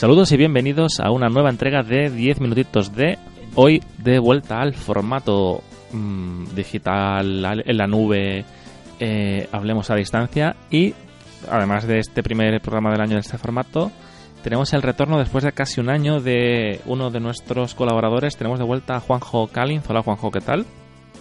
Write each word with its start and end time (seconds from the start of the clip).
Saludos 0.00 0.32
y 0.32 0.38
bienvenidos 0.38 0.98
a 0.98 1.10
una 1.10 1.28
nueva 1.28 1.50
entrega 1.50 1.82
de 1.82 2.08
10 2.08 2.40
minutitos 2.40 2.94
de 2.94 3.18
hoy 3.54 3.82
de 3.98 4.18
vuelta 4.18 4.62
al 4.62 4.72
formato 4.72 5.62
mm, 5.92 6.54
digital 6.54 7.62
en 7.66 7.76
la 7.76 7.86
nube, 7.86 8.46
eh, 8.98 9.46
hablemos 9.52 9.90
a 9.90 9.96
distancia 9.96 10.56
y 10.70 10.94
además 11.50 11.86
de 11.86 11.98
este 11.98 12.22
primer 12.22 12.62
programa 12.62 12.92
del 12.92 13.02
año 13.02 13.12
en 13.12 13.18
este 13.18 13.36
formato, 13.36 13.92
tenemos 14.42 14.72
el 14.72 14.80
retorno 14.80 15.18
después 15.18 15.44
de 15.44 15.52
casi 15.52 15.82
un 15.82 15.90
año 15.90 16.18
de 16.22 16.80
uno 16.86 17.10
de 17.10 17.20
nuestros 17.20 17.74
colaboradores. 17.74 18.38
Tenemos 18.38 18.58
de 18.58 18.64
vuelta 18.64 18.96
a 18.96 19.00
Juanjo 19.00 19.48
Calins. 19.48 19.84
Hola 19.86 20.02
Juanjo, 20.02 20.30
¿qué 20.30 20.40
tal? 20.40 20.64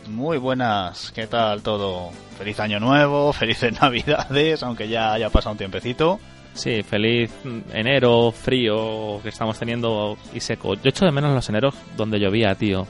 Muy 0.08 0.38
buenas, 0.38 1.12
¿qué 1.12 1.28
tal 1.28 1.64
todo? 1.64 2.12
Feliz 2.38 2.62
año 2.62 2.80
nuevo, 2.80 3.34
felices 3.34 3.74
navidades, 3.82 4.64
aunque 4.64 4.88
ya 4.88 5.12
haya 5.12 5.30
pasado 5.30 5.52
un 5.52 5.58
tiempecito. 5.58 6.18
Sí, 6.54 6.84
feliz 6.84 7.32
enero, 7.74 8.32
frío 8.32 9.22
que 9.22 9.30
estamos 9.30 9.58
teniendo 9.58 10.18
y 10.34 10.40
seco. 10.40 10.76
Yo 10.76 10.90
echo 10.90 11.06
de 11.06 11.12
menos 11.12 11.34
los 11.34 11.48
eneros 11.50 11.76
donde 11.96 12.20
llovía, 12.20 12.56
tío. 12.56 12.88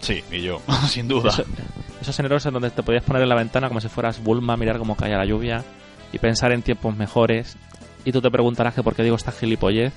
Sí, 0.00 0.22
y 0.30 0.42
yo, 0.42 0.60
sin 0.88 1.08
duda. 1.08 1.32
esos 2.00 2.18
eneros 2.18 2.44
en 2.46 2.52
donde 2.52 2.70
te 2.70 2.82
podías 2.82 3.04
poner 3.04 3.22
en 3.22 3.28
la 3.28 3.34
ventana 3.34 3.68
como 3.68 3.80
si 3.80 3.88
fueras 3.88 4.22
Bulma, 4.22 4.56
mirar 4.56 4.78
cómo 4.78 4.96
caía 4.96 5.16
la 5.16 5.24
lluvia 5.24 5.64
y 6.12 6.18
pensar 6.18 6.52
en 6.52 6.62
tiempos 6.62 6.96
mejores. 6.96 7.56
Y 8.04 8.12
tú 8.12 8.20
te 8.20 8.30
preguntarás 8.30 8.74
que 8.74 8.82
por 8.82 8.94
qué 8.94 9.02
digo 9.02 9.16
esta 9.16 9.32
gilipollez. 9.32 9.92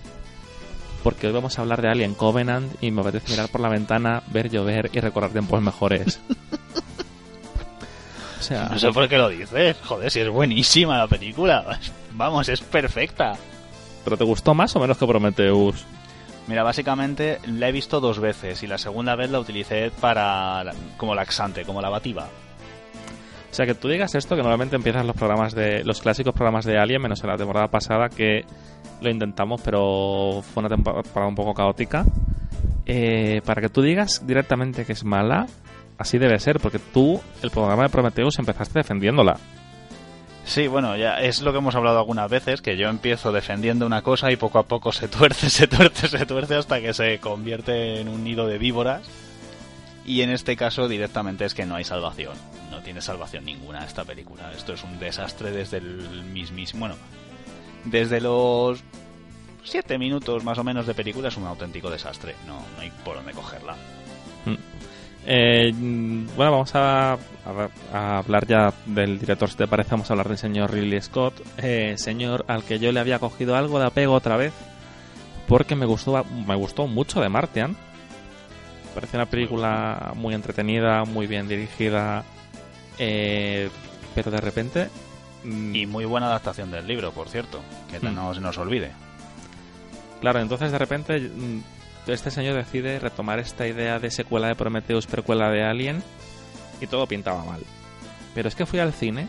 Porque 1.04 1.28
hoy 1.28 1.34
vamos 1.34 1.58
a 1.58 1.62
hablar 1.62 1.82
de 1.82 1.90
Alien 1.90 2.16
Covenant 2.16 2.72
y 2.82 2.92
me 2.92 3.02
apetece 3.02 3.32
mirar 3.32 3.50
por 3.50 3.62
la 3.62 3.70
ventana, 3.70 4.24
ver 4.28 4.50
llover 4.50 4.90
y 4.92 5.00
recordar 5.00 5.32
tiempos 5.32 5.62
mejores. 5.62 6.20
o 8.40 8.42
sea, 8.42 8.70
no 8.70 8.80
sé 8.80 8.92
por 8.92 9.08
qué 9.08 9.18
lo 9.18 9.30
dices. 9.30 9.78
Joder, 9.84 10.12
si 10.12 10.22
es 10.22 10.30
buenísima 10.30 10.98
la 10.98 11.08
película. 11.08 11.80
Vamos, 12.18 12.50
es 12.50 12.62
perfecta. 12.62 13.34
¿Pero 14.04 14.18
te 14.18 14.24
gustó 14.24 14.56
más 14.56 14.76
o 14.76 14.80
menos 14.80 14.98
que 14.98 15.06
Prometheus? 15.06 15.86
Mira, 16.48 16.64
básicamente 16.64 17.40
la 17.46 17.70
he 17.70 17.72
visto 17.72 18.00
dos 18.00 18.20
veces 18.20 18.64
y 18.64 18.68
la 18.68 18.78
segunda 18.78 19.16
vez 19.16 19.30
la 19.30 19.40
utilicé 19.40 19.92
para 20.02 20.64
como 20.98 21.14
laxante, 21.14 21.64
como 21.64 21.82
lavativa. 21.82 22.28
O 23.52 23.54
sea, 23.54 23.66
que 23.66 23.76
tú 23.76 23.88
digas 23.88 24.16
esto, 24.16 24.36
que 24.36 24.42
normalmente 24.42 24.76
empiezan 24.76 25.08
los 25.08 25.16
programas 25.16 25.54
de 25.54 25.84
los 25.84 26.02
clásicos 26.02 26.34
programas 26.34 26.66
de 26.66 26.78
Alien, 26.78 27.02
menos 27.02 27.22
en 27.24 27.30
la 27.30 27.38
temporada 27.38 27.68
pasada 27.68 28.10
que 28.10 28.46
lo 29.02 29.10
intentamos, 29.10 29.62
pero 29.62 30.42
fue 30.42 30.62
una 30.62 30.70
temporada 30.70 31.28
un 31.28 31.36
poco 31.36 31.54
caótica. 31.54 32.04
Eh, 32.86 33.42
para 33.46 33.62
que 33.62 33.70
tú 33.70 33.82
digas 33.82 34.26
directamente 34.26 34.86
que 34.86 34.94
es 34.94 35.04
mala, 35.04 35.48
así 35.98 36.18
debe 36.18 36.40
ser, 36.40 36.60
porque 36.60 36.80
tú 36.80 37.20
el 37.44 37.52
programa 37.52 37.84
de 37.84 37.90
Prometheus 37.90 38.40
empezaste 38.40 38.80
defendiéndola. 38.80 39.38
Sí, 40.48 40.68
bueno, 40.68 40.96
ya 40.96 41.20
es 41.20 41.42
lo 41.42 41.52
que 41.52 41.58
hemos 41.58 41.76
hablado 41.76 42.00
algunas 42.00 42.32
veces, 42.32 42.62
que 42.62 42.78
yo 42.78 42.88
empiezo 42.88 43.34
defendiendo 43.34 43.86
una 43.86 44.02
cosa 44.02 44.32
y 44.32 44.38
poco 44.38 44.60
a 44.60 44.64
poco 44.64 44.94
se 44.94 45.10
tuerce, 45.10 45.50
se 45.52 45.68
tuerce, 45.68 46.08
se 46.08 46.26
tuerce 46.26 46.56
hasta 46.56 46.80
que 46.80 46.94
se 46.94 47.20
convierte 47.20 48.00
en 48.00 48.08
un 48.08 48.24
nido 48.24 48.48
de 48.48 48.58
víboras. 48.58 49.06
Y 50.06 50.22
en 50.22 50.30
este 50.30 50.56
caso 50.56 50.88
directamente 50.88 51.44
es 51.44 51.54
que 51.54 51.66
no 51.66 51.76
hay 51.76 51.84
salvación. 51.84 52.34
No 52.72 52.80
tiene 52.80 53.02
salvación 53.02 53.44
ninguna 53.44 53.84
esta 53.84 54.06
película. 54.06 54.54
Esto 54.54 54.72
es 54.72 54.84
un 54.86 54.98
desastre 55.00 55.52
desde 55.52 55.78
el 55.78 56.24
mismísimo... 56.24 56.80
Bueno, 56.80 56.96
desde 57.84 58.22
los 58.22 58.82
siete 59.66 59.98
minutos 59.98 60.46
más 60.46 60.58
o 60.58 60.64
menos 60.64 60.88
de 60.88 60.94
película 60.94 61.28
es 61.28 61.36
un 61.36 61.46
auténtico 61.46 61.90
desastre. 61.90 62.36
No, 62.48 62.56
no 62.56 62.82
hay 62.82 62.90
por 63.04 63.18
dónde 63.18 63.34
cogerla. 63.34 63.76
Mm. 64.46 64.77
Eh, 65.30 65.74
bueno, 65.74 66.52
vamos 66.52 66.72
a, 66.74 67.18
hablar 67.92 68.48
ya 68.48 68.74
del 68.86 69.20
director, 69.20 69.50
si 69.50 69.58
te 69.58 69.68
parece, 69.68 69.92
vamos 69.92 70.10
a 70.10 70.14
hablar 70.14 70.30
del 70.30 70.38
señor 70.38 70.72
Ridley 70.72 71.02
Scott, 71.02 71.34
eh, 71.58 71.96
señor 71.98 72.46
al 72.48 72.64
que 72.64 72.80
yo 72.80 72.94
le 72.94 73.02
había 73.02 73.20
cogido 73.20 73.58
algo 73.58 73.78
de 73.78 73.88
apego 73.88 74.14
otra 74.14 74.38
vez, 74.38 74.54
porque 75.46 75.76
me 75.76 75.86
gustó, 75.86 76.24
me 76.24 76.56
gustó 76.56 76.88
mucho 76.88 77.20
de 77.20 77.28
Martian. 77.28 77.76
Parece 78.96 79.18
una 79.18 79.26
película 79.26 80.14
muy 80.16 80.34
entretenida, 80.34 81.04
muy 81.04 81.28
bien 81.28 81.50
dirigida, 81.50 82.24
eh, 82.98 83.70
pero 84.16 84.32
de 84.32 84.40
repente... 84.40 84.88
Mm, 85.44 85.76
y 85.76 85.86
muy 85.86 86.06
buena 86.06 86.28
adaptación 86.28 86.72
del 86.72 86.88
libro, 86.88 87.12
por 87.12 87.28
cierto, 87.28 87.60
que 87.92 88.00
mm. 88.00 88.16
no 88.16 88.34
se 88.34 88.40
nos 88.40 88.58
olvide. 88.58 88.92
Claro, 90.22 90.40
entonces 90.40 90.72
de 90.72 90.78
repente 90.78 91.20
mm, 91.20 91.60
este 92.14 92.32
señor 92.32 92.56
decide 92.56 93.00
retomar 93.00 93.40
esta 93.40 93.68
idea 93.68 94.00
de 94.00 94.12
secuela 94.12 94.48
de 94.48 94.56
Prometheus, 94.56 95.08
precuela 95.08 95.50
de 95.50 95.64
Alien, 95.64 96.04
y 96.80 96.88
todo 96.88 97.08
pintaba 97.08 97.44
mal. 97.44 97.62
Pero 98.34 98.48
es 98.48 98.56
que 98.56 98.66
fui 98.66 98.80
al 98.80 98.94
cine 98.94 99.28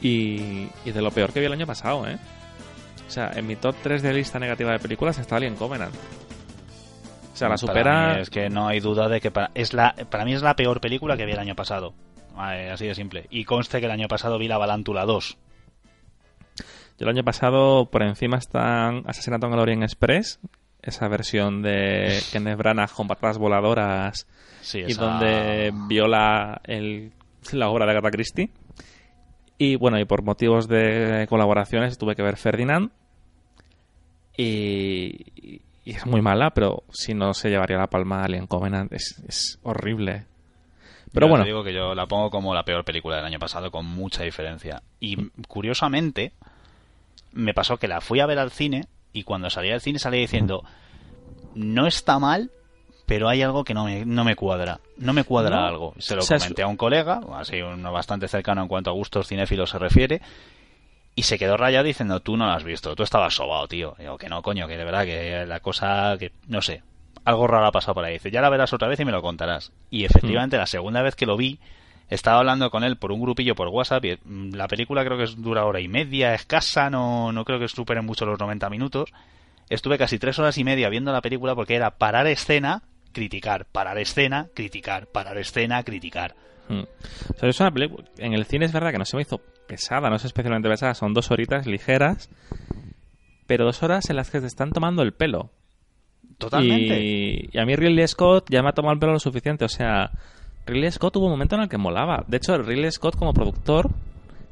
y, 0.00 0.68
y 0.84 0.90
de 0.92 1.02
lo 1.02 1.10
peor 1.10 1.32
que 1.32 1.40
vi 1.40 1.46
el 1.46 1.52
año 1.52 1.66
pasado, 1.66 2.06
¿eh? 2.06 2.18
O 3.06 3.10
sea, 3.10 3.30
en 3.34 3.46
mi 3.46 3.56
top 3.56 3.76
3 3.82 4.02
de 4.02 4.12
lista 4.12 4.38
negativa 4.38 4.72
de 4.72 4.78
películas 4.78 5.18
está 5.18 5.36
Alien 5.36 5.54
Covenant. 5.54 5.94
O 7.32 7.36
sea, 7.36 7.48
la 7.48 7.58
supera. 7.58 8.18
es 8.18 8.30
que 8.30 8.48
no 8.48 8.66
hay 8.66 8.80
duda 8.80 9.08
de 9.08 9.20
que 9.20 9.30
para, 9.30 9.50
es 9.54 9.74
la, 9.74 9.94
para 10.10 10.24
mí 10.24 10.32
es 10.32 10.42
la 10.42 10.56
peor 10.56 10.80
película 10.80 11.16
que 11.16 11.26
vi 11.26 11.32
el 11.32 11.38
año 11.38 11.54
pasado. 11.54 11.94
Así 12.34 12.86
de 12.86 12.94
simple. 12.94 13.26
Y 13.30 13.44
conste 13.44 13.78
que 13.78 13.86
el 13.86 13.92
año 13.92 14.08
pasado 14.08 14.38
vi 14.38 14.48
La 14.48 14.58
Balántula 14.58 15.04
2. 15.04 15.38
Yo 16.98 17.04
el 17.04 17.08
año 17.08 17.24
pasado 17.24 17.90
por 17.90 18.02
encima 18.02 18.38
están 18.38 19.02
Asesinato 19.06 19.46
en 19.46 19.52
el 19.52 19.58
Orient 19.58 19.82
Express, 19.82 20.40
esa 20.86 21.08
versión 21.08 21.62
de 21.62 22.20
Kenneth 22.32 22.58
Branagh 22.58 22.90
con 22.90 23.08
patadas 23.08 23.38
voladoras 23.38 24.26
y 24.74 24.92
donde 24.94 25.72
viola 25.88 26.60
el, 26.64 27.12
la 27.52 27.68
obra 27.68 27.86
de 27.86 27.92
Agatha 27.92 28.10
Christie. 28.10 28.50
Y 29.58 29.76
bueno, 29.76 29.98
y 29.98 30.04
por 30.04 30.22
motivos 30.22 30.68
de 30.68 31.26
colaboraciones 31.28 31.98
tuve 31.98 32.14
que 32.14 32.22
ver 32.22 32.36
Ferdinand. 32.36 32.90
Y, 34.36 35.62
es 35.84 36.04
muy 36.04 36.20
mala, 36.20 36.50
pero 36.50 36.82
si 36.90 37.14
no 37.14 37.32
se 37.32 37.48
llevaría 37.48 37.78
la 37.78 37.86
palma 37.86 38.22
Alien 38.22 38.46
Covenant, 38.46 38.92
es, 38.92 39.22
es 39.26 39.58
horrible. 39.62 40.26
Pero 41.12 41.28
bueno. 41.28 41.44
Te 41.44 41.50
digo 41.50 41.64
que 41.64 41.72
yo 41.72 41.94
la 41.94 42.06
pongo 42.06 42.28
como 42.28 42.54
la 42.54 42.64
peor 42.64 42.84
película 42.84 43.16
del 43.16 43.24
año 43.24 43.38
pasado, 43.38 43.70
con 43.70 43.86
mucha 43.86 44.24
diferencia. 44.24 44.82
Y 45.00 45.30
curiosamente, 45.48 46.32
me 47.32 47.54
pasó 47.54 47.78
que 47.78 47.88
la 47.88 48.00
fui 48.00 48.20
a 48.20 48.26
ver 48.26 48.38
al 48.38 48.50
cine 48.50 48.82
y 49.16 49.22
cuando 49.22 49.48
salía 49.48 49.72
del 49.72 49.80
cine 49.80 49.98
salía 49.98 50.20
diciendo, 50.20 50.62
no 51.54 51.86
está 51.86 52.18
mal, 52.18 52.50
pero 53.06 53.30
hay 53.30 53.40
algo 53.40 53.64
que 53.64 53.72
no 53.72 53.86
me, 53.86 54.04
no 54.04 54.24
me 54.24 54.36
cuadra. 54.36 54.80
No 54.98 55.14
me 55.14 55.24
cuadra 55.24 55.66
algo. 55.66 55.94
Se 55.96 56.14
lo 56.14 56.22
comenté 56.22 56.62
a 56.62 56.66
un 56.66 56.76
colega, 56.76 57.20
así 57.34 57.62
uno 57.62 57.92
bastante 57.92 58.28
cercano 58.28 58.60
en 58.60 58.68
cuanto 58.68 58.90
a 58.90 58.92
gustos 58.92 59.26
cinéfilos 59.26 59.70
se 59.70 59.78
refiere, 59.78 60.20
y 61.14 61.22
se 61.22 61.38
quedó 61.38 61.56
rayado 61.56 61.84
diciendo, 61.84 62.20
tú 62.20 62.36
no 62.36 62.44
lo 62.44 62.52
has 62.52 62.62
visto, 62.62 62.94
tú 62.94 63.04
estabas 63.04 63.34
sobado, 63.34 63.66
tío. 63.68 63.96
digo, 63.98 64.18
que 64.18 64.28
no, 64.28 64.42
coño, 64.42 64.68
que 64.68 64.76
de 64.76 64.84
verdad, 64.84 65.06
que 65.06 65.46
la 65.46 65.60
cosa, 65.60 66.16
que 66.18 66.32
no 66.46 66.60
sé, 66.60 66.82
algo 67.24 67.46
raro 67.46 67.66
ha 67.66 67.72
pasado 67.72 67.94
por 67.94 68.04
ahí. 68.04 68.14
Dice, 68.14 68.30
ya 68.30 68.42
la 68.42 68.50
verás 68.50 68.74
otra 68.74 68.86
vez 68.86 69.00
y 69.00 69.06
me 69.06 69.12
lo 69.12 69.22
contarás. 69.22 69.72
Y 69.88 70.04
efectivamente, 70.04 70.58
mm. 70.58 70.60
la 70.60 70.66
segunda 70.66 71.00
vez 71.00 71.16
que 71.16 71.24
lo 71.24 71.38
vi, 71.38 71.58
estaba 72.08 72.38
hablando 72.38 72.70
con 72.70 72.84
él 72.84 72.96
por 72.96 73.12
un 73.12 73.20
grupillo 73.20 73.54
por 73.54 73.68
WhatsApp. 73.68 74.04
Y 74.04 74.18
mm, 74.24 74.54
la 74.54 74.68
película 74.68 75.04
creo 75.04 75.18
que 75.18 75.26
dura 75.36 75.64
hora 75.64 75.80
y 75.80 75.88
media, 75.88 76.34
escasa, 76.34 76.90
no, 76.90 77.32
no 77.32 77.44
creo 77.44 77.58
que 77.58 77.68
supere 77.68 78.02
mucho 78.02 78.26
los 78.26 78.38
90 78.38 78.70
minutos. 78.70 79.12
Estuve 79.68 79.98
casi 79.98 80.18
tres 80.18 80.38
horas 80.38 80.56
y 80.58 80.64
media 80.64 80.88
viendo 80.88 81.12
la 81.12 81.20
película 81.20 81.54
porque 81.54 81.74
era 81.74 81.90
parar 81.98 82.26
escena, 82.28 82.82
criticar, 83.12 83.66
parar 83.66 83.98
escena, 83.98 84.48
criticar, 84.54 85.08
parar 85.08 85.38
escena, 85.38 85.82
criticar. 85.82 86.36
Hmm. 86.68 86.82
es 87.42 87.60
una 87.60 87.72
película. 87.72 88.04
En 88.18 88.32
el 88.32 88.44
cine 88.44 88.66
es 88.66 88.72
verdad 88.72 88.92
que 88.92 88.98
no 88.98 89.04
se 89.04 89.16
me 89.16 89.22
hizo 89.22 89.40
pesada, 89.66 90.08
no 90.08 90.16
es 90.16 90.24
especialmente 90.24 90.68
pesada, 90.68 90.94
son 90.94 91.14
dos 91.14 91.30
horitas 91.30 91.66
ligeras, 91.66 92.30
pero 93.46 93.64
dos 93.64 93.82
horas 93.82 94.08
en 94.10 94.16
las 94.16 94.30
que 94.30 94.40
te 94.40 94.46
están 94.46 94.70
tomando 94.70 95.02
el 95.02 95.12
pelo. 95.12 95.50
Totalmente. 96.38 97.00
Y, 97.00 97.48
y 97.52 97.58
a 97.58 97.64
mí 97.64 97.74
Ridley 97.74 98.06
Scott 98.06 98.48
ya 98.50 98.62
me 98.62 98.68
ha 98.68 98.72
tomado 98.72 98.92
el 98.92 98.98
pelo 99.00 99.12
lo 99.12 99.20
suficiente, 99.20 99.64
o 99.64 99.68
sea, 99.68 100.12
Ridley 100.66 100.90
Scott 100.90 101.16
hubo 101.16 101.26
un 101.26 101.32
momento 101.32 101.54
en 101.54 101.62
el 101.62 101.68
que 101.68 101.78
molaba. 101.78 102.24
De 102.26 102.36
hecho, 102.36 102.58
Ridley 102.58 102.90
Scott 102.90 103.16
como 103.16 103.32
productor 103.32 103.90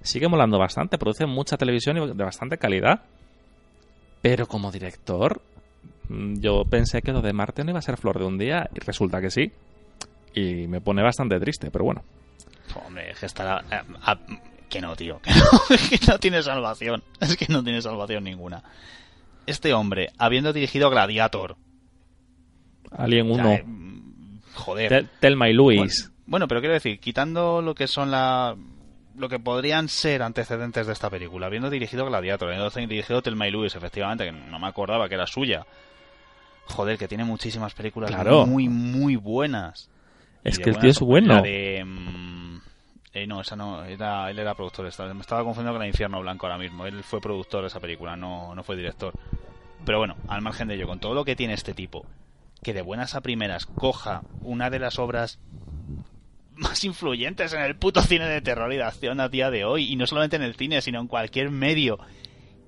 sigue 0.00 0.28
molando 0.28 0.58
bastante, 0.58 0.98
produce 0.98 1.26
mucha 1.26 1.56
televisión 1.56 1.96
y 1.96 2.06
de 2.06 2.24
bastante 2.24 2.56
calidad. 2.56 3.02
Pero 4.22 4.46
como 4.46 4.70
director, 4.70 5.42
mm, 6.08 6.40
yo 6.40 6.64
pensé 6.64 7.02
que 7.02 7.12
lo 7.12 7.20
de 7.20 7.32
Marte 7.32 7.64
no 7.64 7.70
iba 7.70 7.78
a 7.78 7.82
ser 7.82 7.96
flor 7.96 8.18
de 8.18 8.24
un 8.24 8.38
día 8.38 8.70
y 8.74 8.80
resulta 8.80 9.20
que 9.20 9.30
sí. 9.30 9.52
Y 10.34 10.66
me 10.66 10.80
pone 10.80 11.02
bastante 11.02 11.38
triste, 11.40 11.70
pero 11.70 11.84
bueno. 11.84 12.02
Hombre, 12.86 13.10
es 13.10 13.18
que 13.18 13.26
estará... 13.26 13.64
Eh, 13.70 13.82
que 14.68 14.80
no, 14.80 14.96
tío. 14.96 15.20
Que 15.20 15.30
no, 15.34 15.76
que 15.88 16.06
no 16.06 16.18
tiene 16.18 16.42
salvación. 16.42 17.02
Es 17.20 17.36
que 17.36 17.46
no 17.48 17.62
tiene 17.62 17.82
salvación 17.82 18.24
ninguna. 18.24 18.62
Este 19.46 19.72
hombre, 19.74 20.10
habiendo 20.18 20.52
dirigido 20.52 20.90
Gladiator. 20.90 21.56
Alien 22.90 23.30
1. 23.30 23.58
Joder. 24.54 25.06
Telma 25.20 25.48
y 25.48 25.52
Luis. 25.52 26.10
bueno, 26.26 26.48
pero 26.48 26.60
quiero 26.60 26.74
decir, 26.74 26.98
quitando 27.00 27.60
lo 27.62 27.74
que 27.74 27.86
son 27.86 28.10
la 28.10 28.56
lo 29.16 29.28
que 29.28 29.38
podrían 29.38 29.88
ser 29.88 30.22
antecedentes 30.22 30.86
de 30.86 30.92
esta 30.92 31.08
película, 31.08 31.46
habiendo 31.46 31.70
dirigido 31.70 32.04
Gladiator, 32.06 32.48
habiendo 32.48 32.68
dirigido 32.70 33.22
Telma 33.22 33.46
y 33.46 33.52
Lewis, 33.52 33.76
efectivamente, 33.76 34.24
que 34.24 34.32
no 34.32 34.58
me 34.58 34.66
acordaba 34.66 35.08
que 35.08 35.14
era 35.14 35.26
suya. 35.26 35.64
Joder, 36.66 36.98
que 36.98 37.06
tiene 37.08 37.24
muchísimas 37.24 37.74
películas 37.74 38.10
muy, 38.46 38.68
muy 38.68 39.16
buenas. 39.16 39.90
Es 40.42 40.58
que 40.58 40.70
el 40.70 40.78
tío 40.78 40.90
es 40.90 41.00
bueno. 41.00 41.42
de, 41.42 41.82
mm, 41.84 42.60
Eh, 43.12 43.28
no, 43.28 43.40
esa 43.40 43.54
no, 43.54 43.84
era, 43.84 44.28
él 44.28 44.38
era 44.40 44.54
productor. 44.54 44.84
Me 45.14 45.20
estaba 45.20 45.44
confundiendo 45.44 45.74
con 45.74 45.82
el 45.82 45.88
Infierno 45.88 46.20
Blanco 46.20 46.46
ahora 46.46 46.58
mismo. 46.58 46.84
Él 46.84 47.04
fue 47.04 47.20
productor 47.20 47.60
de 47.60 47.68
esa 47.68 47.78
película, 47.78 48.16
no, 48.16 48.54
no 48.56 48.64
fue 48.64 48.74
director. 48.74 49.14
Pero 49.84 49.98
bueno, 49.98 50.16
al 50.26 50.42
margen 50.42 50.66
de 50.66 50.74
ello, 50.74 50.88
con 50.88 50.98
todo 50.98 51.14
lo 51.14 51.24
que 51.24 51.36
tiene 51.36 51.54
este 51.54 51.74
tipo, 51.74 52.04
que 52.64 52.74
de 52.74 52.82
buenas 52.82 53.14
a 53.14 53.20
primeras 53.20 53.66
coja 53.66 54.22
una 54.42 54.70
de 54.70 54.80
las 54.80 54.98
obras 54.98 55.38
más 56.56 56.82
influyentes 56.84 57.52
en 57.52 57.62
el 57.62 57.76
puto 57.76 58.02
cine 58.02 58.26
de 58.26 58.40
terror 58.40 58.72
y 58.72 58.76
de 58.76 58.82
acción 58.82 59.20
a 59.20 59.28
día 59.28 59.50
de 59.50 59.64
hoy, 59.64 59.92
y 59.92 59.96
no 59.96 60.06
solamente 60.06 60.34
en 60.34 60.42
el 60.42 60.54
cine, 60.56 60.80
sino 60.80 61.00
en 61.00 61.06
cualquier 61.06 61.50
medio, 61.50 61.98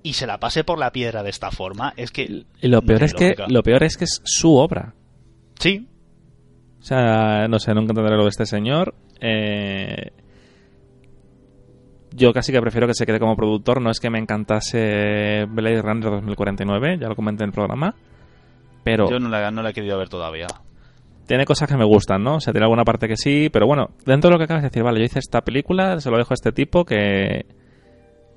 y 0.03 0.13
se 0.13 0.27
la 0.27 0.39
pase 0.39 0.63
por 0.63 0.77
la 0.77 0.91
piedra 0.91 1.23
de 1.23 1.29
esta 1.29 1.51
forma, 1.51 1.93
es 1.97 2.11
que... 2.11 2.45
Y 2.61 2.67
lo 2.67 2.81
peor, 2.81 3.03
es 3.03 3.13
que, 3.13 3.35
lo 3.49 3.63
peor 3.63 3.83
es 3.83 3.97
que 3.97 4.05
es 4.05 4.21
su 4.23 4.55
obra. 4.55 4.93
Sí. 5.59 5.87
O 6.79 6.83
sea, 6.83 7.47
no 7.49 7.59
sé, 7.59 7.73
nunca 7.73 7.91
entenderé 7.91 8.15
lo 8.15 8.23
de 8.23 8.29
este 8.29 8.45
señor. 8.45 8.93
Eh, 9.19 10.11
yo 12.11 12.33
casi 12.33 12.51
que 12.51 12.61
prefiero 12.61 12.87
que 12.87 12.93
se 12.93 13.05
quede 13.05 13.19
como 13.19 13.35
productor. 13.35 13.81
No 13.81 13.89
es 13.89 13.99
que 13.99 14.09
me 14.09 14.19
encantase 14.19 15.45
Blade 15.49 15.81
Runner 15.81 16.11
2049, 16.11 16.97
ya 16.99 17.07
lo 17.07 17.15
comenté 17.15 17.43
en 17.43 17.49
el 17.49 17.53
programa. 17.53 17.95
Pero. 18.87 19.09
Yo 19.09 19.19
no 19.19 19.27
la, 19.27 19.51
no 19.51 19.61
la 19.61 19.71
he 19.71 19.73
querido 19.73 19.97
ver 19.97 20.07
todavía. 20.07 20.47
Tiene 21.25 21.43
cosas 21.43 21.67
que 21.67 21.75
me 21.75 21.83
gustan, 21.83 22.23
¿no? 22.23 22.35
O 22.35 22.39
sea, 22.39 22.53
tiene 22.53 22.63
alguna 22.63 22.85
parte 22.85 23.09
que 23.09 23.17
sí, 23.17 23.49
pero 23.51 23.67
bueno, 23.67 23.89
dentro 24.05 24.29
de 24.29 24.35
lo 24.35 24.37
que 24.37 24.45
acabas 24.45 24.63
de 24.63 24.69
decir, 24.69 24.81
vale, 24.81 24.99
yo 24.99 25.05
hice 25.05 25.19
esta 25.19 25.41
película, 25.41 25.99
se 25.99 26.09
lo 26.09 26.17
dejo 26.17 26.31
a 26.31 26.35
este 26.35 26.53
tipo 26.53 26.85
que. 26.85 27.45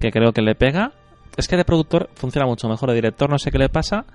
que 0.01 0.11
creo 0.11 0.33
que 0.33 0.43
le 0.43 0.57
pega. 0.57 0.93
Es 1.37 1.47
que 1.47 1.57
de 1.57 1.65
productor 1.65 2.11
funciona 2.17 2.49
mucho 2.49 2.69
mejor. 2.69 2.89
De 2.89 2.97
director 2.97 3.31
no 3.31 3.39
sé 3.39 3.53
qué 3.53 3.59
le 3.59 3.69
pasa. 3.69 4.07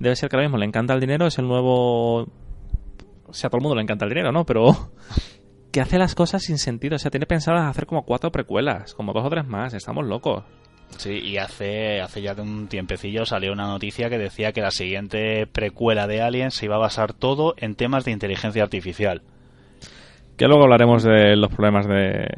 Debe 0.00 0.16
ser 0.16 0.28
que 0.28 0.34
ahora 0.34 0.48
mismo 0.48 0.58
le 0.58 0.66
encanta 0.66 0.92
el 0.92 0.98
dinero, 0.98 1.28
es 1.28 1.38
el 1.38 1.46
nuevo. 1.46 2.22
O 2.22 3.32
sea, 3.32 3.46
a 3.46 3.50
todo 3.50 3.58
el 3.58 3.62
mundo 3.62 3.76
le 3.76 3.82
encanta 3.82 4.06
el 4.06 4.08
dinero, 4.08 4.32
¿no? 4.32 4.44
Pero 4.44 4.90
que 5.70 5.80
hace 5.80 5.98
las 5.98 6.16
cosas 6.16 6.42
sin 6.42 6.58
sentido. 6.58 6.96
O 6.96 6.98
sea, 6.98 7.12
tiene 7.12 7.26
pensadas 7.26 7.70
hacer 7.70 7.86
como 7.86 8.02
cuatro 8.02 8.32
precuelas, 8.32 8.92
como 8.94 9.12
dos 9.12 9.24
o 9.24 9.30
tres 9.30 9.46
más. 9.46 9.72
Estamos 9.72 10.04
locos. 10.04 10.42
Sí, 10.98 11.18
y 11.18 11.36
hace, 11.36 12.00
hace 12.00 12.22
ya 12.22 12.34
de 12.34 12.42
un 12.42 12.68
tiempecillo 12.68 13.26
salió 13.26 13.52
una 13.52 13.66
noticia 13.66 14.08
que 14.08 14.18
decía 14.18 14.52
que 14.52 14.62
la 14.62 14.70
siguiente 14.70 15.46
precuela 15.46 16.06
de 16.06 16.22
Alien 16.22 16.50
se 16.50 16.66
iba 16.66 16.76
a 16.76 16.80
basar 16.80 17.12
todo 17.12 17.54
en 17.58 17.74
temas 17.74 18.04
de 18.04 18.12
inteligencia 18.12 18.62
artificial. 18.62 19.22
Que 20.38 20.46
luego 20.46 20.64
hablaremos 20.64 21.02
de 21.02 21.36
los 21.36 21.52
problemas 21.52 21.86
de, 21.86 22.28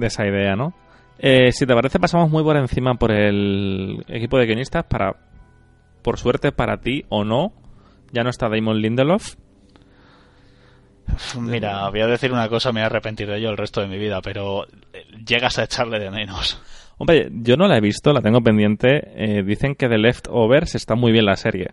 esa 0.00 0.26
idea, 0.26 0.56
¿no? 0.56 0.74
Eh, 1.18 1.52
si 1.52 1.66
te 1.66 1.74
parece, 1.74 2.00
pasamos 2.00 2.30
muy 2.30 2.42
por 2.42 2.56
encima 2.56 2.94
por 2.94 3.12
el 3.12 4.04
equipo 4.08 4.38
de 4.38 4.46
guionistas 4.46 4.84
para, 4.84 5.16
por 6.02 6.18
suerte 6.18 6.52
para 6.52 6.78
ti 6.78 7.04
o 7.08 7.24
no, 7.24 7.52
ya 8.10 8.22
no 8.22 8.30
está 8.30 8.48
Damon 8.48 8.80
Lindelof, 8.80 9.36
Mira, 11.38 11.88
voy 11.90 12.00
a 12.00 12.06
decir 12.06 12.32
una 12.32 12.48
cosa, 12.48 12.72
me 12.72 12.80
voy 12.80 12.84
a 12.84 12.86
arrepentir 12.86 13.28
de 13.28 13.38
ello 13.38 13.50
el 13.50 13.56
resto 13.56 13.80
de 13.80 13.88
mi 13.88 13.98
vida, 13.98 14.20
pero 14.22 14.64
eh, 14.92 15.06
llegas 15.26 15.58
a 15.58 15.64
echarle 15.64 15.98
de 15.98 16.10
menos. 16.10 16.60
Hombre, 16.98 17.28
yo 17.32 17.56
no 17.56 17.66
la 17.66 17.76
he 17.76 17.80
visto, 17.80 18.12
la 18.12 18.20
tengo 18.20 18.40
pendiente. 18.40 19.02
Eh, 19.16 19.42
dicen 19.42 19.74
que 19.74 19.88
de 19.88 19.98
Leftovers 19.98 20.74
está 20.74 20.94
muy 20.94 21.12
bien 21.12 21.26
la 21.26 21.36
serie. 21.36 21.72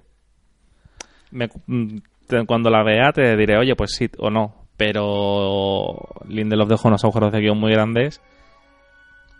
Mm, 1.31 1.98
cuando 2.45 2.69
la 2.69 2.83
vea 2.83 3.12
te 3.12 3.36
diré, 3.36 3.57
oye, 3.57 3.75
pues 3.75 3.92
sí 3.92 4.10
o 4.18 4.30
no. 4.30 4.56
Pero 4.77 5.98
Lindelof 6.27 6.69
dejó 6.69 6.88
unos 6.88 7.04
agujeros 7.04 7.31
de 7.31 7.42
guion 7.42 7.60
muy 7.60 7.71
grandes. 7.71 8.21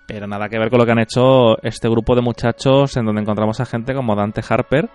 Pero 0.08 0.28
nada 0.28 0.50
que 0.50 0.58
ver 0.58 0.70
con 0.70 0.80
lo 0.80 0.86
que 0.86 0.92
han 0.92 1.00
hecho 1.00 1.62
este 1.62 1.88
grupo 1.88 2.16
de 2.16 2.22
muchachos 2.22 2.98
en 2.98 3.06
donde 3.06 3.22
encontramos 3.22 3.60
a 3.60 3.66
gente 3.66 3.94
como 3.94 4.16
Dante 4.16 4.42
Harper, 4.48 4.90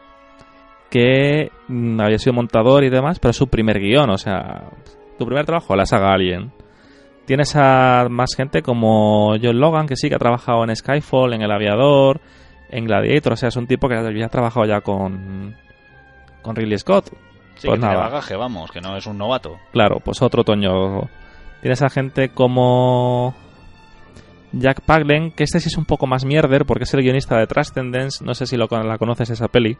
que 0.91 1.51
mm, 1.69 2.01
había 2.01 2.19
sido 2.19 2.35
montador 2.35 2.85
y 2.85 2.91
demás, 2.91 3.21
pero 3.21 3.31
es 3.31 3.37
su 3.37 3.47
primer 3.47 3.79
guion, 3.79 4.11
o 4.11 4.19
sea, 4.19 4.71
tu 5.17 5.25
primer 5.25 5.47
trabajo, 5.47 5.77
la 5.77 5.87
saga 5.87 6.13
Alien. 6.13 6.53
Tienes 7.27 7.57
a 7.57 8.07
más 8.11 8.35
gente 8.37 8.63
como 8.63 9.37
John 9.43 9.59
Logan, 9.59 9.87
que 9.87 9.97
sí 9.97 10.09
que 10.09 10.15
ha 10.15 10.19
trabajado 10.19 10.63
en 10.65 10.77
Skyfall, 10.77 11.33
en 11.33 11.43
El 11.43 11.51
Aviador, 11.51 12.21
en 12.69 12.85
Gladiator, 12.85 13.33
o 13.33 13.37
sea, 13.37 13.49
es 13.49 13.57
un 13.57 13.67
tipo 13.67 13.89
que 13.89 13.97
había 13.97 14.29
trabajado 14.29 14.67
ya 14.67 14.81
con, 14.81 15.57
con 16.43 16.57
Ridley 16.57 16.79
Scott. 16.79 17.11
Sí, 17.57 17.69
pues 17.69 17.81
nada. 17.81 17.95
bagaje, 17.97 18.37
vamos, 18.37 18.71
que 18.71 18.81
no 18.81 18.97
es 18.97 19.07
un 19.07 19.17
novato. 19.17 19.59
Claro, 19.73 20.01
pues 20.05 20.21
otro 20.23 20.43
otoño. 20.43 21.09
Tienes 21.63 21.83
a 21.83 21.89
gente 21.89 22.29
como 22.31 23.35
Jack 24.53 24.83
Paglen, 24.83 25.31
que 25.31 25.45
este 25.45 25.61
sí 25.61 25.69
es 25.69 25.79
un 25.79 25.85
poco 25.85 26.07
más 26.07 26.25
mierder 26.25 26.67
porque 26.67 26.85
es 26.85 26.93
el 26.95 27.03
guionista 27.03 27.39
de 27.39 27.47
Transcendence, 27.47 28.25
no 28.25 28.35
sé 28.35 28.47
si 28.47 28.57
lo, 28.57 28.67
la 28.67 28.99
conoces 28.99 29.31
esa 29.31 29.49
peli. 29.49 29.79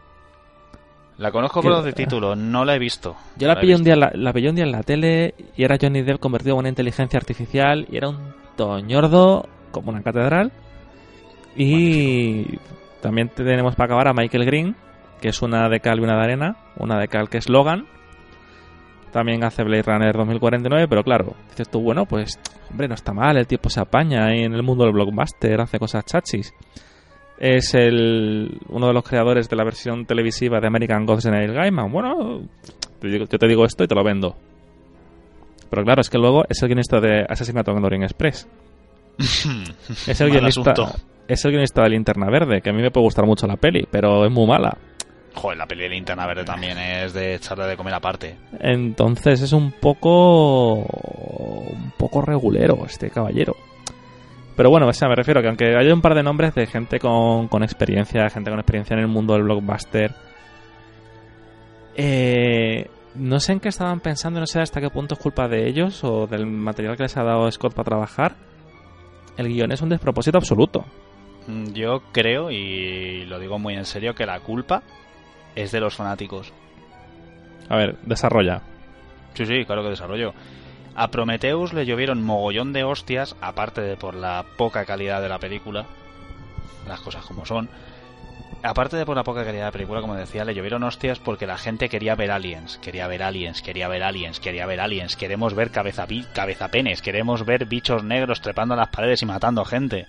La 1.17 1.31
conozco 1.31 1.61
por 1.61 1.81
de 1.81 1.93
título, 1.93 2.35
no 2.35 2.65
la 2.65 2.75
he 2.75 2.79
visto. 2.79 3.15
Yo 3.37 3.47
la, 3.47 3.59
pillé 3.59 3.75
un 3.75 3.83
día, 3.83 3.95
la, 3.95 4.33
pillé 4.33 4.49
un 4.49 4.55
día 4.55 4.65
en 4.65 4.71
la 4.71 4.83
tele 4.83 5.33
y 5.55 5.63
era 5.63 5.77
Johnny 5.79 6.01
Depp 6.01 6.19
convertido 6.19 6.55
en 6.55 6.59
una 6.59 6.69
inteligencia 6.69 7.17
artificial 7.17 7.87
y 7.89 7.95
era 7.95 8.09
un 8.09 8.33
toñordo 8.57 9.47
como 9.71 9.91
una 9.91 10.01
catedral. 10.01 10.51
Y 11.55 12.57
también 13.01 13.29
tenemos 13.29 13.75
para 13.75 13.85
acabar 13.85 14.09
a 14.09 14.13
Michael 14.13 14.45
Green, 14.45 14.75
que 15.21 15.29
es 15.29 15.41
una 15.41 15.69
de 15.69 15.79
cal 15.79 15.99
y 15.99 16.03
una 16.03 16.17
de 16.17 16.23
arena, 16.23 16.57
una 16.77 16.99
de 16.99 17.07
cal 17.07 17.29
que 17.29 17.37
es 17.37 17.47
Logan. 17.47 17.85
También 19.13 19.45
hace 19.45 19.63
Blade 19.63 19.83
Runner 19.83 20.13
2049, 20.13 20.87
pero 20.89 21.01
claro, 21.05 21.35
dices 21.49 21.69
tú, 21.69 21.79
bueno, 21.79 22.05
pues, 22.05 22.37
hombre, 22.69 22.89
no 22.89 22.95
está 22.95 23.13
mal, 23.13 23.37
el 23.37 23.47
tiempo 23.47 23.69
se 23.69 23.79
apaña 23.79 24.35
en 24.35 24.53
el 24.53 24.61
mundo 24.61 24.83
del 24.83 24.91
blockbuster, 24.91 25.61
hace 25.61 25.79
cosas 25.79 26.03
chachis 26.03 26.53
es 27.37 27.73
el, 27.73 28.59
uno 28.69 28.87
de 28.87 28.93
los 28.93 29.03
creadores 29.03 29.49
de 29.49 29.55
la 29.55 29.63
versión 29.63 30.05
televisiva 30.05 30.59
de 30.59 30.67
American 30.67 31.05
Gods 31.05 31.25
Neil 31.25 31.53
Gaiman. 31.53 31.91
Bueno, 31.91 32.41
yo 33.01 33.27
te 33.27 33.47
digo 33.47 33.65
esto 33.65 33.83
y 33.83 33.87
te 33.87 33.95
lo 33.95 34.03
vendo. 34.03 34.35
Pero 35.69 35.83
claro, 35.83 36.01
es 36.01 36.09
que 36.09 36.17
luego 36.17 36.45
es 36.47 36.61
el 36.61 36.69
guionista 36.69 36.99
de 36.99 37.25
Asesinato 37.27 37.71
en 37.71 37.83
Orient 37.83 38.03
Express. 38.05 38.47
es 39.17 40.21
el 40.21 40.29
guionista, 40.29 40.73
es 41.27 41.45
el 41.45 41.51
guionista 41.51 41.83
de 41.83 41.89
Linterna 41.89 42.29
Verde, 42.29 42.61
que 42.61 42.69
a 42.69 42.73
mí 42.73 42.81
me 42.81 42.91
puede 42.91 43.05
gustar 43.05 43.25
mucho 43.25 43.47
la 43.47 43.57
peli, 43.57 43.87
pero 43.89 44.25
es 44.25 44.31
muy 44.31 44.47
mala. 44.47 44.77
Joder, 45.33 45.57
la 45.57 45.65
peli 45.65 45.83
de 45.83 45.89
Linterna 45.89 46.25
Verde 46.27 46.45
también 46.45 46.77
es 46.77 47.13
de 47.13 47.35
echarle 47.35 47.65
de 47.65 47.75
comer 47.75 47.93
aparte. 47.93 48.37
Entonces 48.59 49.41
es 49.41 49.51
un 49.51 49.71
poco 49.73 50.75
un 50.75 51.91
poco 51.97 52.21
regulero 52.21 52.85
este 52.85 53.09
caballero. 53.09 53.55
Pero 54.55 54.69
bueno, 54.69 54.87
o 54.87 54.93
sea, 54.93 55.09
me 55.09 55.15
refiero 55.15 55.41
que 55.41 55.47
aunque 55.47 55.75
haya 55.75 55.93
un 55.93 56.01
par 56.01 56.15
de 56.15 56.23
nombres 56.23 56.55
de 56.55 56.65
gente 56.65 56.99
con, 56.99 57.47
con 57.47 57.63
experiencia, 57.63 58.29
gente 58.29 58.49
con 58.49 58.59
experiencia 58.59 58.93
en 58.93 59.01
el 59.01 59.07
mundo 59.07 59.33
del 59.33 59.43
blockbuster, 59.43 60.11
eh, 61.95 62.89
no 63.15 63.39
sé 63.39 63.53
en 63.53 63.59
qué 63.59 63.69
estaban 63.69 63.99
pensando, 63.99 64.39
no 64.39 64.47
sé 64.47 64.59
hasta 64.59 64.81
qué 64.81 64.89
punto 64.89 65.15
es 65.15 65.19
culpa 65.19 65.47
de 65.47 65.67
ellos 65.67 66.03
o 66.03 66.27
del 66.27 66.45
material 66.45 66.97
que 66.97 67.03
les 67.03 67.17
ha 67.17 67.23
dado 67.23 67.49
Scott 67.51 67.73
para 67.73 67.85
trabajar. 67.85 68.35
El 69.37 69.47
guion 69.47 69.71
es 69.71 69.81
un 69.81 69.89
despropósito 69.89 70.37
absoluto. 70.37 70.85
Mm, 71.47 71.73
yo 71.73 72.01
creo, 72.11 72.51
y 72.51 73.25
lo 73.25 73.39
digo 73.39 73.59
muy 73.59 73.75
en 73.75 73.85
serio, 73.85 74.15
que 74.15 74.25
la 74.25 74.39
culpa 74.39 74.83
es 75.55 75.71
de 75.71 75.79
los 75.79 75.95
fanáticos. 75.95 76.53
A 77.69 77.77
ver, 77.77 77.97
desarrolla. 78.03 78.61
Sí, 79.33 79.45
sí, 79.45 79.65
claro 79.65 79.83
que 79.83 79.89
desarrollo. 79.89 80.33
A 80.95 81.09
Prometheus 81.09 81.73
le 81.73 81.85
llovieron 81.85 82.23
mogollón 82.23 82.71
de 82.71 82.85
hostias, 82.85 83.35
aparte 83.41 83.81
de 83.81 83.97
por 83.97 84.15
la 84.15 84.45
poca 84.55 84.85
calidad 84.85 85.21
de 85.21 85.27
la 85.27 85.39
película, 85.39 85.85
las 86.87 87.01
cosas 87.01 87.25
como 87.25 87.45
son. 87.45 87.69
Aparte 88.63 88.95
de 88.95 89.05
por 89.05 89.17
la 89.17 89.25
poca 89.25 89.43
calidad 89.43 89.63
de 89.63 89.67
la 89.67 89.71
película, 89.73 89.99
como 89.99 90.15
decía, 90.15 90.45
le 90.45 90.55
llovieron 90.55 90.83
hostias 90.83 91.19
porque 91.19 91.47
la 91.47 91.57
gente 91.57 91.89
quería 91.89 92.15
ver 92.15 92.31
aliens, 92.31 92.77
quería 92.77 93.07
ver 93.07 93.23
aliens, 93.23 93.61
quería 93.61 93.89
ver 93.89 94.03
aliens, 94.03 94.39
quería 94.39 94.65
ver 94.65 94.79
aliens, 94.79 95.17
queremos 95.17 95.53
ver 95.53 95.69
cabeza, 95.69 96.07
cabezapenes, 96.33 97.01
queremos 97.01 97.45
ver 97.45 97.65
bichos 97.65 98.03
negros 98.05 98.39
trepando 98.39 98.73
a 98.73 98.77
las 98.77 98.87
paredes 98.87 99.21
y 99.21 99.25
matando 99.25 99.65
gente. 99.65 100.07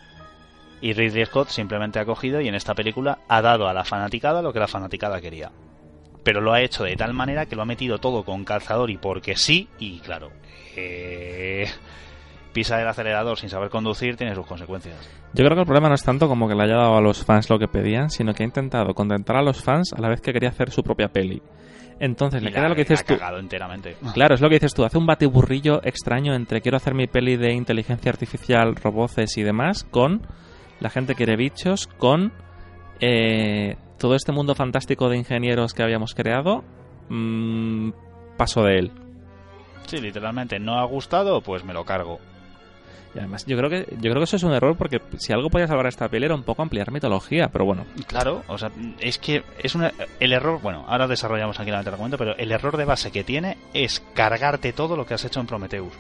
Y 0.81 0.93
Ridley 0.93 1.27
Scott 1.27 1.49
simplemente 1.49 1.99
ha 1.99 2.05
cogido 2.05 2.41
y 2.41 2.47
en 2.47 2.55
esta 2.55 2.75
película 2.75 3.19
ha 3.27 3.43
dado 3.43 3.67
a 3.67 3.75
la 3.75 3.85
fanaticada 3.85 4.41
lo 4.41 4.53
que 4.53 4.61
la 4.61 4.69
fanaticada 4.69 5.21
quería. 5.21 5.51
Pero 6.27 6.41
lo 6.41 6.53
ha 6.53 6.61
hecho 6.61 6.83
de 6.83 6.97
tal 6.97 7.15
manera 7.15 7.47
que 7.47 7.55
lo 7.55 7.63
ha 7.63 7.67
metido 7.67 7.99
todo 7.99 8.25
con 8.25 8.45
calzador 8.45 8.91
y 8.91 8.97
porque 8.97 9.37
sí, 9.37 9.69
y 9.79 10.01
claro, 10.01 10.33
pisa 12.53 12.83
el 12.83 12.89
acelerador 12.89 13.39
sin 13.39 13.49
saber 13.49 13.71
conducir 13.71 14.17
tiene 14.17 14.35
sus 14.35 14.45
consecuencias. 14.45 14.97
Yo 15.35 15.45
creo 15.45 15.55
que 15.55 15.61
el 15.61 15.67
problema 15.67 15.89
no 15.89 15.95
es 15.95 16.03
tanto 16.03 16.27
como 16.27 16.49
que 16.49 16.57
le 16.57 16.65
haya 16.65 16.79
dado 16.79 16.97
a 16.97 17.01
los 17.01 17.25
fans 17.25 17.49
lo 17.49 17.61
que 17.61 17.69
pedían, 17.69 18.11
sino 18.11 18.35
que 18.35 18.43
ha 18.43 18.47
intentado 18.47 18.93
contentar 18.93 19.37
a 19.37 19.43
los 19.43 19.63
fans 19.63 19.93
a 19.97 20.01
la 20.01 20.09
vez 20.09 20.21
que 20.21 20.33
quería 20.33 20.49
hacer 20.49 20.73
su 20.73 20.83
propia 20.83 21.07
peli. 21.07 21.41
Entonces 22.01 22.43
le 22.43 22.51
queda 22.51 22.71
lo 22.71 22.75
que 22.75 22.83
dices 22.83 23.05
tú. 23.05 23.15
enteramente. 23.39 23.97
Claro, 24.13 24.35
es 24.35 24.41
lo 24.41 24.49
que 24.49 24.57
dices 24.57 24.75
tú. 24.75 24.85
Hace 24.85 24.99
un 24.99 25.07
batiburrillo 25.07 25.81
extraño 25.85 26.35
entre 26.35 26.61
quiero 26.61 26.77
hacer 26.77 26.95
mi 26.95 27.07
peli 27.07 27.37
de 27.37 27.53
inteligencia 27.53 28.11
artificial, 28.11 28.75
roboces 28.75 29.39
y 29.39 29.45
demás, 29.45 29.85
con 29.85 30.27
la 30.81 30.91
gente 30.91 31.15
quiere 31.15 31.37
bichos, 31.37 31.87
con 31.87 32.33
eh, 32.99 33.77
todo 33.99 34.15
este 34.15 34.33
mundo 34.33 34.55
fantástico 34.55 35.09
de 35.09 35.19
ingenieros 35.19 35.75
que 35.75 35.83
habíamos 35.83 36.15
creado. 36.15 36.65
Mm, 37.09 37.91
paso 38.37 38.63
de 38.63 38.79
él. 38.79 38.93
Sí, 39.87 39.99
literalmente, 39.99 40.59
no 40.59 40.79
ha 40.79 40.85
gustado, 40.85 41.41
pues 41.41 41.65
me 41.65 41.73
lo 41.73 41.85
cargo. 41.85 42.19
Y 43.15 43.19
además, 43.19 43.47
yo 43.47 43.57
creo 43.57 43.71
que 43.71 43.87
yo 43.93 44.11
creo 44.11 44.17
que 44.17 44.25
eso 44.25 44.37
es 44.37 44.43
un 44.43 44.53
error 44.53 44.77
porque 44.77 45.01
si 45.17 45.33
algo 45.33 45.49
podía 45.49 45.67
salvar 45.67 45.87
a 45.87 45.89
esta 45.89 46.09
peli 46.09 46.27
era 46.27 46.35
un 46.35 46.43
poco 46.43 46.63
ampliar 46.63 46.91
mitología, 46.91 47.49
pero 47.49 47.65
bueno. 47.65 47.87
Claro, 48.07 48.43
o 48.47 48.59
sea, 48.59 48.71
es 49.01 49.19
que 49.19 49.43
es 49.59 49.75
una, 49.75 49.93
el 50.21 50.33
error, 50.33 50.61
bueno, 50.61 50.85
ahora 50.87 51.07
desarrollamos 51.07 51.59
aquí 51.59 51.71
la 51.71 51.79
argumento, 51.79 52.19
pero 52.19 52.37
el 52.37 52.53
error 52.53 52.77
de 52.77 52.85
base 52.85 53.11
que 53.11 53.25
tiene 53.25 53.57
es 53.73 54.01
cargarte 54.15 54.73
todo 54.73 54.97
lo 54.97 55.07
que 55.07 55.15
has 55.15 55.25
hecho 55.25 55.41
en 55.41 55.47
Prometheus. 55.47 55.95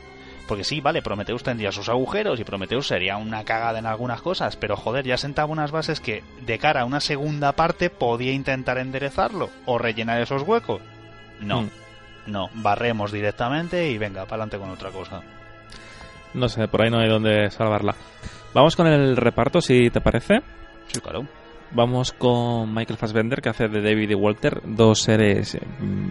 Porque 0.46 0.62
sí, 0.64 0.80
vale, 0.80 1.02
Prometheus 1.02 1.42
tendría 1.42 1.72
sus 1.72 1.88
agujeros 1.88 2.38
y 2.38 2.44
Prometheus 2.44 2.86
sería 2.86 3.16
una 3.16 3.44
cagada 3.44 3.78
en 3.80 3.86
algunas 3.86 4.22
cosas, 4.22 4.56
pero 4.56 4.76
joder, 4.76 5.04
ya 5.04 5.16
sentaba 5.16 5.50
unas 5.50 5.72
bases 5.72 6.00
que 6.00 6.22
de 6.42 6.58
cara 6.58 6.82
a 6.82 6.84
una 6.84 7.00
segunda 7.00 7.52
parte 7.52 7.90
podía 7.90 8.32
intentar 8.32 8.78
enderezarlo 8.78 9.50
o 9.64 9.76
rellenar 9.78 10.20
esos 10.20 10.42
huecos. 10.42 10.80
No, 11.40 11.62
Mm. 11.62 11.68
no, 12.28 12.48
barremos 12.54 13.10
directamente 13.10 13.90
y 13.90 13.98
venga, 13.98 14.22
para 14.24 14.44
adelante 14.44 14.58
con 14.58 14.70
otra 14.70 14.90
cosa. 14.90 15.20
No 16.34 16.48
sé, 16.48 16.68
por 16.68 16.82
ahí 16.82 16.90
no 16.90 17.00
hay 17.00 17.08
donde 17.08 17.50
salvarla. 17.50 17.94
Vamos 18.54 18.76
con 18.76 18.86
el 18.86 19.16
reparto, 19.16 19.60
si 19.60 19.90
te 19.90 20.00
parece. 20.00 20.40
Sí, 20.88 21.00
claro. 21.00 21.26
Vamos 21.72 22.12
con 22.12 22.72
Michael 22.72 22.98
Fassbender, 22.98 23.42
que 23.42 23.48
hace 23.48 23.66
de 23.68 23.82
David 23.82 24.10
y 24.10 24.14
Walter, 24.14 24.60
dos 24.64 25.00
seres 25.02 25.58
mm, 25.80 26.10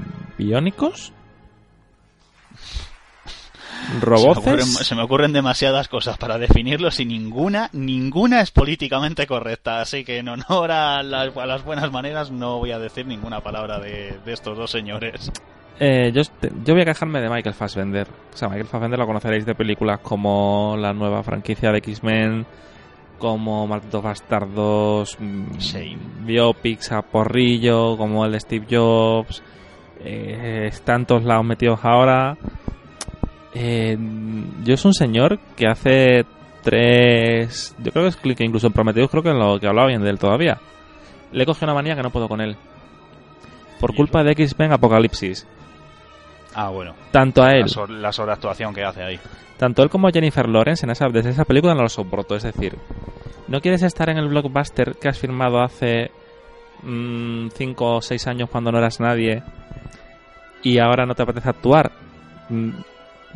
biónicos. 3.90 4.22
Se 4.22 4.26
me, 4.26 4.32
ocurren, 4.32 4.58
Roboces. 4.60 4.88
se 4.88 4.96
me 4.96 5.02
ocurren 5.04 5.34
demasiadas 5.34 5.88
cosas 5.88 6.18
para 6.18 6.38
definirlos 6.38 7.00
y 7.00 7.06
ninguna, 7.06 7.70
ninguna 7.74 8.42
es 8.42 8.52
políticamente 8.52 9.28
correcta. 9.28 9.82
Así 9.82 10.04
que 10.04 10.18
en 10.20 10.30
honor 10.30 10.72
a 10.72 11.04
las, 11.04 11.36
a 11.36 11.46
las 11.46 11.64
buenas 11.64 11.92
maneras 11.92 12.32
no 12.32 12.58
voy 12.60 12.72
a 12.72 12.80
decir 12.80 13.06
ninguna 13.06 13.42
palabra 13.42 13.80
de, 13.80 14.20
de 14.26 14.34
estos 14.34 14.58
dos 14.58 14.72
señores. 14.72 15.32
Eh, 15.80 16.12
yo, 16.14 16.22
yo 16.64 16.74
voy 16.74 16.84
a 16.84 16.86
quejarme 16.86 17.20
de 17.20 17.30
Michael 17.30 17.56
Fassbender. 17.56 18.08
O 18.34 18.38
sea, 18.38 18.48
Michael 18.48 18.68
Fassbender 18.68 19.00
lo 19.00 19.08
conoceréis 19.08 19.46
de 19.46 19.56
películas 19.56 20.00
como 20.00 20.76
la 20.80 20.94
nueva 20.94 21.22
franquicia 21.22 21.72
de 21.72 21.80
X-Men, 21.80 22.46
como 23.20 23.68
Malditos 23.68 24.02
Bastardos, 24.04 25.18
mm, 25.20 25.60
Sí. 25.60 25.98
biopics 26.22 26.92
a 26.92 27.02
porrillo, 27.02 27.98
como 27.98 28.26
el 28.26 28.32
de 28.32 28.40
Steve 28.40 28.66
Jobs. 28.70 29.44
Eh, 30.00 30.72
todos 31.08 31.24
lados 31.24 31.46
metidos 31.46 31.80
ahora. 31.84 32.38
Eh, 33.58 33.98
yo 34.64 34.74
es 34.74 34.86
un 34.86 34.94
señor 34.94 35.40
que 35.56 35.66
hace 35.68 36.26
tres... 36.62 37.74
Yo 37.80 37.92
creo 37.92 38.04
que 38.04 38.10
es 38.10 38.36
que 38.36 38.44
incluso 38.44 38.68
en 38.68 38.74
Prometheus 38.74 39.10
creo 39.10 39.24
que 39.24 39.30
lo 39.30 39.60
que 39.60 39.68
hablaba 39.68 39.88
bien 39.88 40.04
de 40.04 40.10
él 40.10 40.20
todavía. 40.20 40.60
Le 41.32 41.46
cogido 41.46 41.66
una 41.68 41.74
manía 41.74 41.96
que 41.96 42.04
no 42.04 42.10
puedo 42.12 42.28
con 42.28 42.42
él. 42.42 42.58
Por 43.80 43.94
¿Y 43.94 43.96
culpa 43.96 44.24
de 44.24 44.32
X-Men 44.32 44.74
Apocalipsis. 44.74 45.48
Ah, 46.54 46.70
bueno. 46.70 46.96
Tanto 47.12 47.44
a 47.44 47.52
él, 47.52 47.66
La, 47.76 47.94
la 47.96 48.12
sobreactuación 48.12 48.74
que 48.74 48.84
hace 48.84 49.04
ahí. 49.04 49.20
tanto 49.58 49.84
él 49.84 49.90
como 49.90 50.10
Jennifer 50.10 50.48
Lawrence 50.48 50.86
en 50.86 50.92
esa, 50.92 51.08
desde 51.10 51.30
esa 51.32 51.46
película 51.46 51.74
no 51.74 51.82
lo 51.82 51.90
soporto. 51.90 52.36
Es 52.36 52.44
decir, 52.44 52.78
no 53.48 53.62
quieres 53.62 53.84
estar 53.84 54.10
en 54.10 54.18
el 54.18 54.28
blockbuster 54.28 54.96
que 54.96 55.08
has 55.10 55.20
firmado 55.20 55.62
hace 55.62 56.12
5 56.84 57.96
o 57.96 58.02
6 58.02 58.28
años 58.28 58.50
cuando 58.50 58.72
no 58.72 58.78
eras 58.80 59.00
nadie 59.00 59.44
y 60.64 60.80
ahora 60.80 61.06
no 61.06 61.14
te 61.16 61.24
apetece 61.24 61.50
actuar. 61.50 61.92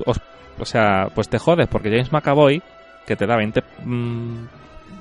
O 0.06 0.66
sea, 0.66 1.08
pues 1.16 1.30
te 1.30 1.40
jodes 1.40 1.68
porque 1.68 1.90
James 1.90 2.12
McAvoy, 2.12 2.62
que 3.08 3.16
te 3.16 3.26
da 3.26 3.36
20, 3.38 3.64
mm, 3.86 4.44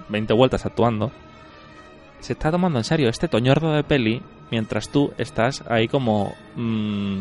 20 0.09 0.33
vueltas 0.35 0.65
actuando, 0.67 1.11
se 2.21 2.33
está 2.33 2.51
tomando 2.51 2.79
en 2.79 2.85
serio 2.85 3.09
este 3.09 3.29
toñordo 3.29 3.73
de 3.73 3.83
peli 3.85 4.23
mientras 4.51 4.89
tú 4.89 5.13
estás 5.19 5.63
ahí 5.69 5.89
como 5.89 6.35
mm, 6.57 7.21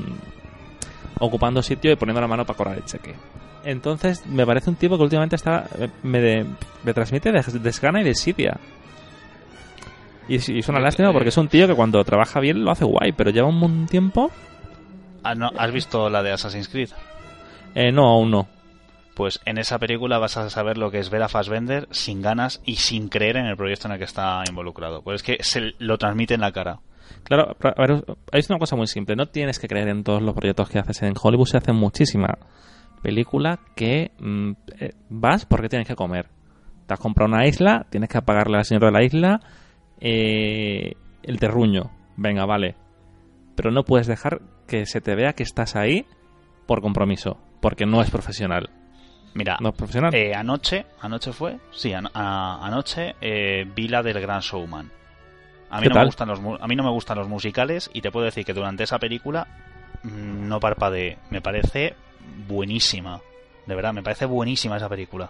ocupando 1.19 1.62
sitio 1.62 1.91
y 1.91 1.96
poniendo 1.96 2.22
la 2.22 2.27
mano 2.27 2.46
para 2.46 2.57
cobrar 2.57 2.77
el 2.77 2.86
cheque. 2.86 3.15
Entonces, 3.63 4.25
me 4.27 4.46
parece 4.46 4.69
un 4.69 4.75
tipo 4.75 4.98
que 4.98 5.03
últimamente 5.03 5.36
está 5.36 5.65
me, 6.03 6.19
de- 6.22 6.46
me 6.84 6.93
transmite 6.93 7.31
des- 7.31 7.62
desgana 7.62 8.01
y 8.01 8.03
desidia. 8.05 8.57
Y, 10.27 10.36
y 10.51 10.60
es 10.60 10.69
una 10.69 10.79
lástima 10.79 11.12
porque 11.12 11.29
es 11.29 11.38
un 11.38 11.48
tío 11.48 11.67
que 11.67 11.74
cuando 11.75 12.03
trabaja 12.03 12.39
bien 12.39 12.63
lo 12.63 12.72
hace 12.72 12.86
guay, 12.86 13.12
pero 13.13 13.31
lleva 13.31 13.48
un, 13.48 13.62
un 13.63 13.88
tiempo. 13.88 14.31
Ah, 15.24 15.34
¿Has 15.57 15.72
visto 15.72 16.10
la 16.10 16.22
de 16.24 16.31
Assassin's 16.31 16.69
Creed? 16.69 16.89
Eh, 17.79 17.91
no, 17.91 18.07
aún 18.07 18.31
no. 18.31 18.48
Pues 19.13 19.39
en 19.46 19.60
esa 19.60 19.77
película 19.77 20.17
vas 20.17 20.36
a 20.36 20.50
saber 20.50 20.79
lo 20.79 20.89
que 20.89 20.98
es 20.98 21.12
ver 21.12 21.22
a 21.22 21.29
Fassbender 21.29 21.88
sin 21.91 22.24
ganas 22.24 22.60
y 22.65 22.77
sin 22.77 23.07
creer 23.07 23.38
en 23.38 23.46
el 23.46 23.55
proyecto 23.55 23.88
en 23.88 23.91
el 23.91 24.00
que 24.00 24.05
está 24.05 24.41
involucrado. 24.50 25.03
Pues 25.03 25.22
es 25.22 25.24
que 25.24 25.43
se 25.43 25.74
lo 25.77 26.00
transmite 26.00 26.34
en 26.34 26.41
la 26.41 26.51
cara. 26.51 26.79
Claro, 27.22 27.55
a 27.62 27.81
ver, 27.81 28.03
es 28.31 28.50
una 28.50 28.57
cosa 28.57 28.75
muy 28.75 28.88
simple. 28.88 29.15
No 29.15 29.27
tienes 29.27 29.60
que 29.60 29.67
creer 29.67 29.89
en 29.89 30.03
todos 30.03 30.24
los 30.24 30.34
proyectos 30.34 30.69
que 30.69 30.79
haces. 30.79 31.03
En 31.03 31.13
Hollywood 31.22 31.46
se 31.46 31.57
hacen 31.57 31.75
muchísima 31.75 32.39
película 33.03 33.60
que 33.75 34.10
mm, 34.17 34.51
eh, 34.79 34.93
vas 35.10 35.46
porque 35.46 35.69
tienes 35.69 35.88
que 35.88 35.96
comer. 35.96 36.29
Te 36.88 36.96
has 36.96 37.00
comprado 37.00 37.31
una 37.31 37.46
isla, 37.46 37.86
tienes 37.91 38.10
que 38.10 38.19
pagarle 38.24 38.57
al 38.57 38.65
señor 38.65 38.86
de 38.86 38.91
la 38.91 39.03
isla 39.03 39.39
eh, 40.01 40.93
el 41.22 41.39
terruño. 41.39 41.91
Venga, 42.15 42.48
vale. 42.48 42.75
Pero 43.55 43.69
no 43.69 43.84
puedes 43.84 44.07
dejar 44.07 44.41
que 44.67 44.88
se 44.88 45.00
te 45.00 45.13
vea 45.13 45.34
que 45.34 45.43
estás 45.43 45.75
ahí 45.75 46.07
por 46.67 46.81
compromiso, 46.81 47.38
porque 47.59 47.86
no 47.88 48.01
es 48.01 48.12
profesional. 48.12 48.69
Mira, 49.33 49.57
No 49.59 49.69
es 49.69 49.75
profesional. 49.75 50.13
eh, 50.15 50.33
anoche, 50.36 50.86
anoche 51.01 51.31
fue, 51.31 51.57
sí, 51.71 51.93
an- 51.93 52.09
anoche 52.13 53.15
eh, 53.21 53.65
vi 53.75 53.88
la 53.88 54.03
del 54.03 54.19
Gran 54.19 54.41
Showman. 54.41 54.89
A 55.69 55.77
mí, 55.77 55.83
¿Qué 55.83 55.89
no 55.89 55.95
tal? 55.95 56.03
me 56.03 56.07
gustan 56.07 56.27
los, 56.29 56.39
a 56.62 56.67
mí 56.67 56.75
no 56.75 56.83
me 56.83 56.89
gustan 56.91 57.17
los 57.17 57.27
musicales 57.27 57.89
y 57.93 58.01
te 58.01 58.12
puedo 58.12 58.25
decir 58.25 58.45
que 58.45 58.53
durante 58.53 58.83
esa 58.83 59.00
película 59.00 59.47
mm, 60.03 60.47
no 60.47 60.59
parpadeé. 60.59 61.17
Me 61.29 61.41
parece 61.41 61.93
buenísima. 62.47 63.19
De 63.65 63.75
verdad, 63.75 63.93
me 63.93 64.01
parece 64.03 64.25
buenísima 64.25 64.77
esa 64.77 64.89
película. 64.89 65.29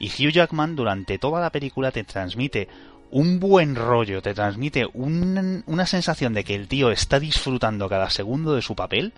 Y 0.00 0.08
Hugh 0.08 0.32
Jackman 0.32 0.74
durante 0.74 1.18
toda 1.18 1.40
la 1.40 1.50
película 1.50 1.92
te 1.92 2.02
transmite 2.04 2.68
un 3.12 3.38
buen 3.38 3.76
rollo, 3.76 4.20
te 4.20 4.34
transmite 4.34 4.86
un- 4.92 5.62
una 5.66 5.86
sensación 5.86 6.34
de 6.34 6.42
que 6.44 6.54
el 6.56 6.66
tío 6.66 6.90
está 6.90 7.20
disfrutando 7.20 7.88
cada 7.88 8.10
segundo 8.10 8.54
de 8.54 8.62
su 8.62 8.74
papel. 8.74 9.12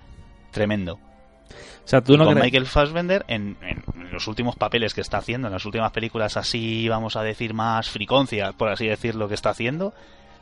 Tremendo. 0.55 0.95
O 0.95 1.87
sea, 1.87 2.01
tú 2.01 2.17
no 2.17 2.25
con 2.25 2.33
crees... 2.35 2.45
Michael 2.47 2.67
Fassbender, 2.67 3.25
en, 3.29 3.59
en 3.61 3.85
los 4.11 4.27
últimos 4.27 4.57
papeles 4.57 4.95
que 4.95 5.03
está 5.03 5.19
haciendo, 5.19 5.49
en 5.49 5.53
las 5.53 5.67
últimas 5.67 5.93
películas 5.93 6.39
así, 6.39 6.89
vamos 6.89 7.17
a 7.17 7.23
decir, 7.23 7.53
más 7.53 7.91
friconcias, 7.91 8.55
por 8.55 8.71
así 8.71 8.87
decir, 8.87 9.15
lo 9.17 9.29
que 9.29 9.35
está 9.35 9.51
haciendo, 9.51 9.93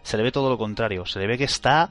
se 0.02 0.16
le 0.16 0.22
ve 0.22 0.30
todo 0.30 0.48
lo 0.50 0.58
contrario. 0.58 1.04
Se 1.06 1.18
le 1.18 1.26
ve 1.26 1.36
que 1.38 1.44
está, 1.44 1.90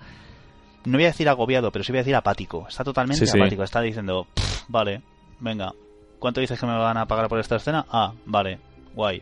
no 0.85 0.97
voy 0.97 1.03
a 1.03 1.07
decir 1.07 1.27
agobiado, 1.27 1.71
pero 1.71 1.83
sí 1.83 1.91
voy 1.91 1.97
a 1.97 2.03
decir 2.03 2.15
apático. 2.15 2.65
Está 2.69 2.85
totalmente 2.85 3.25
Sí, 3.25 3.31
sí. 3.31 3.37
apático. 3.37 3.63
Está 3.63 3.81
diciendo, 3.81 4.25
"Pff, 4.33 4.63
vale, 4.69 5.01
venga, 5.41 5.73
¿cuánto 6.19 6.39
dices 6.39 6.57
que 6.57 6.65
me 6.65 6.77
van 6.77 6.95
a 6.97 7.05
pagar 7.07 7.27
por 7.27 7.39
esta 7.39 7.57
escena? 7.57 7.85
Ah, 7.91 8.13
vale, 8.25 8.59
guay. 8.93 9.21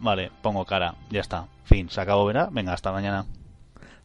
Vale, 0.00 0.32
pongo 0.42 0.64
cara, 0.64 0.96
ya 1.10 1.20
está. 1.20 1.46
Fin, 1.64 1.88
se 1.88 2.00
acabó, 2.00 2.24
¿verdad? 2.26 2.48
Venga, 2.50 2.72
hasta 2.72 2.90
mañana. 2.90 3.24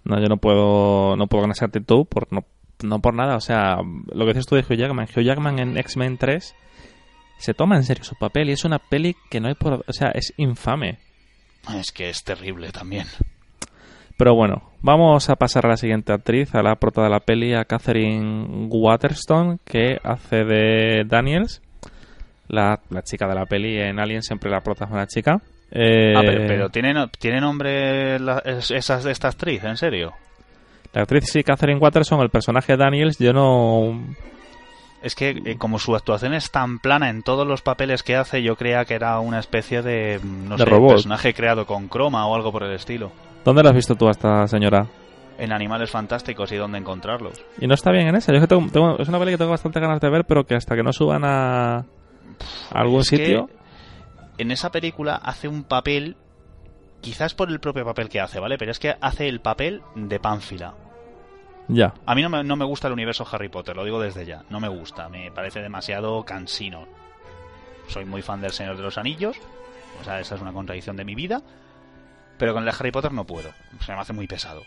No, 0.03 0.19
yo 0.21 0.27
no 0.29 0.37
puedo, 0.37 1.15
no 1.17 1.25
puedo 1.25 1.49
esa 1.51 1.65
actitud 1.65 2.05
por, 2.05 2.31
no, 2.31 2.45
no 2.83 2.99
por 2.99 3.13
nada. 3.13 3.35
O 3.35 3.41
sea, 3.41 3.77
lo 4.13 4.25
que 4.25 4.33
dices 4.33 4.45
tú 4.45 4.55
de 4.55 4.61
Hugh 4.61 4.77
Jackman. 4.77 5.07
Hugh 5.15 5.23
Jackman 5.23 5.59
en 5.59 5.77
X-Men 5.77 6.17
3 6.17 6.55
se 7.39 7.53
toma 7.53 7.75
en 7.75 7.83
serio 7.83 8.03
su 8.03 8.15
papel 8.15 8.49
y 8.49 8.53
es 8.53 8.65
una 8.65 8.79
peli 8.79 9.15
que 9.29 9.39
no 9.39 9.47
hay 9.47 9.55
por... 9.55 9.83
O 9.87 9.93
sea, 9.93 10.09
es 10.09 10.33
infame. 10.37 10.97
Es 11.75 11.91
que 11.91 12.09
es 12.09 12.23
terrible 12.23 12.71
también. 12.71 13.05
Pero 14.17 14.33
bueno, 14.33 14.71
vamos 14.81 15.29
a 15.29 15.35
pasar 15.35 15.65
a 15.65 15.69
la 15.69 15.77
siguiente 15.77 16.11
actriz, 16.11 16.55
a 16.55 16.63
la 16.63 16.75
prota 16.75 17.03
de 17.03 17.09
la 17.09 17.19
peli, 17.19 17.53
a 17.53 17.65
Catherine 17.65 18.67
Waterstone, 18.69 19.59
que 19.63 19.99
hace 20.03 20.43
de 20.43 21.03
Daniels, 21.05 21.61
la, 22.47 22.79
la 22.89 23.03
chica 23.03 23.27
de 23.27 23.35
la 23.35 23.45
peli. 23.45 23.77
En 23.79 23.99
Alien 23.99 24.23
siempre 24.23 24.49
la 24.49 24.61
prota 24.61 24.85
es 24.85 24.91
una 24.91 25.05
chica. 25.05 25.39
Eh, 25.69 26.13
Ah, 26.17 26.21
pero, 26.25 26.47
pero 26.47 26.69
¿tiene, 26.69 26.93
¿tiene 27.19 27.41
nombre 27.41 28.17
la- 28.19 28.39
es- 28.43 28.71
esta 28.71 29.27
actriz? 29.27 29.63
¿En 29.65 29.77
serio? 29.77 30.13
La 30.97 31.03
actriz 31.03 31.25
sí, 31.31 31.43
Catherine 31.43 31.79
Waterstone, 31.79 32.23
el 32.23 32.29
personaje 32.29 32.73
de 32.73 32.77
Daniels, 32.77 33.17
yo 33.19 33.31
no... 33.33 34.01
Es 35.03 35.13
que 35.13 35.29
eh, 35.45 35.57
como 35.57 35.77
su 35.77 35.95
actuación 35.95 36.33
es 36.33 36.49
tan 36.49 36.79
plana 36.79 37.09
en 37.09 37.21
todos 37.21 37.45
los 37.47 37.61
papeles 37.61 38.01
que 38.01 38.15
hace, 38.15 38.41
yo 38.41 38.55
creía 38.55 38.83
que 38.85 38.95
era 38.95 39.19
una 39.19 39.37
especie 39.39 39.83
de, 39.83 40.19
mm, 40.21 40.49
no 40.49 40.57
De 40.57 40.63
sé, 40.63 40.69
robot. 40.69 40.89
personaje 40.93 41.33
creado 41.35 41.67
con 41.67 41.87
croma 41.87 42.25
o 42.25 42.33
algo 42.35 42.51
por 42.51 42.63
el 42.63 42.73
estilo. 42.73 43.11
¿Dónde 43.45 43.61
la 43.61 43.69
has 43.69 43.75
visto 43.75 43.93
tú 43.95 44.07
a 44.07 44.11
esta 44.11 44.47
señora? 44.47 44.87
En 45.37 45.53
Animales 45.53 45.91
Fantásticos 45.91 46.51
y 46.51 46.55
dónde 46.55 46.79
encontrarlos. 46.79 47.39
Y 47.61 47.67
no 47.67 47.75
está 47.75 47.91
bien 47.91 48.07
en 48.07 48.15
esa. 48.15 48.31
Yo 48.31 48.37
es 48.39 48.43
que 48.43 48.47
tengo- 48.47 48.71
tengo- 48.71 48.97
es 48.97 49.07
una 49.07 49.19
peli 49.19 49.31
que 49.33 49.37
tengo 49.37 49.51
bastante 49.51 49.79
ganas 49.79 50.01
de 50.01 50.09
ver, 50.09 50.25
pero 50.25 50.45
que 50.45 50.55
hasta 50.55 50.75
que 50.75 50.81
no 50.81 50.91
suban 50.91 51.23
a, 51.23 51.75
a 51.77 51.85
algún 52.71 53.01
Es 53.01 53.09
que 53.11 53.17
sitio... 53.17 53.49
en 54.39 54.49
esa 54.49 54.71
película 54.71 55.15
hace 55.15 55.47
un 55.47 55.63
papel, 55.63 56.17
quizás 57.01 57.35
por 57.35 57.49
el 57.51 57.59
propio 57.59 57.85
papel 57.85 58.09
que 58.09 58.19
hace, 58.19 58.39
¿vale? 58.39 58.57
Pero 58.57 58.71
es 58.71 58.79
que 58.79 58.95
hace 58.99 59.27
el 59.29 59.41
papel 59.41 59.83
de 59.95 60.19
Pánfila. 60.19 60.73
Ya. 61.67 61.93
A 62.05 62.15
mí 62.15 62.21
no 62.21 62.29
me, 62.29 62.43
no 62.43 62.55
me 62.55 62.65
gusta 62.65 62.87
el 62.87 62.93
universo 62.93 63.27
Harry 63.31 63.49
Potter, 63.49 63.75
lo 63.75 63.83
digo 63.83 63.99
desde 63.99 64.25
ya. 64.25 64.43
No 64.49 64.59
me 64.59 64.67
gusta, 64.67 65.09
me 65.09 65.31
parece 65.31 65.61
demasiado 65.61 66.23
cansino. 66.23 66.87
Soy 67.87 68.05
muy 68.05 68.21
fan 68.21 68.41
del 68.41 68.51
Señor 68.51 68.77
de 68.77 68.83
los 68.83 68.97
Anillos, 68.97 69.37
o 70.01 70.03
sea, 70.03 70.19
esa 70.19 70.35
es 70.35 70.41
una 70.41 70.53
contradicción 70.53 70.95
de 70.95 71.05
mi 71.05 71.15
vida. 71.15 71.41
Pero 72.37 72.53
con 72.53 72.63
el 72.63 72.69
de 72.69 72.75
Harry 72.77 72.91
Potter 72.91 73.11
no 73.11 73.25
puedo, 73.25 73.49
o 73.79 73.83
sea, 73.83 73.95
me 73.95 74.01
hace 74.01 74.13
muy 74.13 74.27
pesado. 74.27 74.63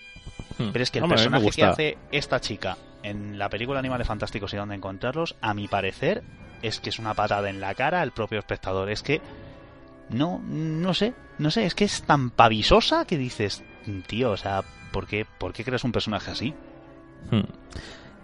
Pero 0.59 0.83
es 0.83 0.90
que 0.90 0.99
el 0.99 1.04
Hombre, 1.04 1.19
personaje 1.19 1.50
que 1.50 1.64
hace 1.64 1.99
esta 2.11 2.40
chica 2.40 2.76
en 3.02 3.38
la 3.38 3.49
película 3.49 3.78
Animales 3.78 4.07
Fantásticos 4.07 4.52
y 4.52 4.57
dónde 4.57 4.75
encontrarlos, 4.75 5.37
a 5.40 5.54
mi 5.54 5.69
parecer, 5.69 6.23
es 6.62 6.80
que 6.80 6.90
es 6.90 6.99
una 6.99 7.14
patada 7.14 7.49
en 7.49 7.61
la 7.61 7.75
cara 7.75 8.00
al 8.00 8.12
propio 8.12 8.38
espectador. 8.38 8.90
Es 8.90 9.02
que 9.02 9.23
no, 10.11 10.40
no 10.45 10.92
sé, 10.92 11.14
no 11.38 11.50
sé, 11.50 11.64
es 11.64 11.75
que 11.75 11.85
es 11.85 12.02
tan 12.02 12.30
pavisosa 12.30 13.04
que 13.04 13.16
dices, 13.16 13.62
tío, 14.07 14.33
o 14.33 14.37
sea, 14.37 14.62
¿por 14.92 15.07
qué, 15.07 15.25
¿por 15.38 15.52
qué 15.52 15.64
creas 15.64 15.85
un 15.85 15.92
personaje 15.92 16.33
así? 16.33 16.54
Hmm. 17.30 17.40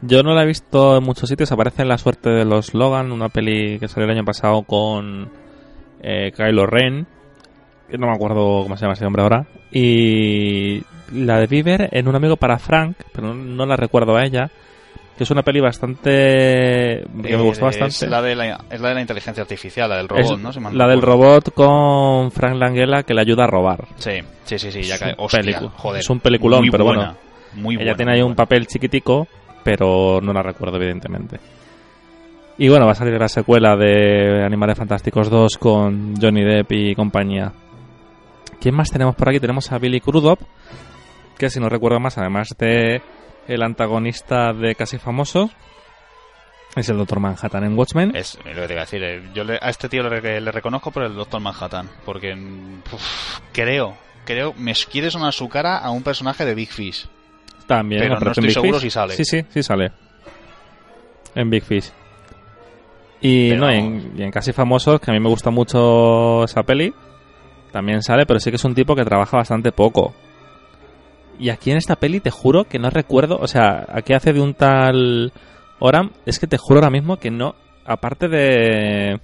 Yo 0.03 0.23
no 0.23 0.35
la 0.35 0.43
he 0.43 0.47
visto 0.47 0.97
en 0.99 1.03
muchos 1.05 1.29
sitios. 1.29 1.51
Aparece 1.53 1.83
en 1.83 1.89
La 1.89 1.99
Suerte 1.99 2.31
de 2.31 2.45
los 2.45 2.75
Logan, 2.75 3.13
una 3.13 3.29
peli 3.29 3.79
que 3.79 3.89
salió 3.89 4.05
el 4.11 4.17
año 4.17 4.25
pasado 4.25 4.63
con 4.63 5.31
eh, 6.03 6.33
Kylo 6.37 6.67
Ren. 6.67 7.07
Que 7.91 7.99
no 7.99 8.07
me 8.09 8.13
acuerdo 8.15 8.63
cómo 8.65 8.77
se 8.77 8.83
llama 8.83 8.95
ese 8.95 9.07
hombre 9.07 9.23
ahora. 9.23 9.47
Y 9.73 10.83
la 11.13 11.39
de 11.39 11.47
Bieber 11.47 11.89
en 11.93 12.09
Un 12.09 12.17
amigo 12.17 12.37
para 12.37 12.59
Frank, 12.59 12.97
pero 13.13 13.29
no, 13.29 13.35
no 13.35 13.67
la 13.67 13.77
recuerdo 13.77 14.17
a 14.17 14.25
ella. 14.25 14.51
Que 15.17 15.25
es 15.25 15.31
una 15.31 15.43
peli 15.43 15.61
bastante. 15.61 16.11
que 17.23 17.37
me 17.37 17.43
gustó 17.43 17.63
Eh, 17.63 17.69
bastante. 17.69 17.95
Es 18.05 18.09
la, 18.11 18.21
de 18.21 18.35
la, 18.37 18.61
es 18.71 18.81
la 18.83 18.89
de 18.91 18.95
la 18.97 19.01
inteligencia 19.01 19.43
artificial, 19.43 19.89
la 19.89 19.97
del 19.97 20.09
robot, 20.09 20.25
Es 20.25 20.39
¿no? 20.57 20.61
Mal 20.61 20.77
la 20.77 20.87
del 20.89 21.01
robot 21.01 21.55
con 21.55 22.31
Frank 22.33 22.57
Langella 22.57 23.03
que 23.03 23.15
le 23.15 23.23
ayuda 23.23 23.45
a 23.45 23.47
robar. 23.47 23.87
Sí, 23.97 24.19
sí, 24.45 24.59
sí, 24.59 24.71
sí, 24.71 24.83
ya 24.83 24.97
Es 24.97 25.01
cae. 25.01 25.15
Hostia, 25.17 25.71
joder. 25.75 26.01
es 26.01 26.11
un 26.11 26.21
peliculón, 26.21 26.67
pero 26.71 26.85
buena, 26.85 27.03
bueno. 27.15 27.19
Muy 27.57 27.77
Ella 27.77 27.95
tiene 27.95 28.13
ahí 28.13 28.23
un 28.23 28.35
papel 28.35 28.67
chiquitico, 28.67 29.27
pero 29.65 30.21
no 30.23 30.33
la 30.33 30.43
recuerdo, 30.43 30.77
evidentemente. 30.77 31.39
Y 32.59 32.69
bueno, 32.69 32.87
va 32.87 32.93
a 32.93 32.95
salir 32.95 33.19
la 33.19 33.29
secuela 33.29 33.77
de 33.77 34.43
Animales 34.45 34.79
Fantásticos 34.79 35.29
2 35.29 35.59
con 35.59 36.15
Johnny 36.21 36.43
Depp 36.43 36.73
y 36.73 36.95
compañía. 36.95 37.53
¿Quién 38.61 38.75
más 38.75 38.91
tenemos 38.91 39.15
por 39.15 39.29
aquí? 39.29 39.41
Tenemos 39.41 39.71
a 39.73 39.79
Billy 39.79 40.01
Crudup, 40.01 40.39
que 41.39 41.51
si 41.51 41.61
no 41.61 41.69
recuerdo 41.69 42.01
más, 42.01 42.17
además 42.17 42.49
de 42.59 43.03
el 43.47 43.63
antagonista 43.63 44.53
de 44.55 44.75
Casi 44.75 44.97
Famosos, 44.99 45.51
es 46.75 46.89
el 46.89 46.97
Doctor 46.97 47.21
Manhattan 47.21 47.65
en 47.65 47.77
Watchmen. 47.79 48.15
Es 48.17 48.39
lo 48.45 48.45
que 48.63 48.67
te 48.67 48.73
iba 48.73 48.83
a 48.83 48.85
decir. 48.85 49.03
eh, 49.03 49.23
Yo 49.35 49.45
le- 49.45 49.59
a 49.61 49.69
este 49.71 49.89
tío 49.89 50.03
le, 50.03 50.21
re- 50.21 50.41
le 50.41 50.51
reconozco 50.53 50.91
por 50.91 51.05
el 51.05 51.15
Doctor 51.15 51.41
Manhattan. 51.41 51.89
Porque 52.05 52.35
mm, 52.35 52.83
uf, 52.93 53.39
creo, 53.53 53.97
creo, 54.25 54.53
me 54.59 54.73
quiere 54.91 55.11
sonar 55.11 55.33
su 55.33 55.49
cara 55.49 55.79
a 55.79 55.91
un 55.91 56.03
personaje 56.03 56.45
de 56.45 56.55
Big 56.55 56.71
Fish. 56.71 57.07
También 57.67 58.03
pero 58.03 58.15
no 58.15 58.17
aparece 58.19 58.41
en 58.41 58.47
estoy 58.47 58.63
Big 58.63 58.73
seguro 58.73 58.79
Fish. 58.81 58.83
si 58.83 58.91
sale. 58.91 59.15
Sí, 59.15 59.25
sí, 59.25 59.45
sí 59.49 59.63
sale. 59.63 59.93
En 61.35 61.51
Big 61.51 61.63
Fish. 61.65 61.91
Y 63.21 63.51
Pero- 63.51 63.61
no, 63.63 63.73
y 63.73 63.77
en, 63.79 64.13
y 64.17 64.23
en 64.23 64.31
Casi 64.31 64.53
Famosos, 64.53 65.01
que 65.01 65.11
a 65.11 65.15
mí 65.15 65.21
me 65.21 65.29
gusta 65.29 65.51
mucho 65.51 66.45
esa 66.45 66.63
peli, 66.63 66.93
también 67.73 68.03
sale, 68.03 68.25
pero 68.27 68.39
sí 68.41 68.51
que 68.51 68.57
es 68.57 68.65
un 68.65 68.75
tipo 68.75 68.95
que 68.95 69.05
trabaja 69.05 69.37
bastante 69.37 69.73
poco. 69.73 70.15
Y 71.39 71.51
aquí 71.51 71.71
en 71.71 71.77
esta 71.79 71.97
peli 71.97 72.21
te 72.21 72.31
juro 72.31 72.65
que 72.65 72.79
no 72.79 72.89
recuerdo, 72.91 73.37
o 73.39 73.47
sea, 73.47 73.87
aquí 73.91 74.13
hace 74.15 74.33
de 74.33 74.41
un 74.41 74.55
tal 74.55 75.33
Oram, 75.79 76.11
es 76.25 76.39
que 76.39 76.47
te 76.47 76.57
juro 76.57 76.79
ahora 76.81 76.91
mismo 76.91 77.19
que 77.19 77.31
no, 77.31 77.55
aparte 77.85 78.29
de, 78.29 79.21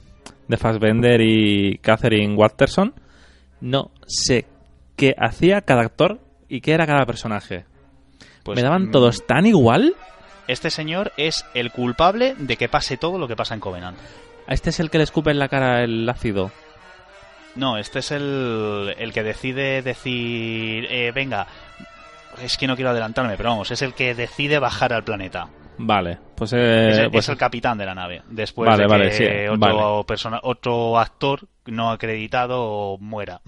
de 0.48 0.56
Fassbender 0.58 1.20
y 1.22 1.78
Catherine 1.78 2.34
Watterson, 2.34 2.92
no 3.62 3.90
sé 4.06 4.44
qué 4.96 5.14
hacía 5.18 5.62
cada 5.62 5.82
actor 5.82 6.18
y 6.48 6.60
qué 6.60 6.72
era 6.72 6.86
cada 6.86 7.06
personaje. 7.06 7.64
Pues, 8.42 8.56
Me 8.56 8.62
daban 8.62 8.88
mm, 8.88 8.90
todos 8.90 9.26
tan 9.26 9.46
igual. 9.46 9.94
Este 10.48 10.70
señor 10.70 11.12
es 11.16 11.44
el 11.54 11.70
culpable 11.70 12.34
de 12.38 12.56
que 12.56 12.68
pase 12.68 12.96
todo 12.96 13.18
lo 13.18 13.28
que 13.28 13.36
pasa 13.36 13.54
en 13.54 13.60
Covenant. 13.60 13.96
Este 14.48 14.70
es 14.70 14.80
el 14.80 14.90
que 14.90 14.98
le 14.98 15.04
escupe 15.04 15.30
en 15.30 15.38
la 15.38 15.48
cara 15.48 15.82
el 15.84 16.08
ácido. 16.08 16.50
No, 17.54 17.76
este 17.76 18.00
es 18.00 18.10
el, 18.10 18.94
el 18.98 19.12
que 19.12 19.22
decide 19.22 19.82
decir, 19.82 20.86
eh, 20.90 21.12
venga, 21.14 21.46
es 22.42 22.56
que 22.56 22.66
no 22.66 22.76
quiero 22.76 22.90
adelantarme, 22.90 23.36
pero 23.36 23.50
vamos, 23.50 23.70
es 23.70 23.82
el 23.82 23.94
que 23.94 24.14
decide 24.14 24.58
bajar 24.58 24.92
al 24.92 25.04
planeta. 25.04 25.48
Vale, 25.78 26.18
pues, 26.34 26.52
eh, 26.52 26.90
es, 26.90 26.98
el, 26.98 27.10
pues 27.10 27.24
es 27.24 27.28
el 27.30 27.36
capitán 27.36 27.78
de 27.78 27.86
la 27.86 27.94
nave. 27.94 28.22
Después 28.28 28.66
Vale, 28.68 28.82
de 28.82 28.88
que 28.88 28.90
vale, 28.90 29.12
sí, 29.12 29.24
otro, 29.48 29.58
vale. 29.58 30.04
persona, 30.04 30.40
otro 30.42 30.98
actor 30.98 31.40
no 31.66 31.90
acreditado 31.90 32.96
muera. 33.00 33.40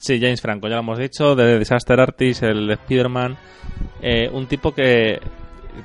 Sí, 0.00 0.18
James 0.20 0.40
Franco, 0.40 0.66
ya 0.66 0.74
lo 0.74 0.80
hemos 0.80 0.98
dicho, 0.98 1.36
de 1.36 1.58
Disaster 1.58 2.00
Artist, 2.00 2.42
el 2.42 2.66
de 2.66 2.74
Spider-Man, 2.74 3.36
eh, 4.02 4.28
un 4.32 4.46
tipo 4.46 4.72
que 4.72 5.20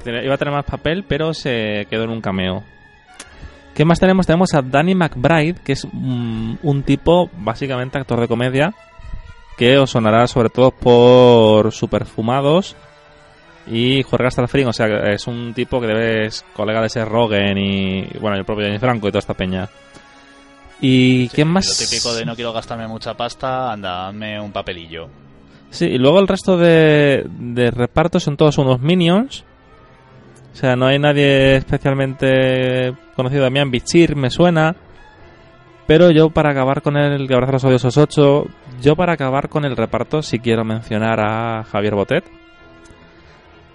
iba 0.06 0.34
a 0.34 0.38
tener 0.38 0.54
más 0.54 0.66
papel, 0.66 1.04
pero 1.08 1.34
se 1.34 1.86
quedó 1.90 2.06
en 2.06 2.10
un 2.10 2.22
cameo. 2.22 2.64
¿Qué 3.76 3.84
más 3.84 4.00
tenemos? 4.00 4.26
Tenemos 4.26 4.54
a 4.54 4.62
Danny 4.62 4.96
McBride, 4.96 5.60
que 5.64 5.74
es 5.74 5.86
mm, 5.92 6.56
un 6.64 6.84
tipo, 6.84 7.30
básicamente 7.38 7.98
actor 7.98 8.22
de 8.22 8.28
comedia, 8.28 8.74
que 9.58 9.78
os 9.78 9.92
sonará 9.92 10.28
sobre 10.28 10.50
todo 10.50 10.72
por 10.72 11.72
Superfumados 11.74 12.76
y 13.68 14.04
Jorge 14.04 14.48
Fring, 14.48 14.68
o 14.68 14.74
sea, 14.74 14.86
es 15.12 15.28
un 15.28 15.54
tipo 15.54 15.82
que 15.82 15.88
debe 15.88 16.26
es 16.28 16.46
colega 16.54 16.82
de 16.82 16.90
ser 16.90 17.08
Rogen 17.08 17.58
y, 17.58 18.08
bueno, 18.20 18.38
el 18.38 18.46
propio 18.46 18.66
James 18.66 18.80
Franco 18.80 19.08
y 19.08 19.12
toda 19.12 19.20
esta 19.20 19.34
peña. 19.34 19.68
¿Y 20.88 21.30
quién 21.30 21.48
más? 21.48 21.66
Lo 21.66 21.88
típico 21.88 22.14
de 22.14 22.26
no 22.26 22.36
quiero 22.36 22.54
gastarme 22.54 22.88
mucha 22.88 23.16
pasta, 23.16 23.72
anda, 23.72 24.08
hazme 24.08 24.40
un 24.40 24.52
papelillo. 24.52 25.08
Sí, 25.72 25.86
y 25.86 25.98
luego 25.98 26.20
el 26.20 26.28
resto 26.28 26.58
de, 26.58 27.26
de 27.28 27.72
reparto 27.72 28.20
son 28.20 28.38
todos 28.38 28.60
unos 28.60 28.80
minions. 28.82 29.44
O 30.54 30.56
sea, 30.56 30.76
no 30.76 30.86
hay 30.86 31.00
nadie 31.00 31.56
especialmente 31.56 32.94
conocido. 33.16 33.42
Damián 33.42 33.72
Bichir 33.72 34.16
me 34.16 34.30
suena. 34.30 34.76
Pero 35.88 36.12
yo 36.12 36.30
para 36.30 36.52
acabar 36.52 36.84
con 36.84 36.98
el 36.98 37.28
que 37.28 37.34
abraza 37.34 37.54
los 37.54 37.64
odiosos 37.64 37.98
8, 37.98 38.46
yo 38.80 38.96
para 38.96 39.14
acabar 39.14 39.50
con 39.50 39.66
el 39.66 39.76
reparto 39.76 40.22
sí 40.22 40.38
quiero 40.38 40.64
mencionar 40.64 41.20
a 41.20 41.64
Javier 41.64 41.96
Botet. 41.96 42.26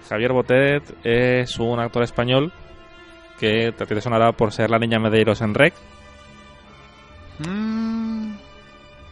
Javier 0.07 0.31
Botet 0.31 0.83
es 1.03 1.59
un 1.59 1.77
actor 1.81 2.03
español 2.03 2.53
que 3.37 3.73
te, 3.73 3.85
te 3.85 4.01
sonará 4.01 4.31
por 4.31 4.53
ser 4.53 4.69
la 4.69 4.79
niña 4.79 4.97
Medeiros 4.97 5.41
en 5.41 5.53
Rec 5.53 5.73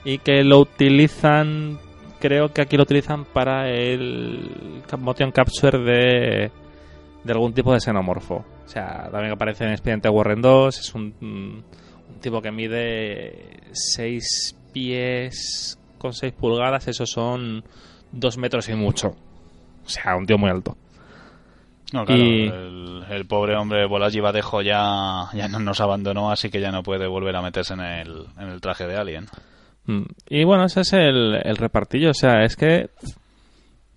Y 0.04 0.18
que 0.20 0.44
lo 0.44 0.60
utilizan 0.60 1.80
creo 2.20 2.54
que 2.54 2.62
aquí 2.62 2.76
lo 2.76 2.84
utilizan 2.84 3.26
para 3.26 3.70
el 3.70 4.82
motion 4.98 5.32
capture 5.32 5.80
de, 5.80 6.52
de 7.24 7.32
algún 7.32 7.54
tipo 7.54 7.74
de 7.74 7.80
xenomorfo. 7.80 8.46
O 8.66 8.68
sea 8.68 9.10
también 9.12 9.34
aparece 9.34 9.66
en 9.66 9.72
Expediente 9.72 10.10
Warren 10.10 10.42
2 10.42 10.80
es 10.80 10.96
un, 10.96 11.14
un 11.22 11.64
tipo 12.22 12.42
que 12.42 12.52
mide 12.52 13.62
6 13.72 14.56
pies 14.74 15.80
con 15.98 16.14
6 16.14 16.34
pulgadas 16.34 16.88
esos 16.88 17.10
son 17.10 17.64
2 18.12 18.38
metros 18.38 18.70
y 18.70 18.74
mucho. 18.74 19.16
O 19.86 19.90
sea 19.90 20.16
un 20.16 20.26
tío 20.26 20.38
muy 20.38 20.50
alto 20.50 20.78
No, 21.94 22.06
claro, 22.06 22.22
Y- 22.22 22.48
el, 22.48 23.04
el 23.10 23.26
pobre 23.26 23.56
hombre 23.56 23.86
Bolaji 23.88 24.20
Badejo 24.20 24.62
ya, 24.62 25.26
ya 25.34 25.48
no 25.48 25.60
nos 25.60 25.82
abandonó, 25.82 26.32
así 26.32 26.50
que 26.50 26.62
ya 26.62 26.72
no 26.72 26.84
puede 26.84 27.08
volver 27.08 27.36
a 27.36 27.42
meterse 27.42 27.74
en 27.74 27.80
el, 27.82 28.26
en 28.40 28.50
el 28.50 28.62
traje 28.62 28.86
de 28.88 28.96
Alien. 28.98 29.26
Mm. 29.86 30.04
y 30.30 30.44
bueno 30.44 30.66
ese 30.66 30.82
es 30.82 30.94
el, 30.94 31.40
el 31.42 31.56
repartillo 31.58 32.12
o 32.12 32.14
sea 32.14 32.44
es 32.44 32.56
que 32.58 32.90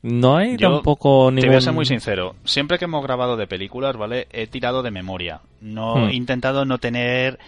no 0.03 0.37
hay 0.37 0.57
Yo 0.57 0.71
tampoco 0.71 1.25
ningún 1.31 1.41
Te 1.43 1.47
voy 1.49 1.57
a 1.57 1.61
ser 1.61 1.73
muy 1.75 1.85
sincero. 1.85 2.35
Siempre 2.45 2.79
que 2.79 2.87
hemos 2.87 3.03
grabado 3.05 3.37
de 3.37 3.47
películas, 3.47 3.97
¿vale? 3.97 4.27
He 4.33 4.47
tirado 4.49 4.83
de 4.83 4.91
memoria. 4.91 5.41
No 5.61 5.97
Hmm. 5.97 6.09
he 6.11 6.15
intentado 6.15 6.65
no 6.65 6.79
tener 6.79 7.39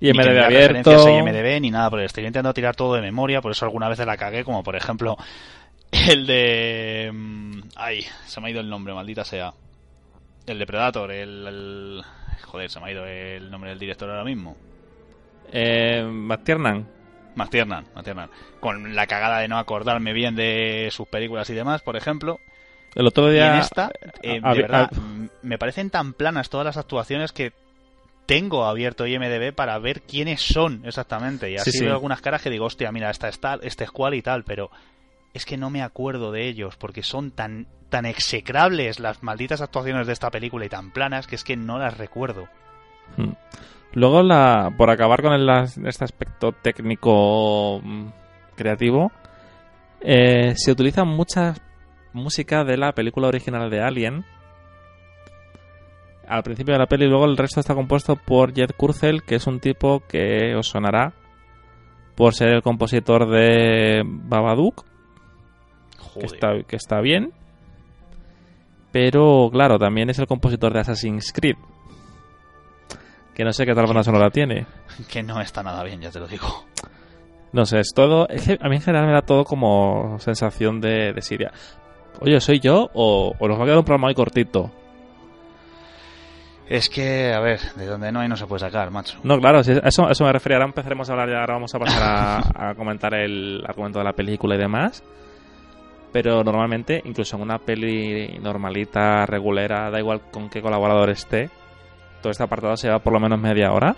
y 0.00 0.10
MDB 0.12 0.42
abierto 0.44 0.90
referencias 0.92 1.06
IMDb 1.06 1.60
ni 1.60 1.70
nada 1.70 1.88
por 1.90 2.00
el 2.00 2.06
estilo. 2.06 2.26
He 2.26 2.28
intentado 2.30 2.54
tirar 2.54 2.74
todo 2.74 2.94
de 2.94 3.02
memoria, 3.02 3.40
por 3.40 3.52
eso 3.52 3.64
alguna 3.66 3.88
vez 3.88 3.98
la 4.00 4.16
cagué, 4.16 4.42
como 4.44 4.62
por 4.64 4.74
ejemplo 4.76 5.16
el 6.10 6.26
de... 6.26 7.10
mm, 7.12 7.60
Ay, 7.76 8.04
se 8.26 8.40
me 8.40 8.48
ha 8.48 8.50
ido 8.50 8.60
el 8.60 8.68
nombre, 8.70 8.92
maldita 8.94 9.24
sea. 9.24 9.52
El 10.46 10.58
de 10.58 10.66
Predator, 10.66 11.10
el... 11.12 11.46
el- 11.46 12.02
Joder, 12.42 12.70
se 12.70 12.80
me 12.80 12.86
ha 12.86 12.92
ido 12.92 13.06
el 13.06 13.50
nombre 13.50 13.70
del 13.70 13.78
director 13.78 14.10
ahora 14.10 14.24
mismo. 14.24 14.56
eh, 15.52 16.04
McTiernan 16.10 16.86
McTiernan, 17.36 17.84
McTiernan. 17.94 18.28
Con 18.58 18.94
la 18.96 19.06
cagada 19.06 19.38
de 19.38 19.46
no 19.48 19.58
acordarme 19.58 20.12
bien 20.12 20.34
de 20.34 20.88
sus 20.90 21.06
películas 21.06 21.48
y 21.50 21.54
demás, 21.54 21.80
por 21.82 21.96
ejemplo. 21.96 22.40
El 22.96 23.06
otro 23.06 23.28
Y 23.30 23.34
día. 23.34 23.46
en 23.46 23.54
esta, 23.60 23.90
eh, 24.22 24.40
a- 24.42 24.54
de 24.54 24.62
verdad, 24.62 24.90
me 25.42 25.56
parecen 25.58 25.90
tan 25.90 26.12
planas 26.12 26.50
todas 26.50 26.64
las 26.64 26.76
actuaciones 26.76 27.30
que 27.32 27.52
tengo 28.26 28.64
abierto 28.64 29.06
IMDB 29.06 29.52
para 29.52 29.78
ver 29.78 30.02
quiénes 30.02 30.40
son 30.42 30.82
exactamente. 30.84 31.50
Y 31.50 31.54
Sí, 31.54 31.60
así 31.60 31.70
sí. 31.72 31.84
veo 31.84 31.92
algunas 31.92 32.20
caras 32.20 32.42
que 32.42 32.50
digo, 32.50 32.64
hostia, 32.66 32.90
mira, 32.90 33.10
esta 33.10 33.28
es 33.28 33.38
tal, 33.38 33.60
este 33.62 33.84
es 33.84 33.90
cual 33.92 34.14
y 34.14 34.22
tal, 34.22 34.42
pero 34.44 34.70
es 35.34 35.44
que 35.44 35.56
no 35.56 35.70
me 35.70 35.82
acuerdo 35.82 36.32
de 36.32 36.48
ellos 36.48 36.76
porque 36.76 37.02
son 37.02 37.30
tan, 37.30 37.66
tan 37.88 38.06
execrables 38.06 39.00
las 39.00 39.22
malditas 39.22 39.60
actuaciones 39.60 40.06
de 40.06 40.12
esta 40.12 40.30
película 40.30 40.64
y 40.64 40.68
tan 40.68 40.90
planas 40.90 41.26
que 41.26 41.36
es 41.36 41.44
que 41.44 41.56
no 41.56 41.78
las 41.78 41.98
recuerdo. 41.98 42.48
Mm. 43.16 43.32
Luego, 43.92 44.22
la, 44.22 44.72
por 44.76 44.90
acabar 44.90 45.20
con 45.20 45.32
este 45.86 46.04
aspecto 46.04 46.52
técnico 46.52 47.80
mm, 47.82 48.06
creativo, 48.56 49.10
eh, 50.00 50.54
se 50.56 50.70
utiliza 50.70 51.04
mucha 51.04 51.54
música 52.12 52.64
de 52.64 52.76
la 52.76 52.92
película 52.92 53.28
original 53.28 53.68
de 53.68 53.82
Alien. 53.82 54.24
Al 56.28 56.44
principio 56.44 56.74
de 56.74 56.78
la 56.78 56.86
peli, 56.86 57.06
y 57.06 57.08
luego 57.08 57.24
el 57.24 57.36
resto 57.36 57.58
está 57.58 57.74
compuesto 57.74 58.14
por 58.14 58.54
Jed 58.54 58.70
Kurzel, 58.76 59.24
que 59.24 59.34
es 59.34 59.46
un 59.48 59.58
tipo 59.58 60.00
que 60.06 60.54
os 60.54 60.68
sonará 60.68 61.12
por 62.14 62.34
ser 62.34 62.50
el 62.50 62.62
compositor 62.62 63.28
de 63.28 64.02
Babadook, 64.04 64.84
que 66.18 66.26
está, 66.26 66.62
que 66.66 66.76
está 66.76 67.00
bien. 67.00 67.32
Pero, 68.92 69.48
claro, 69.52 69.78
también 69.78 70.10
es 70.10 70.18
el 70.18 70.26
compositor 70.26 70.72
de 70.72 70.80
Assassin's 70.80 71.32
Creed. 71.32 71.56
Que 73.34 73.44
no 73.44 73.52
sé 73.52 73.64
qué 73.64 73.74
tal 73.74 73.86
banda 73.86 74.02
sonora 74.02 74.30
tiene. 74.30 74.66
Que 75.10 75.22
no 75.22 75.40
está 75.40 75.62
nada 75.62 75.82
bien, 75.84 76.00
ya 76.00 76.10
te 76.10 76.18
lo 76.20 76.26
digo. 76.26 76.66
No 77.52 77.64
sé, 77.64 77.80
es 77.80 77.92
todo. 77.94 78.28
Es 78.28 78.46
que 78.46 78.58
a 78.60 78.68
mí 78.68 78.76
en 78.76 78.82
general 78.82 79.06
me 79.06 79.12
da 79.12 79.22
todo 79.22 79.44
como 79.44 80.18
sensación 80.18 80.80
de, 80.80 81.12
de 81.12 81.22
Siria. 81.22 81.52
Oye, 82.20 82.40
¿soy 82.40 82.60
yo 82.60 82.90
o, 82.92 83.34
o 83.38 83.48
nos 83.48 83.58
va 83.58 83.62
a 83.62 83.66
quedar 83.66 83.78
un 83.78 83.84
programa 83.84 84.08
muy 84.08 84.14
cortito? 84.14 84.70
Es 86.68 86.88
que, 86.88 87.32
a 87.32 87.40
ver, 87.40 87.58
de 87.74 87.86
donde 87.86 88.12
no 88.12 88.20
hay 88.20 88.28
no 88.28 88.36
se 88.36 88.46
puede 88.46 88.60
sacar, 88.60 88.90
macho. 88.92 89.18
No, 89.24 89.38
claro, 89.40 89.64
si 89.64 89.72
eso, 89.72 90.08
eso 90.08 90.24
me 90.24 90.32
refería. 90.32 90.58
Ahora 90.58 90.66
empezaremos 90.66 91.08
a 91.08 91.12
hablar 91.12 91.28
y 91.30 91.32
ahora 91.32 91.54
vamos 91.54 91.74
a 91.74 91.78
pasar 91.80 92.02
a, 92.02 92.70
a 92.70 92.74
comentar 92.76 93.12
el 93.14 93.64
argumento 93.66 93.98
de 93.98 94.04
la 94.04 94.12
película 94.12 94.54
y 94.54 94.58
demás. 94.58 95.02
Pero 96.12 96.42
normalmente, 96.42 97.00
incluso 97.04 97.36
en 97.36 97.42
una 97.42 97.58
peli 97.58 98.38
normalita, 98.42 99.24
regulera, 99.26 99.90
da 99.90 99.98
igual 100.00 100.20
con 100.32 100.50
qué 100.50 100.60
colaborador 100.60 101.10
esté, 101.10 101.50
todo 102.20 102.30
este 102.32 102.42
apartado 102.42 102.76
se 102.76 102.88
lleva 102.88 102.98
por 102.98 103.12
lo 103.12 103.20
menos 103.20 103.38
media 103.38 103.72
hora. 103.72 103.94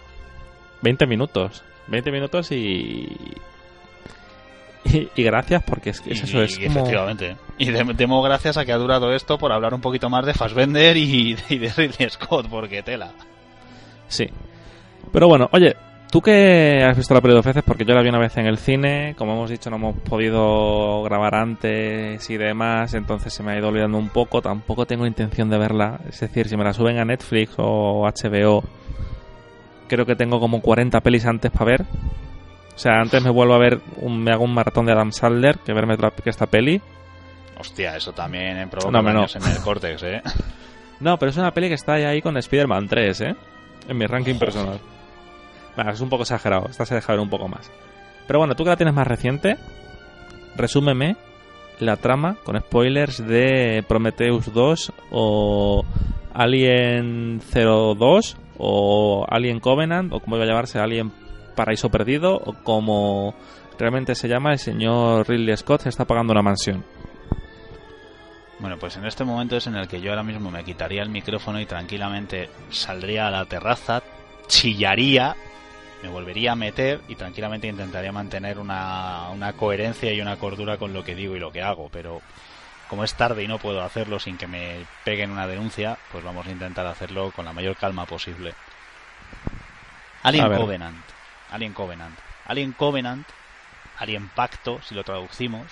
20 0.82 1.06
minutos. 1.06 1.62
20 1.88 2.10
minutos 2.12 2.52
y. 2.52 3.08
Y, 4.84 5.08
y 5.14 5.22
gracias, 5.22 5.62
porque 5.62 5.90
es, 5.90 6.02
Y- 6.06 6.12
eso, 6.12 6.42
es 6.42 6.58
y 6.58 6.66
como- 6.66 6.80
efectivamente. 6.80 7.36
Y 7.56 7.70
de- 7.70 7.84
demos 7.94 8.24
gracias 8.24 8.56
a 8.56 8.64
que 8.64 8.72
ha 8.72 8.76
durado 8.76 9.12
esto 9.14 9.38
por 9.38 9.52
hablar 9.52 9.74
un 9.74 9.80
poquito 9.80 10.10
más 10.10 10.26
de 10.26 10.34
Fassbender 10.34 10.96
y, 10.96 11.36
y 11.48 11.58
de 11.58 11.68
Ridley 11.72 12.10
Scott, 12.10 12.48
porque 12.50 12.82
tela. 12.82 13.12
Sí. 14.08 14.28
Pero 15.12 15.28
bueno, 15.28 15.48
oye, 15.52 15.76
tú 16.12 16.20
que 16.20 16.84
has 16.86 16.94
visto 16.96 17.14
la 17.14 17.20
peli 17.22 17.32
dos 17.34 17.44
veces, 17.44 17.62
porque 17.66 17.84
yo 17.86 17.94
la 17.94 18.02
vi 18.02 18.10
una 18.10 18.18
vez 18.18 18.36
en 18.36 18.46
el 18.46 18.58
cine, 18.58 19.14
como 19.16 19.32
hemos 19.32 19.48
dicho, 19.50 19.70
no 19.70 19.76
hemos 19.76 19.96
podido 19.96 21.02
grabar 21.02 21.34
antes 21.34 22.28
y 22.28 22.36
demás, 22.36 22.92
entonces 22.94 23.32
se 23.32 23.42
me 23.42 23.52
ha 23.52 23.58
ido 23.58 23.68
olvidando 23.68 23.96
un 23.96 24.10
poco, 24.10 24.42
tampoco 24.42 24.84
tengo 24.86 25.06
intención 25.06 25.48
de 25.48 25.56
verla. 25.58 26.00
Es 26.08 26.20
decir, 26.20 26.48
si 26.48 26.56
me 26.56 26.64
la 26.64 26.74
suben 26.74 26.98
a 26.98 27.04
Netflix 27.06 27.54
o 27.56 28.02
HBO, 28.06 28.62
creo 29.88 30.04
que 30.06 30.14
tengo 30.14 30.38
como 30.38 30.60
40 30.60 31.00
pelis 31.00 31.24
antes 31.24 31.50
para 31.50 31.64
ver. 31.64 31.82
O 31.82 32.78
sea, 32.78 33.00
antes 33.00 33.22
me 33.22 33.30
vuelvo 33.30 33.54
a 33.54 33.58
ver, 33.58 33.80
un, 33.96 34.22
me 34.22 34.32
hago 34.32 34.44
un 34.44 34.54
maratón 34.54 34.86
de 34.86 34.92
Adam 34.92 35.12
Sandler 35.12 35.58
que 35.58 35.72
verme 35.72 35.94
otra- 35.94 36.10
que 36.10 36.30
esta 36.30 36.46
peli. 36.46 36.80
Hostia, 37.58 37.96
eso 37.96 38.12
también 38.12 38.58
en 38.58 38.68
provoca 38.68 38.90
No, 38.90 39.02
no. 39.02 39.24
en 39.26 39.50
el 39.50 39.58
córtex, 39.62 40.02
¿eh? 40.02 40.22
No, 41.00 41.18
pero 41.18 41.30
es 41.30 41.36
una 41.36 41.50
peli 41.52 41.68
que 41.68 41.74
está 41.74 41.94
ahí 41.94 42.22
con 42.22 42.36
Spider-Man 42.36 42.86
3, 42.88 43.20
¿eh? 43.22 43.34
En 43.88 43.98
mi 43.98 44.06
ranking 44.06 44.36
personal. 44.36 44.78
Bueno, 45.76 45.90
es 45.90 46.00
un 46.00 46.08
poco 46.08 46.22
exagerado. 46.22 46.66
Esta 46.68 46.84
se 46.84 46.94
deja 46.94 47.12
ver 47.12 47.20
un 47.20 47.30
poco 47.30 47.48
más. 47.48 47.70
Pero 48.26 48.38
bueno, 48.38 48.54
tú 48.54 48.64
que 48.64 48.70
la 48.70 48.76
tienes 48.76 48.94
más 48.94 49.06
reciente, 49.06 49.56
resúmeme 50.56 51.16
la 51.78 51.96
trama 51.96 52.36
con 52.44 52.58
spoilers 52.58 53.26
de 53.26 53.84
Prometheus 53.88 54.52
2 54.52 54.92
o 55.10 55.84
Alien 56.34 57.40
02 57.40 58.36
o 58.58 59.26
Alien 59.28 59.60
Covenant 59.60 60.12
o 60.12 60.20
como 60.20 60.36
iba 60.36 60.44
a 60.44 60.48
llamarse 60.48 60.78
Alien 60.78 61.12
Paraíso 61.56 61.90
Perdido 61.90 62.36
o 62.36 62.54
como 62.62 63.34
realmente 63.78 64.14
se 64.14 64.28
llama 64.28 64.52
el 64.52 64.58
señor 64.58 65.28
Ridley 65.28 65.56
Scott 65.56 65.82
se 65.82 65.88
está 65.88 66.04
pagando 66.04 66.32
una 66.32 66.42
mansión. 66.42 66.84
Bueno, 68.60 68.76
pues 68.78 68.96
en 68.96 69.04
este 69.06 69.24
momento 69.24 69.56
es 69.56 69.66
en 69.66 69.74
el 69.74 69.88
que 69.88 70.00
yo 70.00 70.10
ahora 70.10 70.22
mismo 70.22 70.48
me 70.50 70.62
quitaría 70.62 71.02
el 71.02 71.08
micrófono 71.08 71.60
y 71.60 71.66
tranquilamente 71.66 72.48
saldría 72.70 73.26
a 73.26 73.30
la 73.32 73.44
terraza, 73.46 74.04
chillaría, 74.46 75.34
me 76.02 76.08
volvería 76.08 76.52
a 76.52 76.56
meter 76.56 77.00
y 77.08 77.14
tranquilamente 77.14 77.68
intentaría 77.68 78.12
mantener 78.12 78.58
una, 78.58 79.28
una 79.30 79.52
coherencia 79.52 80.12
y 80.12 80.20
una 80.20 80.36
cordura 80.36 80.76
con 80.76 80.92
lo 80.92 81.04
que 81.04 81.14
digo 81.14 81.36
y 81.36 81.40
lo 81.40 81.52
que 81.52 81.62
hago. 81.62 81.88
Pero 81.90 82.20
como 82.88 83.04
es 83.04 83.14
tarde 83.14 83.42
y 83.42 83.48
no 83.48 83.58
puedo 83.58 83.82
hacerlo 83.82 84.18
sin 84.18 84.36
que 84.36 84.46
me 84.46 84.84
peguen 85.04 85.30
una 85.30 85.46
denuncia, 85.46 85.96
pues 86.10 86.22
vamos 86.22 86.46
a 86.46 86.50
intentar 86.50 86.86
hacerlo 86.86 87.30
con 87.30 87.44
la 87.44 87.52
mayor 87.52 87.76
calma 87.76 88.04
posible. 88.04 88.54
Alien. 90.22 90.56
Covenant. 90.56 91.04
Alien 91.50 91.72
Covenant. 91.72 92.18
Alien 92.46 92.72
Covenant. 92.72 93.26
Alien 93.98 94.28
Pacto, 94.28 94.80
si 94.82 94.94
lo 94.94 95.04
traducimos. 95.04 95.66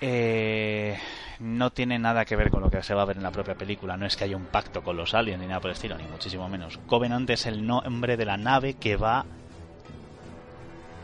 Eh, 0.00 0.98
no 1.40 1.70
tiene 1.70 1.98
nada 1.98 2.24
que 2.24 2.36
ver 2.36 2.50
con 2.50 2.62
lo 2.62 2.70
que 2.70 2.82
se 2.82 2.94
va 2.94 3.02
a 3.02 3.06
ver 3.06 3.16
en 3.16 3.22
la 3.22 3.30
propia 3.30 3.54
película. 3.54 3.96
No 3.96 4.06
es 4.06 4.16
que 4.16 4.24
haya 4.24 4.36
un 4.36 4.46
pacto 4.46 4.82
con 4.82 4.96
los 4.96 5.14
aliens 5.14 5.40
ni 5.40 5.46
nada 5.46 5.60
por 5.60 5.70
el 5.70 5.76
estilo, 5.76 5.96
ni 5.98 6.04
muchísimo 6.04 6.48
menos. 6.48 6.78
Covenant 6.86 7.28
es 7.30 7.46
el 7.46 7.66
nombre 7.66 8.16
de 8.16 8.24
la 8.24 8.36
nave 8.36 8.74
que 8.74 8.96
va 8.96 9.24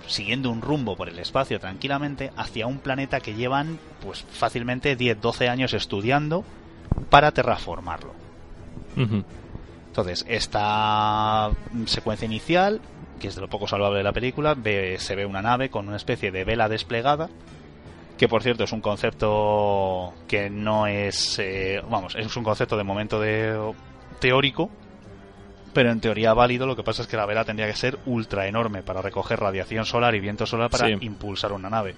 siguiendo 0.06 0.50
un 0.50 0.60
rumbo 0.62 0.96
por 0.96 1.08
el 1.08 1.18
espacio 1.18 1.60
tranquilamente 1.60 2.32
hacia 2.36 2.66
un 2.66 2.78
planeta 2.78 3.20
que 3.20 3.34
llevan 3.34 3.78
pues 4.04 4.22
fácilmente 4.32 4.98
10-12 4.98 5.48
años 5.48 5.74
estudiando 5.74 6.44
para 7.08 7.30
terraformarlo. 7.32 8.12
Entonces, 9.86 10.24
esta 10.28 11.50
secuencia 11.86 12.26
inicial, 12.26 12.80
que 13.20 13.28
es 13.28 13.34
de 13.36 13.40
lo 13.42 13.48
poco 13.48 13.68
salvable 13.68 13.98
de 13.98 14.04
la 14.04 14.12
película, 14.12 14.54
ve- 14.54 14.96
se 14.98 15.14
ve 15.14 15.24
una 15.26 15.40
nave 15.42 15.70
con 15.70 15.86
una 15.86 15.96
especie 15.96 16.32
de 16.32 16.44
vela 16.44 16.68
desplegada, 16.68 17.28
que 18.22 18.28
por 18.28 18.44
cierto 18.44 18.62
es 18.62 18.70
un 18.70 18.80
concepto 18.80 20.14
que 20.28 20.48
no 20.48 20.86
es, 20.86 21.40
eh, 21.40 21.82
vamos, 21.90 22.14
es 22.14 22.36
un 22.36 22.44
concepto 22.44 22.76
de 22.76 22.84
momento 22.84 23.18
de, 23.18 23.74
teórico, 24.20 24.70
pero 25.72 25.90
en 25.90 26.00
teoría 26.00 26.32
válido, 26.32 26.68
lo 26.68 26.76
que 26.76 26.84
pasa 26.84 27.02
es 27.02 27.08
que 27.08 27.16
la 27.16 27.26
vela 27.26 27.44
tendría 27.44 27.66
que 27.66 27.74
ser 27.74 27.98
ultra 28.06 28.46
enorme 28.46 28.84
para 28.84 29.02
recoger 29.02 29.40
radiación 29.40 29.84
solar 29.84 30.14
y 30.14 30.20
viento 30.20 30.46
solar 30.46 30.70
para 30.70 30.86
Sí. 30.86 30.94
impulsar 31.00 31.50
una 31.50 31.68
nave. 31.68 31.96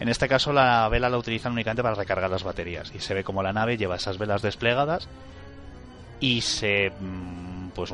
En 0.00 0.08
este 0.08 0.26
caso 0.26 0.54
la 0.54 0.88
vela 0.88 1.10
la 1.10 1.18
utilizan 1.18 1.52
únicamente 1.52 1.82
para 1.82 1.94
recargar 1.94 2.30
las 2.30 2.44
baterías 2.44 2.90
y 2.94 3.00
se 3.00 3.12
ve 3.12 3.24
como 3.24 3.42
la 3.42 3.52
nave 3.52 3.76
lleva 3.76 3.96
esas 3.96 4.16
velas 4.16 4.40
desplegadas 4.40 5.06
y 6.18 6.40
se 6.40 6.92
mm, 6.98 7.72
pues 7.74 7.90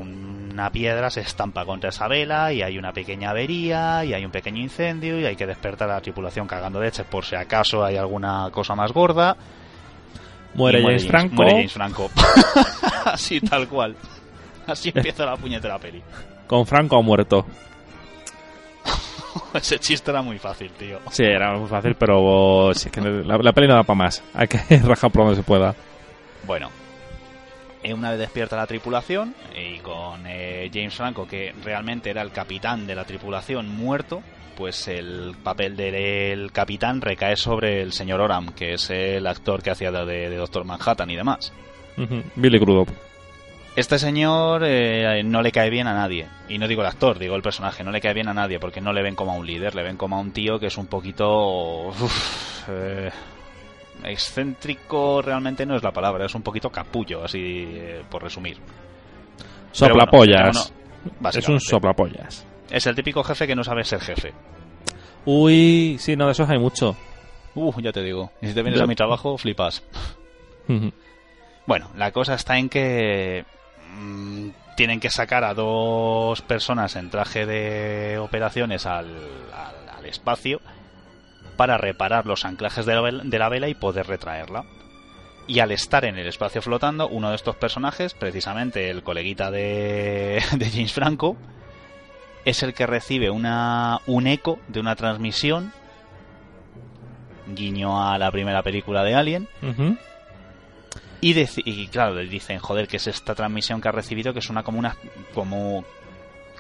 una 0.55 0.71
piedra 0.71 1.11
se 1.11 1.21
estampa 1.21 1.65
contra 1.67 1.91
esa 1.91 2.07
vela 2.07 2.53
y 2.53 2.63
hay 2.63 2.79
una 2.79 2.93
pequeña 2.93 3.31
avería 3.31 4.05
y 4.05 4.15
hay 4.15 4.25
un 4.25 4.31
pequeño 4.31 4.61
incendio 4.63 5.19
y 5.19 5.27
hay 5.27 5.35
que 5.35 5.47
despertar 5.47 5.91
a 5.91 5.95
la 5.95 6.01
tripulación 6.01 6.47
cagando 6.47 6.81
leches 6.81 7.05
por 7.05 7.25
si 7.25 7.35
acaso 7.35 7.85
hay 7.85 7.97
alguna 7.97 8.49
cosa 8.53 8.77
más 8.77 8.93
gorda 8.93 9.37
Muere 10.55 10.79
Y 10.79 10.85
James 10.85 11.09
Franco. 11.09 11.35
muere 11.35 11.51
James 11.51 11.73
Franco 11.73 12.09
así 13.07 13.41
tal 13.41 13.69
cual 13.69 13.97
así 14.69 14.93
empieza 14.95 15.27
la 15.27 15.37
puñetera 15.37 15.77
peli 15.81 16.01
Con 16.47 16.65
Franco 16.67 16.99
ha 16.99 17.03
muerto. 17.03 17.45
ese 19.55 19.81
chiste 19.81 20.13
era 20.13 20.23
muy 20.23 20.39
fácil 20.39 20.71
tío 20.71 21.01
Sí, 21.11 21.25
era 21.25 21.53
muy 21.59 21.69
fácil, 21.69 21.97
pero 21.97 22.71
sí, 22.75 22.89
es 22.89 22.93
que 22.93 23.01
la, 23.01 23.39
la 23.39 23.53
peli 23.53 23.67
no 23.67 23.75
da 23.75 23.83
para 23.83 23.97
más. 23.97 24.23
Hay 24.35 24.47
que 24.47 24.59
rajar 24.85 25.11
por 25.11 25.25
donde 25.25 25.37
se 25.37 25.43
pueda. 25.43 25.75
Bueno, 26.47 26.69
eh, 26.69 26.84
una 27.93 28.11
vez 28.11 28.19
despierta 28.19 28.57
la 28.57 28.67
tripulación 28.67 29.35
y 29.55 29.79
con 29.79 30.27
eh, 30.27 30.71
James 30.73 30.95
Franco, 30.95 31.27
que 31.27 31.53
realmente 31.63 32.11
era 32.11 32.23
el 32.23 32.33
capitán 32.33 32.87
de 32.87 32.95
la 32.95 33.05
tripulación 33.05 33.69
muerto, 33.69 34.23
pues 34.57 34.89
el 34.89 35.35
papel 35.43 35.77
del 35.77 36.53
capitán 36.53 37.01
recae 37.01 37.37
sobre 37.37 37.83
el 37.83 37.93
señor 37.93 38.21
Oram, 38.21 38.53
que 38.55 38.75
es 38.75 38.91
el 38.91 39.27
actor 39.27 39.63
que 39.63 39.71
hacía 39.71 39.91
de, 39.91 40.31
de 40.31 40.37
Doctor 40.37 40.65
Manhattan 40.65 41.11
y 41.11 41.17
demás. 41.17 41.53
Billy 42.37 42.59
Crudup. 42.59 42.89
Este 43.77 43.99
señor 43.99 44.63
eh, 44.65 45.23
no 45.25 45.43
le 45.43 45.51
cae 45.51 45.69
bien 45.69 45.89
a 45.89 45.95
nadie. 45.95 46.29
Y 46.49 46.59
no 46.59 46.69
digo 46.69 46.83
el 46.83 46.87
actor, 46.87 47.19
digo 47.19 47.35
el 47.35 47.43
personaje. 47.43 47.83
No 47.83 47.91
le 47.91 48.01
cae 48.01 48.15
bien 48.15 48.29
a 48.29 48.35
nadie 48.35 48.61
porque 48.61 48.81
no 48.81 48.93
le 48.93 49.03
ven 49.03 49.17
como 49.17 49.33
a 49.33 49.35
un 49.35 49.47
líder, 49.47 49.75
le 49.75 49.83
ven 49.83 49.97
como 49.97 50.17
a 50.17 50.21
un 50.21 50.31
tío 50.31 50.61
que 50.61 50.67
es 50.67 50.79
un 50.79 50.87
poquito... 50.87 51.89
uf, 51.89 52.69
eh, 52.69 53.11
excéntrico 54.03 55.23
realmente 55.23 55.65
no 55.65 55.77
es 55.77 55.83
la 55.83 55.93
palabra, 55.93 56.27
es 56.27 56.35
un 56.35 56.43
poquito 56.43 56.71
capullo, 56.71 57.25
así 57.25 57.39
eh, 57.69 58.03
por 58.11 58.23
resumir. 58.23 58.57
Bueno, 58.59 59.69
Soplapollas. 59.73 60.73
no, 61.21 61.29
es 61.31 61.49
un 61.49 61.61
soplapollas. 61.61 62.47
Es 62.71 62.87
el 62.87 62.95
típico 62.95 63.23
jefe 63.25 63.47
que 63.47 63.55
no 63.55 63.63
sabe 63.65 63.85
ser 63.85 64.01
jefe. 64.01 64.33
Uy, 65.25 65.97
sí, 65.99 66.17
no, 66.17 66.27
de 66.27 66.33
esos 66.33 66.49
hay 66.49 66.59
mucho. 66.59 66.97
Uh, 67.55 67.73
ya 67.81 67.93
te 67.93 68.03
digo. 68.03 68.31
Y 68.43 68.49
si 68.49 68.55
te 68.55 68.63
vienes 68.63 68.81
a 68.81 68.87
mi 68.87 68.95
trabajo, 68.95 69.37
flipas. 69.39 69.83
Bueno, 71.67 71.91
la 71.97 72.11
cosa 72.13 72.35
está 72.35 72.59
en 72.59 72.69
que 72.69 73.45
mm, 73.97 74.49
tienen 74.77 75.01
que 75.01 75.11
sacar 75.11 75.45
a 75.45 75.55
dos 75.55 76.43
personas 76.43 76.97
en 76.97 77.11
traje 77.11 77.47
de 77.47 78.19
operaciones 78.19 78.87
al, 78.87 79.07
al- 79.53 79.89
al 79.99 80.07
espacio 80.07 80.61
para 81.57 81.79
reparar 81.79 82.27
los 82.27 82.45
anclajes 82.45 82.87
de 82.87 82.95
la, 82.95 83.01
vel- 83.03 83.23
de 83.23 83.39
la 83.39 83.49
vela 83.49 83.69
y 83.69 83.75
poder 83.75 84.07
retraerla. 84.07 84.65
Y 85.47 85.61
al 85.61 85.73
estar 85.73 86.05
en 86.05 86.17
el 86.19 86.27
espacio 86.27 86.63
flotando, 86.63 87.07
uno 87.09 87.29
de 87.31 87.37
estos 87.37 87.55
personajes, 87.57 88.15
precisamente 88.15 88.89
el 88.91 89.03
coleguita 89.03 89.51
de, 89.51 90.43
de 90.57 90.71
James 90.71 90.93
Franco, 90.93 91.37
es 92.45 92.63
el 92.63 92.75
que 92.75 92.87
recibe 92.87 93.31
una, 93.31 94.01
un 94.07 94.27
eco 94.27 94.59
de 94.69 94.81
una 94.81 94.97
transmisión, 94.97 95.73
guiño 97.47 98.03
a 98.11 98.17
la 98.19 98.31
primera 98.31 98.63
película 98.63 99.03
de 99.05 99.15
Alien, 99.15 99.49
y, 101.21 101.35
deci- 101.35 101.63
y 101.65 101.87
claro, 101.89 102.15
le 102.15 102.27
dicen, 102.27 102.59
joder, 102.59 102.89
que 102.89 102.97
es 102.97 103.07
esta 103.07 103.35
transmisión 103.35 103.81
que 103.81 103.89
ha 103.89 103.93
recibido 103.93 104.33
que 104.35 104.41
suena 104.43 104.63
como 104.63 104.79
una 104.79 104.97
como 105.35 105.85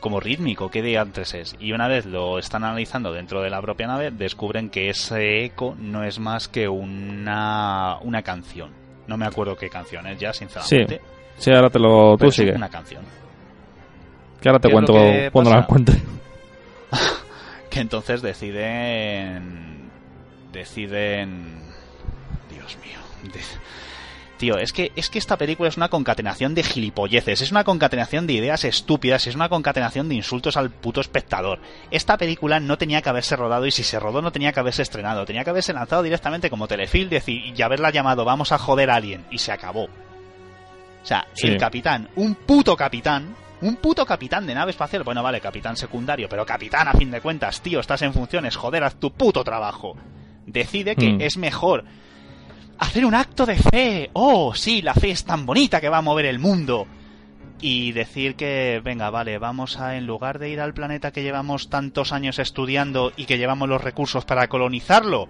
como 0.04 0.20
rítmico, 0.20 0.70
¿qué 0.70 0.82
de 0.82 0.98
antes 0.98 1.32
es? 1.32 1.56
Y 1.58 1.72
una 1.72 1.88
vez 1.88 2.04
lo 2.04 2.38
están 2.38 2.62
analizando 2.62 3.10
dentro 3.10 3.40
de 3.40 3.48
la 3.48 3.62
propia 3.62 3.86
nave, 3.86 4.10
descubren 4.10 4.68
que 4.68 4.90
ese 4.90 5.46
eco 5.46 5.74
no 5.78 6.04
es 6.04 6.18
más 6.18 6.46
que 6.46 6.68
una, 6.68 7.96
una 8.02 8.20
canción. 8.20 8.70
No 9.06 9.16
me 9.16 9.24
acuerdo 9.24 9.56
qué 9.56 9.70
canción 9.70 10.06
es 10.06 10.20
ya, 10.20 10.34
sinceramente. 10.34 11.00
Sí, 11.38 11.50
ahora 11.52 11.70
te 11.70 11.78
lo... 11.78 12.18
Tú 12.18 12.26
es 12.26 12.34
sigue. 12.34 12.52
una 12.52 12.68
canción. 12.68 13.02
Que 14.42 14.50
ahora 14.50 14.58
te 14.60 14.68
¿Qué 14.68 14.74
es 14.74 14.74
cuento 14.74 15.30
cuando 15.32 15.50
la 15.50 15.60
encuentre. 15.60 15.96
Que 17.70 17.80
entonces 17.80 18.20
deciden... 18.20 19.88
Deciden... 20.52 21.62
Dios 22.50 22.76
mío. 22.84 22.98
de- 23.32 23.40
Tío, 24.38 24.58
es 24.58 24.72
que, 24.72 24.90
es 24.96 25.10
que 25.10 25.18
esta 25.18 25.38
película 25.38 25.68
es 25.68 25.76
una 25.76 25.88
concatenación 25.88 26.54
de 26.54 26.64
gilipolleces, 26.64 27.40
es 27.40 27.52
una 27.52 27.62
concatenación 27.62 28.26
de 28.26 28.32
ideas 28.32 28.64
estúpidas, 28.64 29.28
es 29.28 29.36
una 29.36 29.48
concatenación 29.48 30.08
de 30.08 30.16
insultos 30.16 30.56
al 30.56 30.70
puto 30.70 31.00
espectador. 31.00 31.60
Esta 31.92 32.16
película 32.16 32.58
no 32.58 32.76
tenía 32.76 33.00
que 33.00 33.08
haberse 33.08 33.36
rodado 33.36 33.66
y 33.66 33.70
si 33.70 33.84
se 33.84 34.00
rodó 34.00 34.22
no 34.22 34.32
tenía 34.32 34.52
que 34.52 34.58
haberse 34.58 34.82
estrenado, 34.82 35.24
tenía 35.24 35.44
que 35.44 35.50
haberse 35.50 35.72
lanzado 35.72 36.02
directamente 36.02 36.50
como 36.50 36.66
telefilm 36.66 37.10
y 37.26 37.62
haberla 37.62 37.90
llamado 37.90 38.24
Vamos 38.24 38.50
a 38.50 38.58
joder 38.58 38.90
a 38.90 38.96
alguien 38.96 39.24
y 39.30 39.38
se 39.38 39.52
acabó. 39.52 39.84
O 39.84 41.06
sea, 41.06 41.26
el 41.42 41.58
capitán, 41.58 42.08
un 42.16 42.34
puto 42.34 42.76
capitán, 42.76 43.36
un 43.60 43.76
puto 43.76 44.04
capitán 44.04 44.46
de 44.46 44.54
nave 44.54 44.70
espacial, 44.70 45.04
bueno, 45.04 45.22
vale, 45.22 45.40
capitán 45.40 45.76
secundario, 45.76 46.28
pero 46.28 46.44
capitán 46.44 46.88
a 46.88 46.92
fin 46.92 47.10
de 47.10 47.20
cuentas, 47.20 47.60
tío, 47.60 47.78
estás 47.78 48.02
en 48.02 48.14
funciones, 48.14 48.56
joder, 48.56 48.82
haz 48.82 48.96
tu 48.96 49.12
puto 49.12 49.44
trabajo. 49.44 49.96
Decide 50.46 50.96
que 50.96 51.12
hmm. 51.12 51.20
es 51.20 51.36
mejor 51.36 51.84
hacer 52.78 53.04
un 53.04 53.14
acto 53.14 53.46
de 53.46 53.56
fe. 53.56 54.10
Oh, 54.12 54.54
sí, 54.54 54.82
la 54.82 54.94
fe 54.94 55.10
es 55.10 55.24
tan 55.24 55.46
bonita 55.46 55.80
que 55.80 55.88
va 55.88 55.98
a 55.98 56.02
mover 56.02 56.26
el 56.26 56.38
mundo. 56.38 56.86
Y 57.60 57.92
decir 57.92 58.34
que, 58.34 58.80
venga, 58.84 59.10
vale, 59.10 59.38
vamos 59.38 59.80
a, 59.80 59.96
en 59.96 60.06
lugar 60.06 60.38
de 60.38 60.50
ir 60.50 60.60
al 60.60 60.74
planeta 60.74 61.12
que 61.12 61.22
llevamos 61.22 61.70
tantos 61.70 62.12
años 62.12 62.38
estudiando 62.38 63.12
y 63.16 63.24
que 63.24 63.38
llevamos 63.38 63.68
los 63.68 63.82
recursos 63.82 64.24
para 64.24 64.48
colonizarlo, 64.48 65.28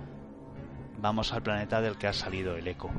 vamos 0.98 1.32
al 1.32 1.42
planeta 1.42 1.80
del 1.80 1.96
que 1.96 2.08
ha 2.08 2.12
salido 2.12 2.56
el 2.56 2.66
eco. 2.66 2.90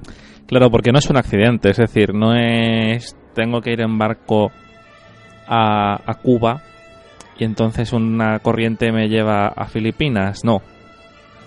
Claro, 0.46 0.70
porque 0.70 0.92
no 0.92 1.00
es 1.00 1.10
un 1.10 1.18
accidente, 1.18 1.72
es 1.72 1.78
decir, 1.78 2.14
no 2.14 2.34
es 2.34 3.18
tengo 3.34 3.60
que 3.60 3.74
ir 3.74 3.82
en 3.82 3.98
barco 3.98 4.52
a, 5.48 6.00
a 6.10 6.14
Cuba 6.16 6.62
y 7.38 7.44
entonces 7.44 7.92
una 7.92 8.40
corriente 8.40 8.94
me 8.94 9.10
lleva 9.10 9.48
a 9.48 9.66
Filipinas, 9.66 10.46
no 10.46 10.62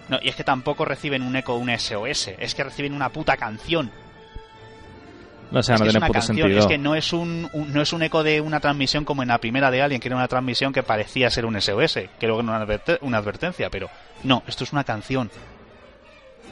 no, 0.09 0.18
y 0.23 0.29
es 0.29 0.37
que 0.37 0.44
tampoco 0.44 0.85
reciben 0.85 1.23
un 1.23 1.37
eco 1.37 1.55
un 1.55 1.71
SOS, 1.77 2.29
es 2.38 2.55
que 2.55 2.64
reciben 2.64 2.94
una 2.94 3.11
puta 3.11 3.37
canción. 3.37 3.90
No, 5.51 5.61
o 5.61 5.62
sea, 5.62 5.77
no 5.77 5.85
tiene 5.85 6.07
puto 6.07 6.21
sentido. 6.21 6.49
Es 6.49 6.66
que 6.66 6.79
no 6.79 6.94
es 6.94 7.12
un, 7.12 7.49
no 7.53 7.81
es 7.81 7.92
un 7.92 8.03
eco 8.03 8.23
de 8.23 8.40
una 8.40 8.61
transmisión 8.61 9.05
como 9.05 9.23
en 9.23 9.29
la 9.29 9.38
primera 9.38 9.71
de 9.71 9.83
Alien, 9.83 10.01
que 10.01 10.09
era 10.09 10.16
una 10.16 10.29
transmisión 10.29 10.73
que 10.73 10.83
parecía 10.83 11.31
ser 11.31 11.47
un 11.47 11.61
SOS, 11.61 12.01
que 12.18 12.27
luego 12.27 12.40
era 12.40 12.66
una, 13.01 13.18
advertencia, 13.18 13.71
pero 13.71 13.88
no, 14.25 14.42
esto 14.47 14.64
es 14.64 14.73
una 14.73 14.85
canción. 14.85 15.31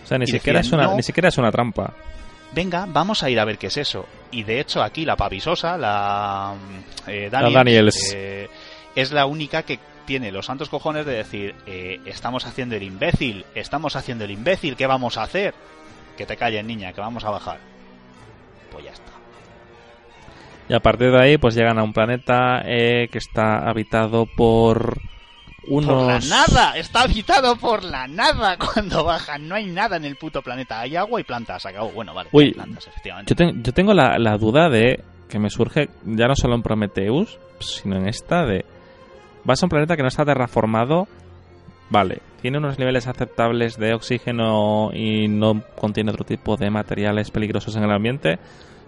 O 0.03 0.07
sea, 0.07 0.19
ni, 0.19 0.27
siquiera, 0.27 0.61
es 0.61 0.71
una, 0.73 0.95
ni 0.95 1.03
siquiera 1.03 1.29
es 1.29 1.37
una 1.37 1.51
trampa. 1.51 1.92
Venga, 2.53 2.87
vamos 2.88 3.23
a 3.23 3.29
ir 3.29 3.40
a 3.40 3.45
ver 3.45 3.59
qué 3.59 3.66
es 3.66 3.77
eso. 3.77 4.07
Y 4.31 4.45
de 4.45 4.61
hecho, 4.61 4.83
aquí 4.83 5.05
la 5.05 5.16
pavisosa, 5.16 5.77
la, 5.77 6.55
eh, 7.07 7.29
Daniels, 7.31 8.14
eh, 8.14 8.49
es 8.95 9.12
la 9.12 9.27
única 9.27 9.62
que 9.64 9.79
tiene 10.07 10.33
los 10.33 10.47
santos 10.47 10.71
cojones 10.71 11.05
de 11.05 11.12
decir, 11.12 11.55
eh, 11.66 12.01
estamos 12.07 12.47
haciendo 12.47 12.77
el 12.77 12.83
imbécil, 12.83 13.45
estamos 13.55 13.97
haciendo 13.97 14.25
el 14.25 14.31
imbécil, 14.31 14.77
¿qué 14.77 14.87
vamos 14.87 15.19
a 15.19 15.25
hacer? 15.25 15.55
Que 16.16 16.25
te 16.25 16.37
calles, 16.37 16.64
niña, 16.64 16.92
que 16.92 17.01
vamos 17.01 17.25
a 17.25 17.31
bajar. 17.31 17.59
Pues 18.73 18.85
ya 18.85 18.92
está. 18.92 19.12
Y 20.69 20.75
a 20.75 20.81
partir 20.81 21.11
de 21.11 21.21
ahí, 21.21 21.38
pues 21.38 21.55
llegan 21.55 21.79
a 21.79 21.83
un 21.83 21.92
planeta 21.92 22.62
eh, 22.64 23.09
que 23.11 23.19
está 23.19 23.69
habitado 23.69 24.27
por 24.27 24.99
unos... 25.69 25.88
Por 25.88 26.07
la 26.07 26.19
nada, 26.21 26.77
está 26.77 27.03
habitado 27.03 27.57
por 27.57 27.85
la 27.85 28.09
nada 28.09 28.57
cuando 28.75 29.05
bajan. 29.05 29.47
No 29.47 29.55
hay 29.55 29.66
nada 29.66 29.97
en 29.97 30.05
el 30.05 30.16
puto 30.16 30.42
planeta. 30.42 30.81
Hay 30.81 30.97
agua 30.97 31.21
y 31.21 31.25
plantas. 31.25 31.66
Acabó. 31.66 31.90
Bueno, 31.90 32.14
vale. 32.14 32.31
Uy, 32.33 32.53
plantas, 32.53 32.87
efectivamente. 32.88 33.35
Yo, 33.62 33.73
tengo 33.73 33.95
la, 33.95 34.19
la 34.19 34.38
duda 34.38 34.69
de 34.69 35.05
que 35.29 35.38
me 35.38 35.51
surge 35.51 35.88
ya 36.05 36.27
no 36.27 36.35
solo 36.35 36.55
en 36.55 36.62
Prometheus, 36.62 37.38
sino 37.61 37.97
en 37.97 38.09
esta 38.09 38.45
de 38.45 38.64
Vas 39.46 39.62
a 39.62 39.66
un 39.66 39.70
planeta 39.70 39.96
que 39.96 40.02
no 40.02 40.09
está 40.09 40.24
terraformado. 40.24 41.06
Vale, 41.88 42.20
tiene 42.42 42.59
unos 42.59 42.80
niveles 42.80 43.06
aceptables 43.06 43.78
de 43.78 43.94
oxígeno 43.94 44.90
y 44.92 45.28
no 45.28 45.62
contiene 45.76 46.11
otro 46.11 46.24
tipo 46.24 46.56
de 46.56 46.68
materiales 46.68 47.30
peligrosos 47.30 47.76
en 47.76 47.85
el 47.85 47.92
ambiente. 47.92 48.40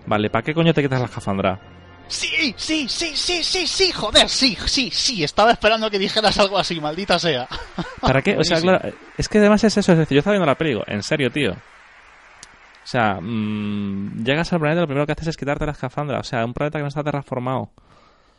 Vale, 0.07 0.31
¿para 0.31 0.43
qué 0.43 0.55
coño 0.55 0.75
te 0.75 0.83
quitas 0.83 1.01
la 1.01 1.07
jafandra? 1.07 1.61
Sí, 2.09 2.55
sí, 2.57 2.89
sí, 2.89 3.13
sí, 3.15 3.45
sí, 3.45 3.67
sí, 3.67 3.93
joder, 3.93 4.29
sí, 4.29 4.57
sí, 4.67 4.91
sí, 4.91 5.23
estaba 5.23 5.53
esperando 5.53 5.91
que 5.91 5.99
dijeras 5.99 6.39
algo 6.39 6.59
así, 6.59 6.81
maldita 6.81 7.19
sea. 7.19 7.47
¿Para 8.01 8.21
qué? 8.23 8.37
O 8.37 8.43
sea, 8.43 8.61
claro, 8.61 8.81
es 9.17 9.29
que 9.29 9.39
además 9.39 9.63
es 9.63 9.77
eso, 9.77 9.93
es 9.93 9.99
decir, 9.99 10.17
yo 10.17 10.21
estaba 10.21 10.33
viendo 10.33 10.47
la 10.47 10.57
película, 10.57 10.87
en 10.89 11.03
serio, 11.03 11.31
tío. 11.31 11.53
O 11.53 12.91
sea, 12.91 13.19
mmm, 13.21 14.25
llegas 14.25 14.53
al 14.53 14.59
planeta 14.59 14.81
y 14.81 14.83
lo 14.83 14.87
primero 14.87 15.07
que 15.07 15.13
haces 15.13 15.29
es 15.29 15.37
quitarte 15.37 15.67
la 15.67 15.73
escafandra. 15.73 16.19
O 16.21 16.25
sea, 16.25 16.43
un 16.45 16.55
planeta 16.55 16.79
que 16.79 16.83
no 16.83 16.89
está 16.89 17.05
terraformado. 17.05 17.71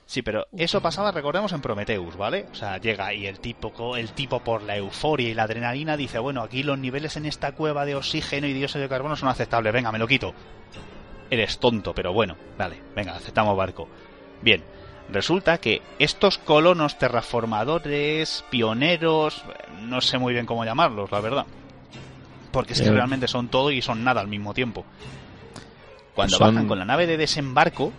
Sí, 0.10 0.24
pero 0.24 0.48
eso 0.58 0.82
pasaba, 0.82 1.12
recordemos, 1.12 1.54
en 1.54 1.62
Prometheus, 1.62 2.17
¿vale? 2.17 2.48
O 2.52 2.56
sea, 2.56 2.80
llega 2.80 3.13
y 3.13 3.28
el 3.28 3.39
tipo, 3.39 3.95
el 3.95 4.12
tipo 4.13 4.39
por 4.39 4.63
la 4.63 4.76
euforia 4.76 5.30
y 5.30 5.36
la 5.36 5.43
adrenalina 5.43 5.95
dice, 5.95 6.17
bueno, 6.17 6.41
aquí 6.41 6.63
los 6.63 6.80
niveles 6.80 7.15
en 7.15 7.28
esta 7.28 7.52
cueva 7.52 7.86
de 7.86 7.93
oxígeno 7.93 8.48
y 8.48 8.54
dióxido 8.54 8.82
de 8.82 8.89
carbono 8.89 9.15
son 9.15 9.30
aceptables, 9.30 9.72
venga, 9.72 9.91
me 9.91 10.00
lo 10.00 10.08
quito. 10.08 10.34
Eres 11.30 11.60
tonto, 11.60 11.93
pero 11.93 12.12
bueno, 12.12 12.38
vale, 12.58 12.82
venga, 12.95 13.17
aceptamos 13.17 13.56
barco. 13.56 13.88
Bien, 14.41 14.63
resulta 15.12 15.60
que 15.60 15.84
estos 16.00 16.39
colonos 16.39 16.98
terraformadores, 16.98 18.43
pioneros, 18.50 19.43
no 19.84 20.02
sé 20.02 20.17
muy 20.17 20.34
bien 20.34 20.48
cómo 20.48 20.65
llamarlos, 20.65 21.12
la 21.12 21.19
verdad. 21.19 21.45
Porque 22.52 22.74
es 22.74 22.82
que 22.82 22.89
realmente 22.89 23.28
son 23.28 23.50
todo 23.50 23.69
y 23.69 23.84
son 23.84 24.04
nada 24.04 24.22
al 24.22 24.28
mismo 24.28 24.56
tiempo. 24.56 24.86
Cuando 26.15 26.39
bajan 26.39 26.67
con 26.67 26.80
la 26.80 26.86
nave 26.86 27.06
de 27.06 27.15
desembarco, 27.15 27.93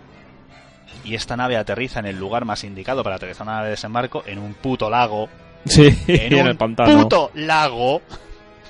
y 1.05 1.15
esta 1.15 1.37
nave 1.37 1.57
aterriza 1.57 2.01
en 2.01 2.07
el 2.07 2.19
lugar 2.19 2.45
más 2.45 2.65
indicado 2.65 3.03
para 3.03 3.17
aterrizar 3.17 3.47
una 3.47 3.57
nave 3.57 3.67
de 3.67 3.71
desembarco, 3.73 4.23
en 4.27 4.39
un 4.39 4.55
puto 4.55 4.91
lago. 4.91 5.29
Sí, 5.67 5.97
en, 6.09 6.35
un 6.35 6.47
el 6.49 6.57
pantano. 6.57 7.03
puto 7.03 7.31
lago, 7.35 8.03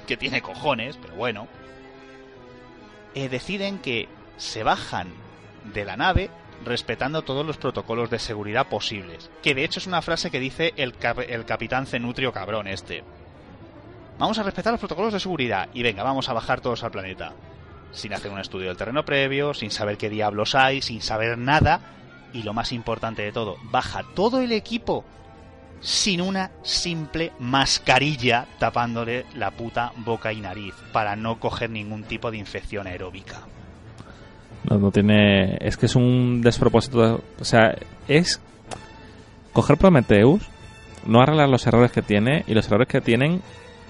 que 0.07 0.17
tiene 0.17 0.43
cojones, 0.43 0.97
pero 1.01 1.15
bueno. 1.15 1.49
Eh, 3.15 3.29
deciden 3.29 3.79
que 3.79 4.09
se 4.37 4.63
bajan 4.63 5.09
de 5.73 5.85
la 5.85 5.97
nave 5.97 6.31
respetando 6.65 7.23
todos 7.23 7.45
los 7.45 7.57
protocolos 7.57 8.11
de 8.11 8.19
seguridad 8.19 8.69
posibles. 8.69 9.31
Que 9.43 9.55
de 9.55 9.65
hecho 9.65 9.81
es 9.81 9.87
una 9.87 10.03
frase 10.03 10.31
que 10.31 10.41
dice 10.41 10.73
el, 10.77 10.95
el 11.29 11.45
capitán 11.45 11.87
Cenutrio 11.87 12.33
cabrón 12.33 12.69
este. 12.69 13.03
Vamos 14.19 14.39
a 14.39 14.43
respetar 14.43 14.73
los 14.73 14.81
protocolos 14.81 15.13
de 15.13 15.21
seguridad 15.21 15.69
y 15.73 15.83
venga, 15.83 16.03
vamos 16.03 16.29
a 16.29 16.35
bajar 16.35 16.61
todos 16.61 16.85
al 16.85 16.91
planeta. 16.91 17.33
Sin 17.93 18.13
hacer 18.13 18.31
un 18.31 18.39
estudio 18.39 18.69
del 18.69 18.77
terreno 18.77 19.05
previo, 19.05 19.55
sin 19.55 19.71
saber 19.71 19.97
qué 19.97 20.11
diablos 20.11 20.55
hay, 20.55 20.83
sin 20.83 21.01
saber 21.01 21.39
nada, 21.39 21.81
y 22.33 22.43
lo 22.43 22.53
más 22.53 22.73
importante 22.73 23.23
de 23.23 23.33
todo, 23.33 23.57
baja 23.71 24.03
todo 24.15 24.41
el 24.41 24.53
equipo 24.53 25.05
sin 25.81 26.21
una 26.21 26.51
simple 26.63 27.33
mascarilla 27.39 28.47
tapándole 28.59 29.25
la 29.35 29.51
puta 29.51 29.93
boca 29.97 30.33
y 30.33 30.41
nariz 30.41 30.75
para 30.93 31.17
no 31.17 31.41
coger 31.41 31.71
ningún 31.71 32.05
tipo 32.05 32.31
de 32.31 32.37
infección 32.37 32.87
aeróbica. 32.87 33.41
No, 34.69 34.79
no 34.79 34.91
tiene. 34.91 35.57
Es 35.61 35.77
que 35.77 35.87
es 35.87 35.97
un 35.97 36.43
despropósito. 36.43 37.23
O 37.41 37.45
sea, 37.45 37.75
es 38.09 38.43
coger 39.53 39.79
Prometheus, 39.79 40.43
no 41.07 41.23
arreglar 41.23 41.49
los 41.49 41.67
errores 41.67 41.93
que 41.93 42.03
tiene 42.03 42.45
y 42.47 42.53
los 42.53 42.67
errores 42.67 42.89
que 42.89 43.01
tienen, 43.01 43.41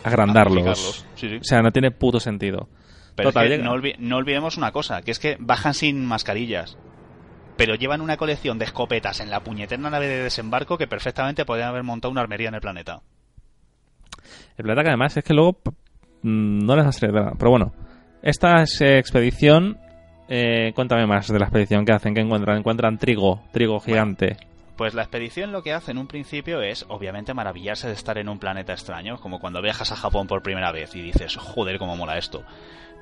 agrandarlos. 0.04 1.04
O 1.16 1.44
sea, 1.44 1.60
no 1.60 1.72
tiene 1.72 1.90
puto 1.90 2.20
sentido. 2.20 2.68
Pero 3.16 3.32
no, 3.58 3.76
no 3.98 4.16
olvidemos 4.16 4.56
una 4.56 4.70
cosa, 4.70 5.02
que 5.02 5.10
es 5.10 5.18
que 5.18 5.36
bajan 5.40 5.74
sin 5.74 6.06
mascarillas 6.06 6.78
pero 7.60 7.74
llevan 7.74 8.00
una 8.00 8.16
colección 8.16 8.58
de 8.58 8.64
escopetas 8.64 9.20
en 9.20 9.28
la 9.28 9.40
puñetera 9.40 9.90
nave 9.90 10.08
de 10.08 10.22
desembarco 10.22 10.78
que 10.78 10.86
perfectamente 10.86 11.44
podrían 11.44 11.68
haber 11.68 11.82
montado 11.82 12.10
una 12.10 12.22
armería 12.22 12.48
en 12.48 12.54
el 12.54 12.62
planeta. 12.62 13.02
El 14.56 14.64
planeta 14.64 14.82
que 14.82 14.88
además 14.88 15.14
es 15.18 15.24
que 15.24 15.34
luego 15.34 15.58
mm, 16.22 16.64
no 16.64 16.74
les 16.74 16.96
salido 16.96 17.32
Pero 17.38 17.50
bueno, 17.50 17.74
esta 18.22 18.62
expedición, 18.62 19.76
eh, 20.30 20.72
cuéntame 20.74 21.06
más 21.06 21.28
de 21.28 21.38
la 21.38 21.44
expedición 21.44 21.84
que 21.84 21.92
hacen, 21.92 22.14
que 22.14 22.22
encuentran. 22.22 22.56
Encuentran 22.56 22.96
trigo, 22.96 23.42
trigo 23.52 23.78
gigante. 23.78 24.38
pues 24.78 24.94
la 24.94 25.02
expedición 25.02 25.52
lo 25.52 25.62
que 25.62 25.74
hace 25.74 25.90
en 25.90 25.98
un 25.98 26.06
principio 26.06 26.62
es, 26.62 26.86
obviamente, 26.88 27.34
maravillarse 27.34 27.88
de 27.88 27.92
estar 27.92 28.16
en 28.16 28.30
un 28.30 28.38
planeta 28.38 28.72
extraño, 28.72 29.20
como 29.20 29.38
cuando 29.38 29.60
viajas 29.60 29.92
a 29.92 29.96
Japón 29.96 30.28
por 30.28 30.42
primera 30.42 30.72
vez 30.72 30.96
y 30.96 31.02
dices, 31.02 31.36
joder, 31.36 31.78
cómo 31.78 31.94
mola 31.94 32.16
esto. 32.16 32.42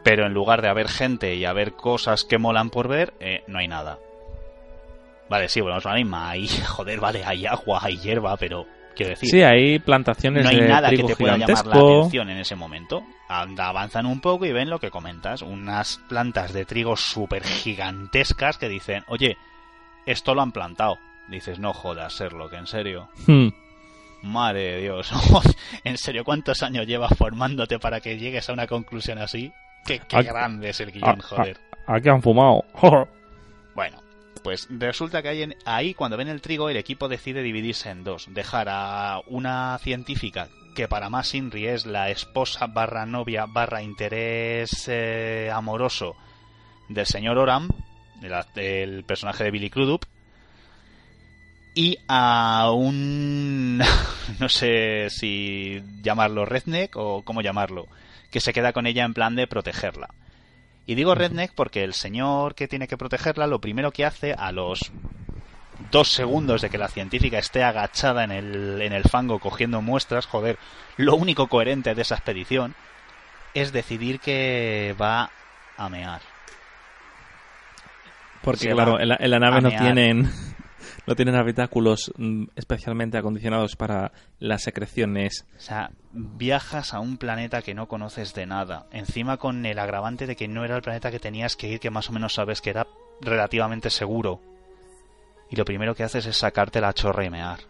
Pero 0.03 0.27
en 0.27 0.35
lugar 0.35 0.63
de 0.63 0.69
haber 0.69 0.89
gente 0.89 1.37
y 1.37 1.45
haber 1.45 1.75
cosas 1.75 2.25
que 2.25 2.39
molan 2.39 2.71
por 2.71 2.89
ver, 2.89 3.15
eh, 3.21 3.45
no 3.47 3.61
hay 3.61 3.69
nada. 3.69 3.99
Vale, 5.29 5.49
sí, 5.49 5.61
bueno, 5.61 5.79
misma 5.95 6.31
hay, 6.31 6.49
joder, 6.67 7.01
vale, 7.01 7.25
hay 7.25 7.47
agua, 7.47 7.81
hay 7.83 7.99
hierba, 7.99 8.37
pero 8.37 8.67
quiero 8.95 9.11
decir... 9.11 9.31
Sí, 9.31 9.43
hay 9.43 9.79
plantaciones 9.79 10.45
No 10.45 10.51
hay 10.51 10.61
nada 10.61 10.91
que 10.91 11.03
te 11.03 11.17
pueda 11.17 11.37
llamar 11.37 11.67
la 11.67 11.77
atención 11.77 12.31
en 12.31 12.39
ese 12.39 12.57
momento. 12.57 13.03
avanzan 13.29 14.07
un 14.07 14.21
poco 14.21 14.47
y 14.47 14.53
ven 14.53 14.71
lo 14.71 14.79
que 14.79 14.91
comentas, 14.91 15.43
unas 15.43 15.99
plantas 16.09 16.53
de 16.53 16.65
trigo 16.65 16.97
súper 16.97 17.45
gigantescas 17.45 18.59
que 18.59 18.69
dicen, 18.69 19.05
oye, 19.09 19.37
esto 20.07 20.35
lo 20.35 20.43
han 20.43 20.53
plantado. 20.53 20.99
Dices, 21.29 21.59
no 21.59 21.75
jodas, 21.75 22.15
serlo, 22.15 22.49
que 22.49 22.57
en 22.57 22.67
serio. 22.67 23.09
Hmm. 23.27 23.49
Madre 24.23 24.73
de 24.73 24.81
Dios, 24.81 25.13
en 25.85 25.97
serio, 25.97 26.25
¿cuántos 26.25 26.63
años 26.63 26.87
llevas 26.87 27.17
formándote 27.17 27.79
para 27.79 28.01
que 28.01 28.19
llegues 28.19 28.49
a 28.49 28.53
una 28.53 28.67
conclusión 28.67 29.19
así? 29.19 29.53
Qué, 29.87 30.01
grande 30.09 30.71
es 30.71 30.81
el 30.81 30.91
guion, 30.91 31.21
joder. 31.21 31.59
Aquí 31.87 32.09
han 32.09 32.21
fumado. 32.21 32.65
bueno, 33.75 34.03
pues 34.43 34.69
resulta 34.71 35.23
que 35.23 35.29
hay 35.29 35.55
ahí, 35.65 35.95
cuando 35.95 36.17
ven 36.17 36.29
el 36.29 36.41
trigo, 36.41 36.69
el 36.69 36.77
equipo 36.77 37.09
decide 37.09 37.43
dividirse 37.43 37.91
en 37.91 38.05
dos. 38.05 38.27
Dejar 38.31 38.69
a 38.71 39.21
una 39.27 39.79
científica, 39.79 40.49
que 40.75 40.89
para 40.89 41.11
más 41.11 41.35
Inri 41.35 41.67
es 41.67 41.87
la 41.87 42.11
esposa 42.11 42.67
barra 42.67 43.05
novia 43.05 43.47
barra 43.47 43.83
interés 43.83 44.89
eh, 44.89 45.51
amoroso 45.53 46.17
del 46.89 47.07
señor 47.07 47.39
Oram, 47.39 47.69
el, 48.57 49.05
personaje 49.05 49.45
de 49.45 49.51
Billy 49.51 49.71
Crudup, 49.71 50.05
y 51.75 51.99
a 52.09 52.71
un 52.73 53.79
no 54.39 54.49
sé 54.49 55.09
si 55.11 55.83
llamarlo 56.03 56.45
redneck 56.45 56.97
o 56.97 57.23
cómo 57.23 57.43
llamarlo, 57.43 57.89
que 58.31 58.41
se 58.41 58.53
queda 58.53 58.73
con 58.73 58.87
ella 58.87 59.05
en 59.05 59.15
plan 59.15 59.37
de 59.37 59.47
protegerla. 59.47 60.09
Y 60.89 60.95
digo 60.95 61.15
redneck 61.15 61.53
porque 61.55 61.85
el 61.85 61.93
señor 61.93 62.55
que 62.55 62.67
tiene 62.67 62.89
que 62.89 62.97
protegerla 62.97 63.47
lo 63.47 63.61
primero 63.61 63.93
que 63.93 64.07
hace 64.07 64.33
a 64.33 64.53
los 64.53 64.91
dos 65.91 66.09
segundos 66.09 66.63
de 66.63 66.71
que 66.71 66.79
la 66.79 66.89
científica 66.89 67.39
esté 67.39 67.63
agachada 67.63 68.25
en 68.25 68.33
el, 68.33 68.81
en 68.81 68.95
el 68.95 69.03
fango 69.03 69.39
cogiendo 69.39 69.83
muestras, 69.83 70.25
joder, 70.25 70.59
lo 70.97 71.15
único 71.15 71.47
coherente 71.49 71.95
de 71.95 72.01
esa 72.01 72.15
expedición 72.15 72.75
es 73.53 73.71
decidir 73.71 74.19
que 74.19 74.97
va 74.99 75.31
a 75.77 75.91
mear. 75.91 76.23
Porque 78.41 78.71
claro, 78.71 78.99
en 78.99 79.09
la, 79.09 79.39
nave 79.39 79.61
no 79.61 79.69
tienen 79.69 80.31
no 81.09 81.17
tienen 81.17 81.37
habitáculos 81.37 82.13
mm, 82.19 82.45
especialmente 82.55 83.17
acondicionados 83.17 83.77
para 83.77 84.13
las 84.39 84.63
secreciones. 84.63 85.47
O 85.57 85.61
sea, 85.61 85.91
viajas 86.13 86.93
a 86.93 87.01
un 87.01 87.17
planeta 87.17 87.63
que 87.63 87.75
no 87.75 87.89
conoces 87.89 88.35
de 88.35 88.45
nada, 88.45 88.87
encima 88.93 89.39
con 89.39 89.65
el 89.65 89.79
agravante 89.79 90.27
de 90.27 90.37
que 90.37 90.49
no 90.49 90.67
era 90.67 90.77
el 90.77 90.83
planeta 90.83 91.11
que 91.11 91.19
tenías 91.19 91.57
que 91.57 91.69
ir, 91.69 91.81
que 91.81 91.91
más 91.91 92.11
o 92.11 92.13
menos 92.13 92.35
sabes 92.35 92.61
que 92.61 92.71
era 92.71 92.87
relativamente 93.23 93.89
seguro. 93.89 94.41
Y 95.51 95.57
lo 95.57 95.65
primero 95.65 95.95
que 95.95 96.05
haces 96.05 96.27
es 96.27 96.37
sacarte 96.37 96.83
la 96.83 96.93
chorra 96.93 97.25
y 97.25 97.31
mear. 97.31 97.61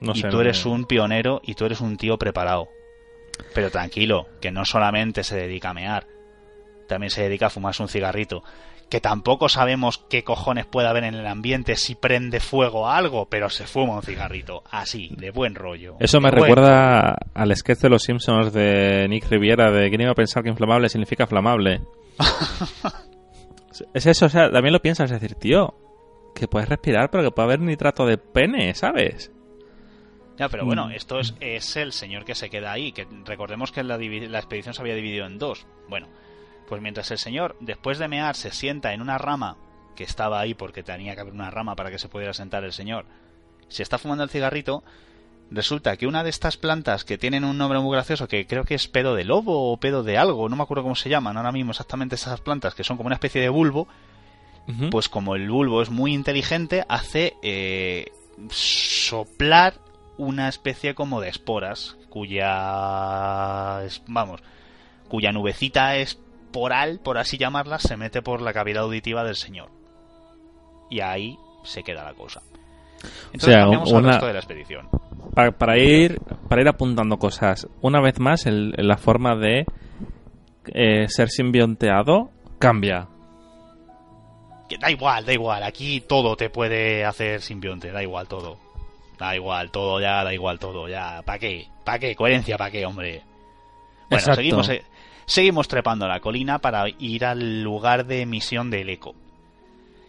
No 0.00 0.12
y 0.14 0.22
tú 0.22 0.40
eres 0.40 0.66
un 0.66 0.84
pionero 0.84 1.40
y 1.44 1.54
tú 1.54 1.64
eres 1.64 1.80
un 1.80 1.96
tío 1.96 2.18
preparado. 2.18 2.68
Pero 3.54 3.70
tranquilo, 3.70 4.26
que 4.40 4.50
no 4.50 4.64
solamente 4.64 5.22
se 5.22 5.36
dedica 5.36 5.70
a 5.70 5.74
mear, 5.74 6.06
también 6.88 7.10
se 7.10 7.22
dedica 7.22 7.46
a 7.46 7.50
fumarse 7.50 7.82
un 7.82 7.88
cigarrito. 7.88 8.42
Que 8.88 9.00
tampoco 9.00 9.48
sabemos 9.48 9.98
qué 10.08 10.22
cojones 10.22 10.64
puede 10.64 10.86
haber 10.88 11.04
en 11.04 11.14
el 11.14 11.26
ambiente 11.26 11.74
si 11.74 11.96
prende 11.96 12.38
fuego 12.38 12.86
a 12.86 12.96
algo, 12.96 13.26
pero 13.26 13.50
se 13.50 13.66
fuma 13.66 13.96
un 13.96 14.02
cigarrito, 14.02 14.62
así, 14.70 15.10
de 15.16 15.32
buen 15.32 15.56
rollo. 15.56 15.96
Eso 15.98 16.20
me 16.20 16.30
recuerda 16.30 17.16
al 17.34 17.56
sketch 17.56 17.80
de 17.80 17.88
los 17.88 18.04
Simpsons 18.04 18.52
de 18.52 19.06
Nick 19.08 19.28
Riviera 19.28 19.72
de 19.72 19.88
quién 19.88 20.02
iba 20.02 20.12
a 20.12 20.14
pensar 20.14 20.44
que 20.44 20.50
inflamable 20.50 20.88
significa 20.88 21.26
flamable. 21.26 21.80
es 23.94 24.06
eso, 24.06 24.26
o 24.26 24.28
sea, 24.28 24.50
también 24.50 24.72
lo 24.72 24.80
piensas, 24.80 25.10
es 25.10 25.20
decir, 25.20 25.36
tío, 25.36 25.74
que 26.34 26.46
puedes 26.46 26.68
respirar, 26.68 27.10
pero 27.10 27.24
que 27.24 27.30
puede 27.32 27.46
haber 27.46 27.60
nitrato 27.60 28.06
de 28.06 28.18
pene, 28.18 28.72
¿sabes? 28.74 29.32
Ya, 30.38 30.48
pero 30.48 30.66
bueno, 30.66 30.88
mm. 30.88 30.92
esto 30.92 31.18
es, 31.18 31.34
es, 31.40 31.76
el 31.76 31.92
señor 31.92 32.24
que 32.24 32.34
se 32.34 32.50
queda 32.50 32.72
ahí, 32.72 32.92
que 32.92 33.06
recordemos 33.24 33.72
que 33.72 33.82
la, 33.82 33.96
la 33.96 34.38
expedición 34.38 34.74
se 34.74 34.82
había 34.82 34.94
dividido 34.94 35.26
en 35.26 35.38
dos. 35.38 35.66
Bueno, 35.88 36.08
pues 36.68 36.82
mientras 36.82 37.10
el 37.10 37.18
señor, 37.18 37.56
después 37.60 37.98
de 37.98 38.08
mear, 38.08 38.36
se 38.36 38.50
sienta 38.50 38.92
en 38.92 39.00
una 39.00 39.18
rama, 39.18 39.56
que 39.94 40.04
estaba 40.04 40.40
ahí 40.40 40.54
porque 40.54 40.82
tenía 40.82 41.14
que 41.14 41.20
haber 41.20 41.32
una 41.32 41.50
rama 41.50 41.74
para 41.76 41.90
que 41.90 41.98
se 41.98 42.08
pudiera 42.08 42.34
sentar 42.34 42.64
el 42.64 42.72
señor, 42.72 43.06
se 43.68 43.82
está 43.82 43.98
fumando 43.98 44.24
el 44.24 44.30
cigarrito, 44.30 44.84
resulta 45.50 45.96
que 45.96 46.06
una 46.06 46.24
de 46.24 46.30
estas 46.30 46.56
plantas 46.56 47.04
que 47.04 47.18
tienen 47.18 47.44
un 47.44 47.58
nombre 47.58 47.78
muy 47.78 47.92
gracioso, 47.92 48.28
que 48.28 48.46
creo 48.46 48.64
que 48.64 48.74
es 48.74 48.88
pedo 48.88 49.14
de 49.14 49.24
lobo 49.24 49.72
o 49.72 49.76
pedo 49.78 50.02
de 50.02 50.18
algo, 50.18 50.48
no 50.48 50.56
me 50.56 50.62
acuerdo 50.62 50.82
cómo 50.82 50.94
se 50.94 51.08
llaman 51.08 51.36
ahora 51.36 51.52
mismo 51.52 51.70
exactamente 51.70 52.14
esas 52.14 52.40
plantas, 52.40 52.74
que 52.74 52.84
son 52.84 52.96
como 52.96 53.08
una 53.08 53.16
especie 53.16 53.40
de 53.40 53.48
bulbo, 53.48 53.88
pues 54.90 55.08
como 55.08 55.36
el 55.36 55.48
bulbo 55.48 55.80
es 55.80 55.90
muy 55.90 56.12
inteligente, 56.12 56.84
hace 56.88 57.34
eh, 57.42 58.10
soplar 58.50 59.74
una 60.18 60.48
especie 60.48 60.94
como 60.94 61.20
de 61.20 61.28
esporas, 61.28 61.96
cuya... 62.08 63.82
vamos, 64.08 64.42
cuya 65.08 65.32
nubecita 65.32 65.96
esporal, 66.56 67.00
por 67.02 67.18
así 67.18 67.36
llamarla, 67.36 67.78
se 67.78 67.96
mete 67.96 68.22
por 68.22 68.40
la 68.40 68.52
cavidad 68.52 68.84
auditiva 68.84 69.24
del 69.24 69.36
señor. 69.36 69.68
Y 70.90 71.00
ahí 71.00 71.36
se 71.64 71.82
queda 71.82 72.04
la 72.04 72.14
cosa. 72.14 72.42
Entonces 73.32 73.56
cambiamos 73.56 73.92
al 73.92 74.04
resto 74.04 74.26
de 74.26 74.32
la 74.32 74.38
expedición. 74.38 74.88
Para, 75.34 75.78
ir, 75.78 76.18
para 76.48 76.62
ir 76.62 76.68
apuntando 76.68 77.18
cosas, 77.18 77.68
una 77.82 78.00
vez 78.00 78.18
más, 78.20 78.46
la 78.46 78.96
forma 78.96 79.36
de 79.36 79.66
eh, 80.72 81.08
ser 81.08 81.28
simbionteado 81.28 82.30
cambia. 82.58 83.08
Da 84.80 84.90
igual, 84.90 85.26
da 85.26 85.32
igual. 85.32 85.62
Aquí 85.62 86.00
todo 86.00 86.36
te 86.36 86.48
puede 86.48 87.04
hacer 87.04 87.42
simbionte, 87.42 87.92
da 87.92 88.02
igual 88.02 88.26
todo. 88.28 88.58
Da 89.18 89.36
igual 89.36 89.70
todo, 89.70 90.00
ya, 90.00 90.24
da 90.24 90.32
igual 90.32 90.58
todo, 90.58 90.88
ya. 90.88 91.22
¿Para 91.22 91.38
qué? 91.38 91.66
¿Para 91.84 91.98
qué? 91.98 92.16
Coherencia, 92.16 92.56
¿para 92.56 92.70
qué, 92.70 92.86
hombre? 92.86 93.22
Bueno, 94.08 94.34
seguimos, 94.34 94.68
eh, 94.68 94.84
seguimos 95.26 95.68
trepando 95.68 96.08
la 96.08 96.20
colina 96.20 96.58
para 96.58 96.88
ir 96.88 97.24
al 97.24 97.62
lugar 97.62 98.06
de 98.06 98.22
emisión 98.22 98.70
del 98.70 98.88
eco. 98.88 99.14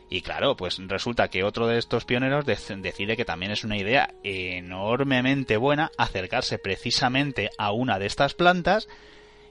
Y 0.10 0.22
claro, 0.22 0.56
pues 0.56 0.78
resulta 0.88 1.28
que 1.28 1.44
otro 1.44 1.68
de 1.68 1.78
estos 1.78 2.06
pioneros 2.06 2.46
decide 2.46 3.18
que 3.18 3.26
también 3.26 3.52
es 3.52 3.66
una 3.66 3.78
idea 3.78 4.14
enormemente 4.24 5.58
buena 5.58 5.92
acercarse 5.98 6.60
precisamente 6.60 7.50
a 7.58 7.72
una 7.72 8.00
de 8.00 8.06
estas 8.06 8.34
plantas 8.34 8.88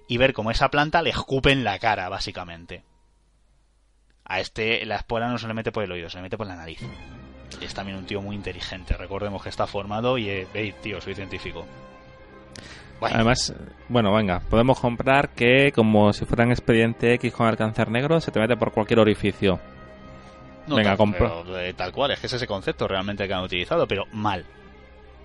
y 0.08 0.16
ver 0.16 0.32
cómo 0.32 0.50
esa 0.50 0.70
planta 0.70 1.02
le 1.02 1.10
escupe 1.10 1.52
en 1.52 1.62
la 1.62 1.78
cara, 1.78 2.08
básicamente. 2.08 2.84
A 4.24 4.40
este 4.40 4.84
la 4.86 4.96
espora 4.96 5.28
no 5.28 5.38
se 5.38 5.46
le 5.46 5.54
mete 5.54 5.72
por 5.72 5.84
el 5.84 5.92
oído, 5.92 6.08
se 6.08 6.18
le 6.18 6.22
mete 6.22 6.38
por 6.38 6.46
la 6.46 6.56
nariz. 6.56 6.80
Es 7.60 7.74
también 7.74 7.98
un 7.98 8.06
tío 8.06 8.22
muy 8.22 8.34
inteligente. 8.34 8.96
Recordemos 8.96 9.42
que 9.42 9.50
está 9.50 9.66
formado 9.66 10.16
y, 10.18 10.28
eh, 10.28 10.74
tío, 10.82 11.00
soy 11.00 11.14
científico. 11.14 11.66
Además, 13.00 13.54
bueno, 13.88 14.12
venga, 14.14 14.40
podemos 14.40 14.80
comprar 14.80 15.30
que 15.30 15.70
como 15.72 16.12
si 16.12 16.24
fuera 16.24 16.44
un 16.44 16.50
expediente 16.50 17.12
X 17.14 17.32
con 17.32 17.48
el 17.48 17.56
cáncer 17.56 17.90
negro, 17.90 18.20
se 18.20 18.30
te 18.30 18.40
mete 18.40 18.56
por 18.56 18.72
cualquier 18.72 19.00
orificio. 19.00 19.60
venga, 20.66 20.96
compro. 20.96 21.58
Eh, 21.58 21.74
tal 21.74 21.92
cual, 21.92 22.12
es 22.12 22.20
que 22.20 22.26
es 22.26 22.32
ese 22.32 22.46
concepto 22.46 22.88
realmente 22.88 23.26
que 23.28 23.34
han 23.34 23.44
utilizado, 23.44 23.86
pero 23.86 24.04
mal. 24.12 24.44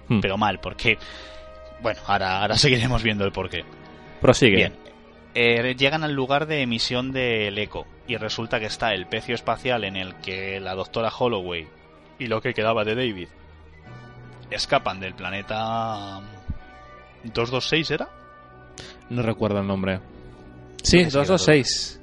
Hmm. 0.07 0.19
Pero 0.19 0.37
mal, 0.37 0.59
porque... 0.59 0.97
Bueno, 1.81 1.99
ahora, 2.07 2.41
ahora 2.41 2.55
seguiremos 2.57 3.01
viendo 3.03 3.25
el 3.25 3.31
porqué. 3.31 3.63
Prosigue. 4.19 4.55
Bien, 4.55 4.73
eh, 5.33 5.75
llegan 5.77 6.03
al 6.03 6.13
lugar 6.13 6.45
de 6.45 6.61
emisión 6.61 7.13
del 7.13 7.57
eco 7.57 7.87
y 8.05 8.17
resulta 8.17 8.59
que 8.59 8.65
está 8.65 8.93
el 8.93 9.07
pecio 9.07 9.33
espacial 9.33 9.85
en 9.85 9.95
el 9.95 10.15
que 10.15 10.59
la 10.59 10.75
doctora 10.75 11.09
Holloway 11.09 11.67
y 12.19 12.27
lo 12.27 12.41
que 12.41 12.53
quedaba 12.53 12.83
de 12.83 12.95
David 12.95 13.29
escapan 14.49 14.99
del 14.99 15.15
planeta 15.15 16.19
226 17.23 17.91
era 17.91 18.09
no 19.09 19.21
recuerdo 19.21 19.59
el 19.59 19.67
nombre. 19.67 19.99
Sí 20.83 21.03
226 21.03 21.99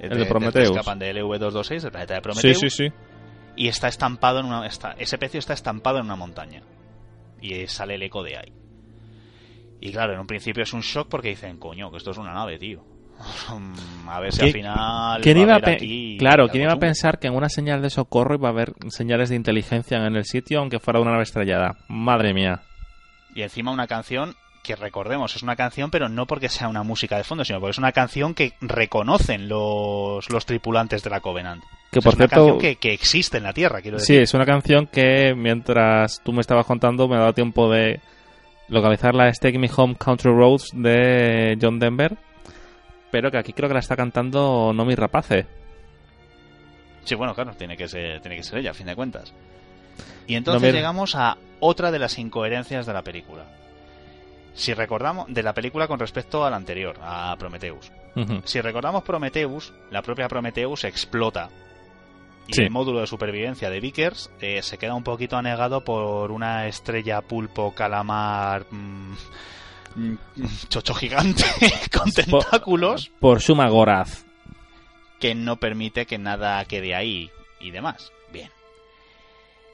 el 0.00 0.18
de, 0.18 0.26
Prometheus. 0.26 0.70
Escapan 0.70 0.98
del 0.98 1.18
LV226 1.18 1.84
el 1.84 1.90
planeta 1.90 2.14
de 2.14 2.20
Prometheus. 2.22 2.58
sí 2.58 2.70
sí. 2.70 2.88
Sí 2.88 2.92
y 3.60 3.68
está 3.68 3.88
estampado 3.88 4.40
en 4.40 4.46
una 4.46 4.66
ese 4.66 5.18
pecio 5.18 5.38
está 5.38 5.52
estampado 5.52 5.98
en 5.98 6.06
una 6.06 6.16
montaña. 6.16 6.62
Y 7.42 7.66
sale 7.66 7.96
el 7.96 8.02
eco 8.02 8.22
de 8.22 8.38
ahí. 8.38 8.52
Y 9.80 9.92
claro, 9.92 10.14
en 10.14 10.20
un 10.20 10.26
principio 10.26 10.62
es 10.62 10.72
un 10.72 10.80
shock 10.80 11.08
porque 11.08 11.28
dicen, 11.28 11.58
coño, 11.58 11.90
que 11.90 11.98
esto 11.98 12.10
es 12.10 12.18
una 12.18 12.32
nave, 12.32 12.58
tío. 12.58 12.82
a 14.08 14.20
ver 14.20 14.32
si 14.32 14.46
al 14.46 14.52
final. 14.52 15.20
¿quién 15.20 15.38
iba 15.38 15.56
a 15.56 15.60
claro, 15.60 16.48
¿quién 16.48 16.62
iba 16.64 16.72
a 16.72 16.78
pensar 16.78 17.18
que 17.18 17.26
en 17.26 17.34
una 17.34 17.50
señal 17.50 17.82
de 17.82 17.90
socorro 17.90 18.34
iba 18.34 18.48
a 18.48 18.52
haber 18.52 18.72
señales 18.88 19.28
de 19.28 19.36
inteligencia 19.36 19.98
en 19.98 20.16
el 20.16 20.24
sitio, 20.24 20.60
aunque 20.60 20.80
fuera 20.80 21.00
una 21.00 21.10
nave 21.10 21.24
estrellada? 21.24 21.76
Madre 21.88 22.32
mía. 22.32 22.62
Y 23.34 23.42
encima 23.42 23.70
una 23.70 23.86
canción 23.86 24.34
que 24.62 24.76
recordemos, 24.76 25.34
es 25.36 25.42
una 25.42 25.56
canción, 25.56 25.90
pero 25.90 26.08
no 26.08 26.26
porque 26.26 26.48
sea 26.48 26.68
una 26.68 26.82
música 26.82 27.16
de 27.16 27.24
fondo, 27.24 27.44
sino 27.44 27.60
porque 27.60 27.72
es 27.72 27.78
una 27.78 27.92
canción 27.92 28.34
que 28.34 28.52
reconocen 28.60 29.48
los, 29.48 30.28
los 30.30 30.46
tripulantes 30.46 31.02
de 31.02 31.10
la 31.10 31.20
Covenant. 31.20 31.62
Que 31.90 32.00
por 32.00 32.12
es 32.12 32.18
una 32.18 32.28
canción 32.28 32.58
que, 32.58 32.76
que, 32.76 32.92
existe 32.92 33.38
en 33.38 33.44
la 33.44 33.52
Tierra, 33.52 33.80
quiero 33.80 33.98
decir. 33.98 34.16
Sí, 34.16 34.22
es 34.22 34.34
una 34.34 34.44
canción 34.44 34.86
que 34.86 35.34
mientras 35.34 36.20
tú 36.22 36.32
me 36.32 36.40
estabas 36.40 36.66
contando 36.66 37.08
me 37.08 37.16
ha 37.16 37.20
dado 37.20 37.32
tiempo 37.32 37.70
de 37.70 38.00
localizar 38.68 39.14
la 39.14 39.32
Take 39.32 39.58
Me 39.58 39.70
Home 39.74 39.96
Country 39.96 40.30
Roads 40.30 40.70
de 40.74 41.58
John 41.60 41.78
Denver, 41.78 42.16
pero 43.10 43.30
que 43.30 43.38
aquí 43.38 43.52
creo 43.52 43.68
que 43.68 43.74
la 43.74 43.80
está 43.80 43.96
cantando 43.96 44.72
Nomi 44.72 44.94
Rapace. 44.94 45.46
Sí, 47.04 47.14
bueno, 47.14 47.34
claro, 47.34 47.52
tiene 47.54 47.76
que 47.76 47.88
ser, 47.88 48.20
tiene 48.20 48.36
que 48.36 48.42
ser 48.42 48.58
ella, 48.58 48.70
a 48.70 48.74
fin 48.74 48.86
de 48.86 48.94
cuentas. 48.94 49.34
Y 50.26 50.34
entonces 50.36 50.72
llegamos 50.72 51.14
a 51.14 51.36
otra 51.60 51.90
de 51.90 51.98
las 51.98 52.18
incoherencias 52.18 52.86
de 52.86 52.92
la 52.92 53.02
película. 53.02 53.44
Si 54.54 54.74
recordamos, 54.74 55.26
de 55.28 55.42
la 55.42 55.54
película 55.54 55.86
con 55.86 55.98
respecto 55.98 56.44
a 56.44 56.50
la 56.50 56.56
anterior, 56.56 56.96
a 57.02 57.34
Prometheus. 57.38 57.90
Si 58.44 58.60
recordamos 58.60 59.04
Prometheus, 59.04 59.72
la 59.90 60.02
propia 60.02 60.28
Prometheus 60.28 60.84
explota. 60.84 61.48
Y 62.46 62.62
el 62.62 62.70
módulo 62.70 63.00
de 63.00 63.06
supervivencia 63.06 63.70
de 63.70 63.80
Vickers 63.80 64.30
eh, 64.40 64.60
se 64.62 64.76
queda 64.76 64.94
un 64.94 65.04
poquito 65.04 65.36
anegado 65.36 65.84
por 65.84 66.32
una 66.32 66.66
estrella 66.66 67.20
pulpo 67.20 67.72
calamar 67.74 68.66
mm, 68.70 69.12
mm, 69.94 70.18
chocho 70.68 70.94
gigante 70.94 71.44
con 71.96 72.10
tentáculos 72.10 73.12
por, 73.20 73.40
Suma 73.40 73.68
Goraz. 73.68 74.24
que 75.20 75.36
no 75.36 75.58
permite 75.58 76.06
que 76.06 76.18
nada 76.18 76.64
quede 76.64 76.96
ahí 76.96 77.30
y 77.60 77.70
demás 77.70 78.10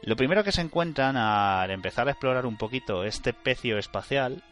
lo 0.07 0.15
primero 0.15 0.45
que 0.45 0.53
se 0.53 0.61
encuentran 0.61 1.17
al 1.17 1.71
empezar 1.73 2.07
a 2.07 2.13
explorar 2.13 2.47
un 2.47 2.57
poquito 2.57 3.03
este 3.03 3.33
pecio 3.33 3.77
espacial 3.77 4.43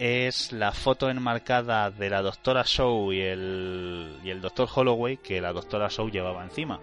es 0.00 0.52
la 0.52 0.72
foto 0.72 1.08
enmarcada 1.08 1.90
de 1.92 2.10
la 2.10 2.20
doctora 2.20 2.64
Shaw 2.66 3.12
y 3.12 3.20
el, 3.20 4.18
y 4.24 4.30
el 4.30 4.40
doctor 4.40 4.68
Holloway 4.74 5.16
que 5.16 5.40
la 5.40 5.52
doctora 5.52 5.86
Shaw 5.88 6.10
llevaba 6.10 6.42
encima. 6.42 6.80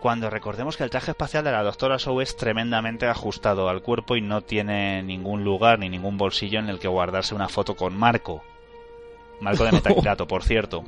Cuando 0.00 0.30
recordemos 0.30 0.76
que 0.76 0.82
el 0.82 0.90
traje 0.90 1.12
espacial 1.12 1.44
de 1.44 1.52
la 1.52 1.62
doctora 1.62 1.96
Shaw 1.96 2.20
es 2.20 2.36
tremendamente 2.36 3.06
ajustado 3.06 3.68
al 3.68 3.82
cuerpo 3.82 4.16
y 4.16 4.20
no 4.20 4.40
tiene 4.40 5.00
ningún 5.04 5.44
lugar 5.44 5.78
ni 5.78 5.88
ningún 5.88 6.18
bolsillo 6.18 6.58
en 6.58 6.68
el 6.68 6.80
que 6.80 6.88
guardarse 6.88 7.36
una 7.36 7.48
foto 7.48 7.76
con 7.76 7.96
Marco. 7.96 8.42
Marco 9.40 9.62
de 9.62 9.70
metacrilato, 9.72 10.26
por 10.26 10.42
cierto. 10.42 10.82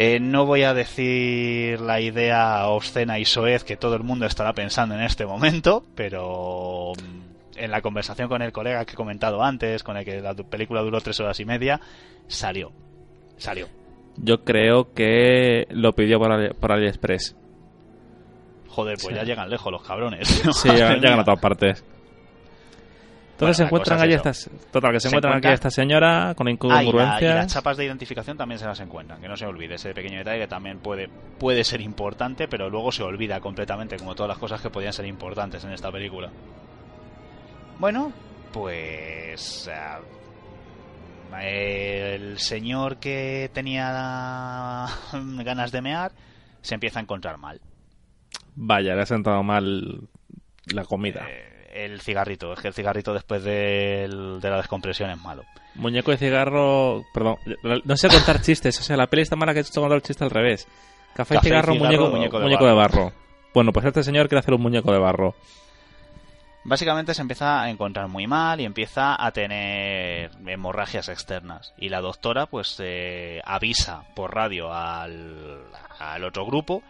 Eh, 0.00 0.20
no 0.20 0.46
voy 0.46 0.62
a 0.62 0.74
decir 0.74 1.80
la 1.80 2.00
idea 2.00 2.68
obscena 2.68 3.18
y 3.18 3.24
soez 3.24 3.64
que 3.64 3.76
todo 3.76 3.96
el 3.96 4.04
mundo 4.04 4.26
estará 4.26 4.52
pensando 4.52 4.94
en 4.94 5.00
este 5.00 5.26
momento, 5.26 5.84
pero 5.96 6.92
en 7.56 7.70
la 7.72 7.82
conversación 7.82 8.28
con 8.28 8.40
el 8.40 8.52
colega 8.52 8.84
que 8.84 8.92
he 8.92 8.94
comentado 8.94 9.42
antes, 9.42 9.82
con 9.82 9.96
el 9.96 10.04
que 10.04 10.20
la 10.20 10.34
película 10.34 10.82
duró 10.82 11.00
tres 11.00 11.18
horas 11.18 11.40
y 11.40 11.44
media, 11.44 11.80
salió. 12.28 12.70
Salió. 13.38 13.66
Yo 14.18 14.44
creo 14.44 14.92
que 14.94 15.66
lo 15.70 15.92
pidió 15.96 16.20
por, 16.20 16.30
Ali- 16.30 16.54
por 16.54 16.70
AliExpress. 16.70 17.34
Joder, 18.68 18.94
pues 19.02 19.08
Sí. 19.08 19.14
ya 19.14 19.24
llegan 19.24 19.50
lejos 19.50 19.72
los 19.72 19.82
cabrones. 19.82 20.28
Sí, 20.28 20.68
ya- 20.76 20.94
llegan 20.94 21.18
a 21.18 21.24
todas 21.24 21.40
partes. 21.40 21.84
Bueno, 23.38 23.52
Entonces 23.52 23.56
se 23.56 23.62
encuentran 23.64 23.98
es 24.00 24.04
eso. 24.08 24.16
estas. 24.50 24.50
Total, 24.72 24.92
que 24.92 24.98
se, 25.00 25.02
Se 25.02 25.08
encuentran 25.08 25.36
aquí 25.38 25.46
a 25.46 25.52
esta 25.52 25.70
señora 25.70 26.34
con 26.36 26.48
Ah, 26.48 26.50
y, 26.50 26.54
la- 26.54 26.82
y 26.82 26.86
incongruencias. 26.86 27.34
las 27.36 27.52
chapas 27.52 27.76
de 27.76 27.84
identificación 27.84 28.36
también 28.36 28.58
se 28.58 28.66
las 28.66 28.80
encuentran, 28.80 29.20
que 29.20 29.28
no 29.28 29.36
se 29.36 29.46
olvide 29.46 29.76
ese 29.76 29.94
pequeño 29.94 30.18
detalle 30.18 30.40
que 30.40 30.48
también 30.48 30.80
puede, 30.80 31.08
puede 31.38 31.62
ser 31.62 31.80
importante, 31.80 32.48
pero 32.48 32.68
luego 32.68 32.90
se 32.90 33.02
olvida 33.04 33.38
completamente, 33.40 33.96
como 33.96 34.14
todas 34.16 34.28
las 34.30 34.38
cosas 34.38 34.60
que 34.60 34.70
podían 34.70 34.92
ser 34.92 35.06
importantes 35.06 35.62
en 35.64 35.72
esta 35.72 35.92
película. 35.92 36.30
Bueno, 37.78 38.12
pues... 38.52 39.70
ah, 39.72 40.00
el 41.40 42.38
señor 42.38 42.96
que 42.96 43.50
tenía 43.52 44.86
ganas 45.12 45.70
de 45.72 45.80
mear 45.82 46.12
se 46.62 46.74
empieza 46.74 46.98
a 46.98 47.02
encontrar 47.02 47.38
mal. 47.38 47.60
Vaya, 48.56 48.94
le 48.96 49.02
ha 49.02 49.06
sentado 49.06 49.42
mal 49.44 50.08
la 50.72 50.84
comida. 50.84 51.24
Eh, 51.30 51.57
el 51.84 52.00
cigarrito, 52.00 52.52
es 52.52 52.60
que 52.60 52.68
el 52.68 52.74
cigarrito 52.74 53.12
después 53.14 53.42
de 53.44 54.08
la 54.08 54.56
descompresión 54.56 55.10
es 55.10 55.18
malo. 55.18 55.44
Muñeco 55.78 56.10
de 56.10 56.16
cigarro. 56.16 57.04
Perdón, 57.14 57.36
no 57.84 57.96
sé 57.96 58.08
contar 58.08 58.42
chistes. 58.42 58.78
O 58.80 58.82
sea, 58.82 58.96
la 58.96 59.06
peli 59.06 59.22
está 59.22 59.36
mala 59.36 59.52
que 59.52 59.60
he 59.60 59.62
hecho 59.62 59.80
contar 59.80 59.96
el 59.96 60.02
chiste 60.02 60.24
al 60.24 60.30
revés. 60.30 60.66
Café, 61.14 61.34
Café, 61.34 61.48
cigarro, 61.48 61.72
cigarro, 61.72 61.86
muñeco, 61.86 62.10
muñeco 62.10 62.40
muñeco, 62.40 62.64
de 62.64 62.70
de, 62.70 62.76
barro. 62.76 63.12
Bueno, 63.54 63.72
pues 63.72 63.86
este 63.86 64.02
señor 64.02 64.28
quiere 64.28 64.40
hacer 64.40 64.54
un 64.54 64.60
muñeco 64.60 64.92
de 64.92 64.98
barro. 64.98 65.34
Básicamente 66.64 67.14
se 67.14 67.22
empieza 67.22 67.62
a 67.62 67.70
encontrar 67.70 68.08
muy 68.08 68.26
mal 68.26 68.60
y 68.60 68.64
empieza 68.64 69.24
a 69.24 69.30
tener 69.32 70.30
hemorragias 70.46 71.08
externas. 71.08 71.72
Y 71.78 71.88
la 71.88 72.00
doctora 72.00 72.46
pues 72.46 72.76
eh, 72.80 73.40
avisa 73.44 74.02
por 74.14 74.34
radio 74.34 74.72
al, 74.72 75.62
al 75.98 76.24
otro 76.24 76.44
grupo, 76.44 76.82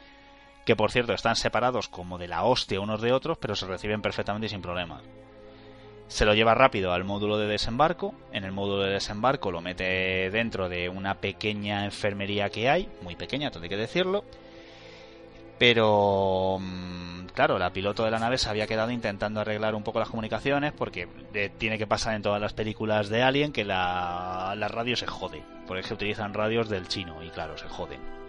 que 0.68 0.76
por 0.76 0.92
cierto 0.92 1.14
están 1.14 1.34
separados 1.34 1.88
como 1.88 2.18
de 2.18 2.28
la 2.28 2.44
hostia 2.44 2.78
unos 2.78 3.00
de 3.00 3.10
otros, 3.10 3.38
pero 3.38 3.56
se 3.56 3.64
reciben 3.64 4.02
perfectamente 4.02 4.48
y 4.48 4.50
sin 4.50 4.60
problemas. 4.60 5.02
Se 6.08 6.26
lo 6.26 6.34
lleva 6.34 6.54
rápido 6.54 6.92
al 6.92 7.04
módulo 7.04 7.38
de 7.38 7.46
desembarco. 7.46 8.14
En 8.34 8.44
el 8.44 8.52
módulo 8.52 8.82
de 8.82 8.92
desembarco 8.92 9.50
lo 9.50 9.62
mete 9.62 10.28
dentro 10.28 10.68
de 10.68 10.90
una 10.90 11.14
pequeña 11.22 11.86
enfermería 11.86 12.50
que 12.50 12.68
hay, 12.68 12.86
muy 13.00 13.16
pequeña, 13.16 13.50
hay 13.50 13.68
que 13.70 13.78
decirlo. 13.78 14.24
Pero, 15.58 16.58
mm, 16.60 17.28
claro, 17.32 17.58
la 17.58 17.72
piloto 17.72 18.04
de 18.04 18.10
la 18.10 18.18
nave 18.18 18.36
se 18.36 18.50
había 18.50 18.66
quedado 18.66 18.90
intentando 18.90 19.40
arreglar 19.40 19.74
un 19.74 19.84
poco 19.84 20.00
las 20.00 20.10
comunicaciones 20.10 20.74
porque 20.74 21.08
eh, 21.32 21.50
tiene 21.56 21.78
que 21.78 21.86
pasar 21.86 22.14
en 22.14 22.20
todas 22.20 22.42
las 22.42 22.52
películas 22.52 23.08
de 23.08 23.22
Alien 23.22 23.52
que 23.52 23.64
la, 23.64 24.52
la 24.54 24.68
radio 24.68 24.96
se 24.96 25.06
jode. 25.06 25.42
Porque 25.66 25.80
es 25.80 25.86
que 25.86 25.94
utilizan 25.94 26.34
radios 26.34 26.68
del 26.68 26.88
chino 26.88 27.22
y 27.22 27.30
claro, 27.30 27.56
se 27.56 27.68
joden. 27.68 28.27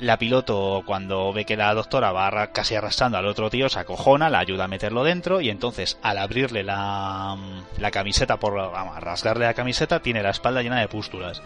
La 0.00 0.16
piloto, 0.16 0.82
cuando 0.86 1.32
ve 1.32 1.44
que 1.44 1.56
la 1.56 1.74
doctora 1.74 2.12
va 2.12 2.48
casi 2.52 2.76
arrastrando 2.76 3.18
al 3.18 3.26
otro 3.26 3.50
tío, 3.50 3.68
se 3.68 3.80
acojona, 3.80 4.30
la 4.30 4.38
ayuda 4.38 4.64
a 4.64 4.68
meterlo 4.68 5.02
dentro 5.02 5.40
y 5.40 5.50
entonces 5.50 5.98
al 6.02 6.18
abrirle 6.18 6.62
la, 6.62 7.36
la 7.78 7.90
camiseta, 7.90 8.36
por 8.38 8.54
vamos, 8.54 8.96
rasgarle 9.00 9.46
la 9.46 9.54
camiseta, 9.54 10.00
tiene 10.00 10.22
la 10.22 10.30
espalda 10.30 10.62
llena 10.62 10.80
de 10.80 10.86
pústulas. 10.86 11.42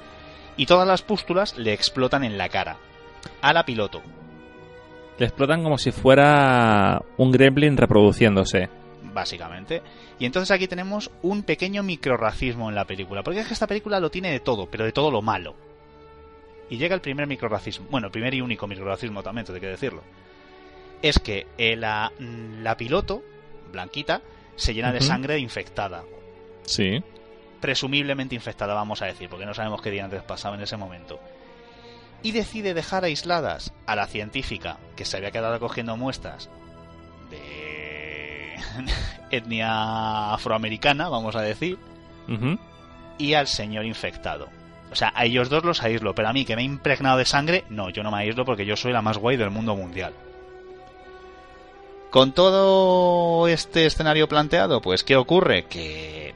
Y 0.58 0.66
todas 0.66 0.86
las 0.86 1.00
pústulas 1.00 1.56
le 1.56 1.72
explotan 1.72 2.24
en 2.24 2.36
la 2.36 2.50
cara. 2.50 2.76
A 3.40 3.54
la 3.54 3.64
piloto. 3.64 4.02
Le 5.18 5.26
explotan 5.26 5.62
como 5.62 5.78
si 5.78 5.90
fuera 5.90 7.00
un 7.16 7.32
gremlin 7.32 7.76
reproduciéndose. 7.76 8.68
básicamente. 9.14 9.82
Y 10.18 10.26
entonces 10.26 10.50
aquí 10.50 10.68
tenemos 10.68 11.10
un 11.22 11.42
pequeño 11.42 11.82
microracismo 11.82 12.68
en 12.68 12.74
la 12.74 12.84
película, 12.84 13.22
porque 13.22 13.40
es 13.40 13.46
que 13.46 13.54
esta 13.54 13.66
película 13.66 14.00
lo 14.00 14.10
tiene 14.10 14.30
de 14.30 14.40
todo, 14.40 14.66
pero 14.66 14.84
de 14.84 14.92
todo 14.92 15.10
lo 15.10 15.22
malo. 15.22 15.54
Y 16.70 16.78
llega 16.78 16.94
el 16.94 17.00
primer 17.00 17.26
microracismo, 17.26 17.86
bueno, 17.90 18.06
el 18.06 18.12
primer 18.12 18.34
y 18.34 18.40
único 18.40 18.66
microracismo 18.66 19.22
también, 19.22 19.46
hay 19.48 19.60
que 19.60 19.66
decirlo. 19.66 20.02
Es 21.02 21.18
que 21.18 21.46
eh, 21.58 21.76
la, 21.76 22.12
la 22.18 22.76
piloto, 22.76 23.22
Blanquita, 23.70 24.22
se 24.56 24.74
llena 24.74 24.92
de 24.92 25.00
sangre 25.00 25.38
infectada. 25.38 26.04
Sí. 26.64 27.02
Presumiblemente 27.60 28.34
infectada, 28.34 28.74
vamos 28.74 29.02
a 29.02 29.06
decir, 29.06 29.28
porque 29.28 29.46
no 29.46 29.54
sabemos 29.54 29.82
qué 29.82 29.90
día 29.90 30.04
antes 30.04 30.22
pasaba 30.22 30.56
en 30.56 30.62
ese 30.62 30.76
momento. 30.76 31.20
Y 32.22 32.32
decide 32.32 32.72
dejar 32.72 33.04
aisladas 33.04 33.72
a 33.86 33.96
la 33.96 34.06
científica, 34.06 34.78
que 34.96 35.04
se 35.04 35.16
había 35.16 35.32
quedado 35.32 35.58
cogiendo 35.58 35.96
muestras 35.96 36.48
de 37.30 38.54
etnia 39.30 40.32
afroamericana, 40.32 41.08
vamos 41.08 41.34
a 41.34 41.42
decir, 41.42 41.78
y 43.18 43.34
al 43.34 43.46
señor 43.48 43.84
infectado. 43.84 44.48
O 44.92 44.94
sea, 44.94 45.12
a 45.16 45.24
ellos 45.24 45.48
dos 45.48 45.64
los 45.64 45.82
aíslo, 45.82 46.14
pero 46.14 46.28
a 46.28 46.32
mí 46.32 46.44
que 46.44 46.54
me 46.54 46.62
he 46.62 46.64
impregnado 46.66 47.16
de 47.18 47.24
sangre, 47.24 47.64
no, 47.70 47.88
yo 47.90 48.02
no 48.02 48.10
me 48.10 48.18
aíslo 48.18 48.44
porque 48.44 48.66
yo 48.66 48.76
soy 48.76 48.92
la 48.92 49.02
más 49.02 49.18
guay 49.18 49.36
del 49.36 49.50
mundo 49.50 49.74
mundial. 49.74 50.12
Con 52.10 52.32
todo 52.32 53.48
este 53.48 53.86
escenario 53.86 54.28
planteado, 54.28 54.82
pues 54.82 55.02
¿qué 55.02 55.16
ocurre? 55.16 55.64
Que... 55.64 56.34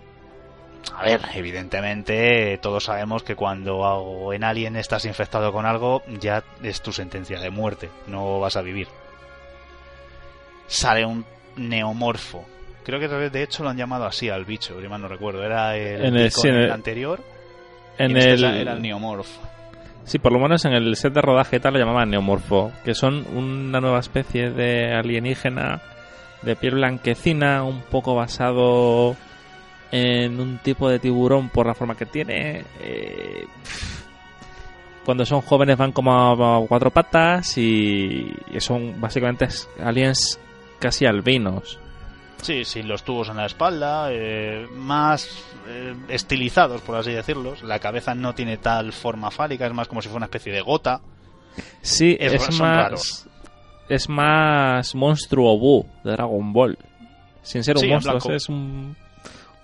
A 0.97 1.03
ver, 1.05 1.21
evidentemente 1.35 2.59
todos 2.63 2.85
sabemos 2.85 3.23
que 3.23 3.35
cuando 3.37 4.33
en 4.33 4.43
Alien 4.45 4.77
estás 4.77 5.05
infectado 5.05 5.53
con 5.53 5.67
algo, 5.67 6.03
ya 6.21 6.43
es 6.63 6.81
tu 6.81 6.93
sentencia 6.93 7.39
de 7.41 7.51
muerte, 7.51 7.91
no 8.07 8.41
vas 8.41 8.57
a 8.57 8.63
vivir. 8.63 8.89
Sale 10.67 11.05
un 11.05 11.27
neomorfo. 11.57 12.45
Creo 12.85 12.99
que 13.01 13.09
de 13.09 13.43
hecho 13.43 13.63
lo 13.65 13.69
han 13.69 13.77
llamado 13.77 14.07
así 14.07 14.31
al 14.31 14.45
bicho, 14.45 14.81
si 14.81 14.89
mal 14.89 15.03
no 15.03 15.09
recuerdo. 15.09 15.45
Era 15.45 15.77
el, 15.77 16.01
En 16.05 16.17
el- 16.17 16.23
Deacon 16.23 16.43
sí, 16.43 16.49
en 16.49 16.55
en 16.55 16.61
el 16.61 16.67
el- 16.67 16.73
anterior. 16.73 17.21
En 17.99 18.17
este 18.17 18.33
el, 18.33 18.45
era 18.45 18.73
el 18.73 18.83
neomorph. 18.83 19.29
Sí, 20.05 20.19
por 20.19 20.33
lo 20.33 20.39
menos 20.39 20.65
en 20.65 20.73
el 20.73 20.95
set 20.97 21.13
de 21.13 21.21
rodaje 21.21 21.59
tal 21.59 21.75
lo 21.75 21.81
llamaban 21.81 22.11
neomorfo, 22.11 22.71
que 22.85 22.95
son 22.95 23.27
una 23.35 23.81
nueva 23.81 23.99
especie 23.99 24.51
de 24.51 24.95
alienígena 24.95 25.81
de 26.43 26.55
piel 26.55 26.75
blanquecina, 26.75 27.65
un 27.65 27.81
poco 27.83 28.15
basado 28.15 29.17
en 29.91 30.39
un 30.41 30.59
tipo 30.59 30.89
de 30.89 30.99
tiburón 31.01 31.49
por 31.49 31.67
la 31.67 31.75
forma 31.75 31.97
que 31.97 32.07
tiene. 32.07 32.65
eh, 32.81 33.47
cuando 35.05 35.25
son 35.25 35.41
jóvenes 35.41 35.77
van 35.77 35.93
como 35.93 36.13
a 36.13 36.67
cuatro 36.67 36.91
patas 36.91 37.57
y 37.59 38.35
son 38.59 39.01
básicamente 39.01 39.47
aliens 39.81 40.41
casi 40.81 41.07
albinos. 41.07 41.79
Sí, 42.47 42.65
sin 42.65 42.87
los 42.87 43.03
tubos 43.03 43.29
en 43.29 43.39
la 43.39 43.47
espalda, 43.47 44.09
eh, 44.13 44.69
más 44.73 45.29
eh, 45.67 45.95
estilizados, 46.09 46.81
por 46.83 46.95
así 46.95 47.11
decirlo. 47.11 47.55
La 47.65 47.81
cabeza 47.81 48.15
no 48.15 48.35
tiene 48.37 48.57
tal 48.57 48.93
forma 48.93 49.33
fálica, 49.33 49.67
es 49.67 49.73
más 49.73 49.89
como 49.89 50.01
si 50.01 50.09
fuera 50.09 50.19
una 50.19 50.27
especie 50.27 50.53
de 50.53 50.61
gota. 50.61 51.01
Sí, 51.83 52.17
Es- 52.21 52.61
más. 52.61 52.85
raros. 52.85 53.27
Es 53.89 54.09
más 54.09 54.95
monstruo 54.95 55.59
Buu 55.59 55.87
de 56.05 56.13
Dragon 56.13 56.53
Ball. 56.53 56.79
Sin 57.43 57.65
ser 57.65 57.77
un 57.77 57.83
Sí, 57.83 57.89
monstruo, 57.89 58.33
es 58.35 58.49
un, 58.49 58.97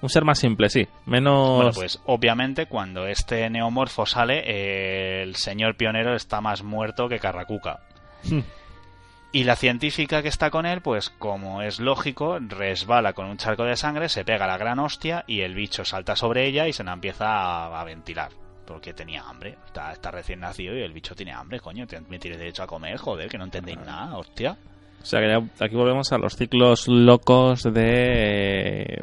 un 0.00 0.08
ser 0.08 0.24
más 0.24 0.38
simple, 0.40 0.68
sí. 0.68 0.86
Menos. 1.06 1.56
Bueno, 1.56 1.70
pues 1.72 2.00
obviamente 2.06 2.66
cuando 2.66 3.06
este 3.06 3.48
neomorfo 3.50 4.06
sale, 4.06 4.42
eh, 4.44 5.22
el 5.22 5.36
señor 5.36 5.76
pionero 5.76 6.14
está 6.16 6.40
más 6.40 6.62
muerto 6.64 7.08
que 7.08 7.18
Carracuca. 7.20 7.80
Y 9.34 9.44
la 9.44 9.56
científica 9.56 10.20
que 10.20 10.28
está 10.28 10.50
con 10.50 10.66
él, 10.66 10.82
pues 10.82 11.08
como 11.08 11.62
es 11.62 11.80
lógico, 11.80 12.38
resbala 12.38 13.14
con 13.14 13.26
un 13.26 13.38
charco 13.38 13.64
de 13.64 13.76
sangre, 13.76 14.10
se 14.10 14.26
pega 14.26 14.46
la 14.46 14.58
gran 14.58 14.78
hostia 14.78 15.24
y 15.26 15.40
el 15.40 15.54
bicho 15.54 15.86
salta 15.86 16.16
sobre 16.16 16.46
ella 16.46 16.68
y 16.68 16.74
se 16.74 16.84
la 16.84 16.92
empieza 16.92 17.26
a, 17.26 17.80
a 17.80 17.84
ventilar. 17.84 18.30
Porque 18.66 18.92
tenía 18.92 19.22
hambre. 19.22 19.56
Está, 19.66 19.92
está 19.92 20.10
recién 20.10 20.40
nacido 20.40 20.76
y 20.76 20.82
el 20.82 20.92
bicho 20.92 21.14
tiene 21.14 21.32
hambre, 21.32 21.60
coño. 21.60 21.86
Me 22.08 22.18
tiene 22.18 22.36
derecho 22.36 22.62
a 22.62 22.66
comer, 22.66 22.98
joder, 22.98 23.30
que 23.30 23.38
no 23.38 23.44
entendéis 23.44 23.78
nada, 23.78 24.16
hostia. 24.18 24.56
O 25.02 25.04
sea 25.04 25.20
que 25.20 25.28
ya 25.28 25.64
aquí 25.64 25.74
volvemos 25.74 26.12
a 26.12 26.18
los 26.18 26.36
ciclos 26.36 26.86
locos 26.86 27.62
de 27.64 28.82
eh, 28.82 29.02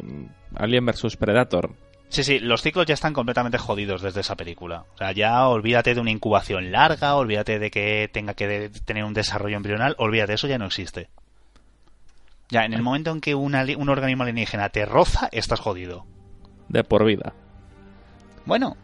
Alien 0.54 0.86
vs 0.86 1.16
Predator. 1.16 1.74
Sí, 2.10 2.24
sí, 2.24 2.40
los 2.40 2.60
ciclos 2.60 2.86
ya 2.86 2.94
están 2.94 3.12
completamente 3.12 3.56
jodidos 3.56 4.02
desde 4.02 4.20
esa 4.20 4.36
película. 4.36 4.84
O 4.94 4.98
sea, 4.98 5.12
ya 5.12 5.46
olvídate 5.46 5.94
de 5.94 6.00
una 6.00 6.10
incubación 6.10 6.72
larga, 6.72 7.14
olvídate 7.14 7.60
de 7.60 7.70
que 7.70 8.10
tenga 8.12 8.34
que 8.34 8.70
tener 8.84 9.04
un 9.04 9.14
desarrollo 9.14 9.56
embrional, 9.56 9.94
olvídate, 9.96 10.32
eso 10.34 10.48
ya 10.48 10.58
no 10.58 10.66
existe. 10.66 11.08
Ya, 12.48 12.64
en 12.64 12.72
el 12.72 12.82
momento 12.82 13.12
en 13.12 13.20
que 13.20 13.36
un 13.36 13.54
organismo 13.54 14.24
alienígena 14.24 14.70
te 14.70 14.84
roza, 14.84 15.28
estás 15.30 15.60
jodido. 15.60 16.04
de 16.68 16.82
por 16.82 17.04
vida. 17.04 17.32
Bueno, 18.44 18.76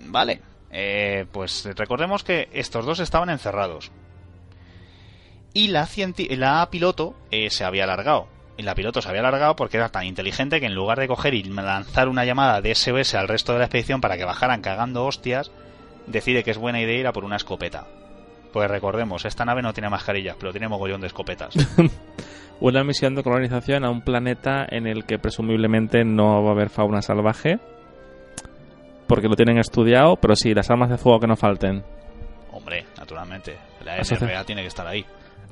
vale. 0.00 0.40
Eh, 0.70 1.26
pues 1.30 1.68
recordemos 1.76 2.24
que 2.24 2.48
estos 2.54 2.86
dos 2.86 3.00
estaban 3.00 3.28
encerrados. 3.28 3.92
Y 5.52 5.68
la, 5.68 5.86
la 6.30 6.68
piloto 6.70 7.14
eh, 7.30 7.50
se 7.50 7.64
había 7.64 7.84
alargado. 7.84 8.28
Y 8.56 8.62
la 8.62 8.74
piloto 8.74 9.00
se 9.00 9.08
había 9.08 9.20
alargado 9.20 9.56
porque 9.56 9.78
era 9.78 9.88
tan 9.88 10.04
inteligente 10.04 10.60
que 10.60 10.66
en 10.66 10.74
lugar 10.74 10.98
de 10.98 11.08
coger 11.08 11.34
y 11.34 11.42
lanzar 11.42 12.08
una 12.08 12.24
llamada 12.24 12.60
de 12.60 12.74
SOS 12.74 13.14
al 13.14 13.28
resto 13.28 13.52
de 13.52 13.60
la 13.60 13.64
expedición 13.64 14.00
para 14.00 14.16
que 14.16 14.24
bajaran 14.24 14.60
cagando 14.60 15.04
hostias, 15.06 15.50
decide 16.06 16.44
que 16.44 16.50
es 16.50 16.58
buena 16.58 16.80
idea 16.80 17.00
ir 17.00 17.06
a 17.06 17.12
por 17.12 17.24
una 17.24 17.36
escopeta. 17.36 17.86
Pues 18.52 18.70
recordemos, 18.70 19.24
esta 19.24 19.44
nave 19.44 19.62
no 19.62 19.72
tiene 19.72 19.88
mascarillas, 19.88 20.36
pero 20.38 20.52
tiene 20.52 20.68
mogollón 20.68 21.00
de 21.00 21.06
escopetas. 21.06 21.54
una 22.60 22.84
misión 22.84 23.14
de 23.14 23.22
colonización 23.22 23.84
a 23.84 23.90
un 23.90 24.02
planeta 24.02 24.66
en 24.68 24.86
el 24.86 25.04
que 25.04 25.18
presumiblemente 25.18 26.04
no 26.04 26.42
va 26.42 26.50
a 26.50 26.52
haber 26.52 26.68
fauna 26.68 27.00
salvaje. 27.00 27.58
Porque 29.08 29.28
lo 29.28 29.34
tienen 29.34 29.58
estudiado, 29.58 30.16
pero 30.16 30.36
sí, 30.36 30.54
las 30.54 30.70
armas 30.70 30.90
de 30.90 30.98
fuego 30.98 31.20
que 31.20 31.26
no 31.26 31.36
falten. 31.36 31.82
Hombre, 32.52 32.84
naturalmente. 32.98 33.56
La 33.84 34.02
SRA 34.04 34.44
tiene 34.44 34.62
que 34.62 34.68
estar 34.68 34.86
ahí. 34.86 35.04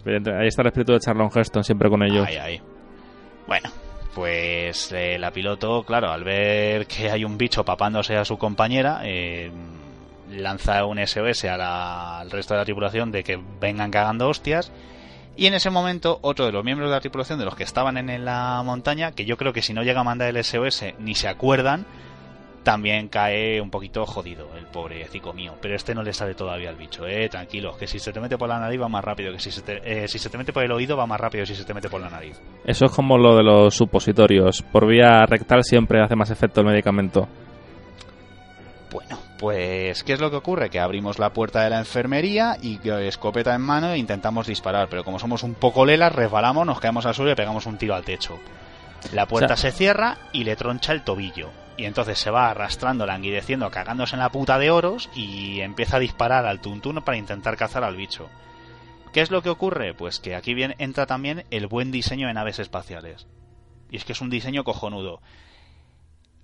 Ahí 0.06 0.46
está 0.46 0.62
el 0.62 0.68
espíritu 0.68 0.92
de 0.92 1.00
Charlon 1.00 1.30
Heston 1.34 1.64
siempre 1.64 1.90
con 1.90 2.02
ellos. 2.02 2.26
Ahí, 2.26 2.36
ahí. 2.36 2.62
Bueno, 3.50 3.68
pues 4.14 4.92
eh, 4.92 5.18
la 5.18 5.32
piloto, 5.32 5.82
claro, 5.82 6.12
al 6.12 6.22
ver 6.22 6.86
que 6.86 7.10
hay 7.10 7.24
un 7.24 7.36
bicho 7.36 7.64
papándose 7.64 8.16
a 8.16 8.24
su 8.24 8.38
compañera, 8.38 9.00
eh, 9.02 9.50
lanza 10.30 10.84
un 10.84 11.04
SOS 11.04 11.46
al 11.46 12.30
resto 12.30 12.54
de 12.54 12.58
la 12.58 12.64
tripulación 12.64 13.10
de 13.10 13.24
que 13.24 13.40
vengan 13.60 13.90
cagando 13.90 14.28
hostias. 14.28 14.70
Y 15.36 15.46
en 15.46 15.54
ese 15.54 15.68
momento, 15.68 16.20
otro 16.22 16.46
de 16.46 16.52
los 16.52 16.62
miembros 16.62 16.90
de 16.90 16.94
la 16.94 17.00
tripulación, 17.00 17.40
de 17.40 17.44
los 17.44 17.56
que 17.56 17.64
estaban 17.64 17.98
en 17.98 18.24
la 18.24 18.62
montaña, 18.64 19.10
que 19.10 19.24
yo 19.24 19.36
creo 19.36 19.52
que 19.52 19.62
si 19.62 19.74
no 19.74 19.82
llega 19.82 20.02
a 20.02 20.04
mandar 20.04 20.28
el 20.28 20.44
SOS 20.44 20.84
ni 21.00 21.16
se 21.16 21.26
acuerdan, 21.26 21.86
también 22.62 23.08
cae 23.08 23.60
un 23.60 23.70
poquito 23.70 24.04
jodido 24.04 24.48
el 24.56 24.66
pobre 24.66 25.06
cico 25.08 25.32
mío. 25.32 25.54
Pero 25.60 25.76
este 25.76 25.94
no 25.94 26.02
le 26.02 26.12
sale 26.12 26.34
todavía 26.34 26.70
al 26.70 26.76
bicho, 26.76 27.06
eh, 27.06 27.28
tranquilos, 27.28 27.76
que 27.76 27.86
si 27.86 27.98
se 27.98 28.12
te 28.12 28.20
mete 28.20 28.36
por 28.36 28.48
la 28.48 28.58
nariz 28.58 28.80
va 28.80 28.88
más 28.88 29.04
rápido, 29.04 29.32
que 29.32 29.38
si 29.38 29.50
se, 29.50 29.62
te, 29.62 29.80
eh, 29.84 30.08
si 30.08 30.18
se 30.18 30.30
te 30.30 30.38
mete 30.38 30.52
por 30.52 30.62
el 30.62 30.72
oído 30.72 30.96
va 30.96 31.06
más 31.06 31.20
rápido 31.20 31.46
si 31.46 31.54
se 31.54 31.64
te 31.64 31.74
mete 31.74 31.88
por 31.88 32.00
la 32.00 32.10
nariz. 32.10 32.40
Eso 32.64 32.84
es 32.86 32.92
como 32.92 33.16
lo 33.18 33.36
de 33.36 33.42
los 33.42 33.74
supositorios. 33.74 34.62
Por 34.62 34.86
vía 34.86 35.24
rectal 35.26 35.64
siempre 35.64 36.02
hace 36.02 36.16
más 36.16 36.30
efecto 36.30 36.60
el 36.60 36.66
medicamento. 36.66 37.28
Bueno, 38.90 39.18
pues, 39.38 40.02
¿qué 40.02 40.12
es 40.12 40.20
lo 40.20 40.30
que 40.30 40.36
ocurre? 40.36 40.68
Que 40.68 40.80
abrimos 40.80 41.18
la 41.18 41.32
puerta 41.32 41.62
de 41.62 41.70
la 41.70 41.78
enfermería 41.78 42.56
y 42.60 42.80
escopeta 42.88 43.54
en 43.54 43.60
mano 43.60 43.92
e 43.92 43.98
intentamos 43.98 44.48
disparar, 44.48 44.88
pero 44.88 45.04
como 45.04 45.18
somos 45.18 45.44
un 45.44 45.54
poco 45.54 45.86
lelas, 45.86 46.12
resbalamos, 46.12 46.66
nos 46.66 46.80
caemos 46.80 47.06
al 47.06 47.14
suelo 47.14 47.32
y 47.32 47.36
pegamos 47.36 47.66
un 47.66 47.78
tiro 47.78 47.94
al 47.94 48.04
techo. 48.04 48.38
La 49.12 49.26
puerta 49.26 49.56
se 49.56 49.70
cierra 49.70 50.18
y 50.32 50.44
le 50.44 50.56
troncha 50.56 50.92
el 50.92 51.02
tobillo. 51.02 51.50
Y 51.80 51.86
entonces 51.86 52.18
se 52.18 52.30
va 52.30 52.50
arrastrando, 52.50 53.06
languideciendo, 53.06 53.70
cagándose 53.70 54.14
en 54.14 54.20
la 54.20 54.30
puta 54.30 54.58
de 54.58 54.70
oros 54.70 55.08
y 55.14 55.60
empieza 55.60 55.96
a 55.96 56.00
disparar 56.00 56.44
al 56.44 56.60
tuntún 56.60 56.96
para 57.02 57.16
intentar 57.16 57.56
cazar 57.56 57.84
al 57.84 57.96
bicho. 57.96 58.28
¿Qué 59.14 59.22
es 59.22 59.30
lo 59.30 59.40
que 59.42 59.48
ocurre? 59.48 59.94
Pues 59.94 60.20
que 60.20 60.36
aquí 60.36 60.52
bien 60.52 60.74
entra 60.76 61.06
también 61.06 61.46
el 61.50 61.68
buen 61.68 61.90
diseño 61.90 62.26
de 62.26 62.34
naves 62.34 62.58
espaciales. 62.58 63.26
Y 63.90 63.96
es 63.96 64.04
que 64.04 64.12
es 64.12 64.20
un 64.20 64.28
diseño 64.28 64.62
cojonudo 64.62 65.22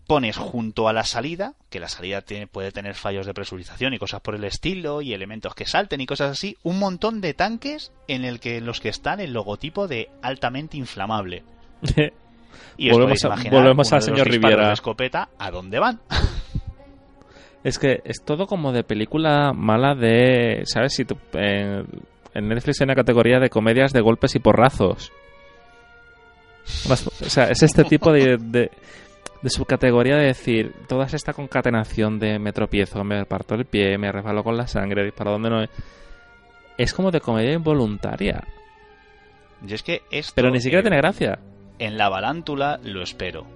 pones 0.07 0.37
junto 0.37 0.89
a 0.89 0.93
la 0.93 1.05
salida, 1.05 1.55
que 1.69 1.81
la 1.81 1.89
salida 1.89 2.23
puede 2.51 2.73
tener 2.73 2.95
fallos 2.95 3.27
de 3.27 3.35
presurización 3.35 3.93
y 3.93 3.99
cosas 3.99 4.21
por 4.21 4.35
el 4.35 4.45
estilo, 4.45 5.03
y 5.03 5.13
elementos 5.13 5.55
que 5.55 5.67
salten 5.67 6.01
y 6.01 6.07
cosas 6.07 6.31
así, 6.31 6.57
un 6.63 6.79
montón 6.79 7.21
de 7.21 7.35
tanques 7.35 7.93
en 8.09 8.25
el 8.25 8.41
que 8.41 8.61
los 8.61 8.81
que 8.81 8.89
están 8.89 9.21
el 9.21 9.33
logotipo 9.33 9.89
de 9.89 10.11
altamente 10.23 10.77
inflamable. 10.77 11.45
y 12.77 12.91
volvemos, 12.91 13.25
a, 13.25 13.37
volvemos 13.51 13.93
al 13.93 14.03
señor 14.03 14.29
Riviera. 14.29 14.69
De 14.69 14.73
escopeta, 14.75 15.29
¿a 15.39 15.51
dónde 15.51 15.79
van? 15.79 16.01
es 17.65 17.79
que 17.79 18.01
es 18.05 18.23
todo 18.25 18.47
como 18.47 18.73
de 18.73 18.85
película 18.85 19.53
mala 19.53 19.95
de, 19.95 20.63
¿sabes? 20.65 20.95
Si 20.95 21.05
en 21.33 22.49
Netflix 22.49 22.81
hay 22.81 22.85
una 22.85 22.95
categoría 22.95 23.39
de 23.39 23.51
comedias 23.51 23.93
de 23.93 24.01
golpes 24.01 24.35
y 24.35 24.39
porrazos. 24.39 25.13
o 26.89 26.97
sea, 26.97 27.51
es 27.51 27.63
este 27.63 27.85
tipo 27.85 28.13
de, 28.13 28.71
de 29.43 29.51
su 29.51 29.65
categoría 29.65 30.17
de 30.17 30.27
decir, 30.27 30.75
toda 30.89 31.07
esta 31.07 31.33
concatenación 31.33 32.19
de 32.19 32.39
me 32.39 32.53
tropiezo, 32.53 33.05
me 33.05 33.25
parto 33.27 33.55
el 33.55 33.65
pie, 33.65 33.97
me 33.99 34.11
resbalo 34.11 34.43
con 34.43 34.57
la 34.57 34.67
sangre, 34.67 35.05
disparo 35.05 35.33
donde 35.33 35.51
no 35.51 35.63
es. 35.63 35.71
Es 36.77 36.93
como 36.93 37.11
de 37.11 37.21
comedia 37.21 37.53
involuntaria. 37.53 38.43
Y 39.67 39.73
es 39.73 39.83
que 39.83 40.03
esto, 40.11 40.33
Pero 40.35 40.51
ni 40.51 40.61
siquiera 40.61 40.83
tiene 40.83 40.99
gracia. 40.99 41.39
En 41.79 41.99
la 41.99 42.09
balántula 42.09 42.81
lo 42.83 43.03
espero. 43.03 43.47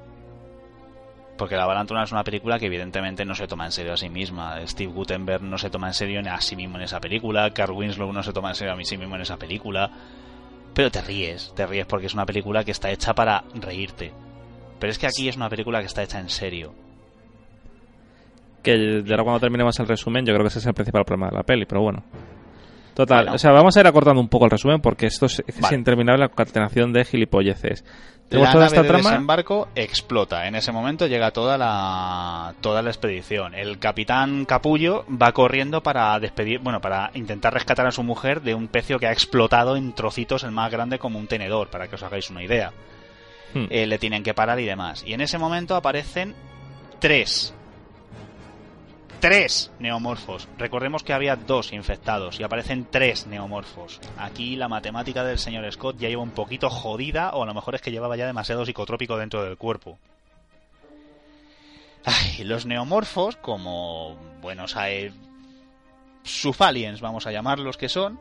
Porque 1.39 1.57
la 1.57 1.67
balántula 1.67 2.03
es 2.03 2.13
una 2.13 2.25
película 2.25 2.59
que 2.59 2.67
evidentemente 2.67 3.25
no 3.25 3.35
se 3.35 3.47
toma 3.47 3.65
en 3.65 3.73
serio 3.73 3.95
a 3.95 3.97
sí 3.97 4.11
misma. 4.11 4.61
Steve 4.67 4.93
Gutenberg 4.93 5.43
no 5.43 5.57
se 5.57 5.71
toma 5.71 5.89
en 5.89 5.95
serio 5.95 6.21
a 6.31 6.41
sí 6.41 6.55
mismo 6.55 6.77
en 6.77 6.83
esa 6.83 7.01
película. 7.01 7.51
Carl 7.55 7.73
Winslow 7.73 8.13
no 8.13 8.23
se 8.23 8.33
toma 8.33 8.51
en 8.51 8.55
serio 8.57 8.75
a 8.75 8.85
sí 8.85 8.99
mismo 8.99 9.15
en 9.15 9.23
esa 9.23 9.39
película. 9.39 9.91
Pero 10.75 10.91
te 10.91 11.01
ríes, 11.01 11.53
te 11.55 11.67
ríes 11.67 11.87
porque 11.87 12.07
es 12.07 12.15
una 12.15 12.27
película 12.27 12.63
que 12.63 12.73
está 12.73 12.91
hecha 12.91 13.15
para 13.15 13.45
reírte 13.55 14.13
pero 14.81 14.91
es 14.91 14.99
que 14.99 15.07
aquí 15.07 15.29
es 15.29 15.37
una 15.37 15.51
película 15.51 15.81
que 15.81 15.87
está 15.87 16.03
hecha 16.03 16.19
en 16.19 16.31
serio. 16.31 16.73
Que 18.63 19.05
ahora 19.09 19.23
cuando 19.23 19.41
terminemos 19.41 19.79
el 19.79 19.87
resumen, 19.87 20.25
yo 20.25 20.33
creo 20.33 20.43
que 20.43 20.49
ese 20.49 20.59
es 20.59 20.67
el 20.67 20.75
principal 20.75 21.05
problema 21.05 21.29
de 21.29 21.37
la 21.37 21.43
peli, 21.43 21.67
pero 21.67 21.83
bueno. 21.83 22.03
Total, 22.95 23.29
o 23.29 23.39
sea, 23.39 23.53
vamos 23.53 23.77
a 23.77 23.81
ir 23.81 23.87
acortando 23.87 24.21
un 24.21 24.29
poco 24.29 24.47
el 24.47 24.51
resumen 24.51 24.81
porque 24.81 25.07
esto 25.07 25.27
es, 25.27 25.43
interminable 25.71 26.21
la 26.21 26.29
concatenación 26.29 26.93
de 26.93 27.05
gilipolleces. 27.05 27.85
La 28.31 28.53
toda 28.53 28.67
esta 28.67 28.83
de 28.83 28.89
trama? 28.89 29.11
desembarco 29.11 29.69
explota. 29.75 30.47
En 30.47 30.55
ese 30.55 30.71
momento 30.71 31.09
llega 31.09 31.33
toda 31.33 31.59
la 31.59 32.55
toda 32.61 32.81
la 32.81 32.91
expedición. 32.91 33.55
El 33.55 33.81
capitán 33.81 34.45
Capullo 34.45 35.05
va 35.11 35.33
corriendo 35.33 35.83
para 35.83 36.19
despedir, 36.21 36.61
bueno, 36.61 36.81
para 36.81 37.11
intentar 37.15 37.53
rescatar 37.53 37.89
a 37.89 37.91
su 37.91 38.05
mujer 38.05 38.43
de 38.43 38.55
un 38.55 38.69
pecio 38.69 39.01
que 39.01 39.09
ha 39.09 39.13
explotado 39.13 39.77
en 39.77 39.93
trocitos 39.95 40.45
el 40.45 40.53
más 40.53 40.71
grande 40.71 41.01
como 41.01 41.19
un 41.19 41.27
tenedor, 41.27 41.71
para 41.71 41.89
que 41.89 41.97
os 41.97 42.03
hagáis 42.05 42.31
una 42.31 42.45
idea. 42.45 42.73
Hmm. 43.53 43.67
Eh, 43.69 43.87
le 43.87 43.99
tienen 43.99 44.23
que 44.23 44.33
parar 44.33 44.61
y 44.61 44.65
demás. 44.65 45.03
Y 45.05 45.13
en 45.13 45.23
ese 45.23 45.39
momento 45.39 45.75
aparecen 45.75 46.35
tres. 47.01 47.53
Tres 49.21 49.71
neomorfos. 49.79 50.49
Recordemos 50.57 51.03
que 51.03 51.13
había 51.13 51.37
dos 51.37 51.75
infectados 51.75 52.41
y 52.41 52.43
aparecen 52.43 52.87
tres 52.91 53.27
neomorfos. 53.27 54.01
Aquí 54.17 54.57
la 54.57 54.67
matemática 54.67 55.25
del 55.25 55.39
señor 55.39 55.71
Scott 55.71 55.99
ya 55.99 56.09
lleva 56.09 56.23
un 56.23 56.31
poquito 56.31 56.71
jodida 56.71 57.33
o 57.33 57.43
a 57.43 57.47
lo 57.47 57.53
mejor 57.53 57.75
es 57.75 57.83
que 57.83 57.91
llevaba 57.91 58.17
ya 58.17 58.27
demasiado 58.27 58.65
psicotrópico 58.65 59.19
dentro 59.19 59.45
del 59.45 59.59
cuerpo. 59.59 59.99
Ay, 62.07 62.45
los 62.45 62.65
neomorfos, 62.65 63.37
como 63.37 64.17
buenos 64.41 64.75
hay 64.75 65.13
sufaliens, 66.23 67.03
vamos 67.03 67.27
a 67.27 67.33
llamarlos 67.33 67.77
que 67.77 67.91
son, 67.91 68.19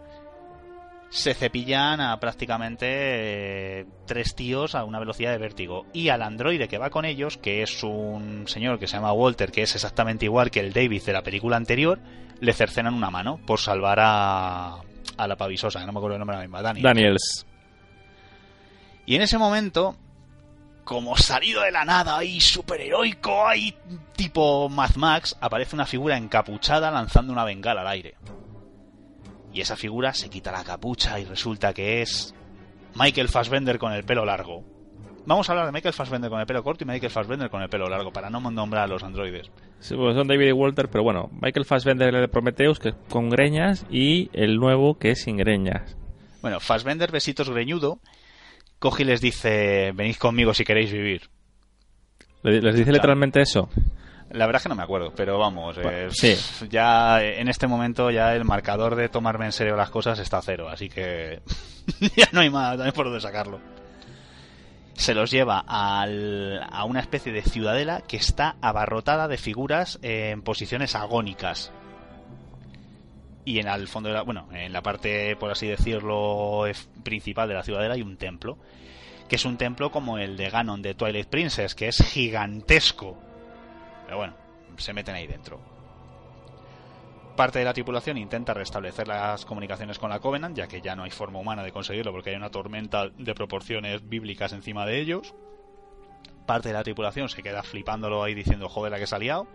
se 1.09 1.33
cepillan 1.33 2.01
a 2.01 2.19
prácticamente 2.19 2.85
eh, 2.87 3.85
tres 4.05 4.35
tíos 4.35 4.75
a 4.75 4.83
una 4.83 4.99
velocidad 4.99 5.31
de 5.31 5.37
vértigo. 5.39 5.85
Y 5.91 6.09
al 6.09 6.21
androide 6.21 6.67
que 6.67 6.77
va 6.77 6.89
con 6.89 7.05
ellos, 7.05 7.37
que 7.37 7.63
es 7.63 7.83
un 7.83 8.47
señor 8.47 8.79
que 8.79 8.87
se 8.87 8.95
llama 8.95 9.13
Walter, 9.13 9.51
que 9.51 9.63
es 9.63 9.73
exactamente 9.73 10.25
igual 10.25 10.51
que 10.51 10.59
el 10.59 10.71
David 10.71 11.03
de 11.03 11.13
la 11.13 11.23
película 11.23 11.57
anterior, 11.57 11.99
le 12.39 12.53
cercenan 12.53 12.93
una 12.93 13.09
mano 13.09 13.39
por 13.45 13.59
salvar 13.59 13.99
a, 13.99 14.75
a 15.17 15.27
la 15.27 15.35
pavisosa, 15.35 15.79
que 15.79 15.85
no 15.85 15.93
me 15.93 15.99
acuerdo 15.99 16.15
el 16.15 16.19
nombre 16.19 16.37
de 16.37 16.43
la 16.43 16.47
misma, 16.47 16.61
Daniels. 16.61 16.83
Daniels. 16.83 17.45
Y 19.07 19.15
en 19.15 19.23
ese 19.23 19.39
momento, 19.39 19.95
como 20.83 21.17
salido 21.17 21.63
de 21.63 21.71
la 21.71 21.85
nada, 21.85 22.17
ahí 22.17 22.39
superheroico, 22.39 23.47
ahí 23.47 23.75
tipo 24.15 24.69
Mad 24.69 24.95
Max, 24.95 25.35
aparece 25.41 25.75
una 25.75 25.87
figura 25.87 26.15
encapuchada 26.15 26.91
lanzando 26.91 27.33
una 27.33 27.43
bengala 27.43 27.81
al 27.81 27.87
aire 27.87 28.15
y 29.59 29.61
esa 29.61 29.75
figura 29.75 30.13
se 30.13 30.29
quita 30.29 30.53
la 30.53 30.63
capucha 30.63 31.19
y 31.19 31.25
resulta 31.25 31.73
que 31.73 32.01
es 32.01 32.33
Michael 32.95 33.27
Fassbender 33.27 33.77
con 33.77 33.91
el 33.91 34.05
pelo 34.05 34.23
largo. 34.23 34.63
Vamos 35.25 35.49
a 35.49 35.51
hablar 35.51 35.65
de 35.65 35.73
Michael 35.73 35.93
Fassbender 35.93 36.29
con 36.29 36.39
el 36.39 36.45
pelo 36.45 36.63
corto 36.63 36.85
y 36.85 36.87
Michael 36.87 37.11
Fassbender 37.11 37.49
con 37.49 37.61
el 37.61 37.67
pelo 37.67 37.89
largo, 37.89 38.13
para 38.13 38.29
no 38.29 38.39
nombrar 38.39 38.85
a 38.85 38.87
los 38.87 39.03
androides. 39.03 39.51
Sí, 39.79 39.95
pues 39.97 40.15
son 40.15 40.29
David 40.29 40.47
y 40.47 40.51
Walter, 40.53 40.87
pero 40.89 41.03
bueno, 41.03 41.29
Michael 41.41 41.65
Fassbender 41.65 42.15
de 42.15 42.27
Prometheus, 42.29 42.79
que 42.79 42.89
es 42.89 42.95
con 43.09 43.29
greñas, 43.29 43.85
y 43.91 44.29
el 44.31 44.55
nuevo, 44.55 44.97
que 44.97 45.11
es 45.11 45.23
sin 45.23 45.35
greñas. 45.35 45.97
Bueno, 46.41 46.61
Fassbender, 46.61 47.11
besitos 47.11 47.49
greñudo, 47.49 47.99
coge 48.79 49.03
y 49.03 49.07
les 49.07 49.19
dice, 49.19 49.91
venid 49.93 50.15
conmigo 50.15 50.53
si 50.53 50.63
queréis 50.63 50.93
vivir. 50.93 51.23
¿Les 52.43 52.75
dice 52.75 52.93
literalmente 52.93 53.41
eso? 53.41 53.67
La 54.31 54.45
verdad 54.45 54.59
es 54.59 54.63
que 54.63 54.69
no 54.69 54.75
me 54.75 54.83
acuerdo, 54.83 55.11
pero 55.15 55.39
vamos, 55.39 55.75
eh, 55.81 56.09
ya 56.69 57.23
en 57.23 57.47
este 57.47 57.65
momento 57.65 58.11
ya 58.11 58.35
el 58.35 58.45
marcador 58.45 58.95
de 58.95 59.09
tomarme 59.09 59.45
en 59.45 59.51
serio 59.51 59.75
las 59.75 59.89
cosas 59.89 60.19
está 60.19 60.37
a 60.37 60.41
cero, 60.43 60.69
así 60.69 60.87
que 60.87 61.41
ya 62.15 62.27
no 62.31 62.41
hay 62.41 62.51
más, 62.51 62.77
no 62.77 62.83
hay 62.83 62.91
por 62.91 63.05
dónde 63.05 63.21
sacarlo. 63.21 63.59
Se 64.93 65.15
los 65.15 65.31
lleva 65.31 65.63
al, 65.65 66.61
a 66.71 66.83
una 66.83 66.99
especie 66.99 67.31
de 67.31 67.41
ciudadela 67.41 68.01
que 68.01 68.17
está 68.17 68.57
abarrotada 68.61 69.27
de 69.27 69.37
figuras 69.37 69.97
en 70.03 70.43
posiciones 70.43 70.93
agónicas. 70.93 71.71
Y 73.45 73.59
en 73.59 73.67
el 73.67 73.87
fondo 73.87 74.09
de 74.09 74.15
la, 74.15 74.21
bueno, 74.21 74.47
en 74.51 74.73
la 74.73 74.83
parte, 74.83 75.37
por 75.37 75.49
así 75.49 75.65
decirlo, 75.65 76.65
principal 77.01 77.47
de 77.47 77.55
la 77.55 77.63
ciudadela 77.63 77.95
hay 77.95 78.01
un 78.01 78.17
templo, 78.17 78.59
que 79.27 79.37
es 79.37 79.45
un 79.45 79.57
templo 79.57 79.89
como 79.89 80.19
el 80.19 80.37
de 80.37 80.49
Ganon 80.51 80.83
de 80.83 80.93
Twilight 80.93 81.29
Princess, 81.29 81.73
que 81.73 81.87
es 81.87 81.97
gigantesco 81.97 83.28
Pero 84.09 84.17
bueno, 84.17 84.33
se 84.77 84.91
meten 84.91 85.13
ahí 85.13 85.27
dentro. 85.27 85.59
Parte 87.35 87.59
de 87.59 87.65
la 87.65 87.73
tripulación 87.73 88.17
intenta 88.17 88.55
restablecer 88.55 89.07
las 89.07 89.45
comunicaciones 89.45 89.99
con 89.99 90.09
la 90.09 90.19
Covenant, 90.19 90.57
ya 90.57 90.67
que 90.67 90.81
ya 90.81 90.95
no 90.95 91.03
hay 91.03 91.11
forma 91.11 91.37
humana 91.37 91.61
de 91.61 91.71
conseguirlo 91.71 92.11
porque 92.11 92.31
hay 92.31 92.35
una 92.35 92.49
tormenta 92.49 93.07
de 93.07 93.35
proporciones 93.35 94.09
bíblicas 94.09 94.51
encima 94.51 94.87
de 94.87 94.99
ellos. 94.99 95.35
Parte 96.47 96.69
de 96.69 96.73
la 96.73 96.81
tripulación 96.81 97.29
se 97.29 97.43
queda 97.43 97.61
flipándolo 97.61 98.23
ahí 98.23 98.33
diciendo, 98.33 98.67
joder, 98.67 98.91
la 98.91 98.97
que 98.97 99.05
se 99.05 99.13
ha 99.13 99.19
liado. 99.19 99.45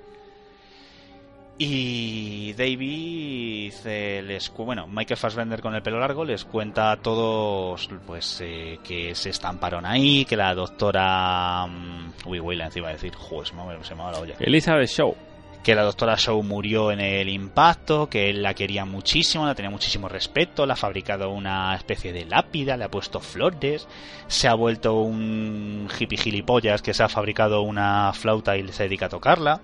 Y 1.56 2.52
David 2.54 3.72
eh, 3.84 4.22
les 4.26 4.52
bueno, 4.56 4.88
Michael 4.88 5.16
Fassbender 5.16 5.60
con 5.60 5.74
el 5.74 5.82
pelo 5.82 6.00
largo 6.00 6.24
les 6.24 6.44
cuenta 6.44 6.90
a 6.90 6.96
todos 6.96 7.88
pues 8.06 8.40
eh, 8.40 8.80
que 8.82 9.14
se 9.14 9.30
estamparon 9.30 9.86
ahí, 9.86 10.24
que 10.24 10.36
la 10.36 10.52
doctora 10.52 11.64
um, 11.64 12.10
uy, 12.26 12.40
uy, 12.40 12.60
encima 12.60 12.88
de 12.88 12.94
decir, 12.94 13.14
joder, 13.14 13.46
se 13.46 13.54
me, 13.54 13.84
se 13.84 13.94
me 13.94 14.02
va 14.02 14.10
la 14.10 14.18
olla. 14.18 14.34
Elizabeth 14.40 14.88
Shaw. 14.88 15.14
Que 15.62 15.74
la 15.74 15.82
doctora 15.82 16.16
Shaw 16.18 16.42
murió 16.42 16.92
en 16.92 17.00
el 17.00 17.26
impacto, 17.30 18.10
que 18.10 18.28
él 18.28 18.42
la 18.42 18.52
quería 18.52 18.84
muchísimo, 18.84 19.46
la 19.46 19.54
tenía 19.54 19.70
muchísimo 19.70 20.10
respeto, 20.10 20.66
le 20.66 20.74
ha 20.74 20.76
fabricado 20.76 21.30
una 21.30 21.74
especie 21.74 22.12
de 22.12 22.26
lápida, 22.26 22.76
le 22.76 22.84
ha 22.84 22.90
puesto 22.90 23.18
flores, 23.18 23.88
se 24.26 24.46
ha 24.46 24.52
vuelto 24.54 25.00
un 25.00 25.88
hippie 25.98 26.18
gilipollas 26.18 26.82
que 26.82 26.92
se 26.92 27.02
ha 27.02 27.08
fabricado 27.08 27.62
una 27.62 28.12
flauta 28.12 28.58
y 28.58 28.68
se 28.72 28.82
dedica 28.82 29.06
a 29.06 29.08
tocarla. 29.08 29.62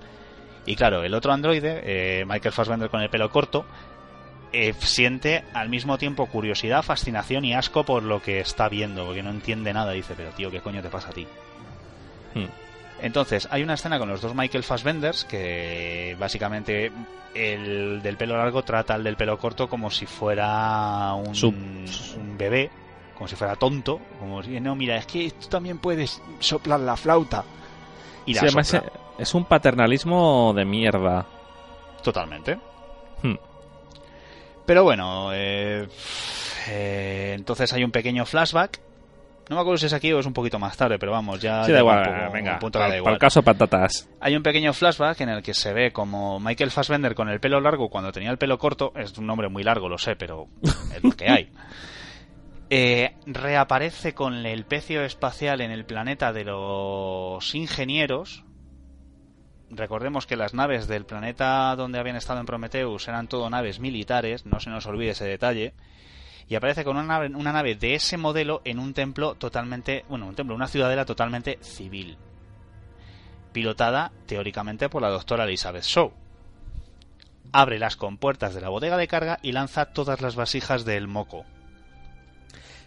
Y 0.67 0.77
claro, 0.77 1.03
el 1.03 1.15
otro 1.15 1.33
androide, 1.33 1.81
eh, 1.85 2.25
Michael 2.27 2.53
Fassbender 2.53 2.91
con 2.91 3.01
el 3.01 3.11
pelo 3.11 3.31
corto, 3.31 3.65
eh, 4.53 4.75
siente 4.81 5.45
al 5.55 5.69
mismo 5.69 5.97
tiempo 5.99 6.27
curiosidad, 6.27 6.83
fascinación 6.83 7.45
y 7.45 7.55
asco 7.55 7.85
por 7.85 8.03
lo 8.03 8.21
que 8.23 8.41
está 8.41 8.69
viendo, 8.69 9.07
porque 9.07 9.23
no 9.23 9.31
entiende 9.31 9.73
nada. 9.73 9.93
Dice, 9.93 10.15
pero 10.17 10.31
tío, 10.31 10.51
¿qué 10.51 10.61
coño 10.61 10.83
te 10.83 10.89
pasa 10.89 11.09
a 11.09 11.13
ti? 11.13 11.27
Hmm. 12.35 12.47
Entonces, 13.03 13.49
hay 13.51 13.63
una 13.63 13.75
escena 13.75 13.99
con 13.99 14.09
los 14.09 14.21
dos 14.21 14.35
Michael 14.35 14.63
Fassbenders 14.63 15.25
que 15.25 16.15
básicamente 16.19 16.93
el 17.35 18.03
del 18.03 18.17
pelo 18.17 18.37
largo 18.37 18.63
trata 18.63 18.95
al 18.95 19.05
del 19.05 19.17
pelo 19.17 19.39
corto 19.39 19.69
como 19.69 19.91
si 19.91 20.05
fuera 20.05 21.15
un, 21.15 21.87
bebé, 22.37 22.71
como 23.15 23.27
si 23.29 23.37
fuera 23.37 23.57
tonto, 23.57 24.01
como 24.19 24.43
si, 24.43 24.61
no, 24.61 24.75
mira, 24.75 24.97
es 24.97 25.07
que 25.07 25.31
tú 25.31 25.47
también 25.49 25.79
puedes 25.79 26.21
soplar 26.41 26.81
la 26.81 26.97
flauta. 26.97 27.45
Y 28.27 28.35
la 28.35 28.41
Sí, 28.43 28.49
sopla. 28.51 28.79
eh, 28.81 28.91
es 29.21 29.35
un 29.35 29.45
paternalismo 29.45 30.53
de 30.55 30.65
mierda. 30.65 31.27
Totalmente. 32.03 32.59
Hmm. 33.23 33.35
Pero 34.67 34.85
bueno, 34.85 35.31
eh, 35.33 35.87
eh, 36.69 37.33
entonces 37.37 37.73
hay 37.73 37.85
un 37.85 37.91
pequeño 37.91 38.25
flashback. 38.25 38.81
No 39.49 39.57
me 39.57 39.63
acuerdo 39.63 39.79
si 39.79 39.87
es 39.87 39.93
aquí 39.93 40.13
o 40.13 40.21
es 40.21 40.27
un 40.27 40.33
poquito 40.33 40.61
más 40.61 40.77
tarde, 40.77 40.97
pero 40.99 41.11
vamos, 41.11 41.41
ya. 41.41 41.65
Sí, 41.65 41.73
da 41.73 41.81
igual, 41.81 41.99
un 41.99 42.05
poco- 42.05 42.33
venga, 42.33 42.53
un 42.53 42.59
punto 42.61 42.79
da 42.79 42.97
igual. 42.97 43.15
el 43.15 43.19
caso 43.19 43.43
patatas. 43.43 44.09
Hay 44.21 44.37
un 44.37 44.45
pequeño 44.45 44.73
flashback 44.73 45.21
en 45.23 45.29
el 45.31 45.43
que 45.43 45.55
se 45.55 45.73
ve 45.73 45.93
como 45.93 46.39
Michael 46.39 46.71
Fassbender 46.71 47.17
con 47.17 47.29
el 47.29 47.41
pelo 47.41 47.61
largo 47.61 47.89
cuando 47.91 48.13
tenía 48.13 48.31
el 48.31 48.39
pelo 48.39 48.59
corto, 48.59 48.93
es 48.95 49.19
un 49.19 49.27
nombre 49.27 49.49
muy 49.49 49.65
largo, 49.65 49.89
lo 49.89 49.99
sé, 49.99 50.15
pero 50.15 50.47
es 50.63 51.03
lo 51.03 51.11
que 51.11 51.29
hay. 51.29 51.51
Eh, 52.73 53.17
reaparece 53.27 54.15
con 54.15 54.47
el 54.47 54.65
pecio 54.67 55.03
espacial 55.03 55.61
en 55.61 55.73
el 55.73 55.85
planeta 55.85 56.33
de 56.33 56.45
los 56.45 57.53
ingenieros. 57.57 58.45
Recordemos 59.71 60.27
que 60.27 60.37
las 60.37 60.53
naves 60.53 60.89
del 60.89 61.05
planeta 61.07 61.75
donde 61.77 61.99
habían 62.01 62.17
estado 62.17 62.41
en 62.41 62.47
Prometheus 62.47 63.07
eran 63.07 63.29
todo 63.29 63.49
naves 63.49 63.79
militares, 63.79 64.45
no 64.45 64.59
se 64.61 64.69
nos 64.71 64.85
olvide 64.87 65.11
ese 65.11 65.25
detalle. 65.27 65.75
Y 66.49 66.57
aparece 66.57 66.83
con 66.83 66.97
una 66.97 67.07
nave, 67.07 67.29
una 67.29 67.53
nave 67.53 67.77
de 67.77 67.95
ese 67.95 68.17
modelo 68.17 68.63
en 68.65 68.81
un 68.81 68.93
templo 68.95 69.37
totalmente, 69.37 70.05
bueno, 70.09 70.27
un 70.27 70.35
templo, 70.35 70.57
una 70.57 70.67
ciudadela 70.67 71.05
totalmente 71.05 71.59
civil 71.63 72.17
pilotada 73.53 74.13
teóricamente 74.27 74.89
por 74.89 75.03
la 75.03 75.09
doctora 75.11 75.45
Elizabeth 75.45 75.83
Shaw. 75.85 76.13
Abre 77.53 77.79
las 77.79 77.97
compuertas 77.97 78.55
de 78.55 78.61
la 78.61 78.69
bodega 78.69 78.97
de 78.97 79.09
carga 79.09 79.39
y 79.43 79.53
lanza 79.53 79.87
todas 79.87 80.21
las 80.21 80.37
vasijas 80.37 80.85
del 80.85 81.09
moco, 81.09 81.45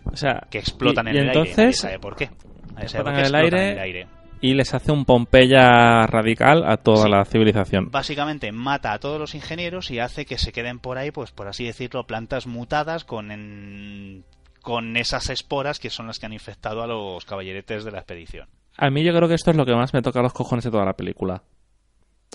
O 0.05 0.15
sea, 0.17 0.47
que 0.49 0.59
explotan 0.59 1.07
y- 1.07 1.09
en 1.11 1.15
y 1.15 1.19
el 1.19 1.29
aire. 1.29 1.39
entonces- 1.41 1.57
Nadie 1.57 1.73
sabe 1.73 1.99
por 1.99 2.15
qué. 2.17 2.29
Nadie 2.73 2.89
sabe 2.89 3.03
por 3.05 3.13
qué 3.13 3.19
explotan 3.21 3.59
en 3.59 3.67
el 3.71 3.79
aire. 3.79 4.07
Y 4.43 4.53
les 4.55 4.73
hace 4.73 4.91
un 4.91 5.05
Pompeya 5.05 6.05
radical 6.05 6.63
a 6.69 6.75
toda 6.77 7.03
Sí. 7.05 7.09
la 7.09 7.23
civilización. 7.25 7.89
Básicamente 7.89 8.51
mata 8.51 8.91
a 8.91 8.99
todos 8.99 9.17
los 9.19 9.35
ingenieros 9.35 9.89
y 9.89 9.99
hace 9.99 10.25
que 10.25 10.37
se 10.37 10.51
queden 10.51 10.79
por 10.79 10.97
ahí, 10.97 11.11
pues 11.11 11.31
por 11.31 11.47
así 11.47 11.63
decirlo, 11.65 12.05
plantas 12.05 12.45
mutadas 12.45 13.05
con, 13.05 13.31
en- 13.31 14.25
con 14.61 14.97
esas 14.97 15.29
esporas 15.29 15.79
que 15.79 15.89
son 15.89 16.07
las 16.07 16.19
que 16.19 16.25
han 16.25 16.33
infectado 16.33 16.83
a 16.83 16.87
los 16.87 17.23
caballeretes 17.23 17.85
de 17.85 17.91
la 17.91 17.99
expedición. 17.99 18.49
A 18.77 18.89
mí 18.89 19.03
yo 19.03 19.13
creo 19.15 19.29
que 19.29 19.35
esto 19.35 19.51
es 19.51 19.55
lo 19.57 19.65
que 19.65 19.75
más 19.75 19.93
me 19.93 20.01
toca 20.01 20.21
los 20.21 20.33
cojones 20.33 20.65
de 20.65 20.71
toda 20.71 20.83
la 20.85 20.93
película. 20.93 21.41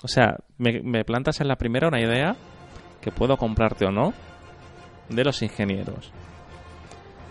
O 0.03 0.09
sea, 0.09 0.37
me, 0.57 0.81
me 0.81 1.05
plantas 1.05 1.41
en 1.43 1.49
la 1.49 1.57
primera 1.57 1.89
una 1.89 2.01
idea 2.01 2.37
que 3.03 3.11
puedo 3.11 3.37
comprarte 3.37 3.85
o 3.85 3.91
no 3.91 4.15
de 5.11 5.25
los 5.25 5.43
ingenieros. 5.43 6.11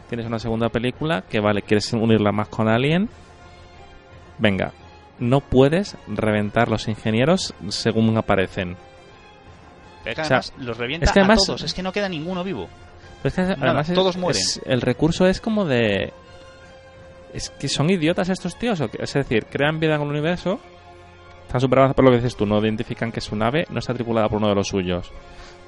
Tienes 0.09 0.27
una 0.27 0.37
segunda 0.39 0.69
película 0.69 1.23
que, 1.23 1.39
vale, 1.39 1.61
quieres 1.63 1.91
unirla 1.93 2.31
más 2.31 2.47
con 2.49 2.67
Alien. 2.67 3.09
Venga, 4.39 4.71
no 5.19 5.39
puedes 5.41 5.97
reventar 6.07 6.69
los 6.69 6.87
ingenieros 6.87 7.53
según 7.69 8.15
aparecen. 8.17 8.75
Pero 10.03 10.15
que 10.15 10.21
O 10.21 10.25
sea, 10.25 10.41
los 10.59 10.77
revienta 10.77 11.05
es 11.05 11.11
que 11.11 11.19
además- 11.19 11.41
a 11.43 11.45
todos, 11.45 11.63
es 11.63 11.73
que 11.73 11.83
no 11.83 11.91
queda 11.91 12.07
ninguno 12.07 12.43
vivo. 12.43 12.67
Es 13.23 13.33
que 13.33 13.41
además 13.41 13.89
es- 13.89 13.95
todos 13.95 14.15
mueren. 14.17 14.41
el 14.65 14.81
recurso 14.81 15.25
es 15.27 15.41
como 15.41 15.65
de... 15.65 16.13
Es 17.33 17.49
que 17.49 17.67
son 17.67 17.89
idiotas 17.89 18.29
estos 18.29 18.57
tíos. 18.57 18.81
Es 18.99 19.13
decir, 19.13 19.45
crean 19.47 19.79
vida 19.79 19.95
en 19.95 20.01
el 20.01 20.07
universo. 20.07 20.59
Están 21.45 21.61
súper 21.61 21.79
avanzados 21.79 21.95
por 21.95 22.05
lo 22.05 22.11
que 22.11 22.17
dices 22.17 22.35
tú. 22.37 22.45
No 22.45 22.59
identifican 22.59 23.11
que 23.11 23.21
su 23.21 23.35
nave 23.35 23.65
no 23.69 23.79
está 23.79 23.93
tripulada 23.93 24.29
por 24.29 24.37
uno 24.39 24.47
de 24.49 24.55
los 24.55 24.67
suyos. 24.67 25.11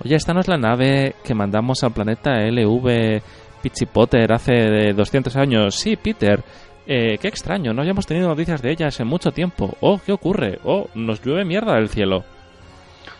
Oye, 0.03 0.15
esta 0.15 0.33
no 0.33 0.39
es 0.39 0.47
la 0.47 0.57
nave 0.57 1.15
que 1.23 1.33
mandamos 1.35 1.83
al 1.83 1.91
planeta 1.91 2.31
LV 2.49 3.21
Pichi 3.61 3.85
Potter 3.87 4.31
hace 4.31 4.53
de 4.53 4.93
200 4.93 5.35
años. 5.35 5.75
Sí, 5.75 5.97
Peter. 5.97 6.41
Eh, 6.91 7.19
qué 7.21 7.27
extraño, 7.27 7.71
no 7.71 7.83
hayamos 7.83 8.07
tenido 8.07 8.27
noticias 8.27 8.63
de 8.63 8.71
ellas 8.71 8.99
en 8.99 9.05
mucho 9.05 9.31
tiempo. 9.31 9.77
Oh, 9.79 10.01
¿qué 10.03 10.11
ocurre? 10.11 10.59
Oh, 10.63 10.89
nos 10.95 11.23
llueve 11.23 11.45
mierda 11.45 11.75
del 11.75 11.87
cielo. 11.87 12.23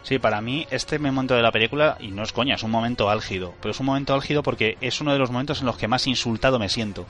Sí, 0.02 0.18
para 0.18 0.42
mí 0.42 0.66
este 0.72 0.98
momento 0.98 1.36
de 1.36 1.44
la 1.44 1.52
película, 1.52 1.96
y 2.00 2.08
no 2.08 2.24
es 2.24 2.34
coña, 2.34 2.56
es 2.56 2.64
un 2.64 2.72
momento 2.72 3.12
álgido. 3.12 3.54
Pero 3.62 3.70
es 3.70 3.80
un 3.80 3.86
momento 3.86 4.16
álgido 4.16 4.42
porque 4.42 4.76
es 4.82 5.02
uno 5.02 5.14
de 5.14 5.20
los 5.20 5.30
momentos 5.30 5.60
en 5.60 5.68
los 5.68 5.78
que 5.78 5.88
más 5.88 6.08
insultado 6.08 6.58
me 6.58 6.68
siento. 6.68 7.06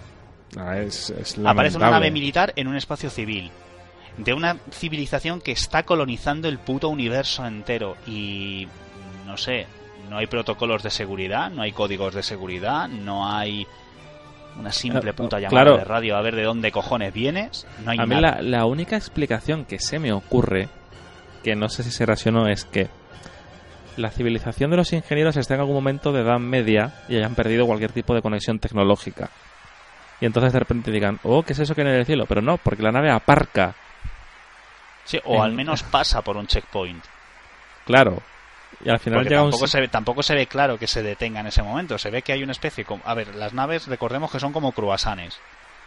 Ah, 0.57 0.77
es, 0.79 1.11
es 1.11 1.39
Aparece 1.45 1.77
una 1.77 1.91
nave 1.91 2.11
militar 2.11 2.51
en 2.57 2.67
un 2.67 2.75
espacio 2.75 3.09
civil. 3.09 3.51
De 4.17 4.33
una 4.33 4.57
civilización 4.69 5.39
que 5.39 5.53
está 5.53 5.83
colonizando 5.83 6.49
el 6.49 6.59
puto 6.59 6.89
universo 6.89 7.45
entero. 7.45 7.95
Y 8.05 8.67
no 9.25 9.37
sé, 9.37 9.65
no 10.09 10.17
hay 10.17 10.27
protocolos 10.27 10.83
de 10.83 10.89
seguridad, 10.89 11.49
no 11.51 11.61
hay 11.61 11.71
códigos 11.71 12.13
de 12.13 12.23
seguridad, 12.23 12.89
no 12.89 13.29
hay 13.33 13.65
una 14.59 14.71
simple 14.71 15.09
Eh, 15.09 15.13
puta 15.13 15.39
llamada 15.39 15.63
claro. 15.63 15.77
de 15.77 15.83
radio 15.85 16.17
a 16.17 16.21
ver 16.21 16.35
de 16.35 16.43
dónde 16.43 16.71
cojones 16.71 17.13
vienes. 17.13 17.65
No 17.83 17.91
hay 17.91 17.97
A 17.99 18.05
mí 18.05 18.15
nada. 18.15 18.37
la, 18.37 18.41
la 18.41 18.65
única 18.65 18.95
explicación 18.97 19.65
que 19.65 19.79
se 19.79 19.99
me 19.99 20.11
ocurre, 20.11 20.69
que 21.43 21.55
no 21.55 21.69
sé 21.69 21.83
si 21.83 22.03
o 22.03 22.31
no, 22.31 22.47
es 22.47 22.65
que 22.65 22.89
la 23.97 24.09
civilización 24.11 24.71
de 24.71 24.77
los 24.77 24.93
ingenieros 24.93 25.35
está 25.37 25.55
en 25.55 25.61
algún 25.61 25.75
momento 25.75 26.11
de 26.11 26.21
edad 26.21 26.39
media 26.39 26.93
y 27.09 27.17
hayan 27.17 27.35
perdido 27.35 27.65
cualquier 27.65 27.91
tipo 27.91 28.13
de 28.13 28.21
conexión 28.21 28.59
tecnológica. 28.59 29.29
Y 30.21 30.25
entonces 30.25 30.51
de 30.53 30.59
repente 30.59 30.91
digan, 30.91 31.19
oh, 31.23 31.43
¿qué 31.43 31.53
es 31.53 31.59
eso 31.59 31.73
que 31.75 31.81
viene 31.83 31.95
del 31.95 32.05
cielo? 32.05 32.25
Pero 32.27 32.41
no, 32.41 32.57
porque 32.57 32.83
la 32.83 32.91
nave 32.91 33.09
aparca, 33.09 33.75
Sí, 35.05 35.19
o 35.25 35.35
en- 35.37 35.41
al 35.41 35.51
menos 35.53 35.83
pasa 35.83 36.21
por 36.21 36.37
un 36.37 36.45
checkpoint. 36.47 37.03
claro. 37.85 38.21
Y 38.83 38.89
al 38.89 38.99
final 38.99 39.21
un... 39.21 39.27
tampoco 39.27 39.67
se, 39.67 39.81
ve, 39.81 39.87
tampoco 39.87 40.23
se 40.23 40.35
ve 40.35 40.47
claro 40.47 40.77
que 40.77 40.87
se 40.87 41.03
detenga 41.03 41.41
en 41.41 41.47
ese 41.47 41.61
momento. 41.61 41.97
Se 41.97 42.09
ve 42.09 42.21
que 42.21 42.31
hay 42.31 42.43
una 42.43 42.53
especie... 42.53 42.85
Como, 42.85 43.03
a 43.05 43.13
ver, 43.13 43.35
las 43.35 43.53
naves 43.53 43.87
recordemos 43.87 44.31
que 44.31 44.39
son 44.39 44.53
como 44.53 44.71
croissants. 44.71 45.39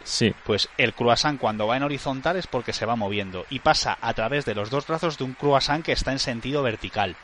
Sí, 0.03 0.35
Pues 0.43 0.69
el 0.77 0.93
croissant 0.93 1.39
cuando 1.39 1.65
va 1.65 1.77
en 1.77 1.83
horizontal 1.83 2.35
es 2.35 2.45
porque 2.45 2.73
se 2.73 2.85
va 2.85 2.95
moviendo 2.95 3.45
y 3.49 3.59
pasa 3.59 3.97
a 4.01 4.13
través 4.13 4.43
de 4.43 4.53
los 4.53 4.69
dos 4.69 4.85
brazos 4.85 5.17
de 5.17 5.23
un 5.23 5.33
croissant 5.33 5.83
que 5.83 5.93
está 5.93 6.11
en 6.11 6.19
sentido 6.19 6.61
vertical. 6.61 7.15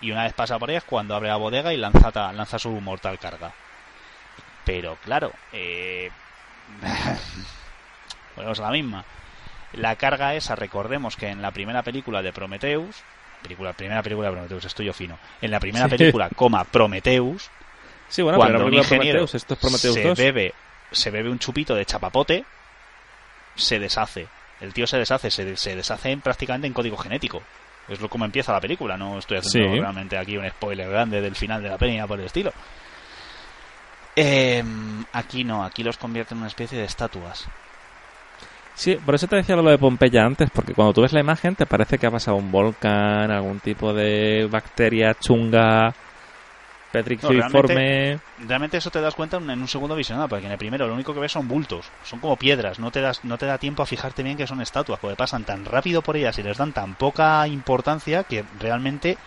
Y 0.00 0.10
una 0.10 0.24
vez 0.24 0.32
pasa 0.32 0.58
por 0.58 0.70
ahí 0.70 0.76
es 0.76 0.84
cuando 0.84 1.14
abre 1.14 1.28
la 1.28 1.36
bodega 1.36 1.72
y 1.72 1.76
lanza, 1.76 2.10
lanza 2.32 2.58
su 2.58 2.70
mortal 2.80 3.18
carga. 3.18 3.52
Pero 4.64 4.96
claro, 5.04 5.32
eh... 5.52 6.10
volvemos 8.36 8.58
a 8.60 8.64
la 8.64 8.70
misma. 8.70 9.04
La 9.72 9.96
carga 9.96 10.34
esa, 10.34 10.56
recordemos 10.56 11.16
que 11.16 11.28
en 11.28 11.42
la 11.42 11.52
primera 11.52 11.82
película 11.82 12.22
de 12.22 12.32
Prometheus, 12.32 13.04
película, 13.42 13.72
primera 13.72 14.02
película 14.02 14.28
de 14.28 14.32
Prometheus, 14.34 14.64
estoy 14.64 14.86
yo 14.86 14.92
fino. 14.92 15.18
En 15.40 15.50
la 15.50 15.60
primera 15.60 15.88
Sí. 15.88 15.96
película, 15.96 16.28
coma, 16.34 16.64
Prometheus, 16.64 17.50
sí 18.08 18.22
bueno, 18.22 18.38
cuando 18.38 18.58
pero 18.58 18.66
un 18.66 18.74
ingeniero 18.74 19.18
Prometheus, 19.20 19.34
esto 19.34 19.54
es 19.54 19.60
Prometheus 19.60 19.94
se 19.94 20.02
2. 20.02 20.18
bebe 20.18 20.54
se 20.92 21.10
bebe 21.10 21.30
un 21.30 21.38
chupito 21.38 21.74
de 21.74 21.84
chapapote 21.86 22.44
se 23.54 23.78
deshace 23.78 24.26
el 24.60 24.72
tío 24.74 24.86
se 24.86 24.98
deshace 24.98 25.30
se, 25.30 25.56
se 25.56 25.76
deshace 25.76 26.10
en- 26.10 26.20
prácticamente 26.20 26.66
en 26.66 26.72
código 26.72 26.96
genético 26.96 27.42
es 27.88 28.00
lo 28.00 28.08
como 28.08 28.24
empieza 28.24 28.52
la 28.52 28.60
película 28.60 28.96
no 28.96 29.18
estoy 29.18 29.38
haciendo 29.38 29.72
Sí. 29.74 29.78
realmente 29.80 30.18
aquí 30.18 30.36
un 30.36 30.48
spoiler 30.50 30.88
grande 30.90 31.20
del 31.20 31.36
final 31.36 31.62
de 31.62 31.68
la 31.68 31.78
peli 31.78 32.00
por 32.08 32.18
el 32.18 32.26
estilo 32.26 32.52
Em, 34.16 35.04
aquí 35.12 35.44
no 35.44 35.64
aquí 35.64 35.84
los 35.84 35.96
convierte 35.96 36.34
en 36.34 36.38
una 36.38 36.48
especie 36.48 36.76
de 36.78 36.84
estatuas 36.84 37.46
Sí, 38.80 38.94
por 38.96 39.14
eso 39.14 39.26
te 39.26 39.36
decía 39.36 39.56
lo 39.56 39.70
de 39.70 39.76
Pompeya 39.76 40.24
antes, 40.24 40.48
porque 40.48 40.72
cuando 40.72 40.94
tú 40.94 41.02
ves 41.02 41.12
la 41.12 41.20
imagen 41.20 41.54
te 41.54 41.66
parece 41.66 41.98
que 41.98 42.06
ha 42.06 42.10
pasado 42.10 42.38
un 42.38 42.50
volcán, 42.50 43.30
algún 43.30 43.60
tipo 43.60 43.92
de 43.92 44.48
bacteria 44.50 45.14
chunga, 45.20 45.92
petrififorme. 46.90 47.74
realmente, 47.74 48.20
realmente 48.38 48.78
eso 48.78 48.90
te 48.90 49.02
das 49.02 49.14
cuenta 49.14 49.36
en 49.36 49.50
un 49.50 49.68
segundo 49.68 49.94
visionado, 49.94 50.30
porque 50.30 50.46
en 50.46 50.52
el 50.52 50.56
primero 50.56 50.86
lo 50.86 50.94
único 50.94 51.12
que 51.12 51.20
ves 51.20 51.32
son 51.32 51.46
bultos, 51.46 51.90
son 52.04 52.20
como 52.20 52.36
piedras, 52.36 52.78
no 52.78 52.90
te, 52.90 53.02
das, 53.02 53.22
no 53.22 53.36
te 53.36 53.44
da 53.44 53.58
tiempo 53.58 53.82
a 53.82 53.86
fijarte 53.86 54.22
bien 54.22 54.38
que 54.38 54.46
son 54.46 54.62
estatuas, 54.62 54.98
porque 54.98 55.14
pasan 55.14 55.44
tan 55.44 55.66
rápido 55.66 56.00
por 56.00 56.16
ellas 56.16 56.38
y 56.38 56.42
les 56.42 56.56
dan 56.56 56.72
tan 56.72 56.94
poca 56.94 57.46
importancia 57.48 58.24
que 58.24 58.46
realmente, 58.58 59.18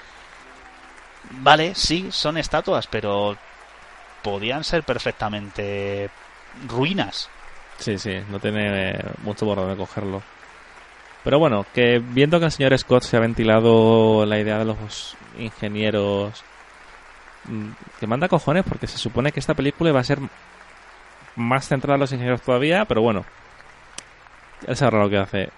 vale, 1.29 1.75
sí, 1.75 2.07
son 2.09 2.39
estatuas, 2.39 2.87
pero 2.87 3.37
podían 4.23 4.63
ser 4.63 4.81
perfectamente 4.81 6.09
ruinas. 6.67 7.29
Sí, 7.77 7.97
sí, 7.97 8.11
no 8.29 8.39
tiene 8.39 8.93
mucho 9.23 9.45
por 9.45 9.57
donde 9.57 9.75
cogerlo. 9.75 10.21
Pero 11.23 11.39
bueno, 11.39 11.65
que 11.73 11.99
viendo 11.99 12.39
que 12.39 12.45
el 12.45 12.51
señor 12.51 12.77
Scott 12.77 13.03
se 13.03 13.17
ha 13.17 13.21
ventilado 13.21 14.25
la 14.25 14.39
idea 14.39 14.59
de 14.59 14.65
los 14.65 15.15
ingenieros, 15.39 16.43
mm, 17.45 17.69
que 17.99 18.07
manda 18.07 18.27
cojones 18.27 18.63
porque 18.67 18.87
se 18.87 18.97
supone 18.97 19.31
que 19.31 19.39
esta 19.39 19.53
película 19.53 19.91
va 19.91 20.01
a 20.01 20.03
ser 20.03 20.19
más 21.35 21.67
centrada 21.67 21.95
en 21.95 22.01
los 22.01 22.11
ingenieros 22.11 22.41
todavía, 22.41 22.85
pero 22.85 23.01
bueno, 23.01 23.25
él 24.67 24.75
sabrá 24.75 24.99
lo 25.03 25.09
que 25.09 25.17
hace. 25.17 25.49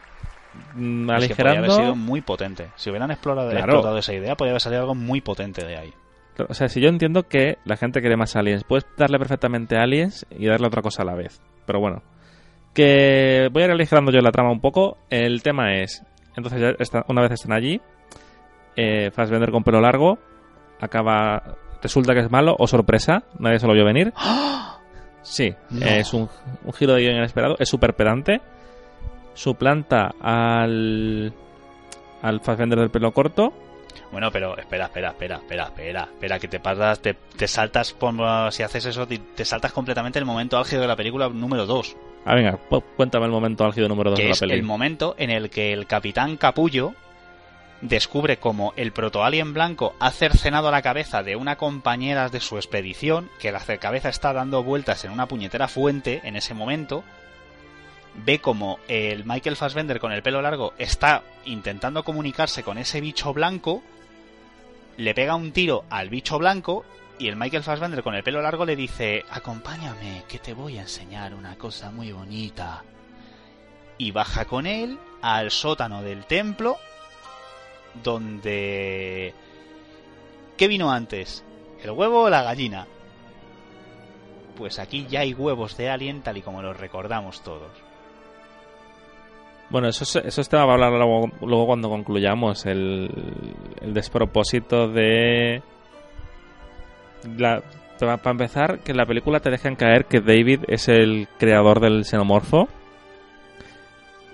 Mm, 0.76 1.10
Es 1.12 1.28
que 1.28 1.36
podría 1.36 1.52
Aligerando, 1.60 1.60
haber 1.60 1.72
sido 1.72 1.96
muy 1.96 2.22
potente. 2.22 2.70
Si 2.76 2.90
hubieran 2.90 3.12
explorado, 3.12 3.50
Claro. 3.50 3.66
explotado 3.66 3.98
esa 3.98 4.14
idea, 4.14 4.36
podría 4.36 4.52
haber 4.54 4.62
salido 4.62 4.82
algo 4.82 4.96
muy 4.96 5.22
potente 5.22 5.66
de 5.66 5.78
ahí. 5.78 5.94
o 6.50 6.54
sea, 6.54 6.68
si 6.70 6.80
yo 6.82 6.90
entiendo 6.90 7.24
que 7.30 7.58
la 7.66 7.78
gente 7.78 8.02
quiere 8.02 8.18
más 8.18 8.36
aliens, 8.36 8.64
puedes 8.66 8.86
darle 8.98 9.18
perfectamente 9.18 9.78
aliens 9.78 10.26
y 10.30 10.48
darle 10.48 10.68
otra 10.68 10.82
cosa 10.82 11.02
a 11.04 11.06
la 11.06 11.16
vez. 11.16 11.42
Pero 11.66 11.80
bueno, 11.80 12.02
que 12.74 13.50
voy 13.52 13.64
a 13.64 13.66
ir 13.66 13.72
aligerando 13.72 14.12
yo 14.12 14.22
la 14.22 14.32
trama 14.32 14.52
un 14.52 14.60
poco. 14.62 14.98
El 15.10 15.42
tema 15.44 15.76
es, 15.76 16.04
entonces 16.36 16.60
ya 16.62 16.70
está- 16.80 17.06
una 17.08 17.22
vez 17.22 17.32
están 17.32 17.54
allí, 17.54 17.82
eh, 18.76 19.12
Fassbender 19.14 19.52
con 19.52 19.64
pelo 19.64 19.80
largo 19.82 20.18
acaba, 20.82 21.42
resulta 21.82 22.14
que 22.14 22.20
es 22.20 22.30
malo 22.32 22.56
o 22.60 22.68
sorpresa, 22.68 23.24
nadie 23.40 23.60
se 23.60 23.68
lo 23.68 23.74
vio 23.74 23.86
venir. 23.86 24.14
Sí, 25.28 25.56
No. 25.72 25.84
es 25.88 26.14
un, 26.14 26.30
un 26.66 26.74
giro 26.74 26.94
de 26.94 27.02
guion 27.02 27.16
inesperado, 27.16 27.56
es 27.58 27.68
súper 27.68 27.96
pedante. 27.96 28.42
Suplanta 29.34 30.14
al 30.22 31.34
al 32.22 32.42
Fassbender 32.42 32.78
del 32.80 32.92
pelo 32.92 33.12
corto. 33.12 33.52
Bueno, 34.12 34.32
pero 34.32 34.58
espera, 34.58 34.86
espera, 34.86 35.10
espera, 35.10 35.36
espera, 35.38 35.64
espera, 35.66 36.04
espera, 36.04 36.40
que 36.40 36.48
te 36.48 36.60
pasas, 36.60 37.00
te, 37.02 37.14
te 37.14 37.48
saltas, 37.48 37.92
por- 37.94 38.52
si 38.54 38.64
haces 38.64 38.86
eso, 38.86 39.06
te, 39.08 39.18
te 39.20 39.44
saltas 39.46 39.72
completamente 39.74 40.20
el 40.20 40.26
momento 40.26 40.58
álgido 40.58 40.82
de 40.82 40.88
la 40.88 40.96
película 40.96 41.28
número 41.30 41.66
2, 41.66 41.96
Ah, 42.28 42.34
venga, 42.34 42.58
cuéntame 42.96 43.26
el 43.26 43.32
momento 43.32 43.66
álgido 43.66 43.88
número 43.88 44.10
2 44.12 44.18
que 44.18 44.24
de 44.24 44.30
la 44.30 44.34
es 44.34 44.40
peli. 44.40 44.54
el 44.54 44.64
momento 44.64 45.14
en 45.20 45.30
el 45.30 45.50
que 45.52 45.74
el 45.74 45.86
capitán 45.86 46.38
Capullo 46.38 46.94
descubre 47.82 48.38
como 48.38 48.74
el 48.78 48.92
protoalien 48.92 49.54
blanco 49.54 49.96
ha 50.00 50.10
cercenado 50.12 50.72
la 50.72 50.82
cabeza 50.82 51.22
de 51.22 51.36
una 51.36 51.58
compañera 51.58 52.30
de 52.30 52.40
su 52.40 52.56
expedición, 52.56 53.30
que 53.40 53.52
la 53.52 53.60
cabeza 53.60 54.10
está 54.10 54.34
dando 54.34 54.64
vueltas 54.64 55.06
en 55.06 55.12
una 55.12 55.28
puñetera 55.28 55.68
fuente 55.68 56.22
en 56.24 56.36
ese 56.36 56.54
momento, 56.54 57.04
ve 58.24 58.40
como 58.40 58.80
el 58.88 59.26
Michael 59.26 59.56
Fassbender 59.56 60.00
con 60.00 60.12
el 60.12 60.24
pelo 60.24 60.42
largo 60.42 60.74
está 60.78 61.24
intentando 61.46 62.04
comunicarse 62.04 62.64
con 62.64 62.78
ese 62.78 63.02
bicho 63.02 63.34
blanco, 63.34 63.84
le 64.98 65.14
pega 65.14 65.36
un 65.36 65.52
tiro 65.52 65.86
al 65.90 66.10
bicho 66.10 66.38
blanco 66.38 66.86
y 67.20 67.28
el 67.28 67.36
Michael 67.36 67.64
Fassbender 67.64 68.04
con 68.04 68.16
el 68.16 68.24
pelo 68.24 68.42
largo 68.42 68.66
le 68.66 68.76
dice, 68.76 69.24
acompáñame, 69.30 70.24
que 70.28 70.40
te 70.40 70.54
voy 70.54 70.78
a 70.78 70.82
enseñar 70.82 71.34
una 71.34 71.58
cosa 71.58 71.92
muy 71.92 72.12
bonita. 72.12 72.84
Y 73.98 74.12
baja 74.12 74.46
con 74.46 74.66
él 74.66 75.00
al 75.22 75.52
sótano 75.52 76.02
del 76.02 76.26
templo, 76.26 76.78
donde... 78.04 79.34
¿Qué 80.58 80.68
vino 80.68 80.92
antes? 80.92 81.44
¿El 81.82 81.92
huevo 81.92 82.24
o 82.24 82.30
la 82.30 82.44
gallina? 82.44 82.88
Pues 84.58 84.80
aquí 84.80 85.06
ya 85.10 85.22
hay 85.22 85.34
huevos 85.34 85.78
de 85.78 85.90
alien 85.90 86.22
tal 86.22 86.38
y 86.38 86.42
como 86.42 86.62
los 86.62 86.78
recordamos 86.78 87.42
todos. 87.44 87.85
Bueno, 89.70 89.88
eso 89.88 90.04
es, 90.04 90.16
eso 90.16 90.42
es 90.42 90.50
tema 90.50 90.64
para 90.64 90.74
hablar 90.74 90.92
luego, 90.94 91.32
luego 91.42 91.66
cuando 91.66 91.90
concluyamos 91.90 92.66
el, 92.66 93.10
el 93.82 93.94
despropósito 93.94 94.88
de... 94.88 95.62
La, 97.38 97.64
para 98.00 98.32
empezar, 98.32 98.80
que 98.80 98.92
en 98.92 98.98
la 98.98 99.06
película 99.06 99.40
te 99.40 99.50
dejan 99.50 99.76
caer 99.76 100.06
que 100.06 100.20
David 100.20 100.62
es 100.68 100.88
el 100.88 101.28
creador 101.40 101.80
del 101.80 102.06
xenomorfo. 102.06 102.68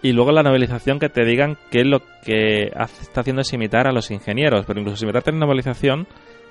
Y 0.01 0.13
luego 0.13 0.32
la 0.32 0.43
novelización 0.43 0.99
que 0.99 1.09
te 1.09 1.23
digan 1.23 1.57
que 1.69 1.86
lo 1.86 2.01
que 2.23 2.71
está 3.01 3.21
haciendo 3.21 3.43
es 3.43 3.53
imitar 3.53 3.88
a 3.88 3.91
los 3.91 4.09
ingenieros. 4.09 4.65
Pero 4.65 4.79
incluso 4.79 4.97
si 4.97 5.05
imitar 5.05 5.23
en 5.27 5.39
novelización, 5.39 6.07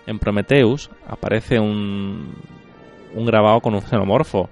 en 0.07 0.19
Prometheus 0.21 0.89
aparece 1.07 1.59
un, 1.59 2.37
un 3.15 3.27
grabado 3.27 3.61
con 3.61 3.75
un 3.75 3.83
xenomorfo. 3.83 4.49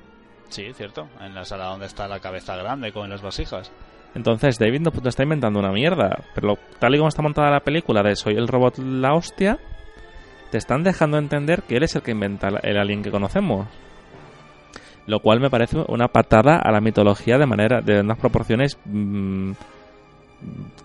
Sí, 0.48 0.72
cierto. 0.74 1.08
En 1.20 1.34
la 1.34 1.44
sala 1.44 1.66
donde 1.66 1.86
está 1.86 2.08
la 2.08 2.18
cabeza 2.18 2.56
grande 2.56 2.92
con 2.92 3.08
las 3.08 3.22
vasijas. 3.22 3.70
Entonces 4.14 4.58
David 4.58 4.80
no, 4.80 5.08
está 5.08 5.22
inventando 5.22 5.58
una 5.60 5.70
mierda. 5.72 6.24
Pero 6.34 6.48
lo- 6.48 6.58
tal 6.78 6.94
y 6.94 6.98
como 6.98 7.08
está 7.08 7.22
montada 7.22 7.50
la 7.50 7.60
película 7.60 8.02
de 8.02 8.16
Soy 8.16 8.34
el 8.34 8.48
robot 8.48 8.78
la 8.78 9.14
hostia, 9.14 9.58
te 10.50 10.58
están 10.58 10.82
dejando 10.82 11.18
entender 11.18 11.62
que 11.62 11.76
él 11.76 11.82
es 11.82 11.94
el 11.94 12.02
que 12.02 12.10
inventa 12.12 12.48
el 12.62 12.78
alien 12.78 13.02
que 13.02 13.10
conocemos. 13.10 13.68
Lo 15.06 15.20
cual 15.20 15.40
me 15.40 15.48
parece 15.50 15.78
una 15.88 16.08
patada 16.08 16.56
a 16.56 16.70
la 16.70 16.80
mitología 16.80 17.38
de 17.38 17.46
manera 17.46 17.80
de 17.80 18.00
unas 18.00 18.18
proporciones 18.18 18.78
mm, 18.84 19.50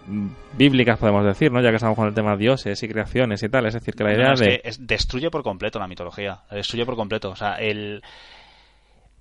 mm, 0.08 0.28
bíblicas, 0.58 0.98
podemos 0.98 1.26
decir, 1.26 1.52
¿no? 1.52 1.62
Ya 1.62 1.70
que 1.70 1.76
estamos 1.76 1.96
con 1.98 2.08
el 2.08 2.14
tema 2.14 2.32
de 2.32 2.38
dioses 2.38 2.82
y 2.84 2.88
creaciones 2.88 3.44
y 3.44 3.50
tal. 3.50 3.66
Es 3.66 3.74
decir, 3.74 3.94
que 3.96 4.04
la 4.04 4.14
idea 4.14 4.28
no, 4.28 4.34
es 4.34 4.40
de... 4.40 4.60
que 4.62 4.72
destruye 4.80 5.30
por 5.30 5.44
completo 5.44 5.80
la 5.80 5.88
mitología. 5.88 6.40
Destruye 6.52 6.86
por 6.86 6.96
completo. 6.96 7.32
O 7.32 7.36
sea, 7.36 7.56
el. 7.56 8.02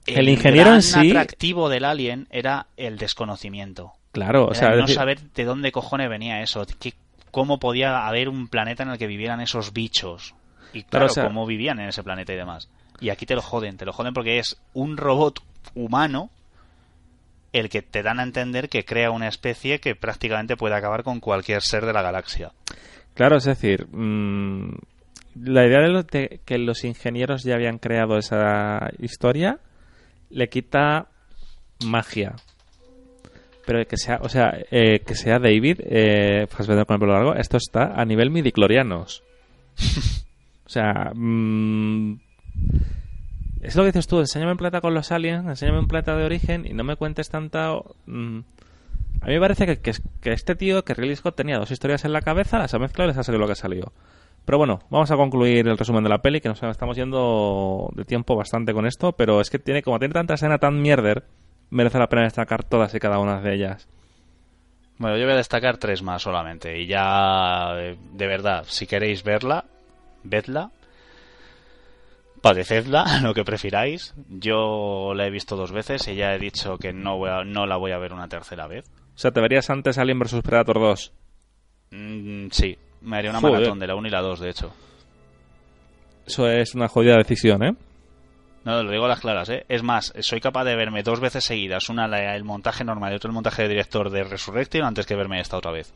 El 0.07 0.29
ingeniero 0.29 0.67
gran 0.67 0.77
en 0.77 0.83
sí- 0.83 1.11
atractivo 1.11 1.69
del 1.69 1.85
alien 1.85 2.27
era 2.31 2.67
el 2.77 2.99
desconocimiento. 2.99 3.93
Claro, 4.13 4.47
o 4.47 4.55
sea, 4.55 4.69
el 4.69 4.77
no 4.77 4.81
decir- 4.83 4.97
saber 4.97 5.21
de 5.21 5.45
dónde 5.45 5.73
cojones 5.73 6.09
venía 6.11 6.43
eso. 6.43 6.67
qué- 6.81 6.95
cómo 7.31 7.59
podía 7.59 8.07
haber 8.07 8.29
un 8.29 8.49
planeta 8.49 8.83
en 8.83 8.91
el 8.91 8.99
que 8.99 9.07
vivieran 9.07 9.41
esos 9.41 9.73
bichos. 9.73 10.35
Y 10.75 10.83
Claro, 10.83 10.89
claro, 10.91 11.07
o 11.07 11.09
sea- 11.11 11.25
cómo 11.25 11.47
vivían 11.47 11.79
en 11.81 11.89
ese 11.89 12.03
planeta 12.03 12.33
y 12.33 12.37
demás. 12.37 12.69
Y 13.01 13.09
aquí 13.11 13.25
te 13.27 13.35
lo 13.35 13.43
joden, 13.43 13.77
te 13.79 13.85
lo 13.87 13.93
joden 13.93 14.13
porque 14.15 14.39
es 14.39 14.61
un 14.75 14.97
robot 14.97 15.41
humano 15.75 16.31
el 17.53 17.69
que 17.69 17.83
te 17.83 18.03
dan 18.03 18.21
a 18.21 18.23
entender 18.23 18.69
que 18.69 18.85
crea 18.85 19.11
una 19.11 19.29
especie 19.29 19.79
que 19.81 19.95
prácticamente 19.95 20.57
puede 20.57 20.75
acabar 20.75 21.03
con 21.03 21.21
cualquier 21.21 21.61
ser 21.63 21.85
de 21.87 21.93
la 21.93 22.03
galaxia. 22.03 22.53
Claro, 23.15 23.37
es 23.37 23.45
decir, 23.45 23.87
mm, 23.91 24.71
la 25.43 25.67
idea 25.67 25.81
de, 25.81 25.89
lo- 25.89 26.03
de 26.03 26.41
que 26.45 26.59
los 26.59 26.85
ingenieros 26.85 27.43
ya 27.45 27.55
habían 27.55 27.79
creado 27.79 28.17
esa 28.17 28.91
historia 28.99 29.59
le 30.33 30.49
quita 30.49 31.09
magia. 31.85 32.35
Pero 33.67 33.87
que 33.87 33.97
sea, 33.97 34.19
o 34.23 34.29
sea, 34.29 34.59
eh, 34.71 35.01
que 35.07 35.15
sea 35.15 35.39
David, 35.39 35.81
eh, 35.85 36.47
Fassbender 36.49 36.85
con 36.85 36.95
el 36.95 37.01
pelo 37.01 37.13
largo, 37.13 37.35
esto 37.35 37.57
está 37.57 37.95
a 37.95 38.05
nivel 38.05 38.31
midiclorianos. 38.31 39.23
o 40.67 40.69
sea, 40.69 41.13
mm, 41.15 42.19
es 43.61 43.77
lo 43.77 43.83
que 43.85 43.89
dices 43.89 44.09
tú, 44.09 44.19
enséñame 44.19 44.53
un 44.53 44.59
planeta 44.59 44.81
con 44.81 44.95
los 44.95 45.13
aliens, 45.13 45.47
enséñame 45.47 45.79
un 45.79 45.87
planeta 45.87 46.17
de 46.17 46.25
origen 46.25 46.67
y 46.67 46.73
no 46.73 46.83
me 46.83 46.97
cuentes 46.97 47.31
tanta... 47.31 47.75
mm, 48.07 48.41
a 49.21 49.27
mí 49.27 49.35
me 49.35 49.41
parece 49.41 49.67
que, 49.67 49.79
que, 49.79 49.93
que 50.21 50.33
este 50.33 50.57
tío, 50.57 50.85
que 50.85 50.95
Ridley 50.95 51.15
Scott 51.15 51.37
tenía 51.37 51.59
dos 51.59 51.71
historias 51.71 52.05
en 52.05 52.13
la 52.13 52.23
cabeza, 52.23 52.59
las 52.59 52.75
ha 52.75 52.81
mezclado 52.81 53.09
y 53.09 53.13
les 53.13 53.19
ha 53.19 53.23
salido 53.23 53.41
lo 53.41 53.47
que 53.47 53.53
ha 53.53 53.57
salido. 53.57 53.93
Pero 54.45 54.59
bueno, 54.59 54.81
vamos 54.91 55.11
a 55.11 55.17
concluir 55.17 55.69
el 55.69 55.79
resumen 55.79 56.03
de 56.03 56.11
la 56.11 56.21
peli, 56.21 56.41
que 56.41 56.49
nos 56.49 56.63
estamos 56.63 56.97
yendo 56.97 57.89
de 57.95 58.05
tiempo 58.05 58.35
bastante 58.37 58.73
con 58.75 58.87
esto, 58.87 59.13
pero 59.13 59.41
es 59.41 59.51
que 59.51 59.59
tiene 59.59 59.83
como 59.83 59.99
tiene 59.99 60.15
tanta 60.15 60.35
escena 60.35 60.59
tan 60.59 60.81
mierder, 60.83 61.25
merece 61.71 61.99
la 61.99 62.09
pena 62.09 62.23
destacar 62.23 62.65
todas 62.65 62.93
y 62.95 62.99
cada 62.99 63.19
una 63.21 63.41
de 63.41 63.55
ellas. 63.55 63.89
Bueno, 64.99 65.17
yo 65.17 65.25
voy 65.25 65.35
a 65.35 65.37
destacar 65.37 65.79
tres 65.79 66.03
más 66.03 66.23
solamente. 66.23 66.79
Y 66.81 66.87
ya, 66.87 67.73
eh, 67.77 67.97
de 68.13 68.27
verdad, 68.27 68.65
si 68.69 68.87
queréis 68.87 69.23
verla, 69.25 69.65
vedla. 70.23 70.71
Padecedla, 72.41 73.21
lo 73.23 73.35
que 73.35 73.45
prefiráis. 73.45 74.15
Yo 74.29 75.13
la 75.15 75.27
he 75.27 75.31
visto 75.31 75.57
dos 75.57 75.73
veces 75.73 76.07
y 76.09 76.17
ya 76.17 76.35
he 76.35 76.39
dicho 76.39 76.77
que 76.79 76.93
no, 76.93 77.17
voy 77.17 77.31
a- 77.31 77.45
no 77.45 77.67
la 77.67 77.77
voy 77.77 77.93
a 77.93 77.99
ver 77.99 78.13
una 78.13 78.29
tercera 78.29 78.67
vez. 78.67 78.85
O 79.15 79.19
sea, 79.19 79.31
¿te 79.31 79.41
verías 79.41 79.71
antes 79.71 79.99
Alien 79.99 80.19
vs 80.19 80.43
Predator 80.43 80.81
2? 80.81 81.13
Mm, 81.93 82.47
sí, 82.51 82.77
me 83.03 83.17
haría 83.19 83.31
una 83.31 83.41
Joder. 83.41 83.55
maratón 83.57 83.79
de 83.79 83.87
la 83.87 83.95
1 83.95 84.09
y 84.09 84.11
la 84.11 84.21
2, 84.21 84.41
de 84.41 84.51
hecho. 84.51 84.73
Eso 86.27 86.49
es 86.49 86.75
una 86.75 86.89
jodida 86.89 87.17
decisión, 87.17 87.63
¿eh? 87.65 87.75
No, 88.65 88.81
lo 88.83 88.91
digo 88.93 89.07
a 89.07 89.09
las 89.09 89.21
claras, 89.21 89.49
¿eh? 89.49 89.67
Es 89.69 89.83
más, 89.83 90.13
soy 90.21 90.41
capaz 90.41 90.65
de 90.65 90.77
verme 90.77 91.03
dos 91.03 91.19
veces 91.19 91.45
seguidas, 91.45 91.89
una 91.89 92.07
la- 92.07 92.37
el 92.37 92.45
montaje 92.45 92.85
normal 92.85 93.13
y 93.13 93.17
otra 93.17 93.29
el 93.29 93.35
montaje 93.35 93.63
de 93.63 93.69
director 93.69 94.09
de 94.11 94.23
Resurrection 94.23 94.85
antes 94.85 95.05
que 95.05 95.17
verme 95.17 95.41
esta 95.41 95.57
otra 95.57 95.73
vez. 95.73 95.93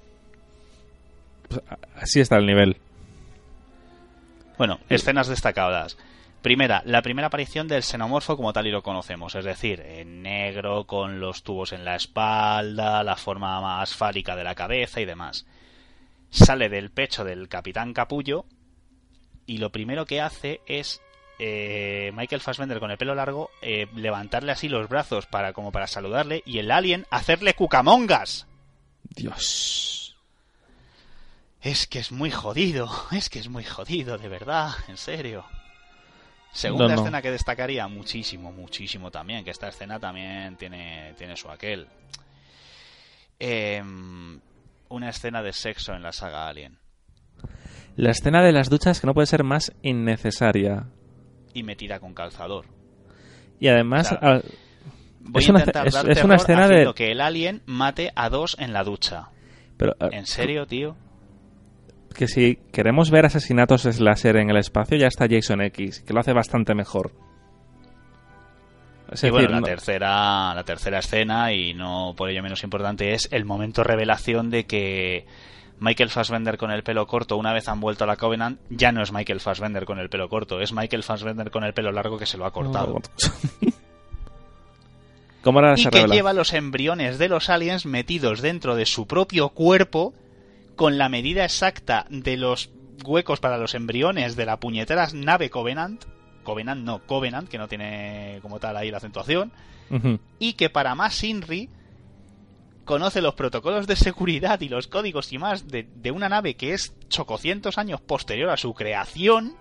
Pues, 1.49 1.61
así 1.95 2.19
está 2.21 2.37
el 2.39 2.47
nivel. 2.47 2.77
Bueno, 4.59 4.81
escenas 4.89 5.29
destacadas. 5.29 5.97
primera, 6.43 6.83
la 6.85 7.03
primera 7.03 7.27
aparición 7.27 7.67
del 7.67 7.83
xenomorfo 7.83 8.37
como 8.37 8.53
tal 8.53 8.67
y 8.69 8.71
lo 8.71 8.83
conocemos, 8.83 9.35
es 9.35 9.45
decir, 9.45 9.81
en 9.81 10.23
negro, 10.23 10.85
con 10.85 11.19
los 11.19 11.43
tubos 11.43 11.73
en 11.73 11.85
la 11.85 11.97
espalda, 11.97 13.03
la 13.03 13.17
forma 13.17 13.61
más 13.61 13.95
fálica 13.95 14.37
de 14.37 14.45
la 14.45 14.55
cabeza 14.55 15.01
y 15.01 15.05
demás. 15.07 15.45
Sale 16.37 16.68
del 16.68 16.91
pecho 16.91 17.24
del 17.24 17.49
capitán 17.49 17.95
Capullo 17.95 18.45
y 19.47 19.57
lo 19.59 19.72
primero 19.72 20.05
que 20.05 20.20
hace 20.20 20.61
es 20.66 21.01
eh, 21.39 22.12
Michael 22.14 22.43
Fassbender 22.43 22.78
con 22.78 22.91
el 22.91 22.99
pelo 22.99 23.14
largo 23.14 23.51
eh, 23.62 23.87
levantarle 23.95 24.53
así 24.53 24.68
los 24.68 24.89
brazos 24.89 25.24
para 25.26 25.55
como 25.55 25.72
para 25.72 25.87
saludarle 25.87 26.43
y 26.45 26.59
el 26.59 26.70
alien 26.70 27.07
hacerle 27.11 27.55
cucamongas. 27.55 28.47
Dios. 29.03 30.16
Es 31.62 31.87
que 31.87 32.01
es 32.01 32.12
muy 32.12 32.30
jodido, 32.30 32.91
es 33.12 33.30
que 33.30 33.39
es 33.39 33.49
muy 33.49 33.64
jodido, 33.64 34.18
de 34.18 34.28
verdad, 34.28 34.72
en 34.89 34.99
serio. 34.99 35.45
Segunda 36.53 36.89
No, 36.89 36.95
no. 36.97 37.01
escena 37.03 37.22
que 37.22 37.30
destacaría 37.30 37.89
muchísimo, 37.89 38.53
muchísimo 38.53 39.11
también, 39.11 39.43
que 39.43 39.51
esta 39.53 39.68
escena 39.68 39.99
también 39.99 40.57
tiene, 40.57 41.14
tiene 41.16 41.34
su 41.37 41.51
aquel. 41.51 41.89
Em, 43.39 44.41
una 44.89 45.09
escena 45.11 45.43
de 45.43 45.53
sexo 45.53 45.93
en 45.95 46.03
la 46.03 46.12
saga 46.12 46.49
Alien. 46.49 46.78
La 47.97 48.11
escena 48.11 48.43
de 48.43 48.53
las 48.53 48.68
duchas 48.68 49.01
que 49.01 49.07
no 49.07 49.14
puede 49.14 49.26
ser 49.26 49.43
más 49.45 49.72
innecesaria. 49.82 50.87
Y 51.55 51.62
metida 51.62 51.99
con 52.01 52.12
calzador. 52.14 52.66
Y 53.59 53.68
además, 53.68 54.14
Voy 55.28 55.43
Es 55.43 55.49
a 55.49 55.53
una- 55.53 55.61
intentar 55.61 55.87
es- 55.89 55.95
dar 55.95 56.09
es 56.11 56.22
una 56.22 56.37
escena 56.37 56.68
de- 56.68 56.93
que 56.95 57.11
el 57.11 57.20
alien 57.20 57.62
mate 57.66 58.12
a 58.14 58.28
dos 58.28 58.57
en 58.61 58.72
la 58.72 58.84
ducha. 58.84 59.30
pero, 59.76 59.93
eh, 59.99 60.09
¿En 60.12 60.26
serio, 60.26 60.66
tío? 60.66 60.97
que 62.14 62.28
si 62.28 62.57
queremos 62.72 63.11
ver 63.11 63.26
asesinatos 63.26 63.82
slasher 63.82 64.37
en 64.37 64.51
el 64.51 64.57
espacio, 64.57 64.97
ya 64.97 65.07
está 65.09 65.26
Jason 65.28 65.61
X, 65.62 66.01
que 66.03 66.14
lo 66.14 66.20
hace 66.20 66.32
bastante 66.32 66.74
mejor. 66.74 67.11
Es 69.13 69.23
y 69.25 69.31
bueno, 69.31 69.49
la 69.51 69.61
no- 69.61 69.67
tercera, 69.67 70.53
la 70.55 70.65
tercera 70.65 70.99
escena, 70.99 71.53
y 71.53 71.75
no 71.75 72.15
por 72.17 72.29
ello 72.31 72.43
menos 72.43 72.63
importante, 72.65 73.13
es 73.15 73.29
el 73.31 73.45
momento 73.45 73.85
revelación 73.85 74.51
de 74.51 74.65
que 74.67 75.27
Michael 75.79 76.11
Fassbender 76.11 76.57
con 76.59 76.71
el 76.71 76.83
pelo 76.83 77.07
corto, 77.07 77.37
una 77.37 77.53
vez 77.53 77.69
han 77.69 77.81
vuelto 77.81 78.05
a 78.05 78.07
la 78.07 78.17
Covenant, 78.17 78.59
ya 78.71 78.93
no 78.93 79.03
es 79.03 79.13
Michael 79.13 79.41
Fassbender 79.41 79.85
con 79.85 79.99
el 79.99 80.09
pelo 80.09 80.29
corto, 80.29 80.61
es 80.61 80.73
Michael 80.73 81.03
Fassbender 81.03 81.51
con 81.51 81.65
el 81.65 81.73
pelo 81.75 81.93
largo 81.93 82.19
que 82.19 82.27
se 82.27 82.39
lo 82.39 82.47
ha 82.47 82.53
cortado. 82.53 83.01
¿Cómo 85.43 85.61
era 85.61 85.75
y 85.77 85.85
que 85.87 86.09
lleva 86.09 86.33
los 86.33 86.53
embriones 86.55 87.19
de 87.19 87.29
los 87.29 87.49
aliens 87.51 87.87
metidos 87.87 88.43
dentro 88.43 88.75
de 88.75 88.85
su 88.85 89.07
propio 89.07 89.51
cuerpo 89.51 90.13
con 90.75 90.99
la 90.99 91.09
medida 91.09 91.45
exacta 91.45 92.07
de 92.11 92.37
los 92.37 92.71
huecos 93.05 93.39
para 93.39 93.57
los 93.57 93.75
embriones 93.77 94.35
de 94.35 94.45
la 94.45 94.59
puñetera 94.59 95.07
nave 95.13 95.49
Covenant. 95.51 96.05
Covenant 96.47 96.82
no, 96.82 97.01
Covenant, 97.01 97.49
que 97.51 97.59
no 97.59 97.68
tiene 97.68 98.38
como 98.40 98.59
tal 98.59 98.74
ahí 98.78 98.90
la 98.90 98.97
acentuación. 98.97 99.53
Y 100.38 100.55
que 100.55 100.70
para 100.70 100.94
más 100.94 101.22
Inri 101.22 101.68
conoce 102.86 103.20
los 103.20 103.34
protocolos 103.34 103.86
de 103.86 103.97
seguridad 103.97 104.61
y 104.61 104.68
los 104.68 104.86
códigos 104.86 105.32
y 105.32 105.38
más 105.38 105.68
de, 105.68 105.86
de 105.94 106.11
una 106.11 106.28
nave 106.28 106.55
que 106.55 106.72
es 106.72 106.94
chococientos 107.09 107.78
años 107.78 108.01
posterior 108.01 108.49
a 108.51 108.57
su 108.57 108.72
creación 108.74 109.55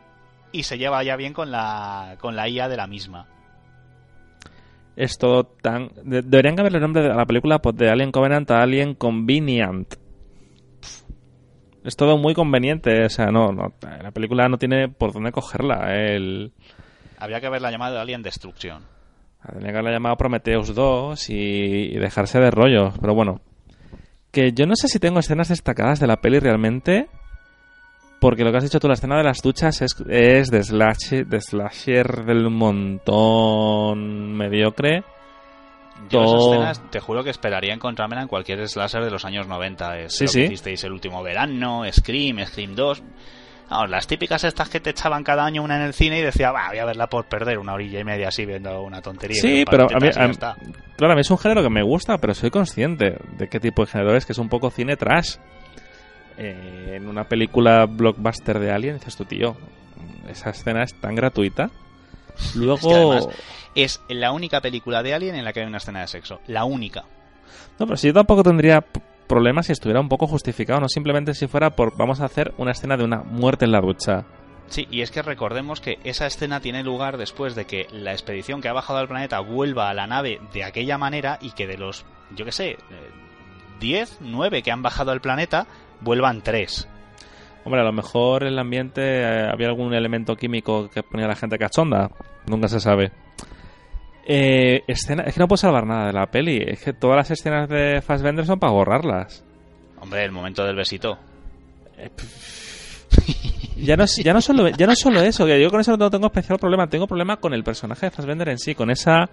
y 0.51 0.63
se 0.63 0.77
lleva 0.77 1.03
ya 1.03 1.15
bien 1.15 1.33
con 1.33 1.51
la, 1.51 2.15
con 2.21 2.35
la 2.35 2.47
IA 2.47 2.69
de 2.69 2.77
la 2.77 2.87
misma. 2.87 3.27
Es 4.95 5.17
todo 5.17 5.43
tan... 5.43 5.89
de- 6.03 6.21
deberían 6.21 6.55
cambiarle 6.55 6.77
el 6.77 6.83
nombre 6.83 7.01
de 7.03 7.09
la 7.09 7.25
película 7.25 7.59
pues, 7.59 7.75
de 7.75 7.89
Alien 7.89 8.11
Covenant 8.11 8.49
a 8.51 8.61
Alien 8.63 8.93
Convenient. 8.95 9.93
Es 11.83 11.95
todo 11.95 12.17
muy 12.17 12.33
conveniente, 12.33 13.05
o 13.05 13.09
sea, 13.09 13.27
no, 13.27 13.51
no, 13.51 13.73
la 14.01 14.09
película 14.11 14.49
no 14.49 14.57
tiene 14.57 14.87
por 14.89 15.13
dónde 15.13 15.31
cogerla. 15.31 15.93
El, 15.95 16.51
Habría 17.17 17.39
que 17.39 17.47
haberla 17.47 17.71
llamado 17.71 17.99
Alien 17.99 18.21
Destrucción. 18.21 18.83
Tendría 19.45 19.71
que 19.71 19.77
haberla 19.77 19.91
llamado 19.97 20.17
Prometheus 20.17 20.73
2 20.73 21.29
y, 21.29 21.33
y 21.33 21.97
dejarse 21.99 22.39
de 22.39 22.51
rollos, 22.51 22.93
pero 22.99 23.13
bueno. 23.13 23.41
Que 24.31 24.51
yo 24.53 24.65
no 24.65 24.75
sé 24.75 24.87
si 24.87 24.99
tengo 24.99 25.19
escenas 25.19 25.49
destacadas 25.49 25.99
de 25.99 26.07
la 26.07 26.17
peli 26.17 26.39
realmente, 26.39 27.07
porque 28.19 28.43
lo 28.43 28.51
que 28.51 28.57
has 28.57 28.63
dicho 28.63 28.79
tú, 28.79 28.87
la 28.87 28.95
escena 28.95 29.17
de 29.17 29.23
las 29.23 29.41
duchas 29.41 29.81
es, 29.81 29.95
es 30.09 30.49
de, 30.49 30.63
slasher, 30.63 31.25
de 31.27 31.39
slasher 31.41 32.25
del 32.25 32.49
montón 32.49 34.33
mediocre. 34.35 35.03
Yo 36.09 36.23
esas 36.23 36.41
escenas 36.47 36.91
te 36.91 36.99
juro 36.99 37.23
que 37.23 37.29
esperaría 37.29 37.73
encontrármela 37.73 38.21
en 38.23 38.27
cualquier 38.27 38.67
slasher 38.67 39.03
de 39.05 39.11
los 39.11 39.23
años 39.25 39.47
90. 39.47 39.99
Es 39.99 40.15
Sí, 40.17 40.25
lo 40.25 40.27
sí. 40.29 40.39
que 40.39 40.45
hicisteis 40.47 40.83
el 40.83 40.91
último 40.91 41.23
verano, 41.23 41.83
Scream, 41.89 42.45
Scream 42.45 42.75
2. 42.75 43.03
Vamos, 43.69 43.89
las 43.89 44.05
típicas 44.05 44.43
estas 44.43 44.69
que 44.69 44.79
te 44.79 44.91
echaban 44.91 45.23
cada 45.23 45.43
año 45.43 45.63
una 45.63 45.75
en 45.77 45.81
el 45.81 45.93
cine 45.93 46.19
y 46.19 46.21
decía, 46.21 46.51
va, 46.51 46.67
voy 46.69 46.77
a 46.77 46.85
verla 46.85 47.07
por 47.07 47.25
perder 47.25 47.57
una 47.57 47.73
orilla 47.73 47.99
y 47.99 48.03
media 48.03 48.27
así 48.27 48.45
viendo 48.45 48.81
una 48.83 49.01
tontería. 49.01 49.41
Sí, 49.41 49.65
pero 49.69 49.85
a 49.85 49.99
mí, 49.99 50.09
a 50.15 50.27
mí- 50.27 50.35
claro, 50.95 51.13
a 51.13 51.15
mí 51.15 51.21
es 51.21 51.31
un 51.31 51.37
género 51.39 51.63
que 51.63 51.69
me 51.71 51.81
gusta, 51.81 52.17
pero 52.19 52.33
soy 52.35 52.51
consciente 52.51 53.17
de 53.37 53.47
qué 53.49 53.59
tipo 53.59 53.83
de 53.83 53.91
género 53.91 54.15
es, 54.15 54.25
que 54.25 54.33
es 54.33 54.37
un 54.37 54.49
poco 54.49 54.69
cine 54.69 54.95
trash. 54.97 55.37
Eh, 56.37 56.93
en 56.97 57.07
una 57.07 57.23
película 57.23 57.85
blockbuster 57.85 58.59
de 58.59 58.71
Alien, 58.71 58.95
dices 58.95 59.15
tú, 59.15 59.25
tío, 59.25 59.55
esa 60.29 60.49
escena 60.51 60.83
es 60.83 60.93
tan 60.99 61.15
gratuita. 61.15 61.69
Luego... 62.55 62.75
Es 62.75 62.85
que 62.85 62.93
además- 62.93 63.27
Es 63.73 64.01
la 64.09 64.31
única 64.31 64.61
película 64.61 65.01
de 65.01 65.13
Alien 65.13 65.35
en 65.35 65.43
la 65.45 65.53
que 65.53 65.61
hay 65.61 65.65
una 65.65 65.77
escena 65.77 66.01
de 66.01 66.07
sexo. 66.07 66.39
La 66.47 66.65
única. 66.65 67.03
No, 67.79 67.85
pero 67.85 67.97
si 67.97 68.07
yo 68.07 68.13
tampoco 68.13 68.43
tendría 68.43 68.83
p- 69.27 69.35
problemas 69.35 69.65
si 69.67 69.71
estuviera 69.73 69.99
un 69.99 70.09
poco 70.09 70.27
justificado, 70.27 70.79
no 70.79 70.89
simplemente 70.89 71.33
si 71.33 71.47
fuera 71.47 71.71
por 71.71 71.95
vamos 71.97 72.21
a 72.21 72.25
hacer 72.25 72.53
una 72.57 72.71
escena 72.71 72.97
de 72.97 73.03
una 73.03 73.23
muerte 73.23 73.65
en 73.65 73.71
la 73.71 73.81
ducha. 73.81 74.25
Sí, 74.67 74.87
y 74.89 75.01
es 75.01 75.11
que 75.11 75.21
recordemos 75.21 75.79
que 75.79 75.99
esa 76.03 76.25
escena 76.25 76.59
tiene 76.59 76.83
lugar 76.83 77.17
después 77.17 77.53
de 77.53 77.65
que 77.65 77.87
la 77.91 78.13
expedición 78.13 78.61
que 78.61 78.67
ha 78.69 78.73
bajado 78.73 78.97
al 78.99 79.07
planeta 79.07 79.39
vuelva 79.39 79.89
a 79.89 79.93
la 79.93 80.07
nave 80.07 80.39
de 80.53 80.63
aquella 80.63 80.97
manera 80.97 81.37
y 81.41 81.51
que 81.51 81.67
de 81.67 81.77
los, 81.77 82.03
yo 82.35 82.45
qué 82.45 82.51
sé, 82.51 82.69
eh, 82.71 82.77
10, 83.79 84.17
9 84.21 84.63
que 84.63 84.71
han 84.71 84.81
bajado 84.81 85.11
al 85.11 85.21
planeta, 85.21 85.67
vuelvan 86.01 86.41
3. 86.41 86.87
Hombre, 87.63 87.81
a 87.81 87.83
lo 87.83 87.91
mejor 87.91 88.43
en 88.43 88.49
el 88.53 88.59
ambiente 88.59 89.01
eh, 89.21 89.49
había 89.51 89.67
algún 89.67 89.93
elemento 89.93 90.35
químico 90.35 90.89
que 90.89 91.03
ponía 91.03 91.25
a 91.25 91.29
la 91.29 91.35
gente 91.35 91.57
cachonda. 91.59 92.09
Nunca 92.47 92.67
se 92.67 92.79
sabe. 92.79 93.11
Eh, 94.27 94.81
escena, 94.87 95.23
es 95.23 95.33
que 95.35 95.39
no 95.39 95.47
puedo 95.47 95.57
salvar 95.57 95.85
nada 95.85 96.07
de 96.07 96.13
la 96.13 96.25
peli. 96.31 96.57
Es 96.65 96.83
que 96.83 96.93
todas 96.93 97.15
las 97.17 97.31
escenas 97.31 97.69
de 97.69 98.01
Fassbender 98.01 98.45
son 98.45 98.59
para 98.59 98.73
borrarlas. 98.73 99.43
Hombre, 99.99 100.23
el 100.25 100.31
momento 100.31 100.63
del 100.65 100.75
besito. 100.75 101.17
Ya 103.77 103.97
no, 103.97 104.05
ya 104.05 104.33
no, 104.33 104.39
solo, 104.41 104.69
ya 104.69 104.87
no 104.87 104.95
solo 104.95 105.19
eso, 105.21 105.45
que 105.45 105.61
yo 105.61 105.69
con 105.69 105.81
eso 105.81 105.97
no 105.97 106.09
tengo 106.09 106.27
especial 106.27 106.57
problema. 106.57 106.87
Tengo 106.87 107.07
problema 107.07 107.37
con 107.37 107.53
el 107.53 107.61
personaje 107.63 108.05
de 108.05 108.11
Fassbender 108.11 108.47
en 108.49 108.57
sí, 108.57 108.73
con 108.73 108.89
esa... 108.89 109.29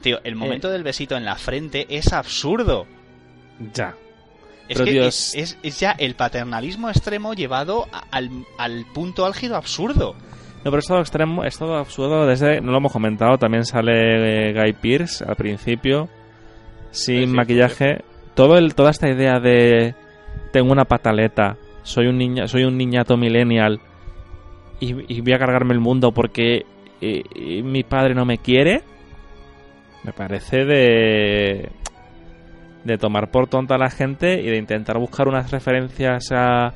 Tío, 0.00 0.20
el 0.22 0.36
momento 0.36 0.70
del 0.70 0.84
besito 0.84 1.16
en 1.16 1.24
la 1.24 1.34
frente 1.34 1.84
es 1.88 2.12
absurdo. 2.12 2.86
Ya. 3.74 3.96
Es 4.68 4.74
Pero 4.78 4.84
que 4.84 4.90
Dios. 4.92 5.34
es, 5.34 5.54
es- 5.54 5.58
es 5.64 5.80
ya 5.80 5.90
el 5.92 6.14
paternalismo 6.14 6.88
extremo 6.88 7.34
llevado 7.34 7.86
al, 8.12 8.30
al 8.58 8.84
punto 8.94 9.26
álgido 9.26 9.56
absurdo. 9.56 10.14
No, 10.64 10.70
pero 10.70 10.78
es 10.78 10.86
todo 10.86 11.00
extremo, 11.00 11.44
es 11.44 11.58
todo 11.58 11.76
absurdo 11.76 12.26
desde, 12.26 12.62
no 12.62 12.72
lo 12.72 12.78
hemos 12.78 12.92
comentado, 12.92 13.36
también 13.36 13.64
sale 13.64 14.48
eh, 14.48 14.52
Guy 14.54 14.72
Pearce 14.72 15.22
al 15.22 15.36
principio, 15.36 16.08
sin 16.90 17.16
Sí, 17.16 17.26
sí, 17.26 17.26
maquillaje. 17.26 18.02
Todo 18.34 18.56
el, 18.56 18.74
toda 18.74 18.90
esta 18.90 19.10
idea 19.10 19.40
de 19.40 19.94
tengo 20.52 20.72
una 20.72 20.86
pataleta, 20.86 21.58
soy 21.82 22.06
un 22.06 22.16
niña, 22.16 22.48
soy 22.48 22.64
un 22.64 22.78
niñato 22.78 23.18
millennial 23.18 23.80
y, 24.80 25.14
y 25.14 25.20
voy 25.20 25.34
a 25.34 25.38
cargarme 25.38 25.74
el 25.74 25.80
mundo 25.80 26.12
porque 26.12 26.64
eh, 27.00 27.22
eh, 27.34 27.62
mi 27.62 27.82
padre 27.82 28.14
no 28.14 28.24
me 28.24 28.38
quiere, 28.38 28.82
me 30.02 30.12
parece 30.14 30.64
de 30.64 31.68
de 32.84 32.98
tomar 32.98 33.30
por 33.30 33.48
tonta 33.48 33.74
a 33.74 33.78
la 33.78 33.90
gente 33.90 34.40
y 34.40 34.46
de 34.46 34.56
intentar 34.56 34.98
buscar 34.98 35.28
unas 35.28 35.50
referencias 35.50 36.30
a 36.32 36.72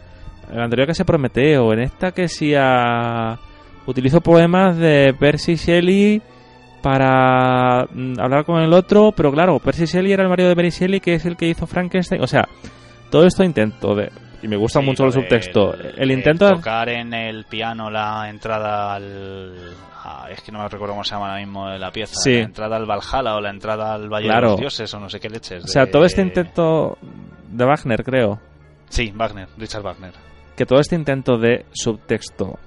el 0.50 0.60
anterior 0.60 0.86
que 0.86 0.94
se 0.94 1.04
Prometeo, 1.04 1.72
en 1.72 1.80
esta 1.80 2.12
que 2.12 2.28
sí 2.28 2.54
a 2.54 3.38
utilizo 3.88 4.20
poemas 4.20 4.76
de 4.76 5.14
Percy 5.18 5.56
Shelley 5.56 6.22
para 6.82 7.86
mm, 7.92 8.20
hablar 8.20 8.44
con 8.44 8.60
el 8.62 8.72
otro, 8.72 9.12
pero 9.16 9.32
claro, 9.32 9.58
Percy 9.58 9.86
Shelley 9.86 10.12
era 10.12 10.22
el 10.22 10.28
marido 10.28 10.48
de 10.48 10.54
Mary 10.54 10.70
Shelley, 10.70 11.00
que 11.00 11.14
es 11.14 11.26
el 11.26 11.36
que 11.36 11.48
hizo 11.48 11.66
Frankenstein. 11.66 12.22
O 12.22 12.26
sea, 12.26 12.46
todo 13.10 13.26
esto 13.26 13.42
intento 13.42 13.94
de. 13.94 14.10
Y 14.42 14.46
me 14.46 14.56
gusta 14.56 14.78
Sí, 14.80 14.86
mucho 14.86 15.04
el 15.04 15.12
subtexto. 15.12 15.74
el- 15.74 15.86
El, 15.86 15.94
el 16.02 16.10
intento. 16.12 16.48
tocar 16.54 16.88
en 16.88 17.12
el 17.12 17.44
piano 17.46 17.90
la 17.90 18.28
entrada 18.30 18.94
al. 18.94 19.74
a- 20.04 20.28
es 20.30 20.40
que 20.42 20.52
no 20.52 20.60
me 20.60 20.68
recuerdo 20.68 20.94
cómo 20.94 21.02
se 21.02 21.14
llama 21.14 21.26
ahora 21.30 21.40
mismo 21.40 21.68
la 21.70 21.90
pieza. 21.90 22.14
Sí. 22.14 22.34
La 22.34 22.44
entrada 22.44 22.76
al 22.76 22.86
Valhalla 22.86 23.34
o 23.34 23.40
la 23.40 23.50
entrada 23.50 23.94
al 23.94 24.08
Valle 24.08 24.26
Claro. 24.28 24.46
de 24.48 24.52
los 24.52 24.60
Dioses 24.60 24.94
o 24.94 25.00
no 25.00 25.08
sé 25.08 25.18
qué 25.18 25.28
leches. 25.28 25.64
O 25.64 25.66
sea, 25.66 25.90
todo 25.90 26.04
este 26.04 26.22
intento 26.22 26.96
de 27.50 27.64
Wagner, 27.64 28.04
creo. 28.04 28.38
Sí, 28.88 29.12
Wagner, 29.14 29.48
Richard 29.58 29.82
Wagner. 29.82 30.12
Que 30.56 30.64
todo 30.64 30.78
este 30.78 30.94
intento 30.94 31.36
de 31.36 31.66
subtexto. 31.72 32.58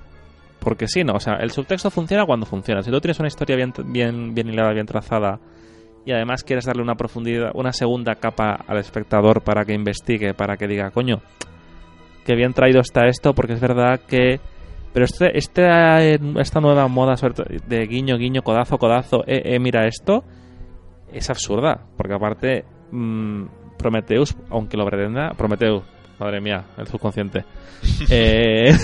Porque 0.61 0.87
sí, 0.87 1.03
no. 1.03 1.13
O 1.13 1.19
sea, 1.19 1.37
el 1.37 1.49
subtexto 1.49 1.89
funciona 1.89 2.25
cuando 2.25 2.45
funciona. 2.45 2.83
Si 2.83 2.91
tú 2.91 3.01
tienes 3.01 3.19
una 3.19 3.27
historia 3.27 3.55
bien, 3.55 3.73
bien, 3.87 4.35
bien 4.35 4.47
hilada, 4.47 4.71
bien 4.73 4.85
trazada. 4.85 5.39
Y 6.05 6.11
además 6.11 6.43
quieres 6.43 6.65
darle 6.65 6.83
una 6.83 6.95
profundidad, 6.95 7.51
una 7.55 7.73
segunda 7.73 8.15
capa 8.15 8.59
al 8.67 8.77
espectador 8.77 9.41
para 9.41 9.65
que 9.65 9.73
investigue, 9.73 10.33
para 10.35 10.57
que 10.57 10.67
diga, 10.67 10.91
coño, 10.91 11.21
que 12.25 12.35
bien 12.35 12.53
traído 12.53 12.79
está 12.79 13.07
esto, 13.07 13.33
porque 13.33 13.53
es 13.53 13.59
verdad 13.59 13.99
que 14.07 14.39
Pero 14.93 15.05
este, 15.05 15.37
este, 15.37 16.19
esta 16.39 16.59
nueva 16.59 16.87
moda 16.87 17.15
de 17.67 17.87
guiño, 17.87 18.17
guiño, 18.17 18.43
codazo, 18.43 18.77
codazo, 18.77 19.23
eh, 19.25 19.41
eh, 19.55 19.59
mira 19.59 19.87
esto, 19.87 20.23
es 21.11 21.29
absurda. 21.29 21.87
Porque 21.97 22.13
aparte, 22.13 22.65
mmm, 22.91 23.45
Prometheus, 23.77 24.35
aunque 24.49 24.77
lo 24.77 24.85
pretenda, 24.85 25.31
Prometheus, 25.31 25.83
madre 26.19 26.39
mía, 26.39 26.65
el 26.77 26.87
subconsciente. 26.87 27.45
eh, 28.11 28.75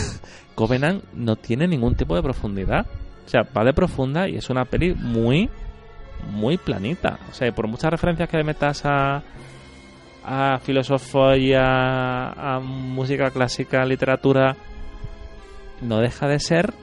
Covenant 0.57 1.03
no 1.13 1.35
tiene 1.35 1.67
ningún 1.67 1.93
tipo 1.93 2.15
de 2.15 2.23
profundidad. 2.23 2.87
O 3.27 3.29
sea, 3.29 3.43
va 3.55 3.63
de 3.63 3.73
profunda 3.73 4.27
y 4.27 4.37
es 4.37 4.49
una 4.49 4.65
peli 4.65 4.95
muy, 4.95 5.51
muy 6.31 6.57
planita. 6.57 7.19
O 7.29 7.33
sea, 7.33 7.51
por 7.51 7.67
muchas 7.67 7.91
referencias 7.91 8.27
que 8.27 8.37
le 8.37 8.43
metas 8.43 8.83
a, 8.83 9.21
a 10.25 10.57
filosofía, 10.57 12.31
a 12.31 12.59
música 12.59 13.29
clásica, 13.29 13.85
literatura, 13.85 14.55
no 15.81 15.99
deja 15.99 16.27
de 16.27 16.39
ser 16.39 16.73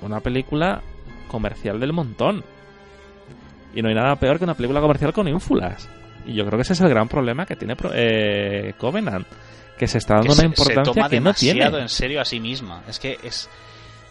una 0.00 0.20
película 0.20 0.80
comercial 1.28 1.78
del 1.78 1.92
montón. 1.92 2.44
Y 3.74 3.82
no 3.82 3.90
hay 3.90 3.94
nada 3.94 4.16
peor 4.16 4.38
que 4.38 4.44
una 4.44 4.54
película 4.54 4.80
comercial 4.80 5.12
con 5.12 5.28
ínfulas. 5.28 5.86
Y 6.24 6.32
yo 6.32 6.46
creo 6.46 6.56
que 6.56 6.62
ese 6.62 6.72
es 6.72 6.80
el 6.80 6.88
gran 6.88 7.08
problema 7.08 7.44
que 7.44 7.56
tiene 7.56 7.76
eh, 7.92 8.72
Covenant. 8.78 9.26
Que 9.78 9.86
se 9.86 9.98
está 9.98 10.14
dando 10.14 10.32
una 10.32 10.44
importancia 10.44 11.08
que 11.08 11.20
no 11.20 11.34
tiene. 11.34 11.64
en 11.64 11.88
serio 11.88 12.20
a 12.20 12.24
sí 12.24 12.40
misma. 12.40 12.82
Es 12.88 12.98
que 12.98 13.18
es. 13.22 13.48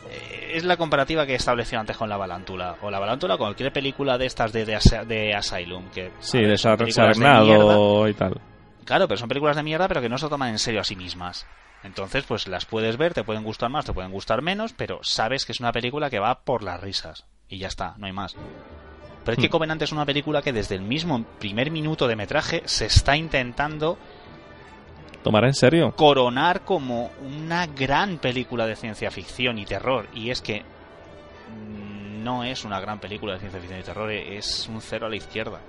Eh, 0.09 0.53
es 0.55 0.63
la 0.63 0.77
comparativa 0.77 1.25
que 1.25 1.33
he 1.33 1.35
establecido 1.35 1.79
antes 1.79 1.97
con 1.97 2.07
la 2.09 2.17
Balántula. 2.17 2.77
O 2.81 2.91
la 2.91 2.99
Balántula 2.99 3.37
con 3.37 3.47
cualquier 3.47 3.73
película 3.73 4.17
de 4.17 4.25
estas 4.27 4.53
de, 4.53 4.65
de, 4.65 5.33
Asylum. 5.33 5.89
Que, 5.89 6.11
sí, 6.19 6.39
de 6.39 6.57
Sarnado 6.57 8.07
y 8.07 8.13
tal. 8.13 8.39
Claro, 8.85 9.07
pero 9.07 9.17
son 9.17 9.27
películas 9.27 9.55
de 9.55 9.63
mierda, 9.63 9.87
pero 9.87 10.01
que 10.01 10.09
no 10.09 10.17
se 10.17 10.29
toman 10.29 10.49
en 10.49 10.59
serio 10.59 10.81
a 10.81 10.83
sí 10.83 10.95
mismas. 10.95 11.47
Entonces, 11.83 12.23
pues 12.23 12.47
las 12.47 12.65
puedes 12.65 12.97
ver, 12.97 13.13
te 13.13 13.23
pueden 13.23 13.43
gustar 13.43 13.69
más, 13.69 13.85
te 13.85 13.93
pueden 13.93 14.11
gustar 14.11 14.41
menos, 14.41 14.73
pero 14.73 14.99
sabes 15.03 15.45
que 15.45 15.51
es 15.51 15.59
una 15.59 15.71
película 15.71 16.09
que 16.09 16.19
va 16.19 16.39
por 16.41 16.63
las 16.63 16.79
risas. 16.79 17.25
Y 17.47 17.59
ya 17.59 17.67
está, 17.67 17.95
no 17.97 18.07
hay 18.07 18.11
más. 18.11 18.35
Pero 19.23 19.33
es 19.33 19.39
que 19.39 19.47
hmm. 19.47 19.51
Covenant 19.51 19.81
es 19.81 19.91
una 19.91 20.05
película 20.05 20.41
que 20.41 20.53
desde 20.53 20.75
el 20.75 20.81
mismo 20.81 21.23
primer 21.39 21.71
minuto 21.71 22.07
de 22.07 22.15
metraje 22.15 22.63
se 22.65 22.85
está 22.85 23.17
intentando 23.17 23.97
tomar 25.25 25.43
en 25.45 25.55
serio. 25.55 25.91
Coronar 25.95 26.61
como 26.61 27.09
una 27.19 27.65
gran 27.65 28.19
película 28.19 28.67
de 28.67 28.75
ciencia 28.75 29.09
ficción 29.09 29.57
y 29.57 29.65
terror. 29.65 30.05
Y 30.13 30.29
es 30.29 30.39
que 30.39 30.61
no 32.23 32.43
es 32.43 32.63
una 32.63 32.79
gran 32.79 32.99
película 32.99 33.33
de 33.33 33.39
ciencia 33.39 33.59
ficción 33.59 33.79
y 33.79 33.83
terror 33.83 34.11
es 34.11 34.69
un 34.69 34.79
cero 34.81 35.07
a 35.07 35.09
la 35.09 35.15
izquierda. 35.15 35.59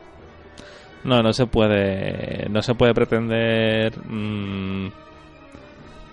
No 1.05 1.23
no 1.23 1.33
se 1.33 1.47
puede 1.47 2.51
no 2.51 2.61
se 2.61 2.75
puede 2.75 2.93
pretender 2.93 3.95
mmm, 3.99 4.89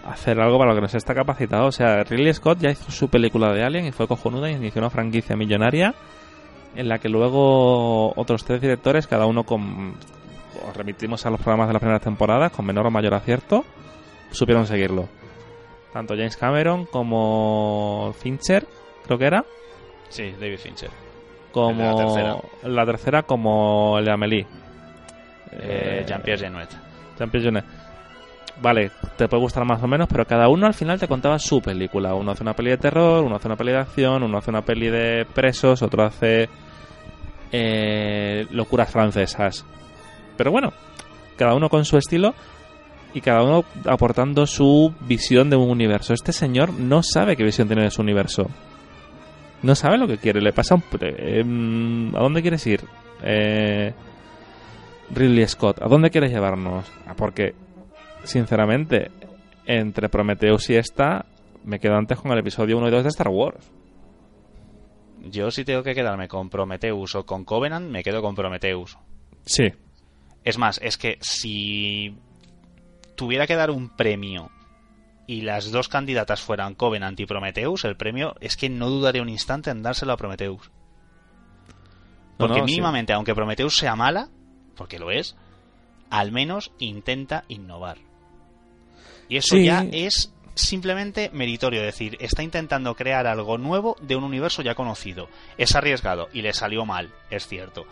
hacer 0.08 0.40
algo 0.40 0.58
para 0.58 0.72
lo 0.72 0.76
que 0.76 0.82
no 0.84 0.88
se 0.88 0.98
está 0.98 1.14
capacitado. 1.14 1.66
O 1.66 1.72
sea, 1.74 2.02
Ridley 2.06 2.34
Scott 2.34 2.60
ya 2.60 2.72
hizo 2.72 2.92
su 2.92 3.10
película 3.10 3.52
de 3.52 3.66
Alien 3.66 3.88
y 3.88 3.92
fue 3.92 4.08
cojonuda 4.08 4.50
y 4.50 4.54
inició 4.54 4.80
una 4.80 4.90
franquicia 4.90 5.36
millonaria 5.36 5.94
en 6.76 6.88
la 6.88 7.00
que 7.00 7.10
luego 7.10 8.14
otros 8.18 8.46
tres 8.46 8.62
directores, 8.62 9.06
cada 9.06 9.26
uno 9.26 9.44
con... 9.44 9.96
Os 10.68 10.76
remitimos 10.76 11.26
a 11.26 11.30
los 11.30 11.40
programas 11.40 11.68
de 11.68 11.74
las 11.74 11.80
primeras 11.80 12.02
temporadas, 12.02 12.52
con 12.52 12.66
menor 12.66 12.88
o 12.88 12.92
mayor 12.92 13.14
acierto, 13.14 13.64
supieron 14.32 14.66
seguirlo. 14.66 15.08
Tanto 15.92 16.16
James 16.16 16.38
Cameron 16.38 16.86
como 16.86 18.14
Fincher, 18.20 18.66
creo 19.06 19.18
que 19.18 19.26
era. 19.26 19.46
Sí, 20.10 20.32
David 20.40 20.58
Fincher. 20.58 20.90
Como 21.52 21.84
la 21.84 21.96
tercera. 21.96 22.38
la 22.64 22.86
tercera. 22.86 23.24
como 23.24 24.00
el 24.00 24.06
de 24.06 24.12
Amélie. 24.12 24.48
Eh, 25.52 26.04
Jean-Pierre 26.08 26.46
Genet. 26.46 26.70
Jean-Pierre 27.18 27.46
Genet 27.46 27.66
vale, 28.62 28.92
te 29.18 29.28
puede 29.28 29.42
gustar 29.42 29.66
más 29.66 29.82
o 29.82 29.88
menos, 29.88 30.08
pero 30.08 30.26
cada 30.26 30.48
uno 30.50 30.68
al 30.68 30.74
final 30.74 31.00
te 31.00 31.08
contaba 31.08 31.40
su 31.40 31.62
película. 31.62 32.14
Uno 32.16 32.32
hace 32.32 32.44
una 32.44 32.54
peli 32.54 32.72
de 32.72 32.78
terror, 32.78 33.24
uno 33.24 33.36
hace 33.36 33.48
una 33.48 33.56
peli 33.56 33.72
de 33.72 33.80
acción, 33.80 34.24
uno 34.24 34.38
hace 34.38 34.50
una 34.50 34.62
peli 34.62 34.90
de 34.90 35.26
presos, 35.26 35.82
otro 35.82 36.04
hace 36.04 36.50
eh, 37.52 38.46
locuras 38.52 38.92
francesas. 38.92 39.66
Pero 40.38 40.52
bueno, 40.52 40.74
cada 41.38 41.56
uno 41.56 41.70
con 41.70 41.86
su 41.86 41.98
estilo 41.98 42.34
y 43.14 43.22
cada 43.22 43.44
uno 43.44 43.66
aportando 43.86 44.48
su 44.48 44.94
visión 45.02 45.50
de 45.50 45.56
un 45.56 45.70
universo. 45.70 46.14
Este 46.14 46.32
señor 46.32 46.74
no 46.74 47.04
sabe 47.04 47.36
qué 47.36 47.44
visión 47.44 47.68
tiene 47.68 47.84
de 47.84 47.92
su 47.92 48.02
universo. 48.02 48.50
No 49.62 49.76
sabe 49.76 49.98
lo 49.98 50.08
que 50.08 50.18
quiere. 50.18 50.42
Le 50.42 50.52
pasa 50.52 50.76
un... 50.76 50.84
Eh, 51.02 52.12
¿A 52.16 52.22
dónde 52.22 52.42
quieres 52.42 52.66
ir? 52.68 52.82
Eh, 53.24 53.94
Ridley 55.12 55.48
Scott, 55.48 55.82
¿a 55.82 55.88
dónde 55.88 56.10
quieres 56.10 56.32
llevarnos? 56.32 56.92
Ah, 57.08 57.14
porque 57.16 57.54
sinceramente, 58.24 59.12
entre 59.66 60.10
Prometheus 60.10 60.70
y 60.70 60.76
esta, 60.76 61.26
me 61.64 61.80
quedo 61.80 61.96
antes 61.96 62.20
con 62.20 62.32
el 62.32 62.40
episodio 62.40 62.78
1 62.78 62.88
y 62.88 62.92
2 62.92 63.04
de 63.04 63.10
Star 63.10 63.30
Wars. 63.30 63.72
Yo 65.22 65.52
si 65.52 65.64
tengo 65.64 65.84
que 65.84 65.96
quedarme 65.96 66.28
con 66.28 66.50
Prometheus 66.50 67.16
o 67.16 67.26
con 67.26 67.46
Covenant, 67.46 67.90
me 67.90 68.04
quedo 68.04 68.22
con 68.22 68.36
Prometheus. 68.36 68.98
Sí. 69.46 69.72
Es 70.44 70.58
más, 70.58 70.80
es 70.82 70.98
que 70.98 71.18
si 71.22 72.16
tuviera 73.16 73.48
que 73.48 73.56
dar 73.56 73.72
un 73.72 73.90
premio 73.90 74.52
y 75.26 75.42
las 75.42 75.72
dos 75.72 75.88
candidatas 75.88 76.42
fueran 76.42 76.76
Covenant 76.76 77.20
y 77.20 77.26
Prometheus, 77.26 77.86
el 77.86 77.96
premio 77.96 78.36
es 78.42 78.58
que 78.58 78.70
no 78.70 78.90
dudaría 78.90 79.22
un 79.22 79.30
instante 79.30 79.70
en 79.70 79.82
dárselo 79.82 80.14
a 80.14 80.18
Prometheus. 80.18 80.72
Porque 82.38 82.62
mínimamente, 82.62 83.14
aunque 83.14 83.36
Prometheus 83.36 83.78
sea 83.78 83.96
mala, 83.96 84.30
porque 84.76 85.00
lo 85.00 85.12
es, 85.12 85.36
al 86.10 86.32
menos 86.32 86.72
intenta 86.80 87.46
innovar. 87.48 87.98
Y 89.30 89.38
eso 89.38 89.56
ya 89.58 89.86
es 89.92 90.34
simplemente 90.56 91.30
meritorio, 91.34 91.80
es 91.82 91.88
decir, 91.88 92.18
está 92.20 92.44
intentando 92.44 92.96
crear 92.96 93.26
algo 93.28 93.58
nuevo 93.58 93.96
de 94.02 94.16
un 94.16 94.24
universo 94.24 94.62
ya 94.62 94.76
conocido. 94.76 95.30
Es 95.58 95.76
arriesgado 95.76 96.30
y 96.34 96.42
le 96.42 96.54
salió 96.54 96.86
mal, 96.86 97.12
es 97.30 97.48
cierto. 97.48 97.86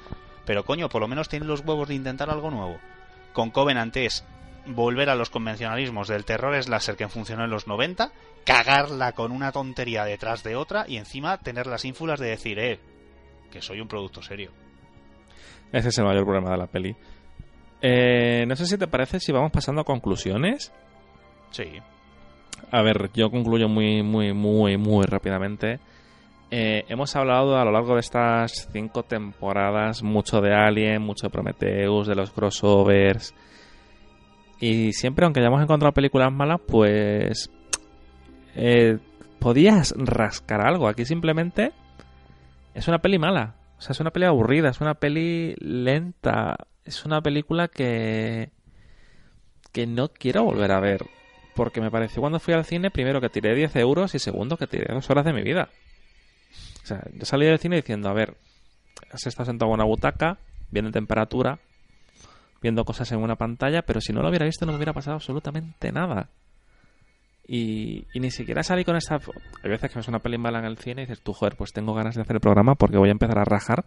Pero 0.51 0.65
coño, 0.65 0.89
por 0.89 1.01
lo 1.01 1.07
menos 1.07 1.29
tiene 1.29 1.45
los 1.45 1.61
huevos 1.61 1.87
de 1.87 1.95
intentar 1.95 2.29
algo 2.29 2.51
nuevo. 2.51 2.77
Con 3.31 3.51
Covenant 3.51 3.95
es 3.95 4.25
volver 4.65 5.09
a 5.09 5.15
los 5.15 5.29
convencionalismos 5.29 6.09
del 6.09 6.25
terror 6.25 6.61
slasher 6.61 6.97
que 6.97 7.07
funcionó 7.07 7.45
en 7.45 7.49
los 7.49 7.67
90, 7.67 8.11
cagarla 8.43 9.13
con 9.13 9.31
una 9.31 9.53
tontería 9.53 10.03
detrás 10.03 10.43
de 10.43 10.57
otra 10.57 10.83
y 10.89 10.97
encima 10.97 11.37
tener 11.37 11.67
las 11.67 11.85
ínfulas 11.85 12.19
de 12.19 12.31
decir, 12.31 12.59
eh, 12.59 12.79
que 13.49 13.61
soy 13.61 13.79
un 13.79 13.87
producto 13.87 14.21
serio. 14.21 14.51
Ese 15.71 15.87
es 15.87 15.97
el 15.99 16.03
mayor 16.03 16.25
problema 16.25 16.51
de 16.51 16.57
la 16.57 16.67
peli. 16.67 16.97
Eh, 17.81 18.43
no 18.45 18.57
sé 18.57 18.65
si 18.65 18.77
te 18.77 18.87
parece 18.87 19.21
si 19.21 19.31
vamos 19.31 19.53
pasando 19.53 19.79
a 19.79 19.85
conclusiones. 19.85 20.73
Sí. 21.51 21.79
A 22.71 22.81
ver, 22.81 23.09
yo 23.13 23.31
concluyo 23.31 23.69
muy, 23.69 24.03
muy, 24.03 24.33
muy, 24.33 24.75
muy 24.75 25.05
rápidamente. 25.05 25.79
Eh, 26.53 26.83
hemos 26.89 27.15
hablado 27.15 27.57
a 27.57 27.63
lo 27.63 27.71
largo 27.71 27.93
de 27.93 28.01
estas 28.01 28.67
cinco 28.73 29.03
temporadas 29.03 30.03
mucho 30.03 30.41
de 30.41 30.53
Alien, 30.53 31.01
mucho 31.01 31.27
de 31.27 31.31
Prometheus, 31.31 32.07
de 32.07 32.15
los 32.15 32.31
crossovers. 32.31 33.33
Y 34.59 34.91
siempre, 34.91 35.23
aunque 35.23 35.39
hayamos 35.39 35.63
encontrado 35.63 35.93
películas 35.93 36.31
malas, 36.31 36.59
pues. 36.67 37.49
Eh, 38.55 38.99
podías 39.39 39.93
rascar 39.97 40.67
algo. 40.67 40.89
Aquí 40.89 41.05
simplemente 41.05 41.71
es 42.73 42.87
una 42.89 42.99
peli 42.99 43.17
mala. 43.17 43.55
O 43.77 43.81
sea, 43.81 43.93
es 43.93 43.99
una 44.01 44.11
peli 44.11 44.25
aburrida, 44.25 44.69
es 44.69 44.81
una 44.81 44.95
peli 44.95 45.55
lenta. 45.57 46.57
Es 46.83 47.05
una 47.05 47.21
película 47.21 47.69
que. 47.69 48.51
que 49.71 49.87
no 49.87 50.09
quiero 50.09 50.43
volver 50.43 50.73
a 50.73 50.81
ver 50.81 51.05
porque 51.55 51.81
me 51.81 51.91
pareció 51.91 52.21
cuando 52.21 52.39
fui 52.39 52.53
al 52.53 52.65
cine, 52.65 52.91
primero 52.91 53.19
que 53.19 53.29
tiré 53.29 53.53
10 53.55 53.75
euros 53.77 54.15
y 54.15 54.19
segundo 54.19 54.57
que 54.57 54.67
tiré 54.67 54.93
dos 54.93 55.09
horas 55.09 55.25
de 55.25 55.33
mi 55.33 55.43
vida. 55.43 55.69
O 56.83 56.85
sea, 56.85 57.03
yo 57.13 57.25
salí 57.25 57.45
del 57.45 57.59
cine 57.59 57.77
diciendo, 57.77 58.09
a 58.09 58.13
ver, 58.13 58.35
has 59.11 59.25
estado 59.25 59.45
sentado 59.45 59.69
en 59.71 59.75
una 59.75 59.85
butaca, 59.85 60.37
viendo 60.69 60.91
temperatura, 60.91 61.59
viendo 62.61 62.85
cosas 62.85 63.11
en 63.11 63.19
una 63.19 63.35
pantalla, 63.35 63.81
pero 63.81 64.01
si 64.01 64.13
no 64.13 64.21
lo 64.21 64.29
hubiera 64.29 64.45
visto 64.45 64.65
no 64.65 64.71
me 64.71 64.77
hubiera 64.77 64.93
pasado 64.93 65.15
absolutamente 65.15 65.91
nada. 65.91 66.29
Y, 67.47 68.07
ni 68.13 68.31
siquiera 68.31 68.63
salí 68.63 68.85
con 68.85 68.95
esta... 68.95 69.15
Hay 69.63 69.69
veces 69.69 69.91
que 69.91 70.01
suena 70.01 70.17
una 70.17 70.23
peli 70.23 70.37
mala 70.37 70.59
en 70.59 70.65
el 70.65 70.77
cine 70.77 71.01
y 71.01 71.05
dices, 71.05 71.21
tú, 71.21 71.33
joder, 71.33 71.55
pues 71.57 71.73
tengo 71.73 71.93
ganas 71.93 72.15
de 72.15 72.21
hacer 72.21 72.35
el 72.35 72.39
programa 72.39 72.75
porque 72.75 72.97
voy 72.97 73.09
a 73.09 73.11
empezar 73.11 73.37
a 73.39 73.43
rajar 73.43 73.83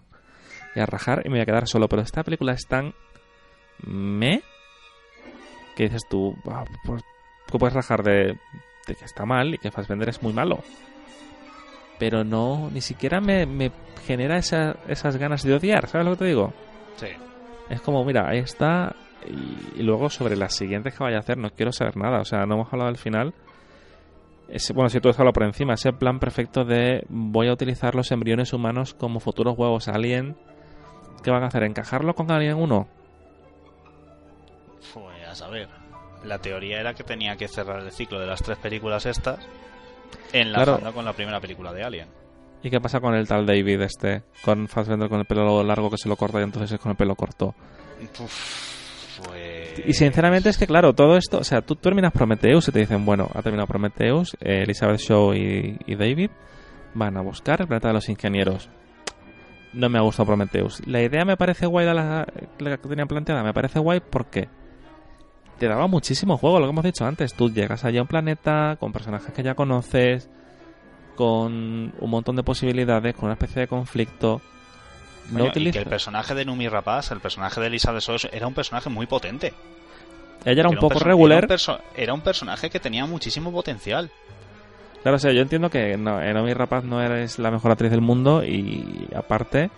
y 0.74 0.80
a 0.80 0.86
rajar 0.86 1.22
y 1.24 1.28
me 1.28 1.36
voy 1.36 1.42
a 1.42 1.46
quedar 1.46 1.66
solo. 1.66 1.88
Pero 1.88 2.02
esta 2.02 2.22
película 2.24 2.52
es 2.52 2.66
tan... 2.66 2.92
me... 3.86 4.42
que 5.76 5.84
dices 5.84 6.02
tú, 6.10 6.36
pues 6.84 7.02
tú 7.50 7.58
puedes 7.58 7.74
rajar 7.74 8.02
de, 8.02 8.38
que 8.86 9.04
está 9.04 9.24
mal 9.24 9.54
y 9.54 9.58
que 9.58 9.70
Fassbender 9.70 10.08
es 10.08 10.22
muy 10.22 10.32
malo. 10.32 10.62
Pero 11.98 12.24
no, 12.24 12.70
ni 12.70 12.80
siquiera 12.80 13.20
me, 13.20 13.70
genera 14.06 14.38
esas 14.38 15.16
ganas 15.16 15.42
de 15.42 15.54
odiar, 15.54 15.88
¿sabes 15.88 16.06
lo 16.06 16.12
que 16.12 16.18
te 16.18 16.24
digo? 16.26 16.52
Sí. 16.96 17.08
Es 17.68 17.80
como, 17.80 18.04
mira, 18.04 18.28
ahí 18.28 18.38
está. 18.38 18.94
Y, 19.26 19.82
luego 19.82 20.10
sobre 20.10 20.36
las 20.36 20.54
siguientes 20.54 20.94
que 20.94 21.02
vaya 21.02 21.16
a 21.16 21.20
hacer, 21.20 21.38
no 21.38 21.50
quiero 21.50 21.72
saber 21.72 21.96
nada. 21.96 22.20
O 22.20 22.24
sea, 22.24 22.46
no 22.46 22.54
hemos 22.54 22.72
hablado 22.72 22.90
del 22.90 22.98
final. 22.98 23.32
bueno, 24.74 24.88
si 24.90 25.00
tú 25.00 25.08
has 25.08 25.18
hablado 25.18 25.32
por 25.32 25.44
encima, 25.44 25.74
ese 25.74 25.92
plan 25.92 26.18
perfecto 26.18 26.64
de 26.64 27.04
voy 27.08 27.48
a 27.48 27.52
utilizar 27.52 27.94
los 27.94 28.10
embriones 28.10 28.52
humanos 28.52 28.94
como 28.94 29.20
futuros 29.20 29.56
huevos 29.56 29.88
alien. 29.88 30.36
¿Qué 31.22 31.30
van 31.30 31.42
a 31.42 31.46
hacer? 31.46 31.62
¿Encajarlo 31.62 32.14
con 32.14 32.30
Alien 32.30 32.56
1? 32.56 32.86
Pues 34.92 35.26
a 35.26 35.34
saber 35.34 35.68
la 36.22 36.38
teoría 36.38 36.80
era 36.80 36.92
que 36.92 37.02
tenía 37.02 37.36
que 37.36 37.48
cerrar 37.48 37.80
el 37.80 37.90
ciclo 37.92 38.20
de 38.20 38.26
las 38.26 38.42
tres 38.42 38.58
películas 38.58 39.06
estas 39.06 39.38
Enlazando 40.32 40.78
Claro. 40.78 40.94
con 40.94 41.04
la 41.04 41.12
primera 41.12 41.40
película 41.40 41.72
de 41.72 41.82
Alien. 41.84 42.08
¿Y 42.62 42.70
qué 42.70 42.80
pasa 42.80 43.00
con 43.00 43.14
el 43.14 43.28
tal 43.28 43.44
David 43.44 43.80
este? 43.82 44.22
Con 44.42 44.68
Fassbender 44.68 45.08
con 45.08 45.20
el 45.20 45.26
pelo 45.26 45.62
largo 45.62 45.90
que 45.90 45.98
se 45.98 46.08
lo 46.08 46.16
corta 46.16 46.40
y 46.40 46.44
entonces 46.44 46.72
es 46.72 46.80
con 46.80 46.90
el 46.90 46.96
pelo 46.96 47.14
corto. 47.14 47.54
Uf, 48.20 49.20
pues... 49.26 49.82
Y 49.86 49.92
sinceramente 49.92 50.48
es 50.48 50.56
que, 50.56 50.66
claro, 50.66 50.94
todo 50.94 51.16
esto, 51.16 51.38
o 51.38 51.44
sea, 51.44 51.60
tú 51.60 51.76
terminas 51.76 52.12
Prometheus 52.12 52.68
y 52.68 52.72
te 52.72 52.78
dicen, 52.78 53.04
bueno, 53.04 53.28
ha 53.34 53.42
terminado 53.42 53.66
Prometheus, 53.66 54.34
eh, 54.40 54.62
Elizabeth 54.62 54.98
Shaw 55.00 55.34
y, 55.34 55.78
y 55.86 55.94
David 55.94 56.30
van 56.94 57.16
a 57.18 57.20
buscar 57.22 57.60
el 57.60 57.66
planeta 57.66 57.88
de 57.88 57.94
los 57.94 58.08
ingenieros. 58.08 58.70
No 59.74 59.88
me 59.90 59.98
ha 59.98 60.02
gustado 60.02 60.26
Prometheus. 60.28 60.80
La 60.86 61.02
idea 61.02 61.24
me 61.24 61.36
parece 61.36 61.66
guay, 61.66 61.84
de 61.84 61.92
la, 61.94 62.26
la 62.58 62.76
que 62.78 62.88
tenían 62.88 63.08
planteada, 63.08 63.42
me 63.42 63.52
parece 63.52 63.78
guay 63.80 64.00
porque 64.00 64.48
te 65.58 65.68
daba 65.68 65.86
muchísimo 65.86 66.36
juego, 66.36 66.58
lo 66.60 66.66
que 66.66 66.70
hemos 66.70 66.84
dicho 66.84 67.04
antes. 67.04 67.34
Tú 67.34 67.50
llegas 67.52 67.84
allá 67.84 68.00
a 68.00 68.02
un 68.02 68.08
planeta 68.08 68.76
con 68.80 68.92
personajes 68.92 69.32
que 69.32 69.42
ya 69.42 69.54
conoces, 69.54 70.28
con 71.16 71.92
un 71.98 72.10
montón 72.10 72.36
de 72.36 72.42
posibilidades, 72.42 73.14
con 73.14 73.24
una 73.26 73.34
especie 73.34 73.60
de 73.62 73.68
conflicto. 73.68 74.40
No 75.30 75.46
y 75.46 75.70
que 75.70 75.78
el 75.78 75.86
personaje 75.86 76.34
de 76.34 76.44
Numi 76.44 76.68
Rapaz, 76.68 77.10
el 77.10 77.20
personaje 77.20 77.60
de 77.60 77.68
Elizabeth 77.68 78.02
Shaw, 78.02 78.16
era 78.32 78.46
un 78.46 78.52
personaje 78.54 78.90
muy 78.90 79.06
potente. 79.06 79.54
Ella 80.44 80.60
era 80.60 80.68
un 80.68 80.74
Era 80.74 80.80
poco 80.80 80.98
regular. 80.98 81.38
Era 81.44 81.46
un, 81.46 81.58
perso- 81.58 81.80
era 81.96 82.12
un 82.14 82.20
personaje 82.20 82.68
que 82.68 82.78
tenía 82.78 83.06
muchísimo 83.06 83.50
potencial. 83.50 84.10
Claro, 85.02 85.16
o 85.16 85.18
sea, 85.18 85.32
yo 85.32 85.40
entiendo 85.40 85.70
que 85.70 85.96
no, 85.96 86.20
Naomi 86.20 86.52
Rapaz 86.52 86.84
no 86.84 87.00
eres 87.00 87.38
la 87.38 87.50
mejor 87.50 87.70
actriz 87.70 87.90
del 87.90 88.00
mundo 88.02 88.44
y 88.44 89.06
aparte 89.14 89.70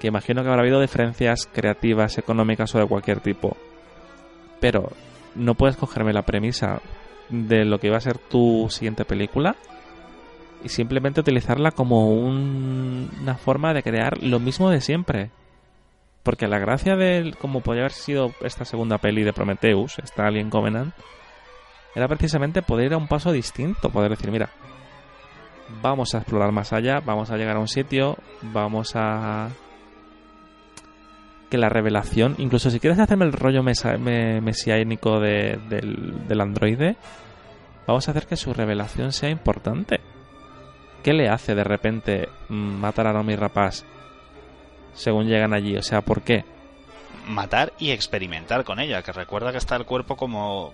que 0.00 0.08
imagino 0.08 0.42
que 0.42 0.48
habrá 0.50 0.62
habido 0.62 0.80
diferencias 0.80 1.48
creativas, 1.52 2.18
económicas 2.18 2.72
o 2.74 2.78
de 2.78 2.86
cualquier 2.86 3.20
tipo. 3.20 3.56
Pero 4.60 4.92
no 5.36 5.54
puedes 5.54 5.76
cogerme 5.76 6.12
la 6.12 6.22
premisa 6.22 6.80
de 7.28 7.64
lo 7.64 7.78
que 7.78 7.88
iba 7.88 7.96
a 7.96 8.00
ser 8.00 8.18
tu 8.18 8.66
siguiente 8.70 9.04
película 9.04 9.56
y 10.64 10.68
simplemente 10.68 11.20
utilizarla 11.20 11.70
como 11.72 12.10
un- 12.10 13.10
una 13.22 13.34
forma 13.36 13.74
de 13.74 13.82
crear 13.82 14.22
lo 14.22 14.40
mismo 14.40 14.70
de 14.70 14.80
siempre. 14.80 15.30
Porque 16.22 16.48
la 16.48 16.58
gracia 16.58 16.96
de 16.96 17.34
como 17.40 17.60
podría 17.60 17.82
haber 17.84 17.92
sido 17.92 18.32
esta 18.42 18.64
segunda 18.64 18.98
peli 18.98 19.22
de 19.22 19.32
Prometheus, 19.32 19.98
esta 20.00 20.26
Alien 20.26 20.50
Covenant, 20.50 20.92
era 21.94 22.08
precisamente 22.08 22.62
poder 22.62 22.86
ir 22.86 22.94
a 22.94 22.98
un 22.98 23.06
paso 23.08 23.32
distinto, 23.32 23.90
poder 23.90 24.10
decir, 24.10 24.30
mira, 24.30 24.50
vamos 25.82 26.14
a 26.14 26.18
explorar 26.18 26.52
más 26.52 26.72
allá, 26.72 27.00
vamos 27.04 27.30
a 27.30 27.36
llegar 27.36 27.56
a 27.56 27.60
un 27.60 27.68
sitio, 27.68 28.16
vamos 28.42 28.92
a... 28.96 29.48
Que 31.50 31.58
la 31.58 31.68
revelación, 31.68 32.34
incluso 32.38 32.70
si 32.70 32.80
quieres 32.80 32.98
hacerme 32.98 33.24
el 33.24 33.32
rollo 33.32 33.62
mesa- 33.62 33.98
me- 33.98 34.40
mesiánico 34.40 35.20
de- 35.20 35.58
del, 35.68 36.26
del 36.26 36.40
androide, 36.40 36.96
vamos 37.86 38.08
a 38.08 38.10
hacer 38.10 38.26
que 38.26 38.36
su 38.36 38.52
revelación 38.52 39.12
sea 39.12 39.30
importante. 39.30 40.00
¿Qué 41.04 41.12
le 41.12 41.28
hace 41.28 41.54
de 41.54 41.62
repente 41.62 42.28
mm, 42.48 42.54
matar 42.54 43.06
a 43.06 43.12
Naomi 43.12 43.36
Rapaz 43.36 43.84
según 44.92 45.26
llegan 45.28 45.54
allí? 45.54 45.76
O 45.76 45.82
sea, 45.82 46.00
¿por 46.00 46.22
qué? 46.22 46.44
Matar 47.28 47.72
y 47.78 47.90
experimentar 47.92 48.64
con 48.64 48.80
ella, 48.80 49.02
que 49.02 49.12
recuerda 49.12 49.52
que 49.52 49.58
está 49.58 49.76
el 49.76 49.84
cuerpo 49.84 50.16
como... 50.16 50.72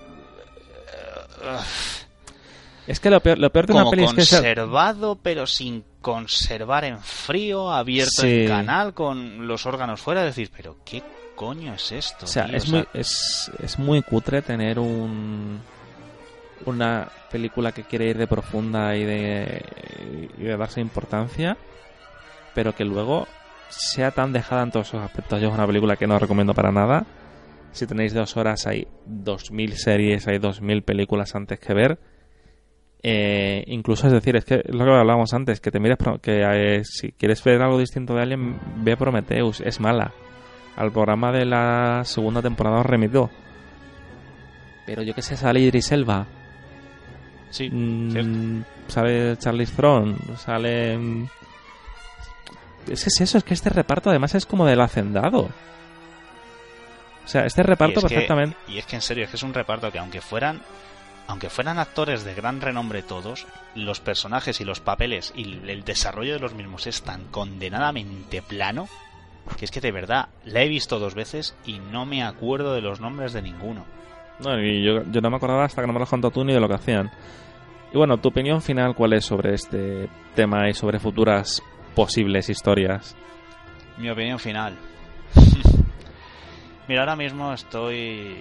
eh, 1.43 1.59
Es 2.87 2.99
que 3.01 3.11
lo 3.11 3.20
peor, 3.20 3.39
lo 3.39 3.51
peor 3.51 3.66
de 3.66 3.72
una 3.74 3.89
peli 3.91 4.05
es 4.05 4.12
que... 4.14 4.22
se- 4.24 4.37
conservado, 4.37 5.16
pero 5.22 5.47
sin 5.47 5.85
conservar 6.01 6.85
en 6.85 6.99
frío, 7.01 7.70
abierto 7.72 8.22
Sí. 8.22 8.43
en 8.43 8.49
canal, 8.49 8.93
con 8.95 9.47
los 9.47 9.66
órganos 9.66 10.01
fuera. 10.01 10.24
Decir, 10.24 10.51
pero 10.57 10.76
¿qué 10.85 11.03
coño 11.37 11.74
es 11.74 11.93
esto? 11.93 12.24
O 12.24 12.28
sea, 12.28 12.47
tío? 12.47 12.57
es, 12.57 12.64
O 12.64 12.66
sea, 12.66 12.78
muy, 12.78 12.89
es, 13.01 13.51
es 13.62 13.78
muy 13.78 14.03
cutre 14.03 14.43
tener 14.43 14.78
un 14.78 15.61
una 16.64 17.09
película 17.30 17.72
que 17.72 17.83
quiere 17.83 18.07
ir 18.07 18.18
de 18.18 18.28
profunda 18.28 18.97
y 18.97 19.05
de, 19.05 20.28
y 20.39 20.43
de 20.45 20.57
darse 20.57 20.80
importancia, 20.80 21.57
pero 22.55 22.72
que 22.74 22.85
luego 22.85 23.26
sea 23.68 24.12
tan 24.12 24.33
dejada 24.33 24.62
en 24.62 24.70
todos 24.70 24.89
esos 24.89 25.03
aspectos. 25.03 25.41
Yo 25.41 25.49
es 25.49 25.55
una 25.55 25.66
película 25.66 25.97
que 25.97 26.07
no 26.07 26.18
recomiendo 26.20 26.55
para 26.55 26.70
nada. 26.70 27.05
Si 27.72 27.87
tenéis 27.87 28.14
dos 28.14 28.37
horas, 28.37 28.66
hay 28.68 28.87
dos 29.07 29.51
mil 29.51 29.76
series, 29.76 30.28
hay 30.28 30.39
dos 30.39 30.61
mil 30.61 30.83
películas 30.83 31.35
antes 31.35 31.59
que 31.59 31.74
ver. 31.74 31.99
Eh, 33.05 33.64
incluso 33.66 34.07
es 34.07 34.12
decir, 34.12 34.36
es 34.36 34.44
que 34.44 34.62
lo 34.68 34.84
que 34.84 34.90
hablábamos 34.92 35.34
antes, 35.34 35.61
que 35.61 35.70
te 35.72 35.80
mires 35.80 35.98
que 36.20 36.42
eh, 36.44 36.84
si 36.84 37.11
quieres 37.12 37.42
ver 37.42 37.61
algo 37.61 37.78
distinto 37.78 38.14
de 38.14 38.22
Alien, 38.22 38.61
ve 38.76 38.96
Prometheus, 38.96 39.61
es 39.61 39.80
mala. 39.80 40.12
Al 40.76 40.92
programa 40.92 41.32
de 41.32 41.44
la 41.44 42.03
segunda 42.05 42.40
temporada 42.40 42.78
os 42.80 42.86
remito. 42.86 43.28
Pero 44.86 45.03
yo 45.03 45.14
que 45.14 45.22
sé, 45.22 45.36
sale 45.36 45.61
Idris 45.61 45.90
Elba, 45.92 46.26
sí, 47.50 47.68
mm, 47.70 48.62
sale 48.88 49.36
Charlize 49.36 49.74
Theron, 49.76 50.16
sale... 50.36 50.96
mm, 50.98 51.26
Es 52.88 53.03
que 53.05 53.09
es 53.11 53.20
eso, 53.20 53.38
es 53.38 53.44
que 53.44 53.55
este 53.55 53.70
reparto 53.70 54.11
además 54.11 54.34
es 54.34 54.44
como 54.46 54.64
del 54.66 54.80
hacendado. 54.80 55.50
O 57.24 57.28
sea, 57.28 57.46
este 57.46 57.62
reparto 57.62 57.94
Y 57.94 57.98
es 57.98 58.03
que- 58.05 58.09
perfectamente... 58.14 58.57
y 58.68 58.78
es 58.78 58.86
que 58.86 58.96
en 58.96 59.03
serio, 59.03 59.24
es 59.24 59.30
que 59.30 59.36
es 59.36 59.42
un 59.44 59.55
reparto 59.55 59.90
que 59.92 59.98
aunque 60.00 60.20
fueran 60.20 60.61
aunque 61.27 61.51
fueran 61.51 61.79
actores 61.79 62.25
de 62.25 62.35
gran 62.35 62.61
renombre 62.61 63.03
todos, 63.03 63.47
los 63.75 64.01
personajes 64.01 64.61
y 64.61 64.64
los 64.64 64.81
papeles 64.81 65.33
y 65.37 65.61
el 65.68 65.85
desarrollo 65.85 66.35
de 66.35 66.41
los 66.41 66.55
mismos 66.55 66.87
es 66.87 67.03
tan 67.03 67.25
condenadamente 67.29 68.43
plano 68.43 68.89
que 69.59 69.64
es 69.64 69.70
que 69.70 69.81
de 69.81 69.93
verdad 69.93 70.29
la 70.45 70.62
he 70.62 70.68
visto 70.68 70.99
dos 70.99 71.14
veces 71.14 71.57
y 71.66 71.79
no 71.79 72.07
me 72.07 72.23
acuerdo 72.23 72.75
de 72.75 72.81
los 72.81 73.01
nombres 73.01 73.33
de 73.33 73.43
ninguno. 73.43 73.85
No, 74.41 74.59
y 74.61 74.85
yo, 74.85 75.03
yo 75.11 75.20
no 75.20 75.31
me 75.31 75.37
acordaba 75.37 75.64
hasta 75.64 75.83
que 75.83 75.87
no 75.87 75.93
me 75.93 76.01
lo 76.01 76.07
contado 76.07 76.31
tú 76.31 76.45
ni 76.45 76.53
de 76.53 76.61
lo 76.61 76.68
que 76.68 76.75
hacían. 76.75 77.11
Y 77.93 77.97
bueno, 77.97 78.18
¿tu 78.18 78.29
opinión 78.29 78.62
final 78.62 78.95
cuál 78.95 79.12
es 79.12 79.25
sobre 79.25 79.55
este 79.55 80.09
tema 80.35 80.68
y 80.68 80.75
sobre 80.75 80.99
futuras 80.99 81.62
posibles 81.95 82.49
historias? 82.49 83.16
Mi 83.99 84.09
opinión 84.09 84.39
final. 84.39 84.77
Mira, 86.89 87.03
ahora 87.03 87.16
mismo 87.16 87.53
estoy 87.53 88.39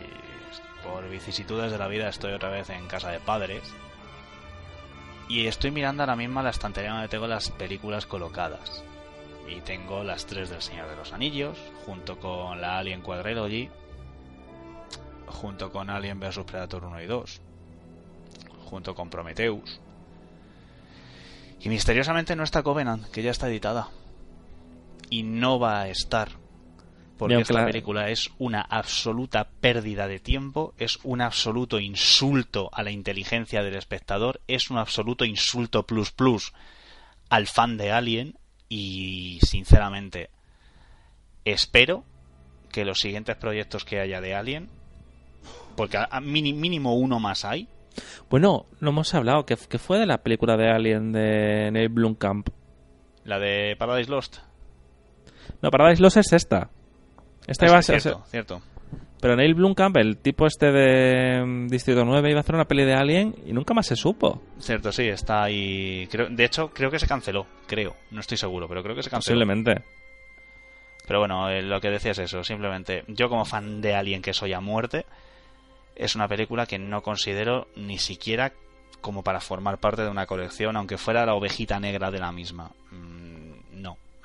por 0.83 1.09
vicisitudes 1.09 1.71
de 1.71 1.77
la 1.77 1.87
vida 1.87 2.09
estoy 2.09 2.33
otra 2.33 2.49
vez 2.49 2.69
en 2.69 2.87
casa 2.87 3.09
de 3.09 3.19
padres 3.19 3.63
y 5.31 5.47
estoy 5.47 5.71
mirando 5.71 6.03
ahora 6.03 6.17
mismo 6.17 6.41
la 6.41 6.49
estantería 6.49 6.91
donde 6.91 7.07
tengo 7.07 7.25
las 7.25 7.51
películas 7.51 8.05
colocadas. 8.05 8.83
Y 9.47 9.61
tengo 9.61 10.03
las 10.03 10.25
tres 10.25 10.49
del 10.49 10.61
Señor 10.61 10.89
de 10.89 10.97
los 10.97 11.13
Anillos, 11.13 11.57
junto 11.85 12.19
con 12.19 12.59
la 12.59 12.77
Alien 12.77 13.01
Quadrilogy, 13.01 13.69
junto 15.27 15.71
con 15.71 15.89
Alien 15.89 16.19
vs 16.19 16.39
Predator 16.39 16.83
1 16.83 17.01
y 17.01 17.05
2, 17.05 17.41
junto 18.65 18.93
con 18.93 19.09
Prometheus. 19.09 19.79
Y 21.61 21.69
misteriosamente 21.69 22.35
no 22.35 22.43
está 22.43 22.61
Covenant, 22.61 23.09
que 23.09 23.23
ya 23.23 23.31
está 23.31 23.47
editada. 23.47 23.87
Y 25.09 25.23
no 25.23 25.59
va 25.59 25.79
a 25.79 25.87
estar. 25.87 26.40
Porque 27.21 27.35
aunque 27.35 27.53
esta 27.53 27.61
la- 27.61 27.67
película 27.67 28.09
es 28.09 28.31
una 28.39 28.61
absoluta 28.61 29.47
pérdida 29.61 30.07
de 30.07 30.19
tiempo, 30.19 30.73
es 30.79 30.97
un 31.03 31.21
absoluto 31.21 31.79
insulto 31.79 32.69
a 32.73 32.81
la 32.83 32.89
inteligencia 32.91 33.61
del 33.63 33.75
espectador, 33.75 34.41
es 34.47 34.69
un 34.71 34.77
absoluto 34.79 35.23
insulto 35.23 35.85
plus 35.85 36.11
plus 36.11 36.51
al 37.29 37.45
fan 37.47 37.77
de 37.77 37.91
Alien 37.91 38.37
y 38.69 39.39
sinceramente 39.43 40.31
espero 41.45 42.03
que 42.71 42.85
los 42.85 42.99
siguientes 42.99 43.35
proyectos 43.35 43.85
que 43.85 43.99
haya 43.99 44.19
de 44.21 44.33
Alien, 44.35 44.69
porque 45.75 45.97
a, 45.97 46.19
mínimo 46.21 46.95
uno 46.95 47.19
más 47.19 47.45
hay, 47.45 47.67
Bueno, 48.29 48.65
no 48.79 48.89
hemos 48.91 49.13
hablado, 49.13 49.45
que, 49.45 49.55
que 49.57 49.77
fue 49.77 49.99
de 49.99 50.05
la 50.05 50.19
película 50.23 50.55
de 50.57 50.69
Alien 50.71 51.11
de 51.11 51.69
Neil 51.71 51.89
Blomkamp. 51.89 52.47
la 53.25 53.37
de 53.39 53.75
Paradise 53.77 54.09
Lost. 54.09 54.37
No, 55.61 55.69
Paradise 55.69 56.01
Lost 56.01 56.17
es 56.17 56.33
esta. 56.33 56.69
Esta 57.47 57.65
Es 57.65 57.71
a 57.71 57.81
ser... 57.81 58.01
cierto, 58.01 58.23
cierto. 58.29 58.61
Pero 59.21 59.35
Neil 59.35 59.53
Blomkamp, 59.53 59.97
el 59.97 60.17
tipo 60.17 60.47
este 60.47 60.71
de 60.71 61.45
mm, 61.45 61.67
Distrito 61.67 62.03
9, 62.03 62.31
iba 62.31 62.39
a 62.39 62.41
hacer 62.41 62.55
una 62.55 62.65
peli 62.65 62.83
de 62.85 62.95
Alien 62.95 63.35
y 63.45 63.53
nunca 63.53 63.73
más 63.73 63.85
se 63.85 63.95
supo. 63.95 64.41
Cierto, 64.59 64.91
sí, 64.91 65.03
está 65.03 65.43
ahí. 65.43 66.07
Creo, 66.09 66.27
de 66.29 66.43
hecho, 66.43 66.71
creo 66.73 66.89
que 66.89 66.97
se 66.97 67.07
canceló. 67.07 67.45
Creo, 67.67 67.95
no 68.09 68.19
estoy 68.19 68.37
seguro, 68.37 68.67
pero 68.67 68.81
creo 68.81 68.95
que 68.95 69.03
se 69.03 69.11
canceló. 69.11 69.35
Posiblemente. 69.35 69.83
Pero 71.05 71.19
bueno, 71.19 71.49
eh, 71.49 71.61
lo 71.61 71.79
que 71.79 71.91
decía 71.91 72.11
es 72.11 72.19
eso. 72.19 72.43
Simplemente, 72.43 73.03
yo 73.07 73.29
como 73.29 73.45
fan 73.45 73.79
de 73.79 73.93
Alien 73.93 74.23
que 74.23 74.33
soy 74.33 74.53
a 74.53 74.59
muerte, 74.59 75.05
es 75.95 76.15
una 76.15 76.27
película 76.27 76.65
que 76.65 76.79
no 76.79 77.03
considero 77.03 77.67
ni 77.75 77.99
siquiera 77.99 78.53
como 79.01 79.23
para 79.23 79.39
formar 79.39 79.79
parte 79.79 80.03
de 80.03 80.09
una 80.09 80.25
colección, 80.25 80.75
aunque 80.77 80.97
fuera 80.97 81.25
la 81.25 81.35
ovejita 81.35 81.79
negra 81.79 82.09
de 82.09 82.19
la 82.19 82.31
misma. 82.31 82.71
Mm, 82.91 83.30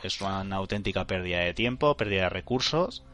es 0.06 0.20
una, 0.20 0.40
auténtica 0.56 1.06
pérdida 1.06 1.40
de 1.40 1.54
tiempo, 1.54 1.96
pérdida 1.96 2.22
de 2.22 2.30
recursos. 2.30 3.04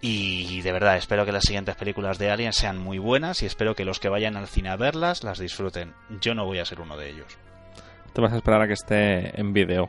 Y 0.00 0.60
de 0.62 0.72
verdad, 0.72 0.96
espero 0.96 1.24
que 1.24 1.32
las 1.32 1.44
siguientes 1.44 1.76
películas 1.76 2.18
de 2.18 2.30
Alien 2.30 2.52
sean 2.52 2.78
muy 2.78 2.98
buenas 2.98 3.42
y 3.42 3.46
espero 3.46 3.76
que 3.76 3.84
los 3.84 4.00
que 4.00 4.08
vayan 4.08 4.36
al 4.36 4.48
cine 4.48 4.70
a 4.70 4.76
verlas 4.76 5.22
las 5.22 5.38
disfruten. 5.38 5.94
Yo 6.20 6.34
no 6.34 6.44
voy 6.44 6.58
a 6.58 6.64
ser 6.64 6.80
uno 6.80 6.96
de 6.96 7.10
ellos. 7.10 7.38
Te 8.12 8.20
vas 8.20 8.32
a 8.32 8.36
esperar 8.36 8.62
a 8.62 8.66
que 8.66 8.72
esté 8.72 9.38
en 9.40 9.52
vídeo. 9.52 9.88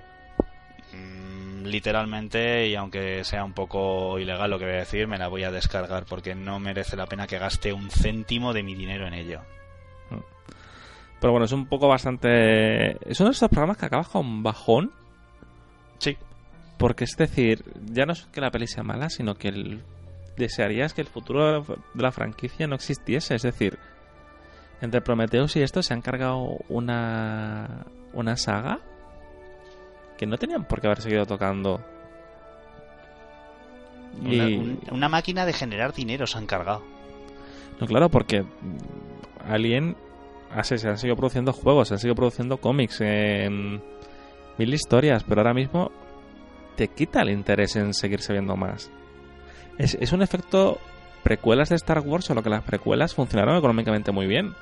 Mm, 0.94 1.64
literalmente, 1.65 2.68
y 2.68 2.76
aunque 2.76 3.23
sea 3.23 3.44
un 3.44 3.53
poco 3.53 4.19
ilegal 4.19 4.52
lo 4.52 4.60
que 4.60 4.65
voy 4.65 4.76
a 4.76 4.80
decir, 4.80 5.07
me 5.07 5.18
la 5.18 5.30
voy 5.30 5.44
a 5.44 5.52
descargar 5.52 6.06
porque 6.06 6.35
no 6.35 6.60
merece 6.60 6.95
la 6.95 7.07
pena 7.07 7.26
que 7.26 7.40
gaste 7.40 7.73
un 7.73 7.90
céntimo 7.90 8.53
de 8.53 8.64
mi 8.64 8.76
dinero 8.76 9.07
en 9.07 9.14
ello. 9.14 9.41
Pero 11.23 11.31
bueno, 11.31 11.45
es 11.45 11.53
un 11.53 11.68
poco 11.68 11.88
bastante... 11.88 12.98
Es 13.10 13.18
uno 13.22 13.30
de 13.30 13.31
esos 13.31 13.48
programas 13.48 13.77
que 13.77 13.85
acaba 13.85 14.03
con 14.03 14.44
bajón. 14.44 14.91
Sí. 16.03 16.17
Porque 16.77 17.03
es 17.05 17.15
decir, 17.15 17.63
ya 17.91 18.05
no 18.05 18.13
es 18.13 18.25
que 18.25 18.41
la 18.41 18.51
peli 18.51 18.67
sea 18.67 18.84
mala, 18.84 19.09
sino 19.09 19.35
que 19.35 19.47
el... 19.49 19.81
desearías 20.38 20.93
que 20.93 21.01
el 21.01 21.07
futuro 21.07 21.61
de 21.61 22.01
la 22.03 22.11
franquicia 22.11 22.67
no 22.67 22.75
existiese. 22.75 23.35
Es 23.35 23.43
decir, 23.43 23.77
entre 24.81 24.99
Prometheus 25.01 25.55
y 25.55 25.61
esto 25.61 25.81
se 25.81 25.93
han 25.93 26.01
cargado 26.01 26.57
una, 26.67 27.85
una 28.13 28.35
saga 28.35 28.80
que 30.17 30.25
no 30.25 30.38
tenían 30.38 30.65
por 30.65 30.81
qué 30.81 30.88
haber 30.88 31.01
seguido 31.01 31.25
tocando. 31.25 31.80
Una, 34.21 34.49
Y- 34.49 34.57
un- 34.57 34.80
una 34.91 35.09
máquina 35.09 35.45
de 35.45 35.53
generar 35.53 35.93
dinero 35.93 36.27
se 36.27 36.38
han 36.38 36.45
cargado. 36.47 36.81
No, 37.80 37.88
claro, 37.88 38.09
porque 38.09 38.43
Alien 39.47 39.95
ah, 40.51 40.63
sí, 40.63 40.77
se 40.77 40.88
han 40.89 40.97
seguido 40.97 41.15
produciendo 41.15 41.53
juegos, 41.53 41.88
se 41.88 41.93
han 41.95 41.99
seguido 41.99 42.15
produciendo 42.15 42.57
cómics, 42.57 43.01
en 43.01 43.81
mil 44.57 44.73
historias, 44.73 45.23
pero 45.23 45.41
ahora 45.41 45.53
mismo 45.53 45.91
te 46.75 46.88
quita 46.88 47.21
el 47.21 47.30
interés 47.30 47.75
en 47.75 47.93
seguirse 47.93 48.34
viendo 48.34 48.55
más. 48.55 48.91
Es, 49.77 49.95
es 49.99 50.11
un 50.11 50.21
efecto 50.21 50.80
precuelas 51.23 51.69
de 51.69 51.75
Star 51.75 51.99
Wars, 51.99 52.25
solo 52.25 52.43
que 52.43 52.49
las 52.49 52.63
precuelas 52.63 53.15
funcionaron 53.15 53.57
económicamente 53.57 54.11
muy 54.11 54.27
bien. 54.27 54.53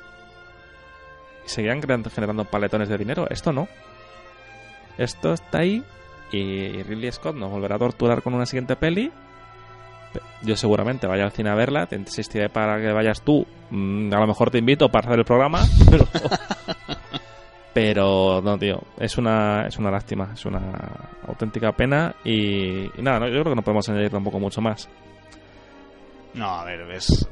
Y 1.46 1.50
seguían 1.50 1.82
generando 1.82 2.46
paletones 2.46 2.90
de 2.90 2.98
dinero. 2.98 3.28
Esto 3.30 3.52
no. 3.52 3.68
Esto 4.98 5.34
está 5.34 5.60
ahí 5.60 5.84
y 6.32 6.84
Ridley 6.84 7.12
Scott 7.12 7.36
nos 7.36 7.52
volverá 7.52 7.76
a 7.76 7.80
torturar 7.80 8.22
con 8.22 8.34
una 8.34 8.46
siguiente 8.46 8.76
peli. 8.76 9.12
Yo 10.44 10.56
seguramente 10.56 11.08
vaya 11.08 11.24
al 11.24 11.32
cine 11.32 11.50
a 11.50 11.56
verla, 11.56 11.86
te 11.86 11.96
insistiré 11.96 12.50
para 12.50 12.80
que 12.80 12.92
vayas 12.92 13.22
tú. 13.22 13.46
Mm, 13.70 14.14
A 14.14 14.20
lo 14.20 14.28
mejor 14.28 14.52
te 14.52 14.58
invito 14.58 14.90
para 14.90 15.08
hacer 15.08 15.20
el 15.20 15.26
programa, 15.26 15.62
pero, 15.90 16.06
pero 17.74 18.42
no, 18.42 18.58
tío, 18.58 18.82
es 18.98 19.18
una, 19.18 19.66
es 19.68 19.78
una 19.78 19.92
lástima, 19.92 20.32
es 20.34 20.46
una 20.46 20.60
auténtica 21.28 21.72
pena 21.72 22.16
y, 22.24 22.86
y 22.86 23.02
nada, 23.02 23.20
no, 23.20 23.28
yo 23.28 23.42
creo 23.42 23.52
que 23.52 23.56
no 23.56 23.62
podemos 23.62 23.88
añadir 23.90 24.10
tampoco 24.10 24.40
mucho 24.40 24.62
más. 24.62 24.90
No, 26.34 26.48
a 26.60 26.64
ver, 26.64 26.86
ves. 26.86 27.28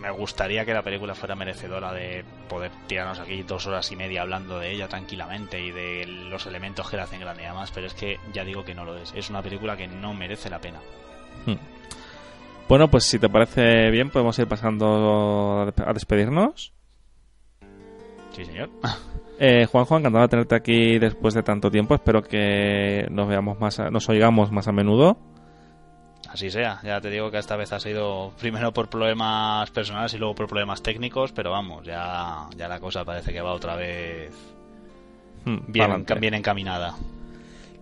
Me 0.00 0.10
gustaría 0.10 0.64
que 0.64 0.74
la 0.74 0.82
película 0.82 1.14
fuera 1.14 1.34
merecedora 1.34 1.92
de 1.92 2.22
poder 2.48 2.70
tirarnos 2.86 3.18
aquí 3.18 3.42
dos 3.42 3.66
horas 3.66 3.90
y 3.90 3.96
media 3.96 4.22
hablando 4.22 4.58
de 4.58 4.70
ella 4.72 4.88
tranquilamente 4.88 5.60
y 5.60 5.70
de 5.72 6.06
los 6.06 6.46
elementos 6.46 6.88
que 6.90 6.96
la 6.96 7.04
hacen 7.04 7.20
grande 7.20 7.42
y 7.42 7.46
demás, 7.46 7.72
pero 7.74 7.86
es 7.86 7.94
que 7.94 8.18
ya 8.32 8.44
digo 8.44 8.62
que 8.62 8.74
no 8.74 8.84
lo 8.84 8.96
es. 8.96 9.12
Es 9.16 9.30
una 9.30 9.42
película 9.42 9.76
que 9.76 9.88
no 9.88 10.12
merece 10.12 10.50
la 10.50 10.60
pena. 10.60 10.80
Bueno, 12.68 12.88
pues 12.88 13.04
si 13.04 13.18
te 13.18 13.28
parece 13.28 13.90
bien, 13.90 14.10
podemos 14.10 14.38
ir 14.38 14.46
pasando 14.46 15.72
a 15.76 15.92
despedirnos. 15.92 16.72
Sí, 18.36 18.44
señor. 18.44 18.70
Eh, 19.38 19.66
Juanjo, 19.70 19.98
encantado 19.98 20.22
de 20.22 20.28
tenerte 20.30 20.54
aquí 20.54 20.98
después 20.98 21.34
de 21.34 21.42
tanto 21.42 21.70
tiempo. 21.70 21.94
Espero 21.94 22.22
que 22.22 23.06
nos 23.10 23.28
veamos 23.28 23.60
más, 23.60 23.78
a- 23.78 23.90
nos 23.90 24.08
oigamos 24.08 24.50
más 24.50 24.66
a 24.66 24.72
menudo. 24.72 25.18
Así 26.30 26.50
sea, 26.50 26.80
ya 26.82 27.02
te 27.02 27.10
digo 27.10 27.30
que 27.30 27.36
esta 27.36 27.54
vez 27.54 27.70
ha 27.74 27.78
sido 27.78 28.32
primero 28.40 28.72
por 28.72 28.88
problemas 28.88 29.70
personales 29.72 30.14
y 30.14 30.16
luego 30.16 30.34
por 30.34 30.46
problemas 30.46 30.82
técnicos, 30.82 31.32
pero 31.32 31.50
vamos, 31.50 31.84
ya, 31.84 32.46
ya 32.56 32.66
la 32.66 32.80
cosa 32.80 33.04
parece 33.04 33.30
que 33.30 33.42
va 33.42 33.52
otra 33.52 33.76
vez 33.76 34.30
Hmm, 35.44 35.58
bien, 35.68 36.06
bien 36.18 36.32
encaminada. 36.32 36.94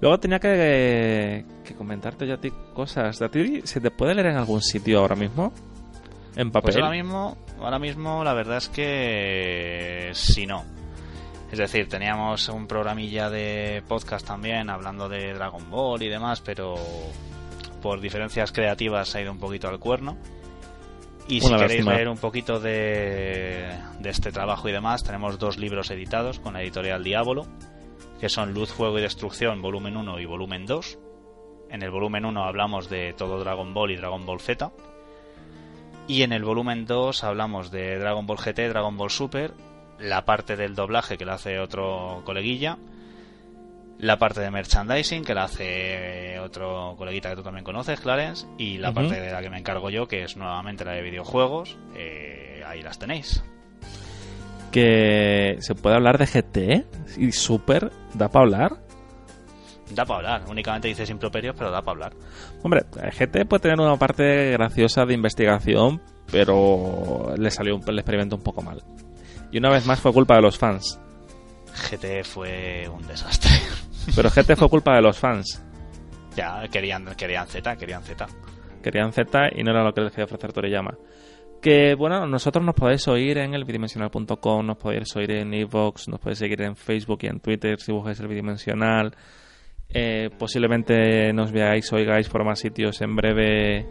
Luego 0.01 0.19
tenía 0.19 0.41
que, 0.41 1.45
que 1.65 1.75
comentarte 1.75 2.27
yo 2.27 2.35
a 2.35 2.39
ti 2.41 2.53
cosas. 2.75 3.23
¿A 3.23 3.29
ti 3.29 3.61
se 3.63 3.81
te 3.81 3.93
puede 3.93 4.13
leer 4.17 4.27
en 4.27 4.39
algún 4.39 4.61
sitio 4.61 4.99
ahora 4.99 5.15
mismo? 5.15 5.53
En 6.37 6.51
papel. 6.51 6.73
Pues 6.73 6.77
ahora 6.77 6.91
mismo, 6.91 7.37
ahora 7.61 7.79
mismo 7.79 8.25
la 8.25 8.35
verdad 8.35 8.59
es 8.59 8.69
que 8.69 10.11
sí 10.15 10.47
no. 10.47 10.65
Es 11.53 11.59
decir, 11.59 11.89
teníamos 11.89 12.49
un 12.49 12.67
programilla 12.67 13.31
de 13.31 13.83
podcast 13.87 14.27
también 14.27 14.71
hablando 14.71 15.09
de 15.09 15.35
Dragon 15.35 15.71
Ball 15.71 16.03
y 16.03 16.09
demás, 16.09 16.41
pero 16.41 16.75
por 17.81 18.01
diferencias 18.01 18.51
creativas 18.51 19.09
se 19.09 19.19
ha 19.19 19.21
ido 19.23 19.31
un 19.31 19.39
poquito 19.39 19.69
al 19.69 19.79
cuerno. 19.79 20.17
Y 21.29 21.41
si 21.41 21.47
Una 21.47 21.59
queréis 21.59 21.81
lástima. 21.81 21.95
leer 21.95 22.09
un 22.09 22.19
poquito 22.19 22.59
de, 22.59 23.69
de 24.01 24.11
este 24.11 24.33
trabajo 24.33 24.69
y 24.69 24.73
demás, 24.73 25.05
tenemos 25.05 25.39
dos 25.39 25.57
libros 25.57 25.91
editados 25.91 26.41
con 26.41 26.55
la 26.55 26.63
editorial 26.63 27.05
Diablo, 27.05 27.47
que 28.21 28.29
son 28.29 28.53
Luz, 28.53 28.73
Fuego 28.73 28.99
y 28.99 29.03
Destrucción, 29.03 29.63
volumen 29.63 29.97
1 29.97 30.19
y 30.21 30.27
volumen 30.27 30.67
2. 30.67 30.99
En 31.71 31.83
el 31.83 31.91
volumen 31.91 32.25
1 32.25 32.45
hablamos 32.45 32.91
de 32.91 33.13
todo 33.15 33.39
Dragon 33.39 33.73
Ball 33.73 33.93
y 33.93 33.97
Dragon 33.97 34.27
Ball 34.27 34.41
Z. 34.41 34.71
Y 36.07 36.23
en 36.23 36.33
el 36.33 36.45
volumen 36.45 36.85
2 36.87 37.25
hablamos 37.25 37.71
de 37.71 37.99
Dragon 37.99 38.27
Ball 38.27 38.39
GT, 38.39 38.69
Dragon 38.69 38.97
Ball 38.97 39.11
Super, 39.11 39.53
la 39.99 40.25
parte 40.25 40.57
del 40.57 40.75
doblaje 40.75 41.17
que 41.17 41.25
la 41.25 41.35
hace 41.35 41.59
otro 41.59 42.23
coleguilla, 42.25 42.77
la 43.99 44.19
parte 44.19 44.41
de 44.41 44.51
merchandising 44.51 45.25
que 45.25 45.35
la 45.35 45.45
hace 45.45 46.39
otro 46.41 46.95
coleguita 46.99 47.31
que 47.31 47.37
tú 47.37 47.43
también 47.43 47.65
conoces, 47.65 48.01
Clarence, 48.01 48.47
y 48.59 48.77
la 48.79 48.93
parte 48.93 49.19
de 49.19 49.33
la 49.33 49.41
que 49.41 49.49
me 49.49 49.59
encargo 49.59 49.89
yo, 49.89 50.07
que 50.07 50.25
es 50.25 50.37
nuevamente 50.37 50.85
la 50.85 50.93
de 50.93 51.03
videojuegos. 51.03 51.79
Eh, 51.97 52.63
ahí 52.67 52.83
las 52.83 52.99
tenéis. 52.99 53.43
Que 54.71 55.57
se 55.61 55.75
puede 55.75 55.97
hablar 55.97 56.19
de 56.19 56.27
GT 56.27 56.85
y 57.17 57.33
Super. 57.33 57.93
¿Da 58.15 58.29
para 58.29 58.45
hablar? 58.45 58.84
Da 59.91 60.05
para 60.05 60.17
hablar, 60.19 60.51
únicamente 60.51 60.89
dices 60.89 61.11
improperios, 61.11 61.55
pero 61.57 61.71
da 61.71 61.83
para 61.83 61.93
hablar. 61.93 62.13
Hombre, 62.63 62.83
GT 62.93 63.47
puede 63.47 63.61
tener 63.61 63.81
una 63.81 63.97
parte 63.97 64.53
graciosa 64.53 65.05
de 65.05 65.15
investigación, 65.15 66.01
pero 66.31 67.35
le 67.37 67.51
salió 67.51 67.77
un, 67.77 67.83
el 67.87 67.99
experimento 67.99 68.37
un 68.37 68.43
poco 68.43 68.63
mal. 68.63 68.83
Y 69.53 69.59
una 69.59 69.71
vez 69.71 69.87
más 69.87 70.01
fue 70.01 70.13
culpa 70.13 70.37
de 70.37 70.43
los 70.43 70.59
fans. 70.59 70.99
GT 71.91 72.25
fue 72.25 72.89
un 72.89 73.07
desastre. 73.07 73.51
Pero 74.15 74.29
GT 74.31 74.57
fue 74.57 74.69
culpa 74.69 74.95
de 74.95 75.03
los 75.03 75.19
fans. 75.19 75.63
ya, 76.37 76.69
querían, 76.71 77.07
querían 77.17 77.47
Z, 77.47 77.77
querían 77.77 78.03
Z. 78.03 78.27
Querían 78.83 79.13
Z 79.13 79.49
y 79.55 79.63
no 79.63 79.71
era 79.71 79.83
lo 79.83 79.95
que 79.95 80.03
les 80.03 80.11
quería 80.11 80.27
ofrecer 80.27 80.53
Toriyama. 80.53 80.95
Que 81.63 81.95
bueno, 81.95 82.27
nosotros 82.27 82.63
nos 82.63 82.75
podéis 82.75 83.09
oír 83.09 83.39
en 83.39 83.55
el 83.55 83.65
bidimensional.com, 83.65 84.67
nos 84.67 84.77
podéis 84.77 85.17
oír 85.17 85.31
en 85.31 85.55
Evox, 85.55 86.09
nos 86.09 86.21
podéis 86.21 86.39
seguir 86.39 86.61
en 86.61 86.77
Facebook 86.77 87.21
y 87.23 87.29
en 87.29 87.41
Twitter 87.41 87.81
si 87.81 87.93
buscáis 87.93 88.21
el 88.21 88.29
bidimensional. 88.29 89.17
Eh, 89.95 90.29
posiblemente 90.37 91.33
nos 91.33 91.53
veáis, 91.53 91.91
oigáis 91.93 92.29
por 92.29 92.45
más 92.45 92.59
sitios 92.59 93.01
en 93.01 93.15
breve 93.15 93.87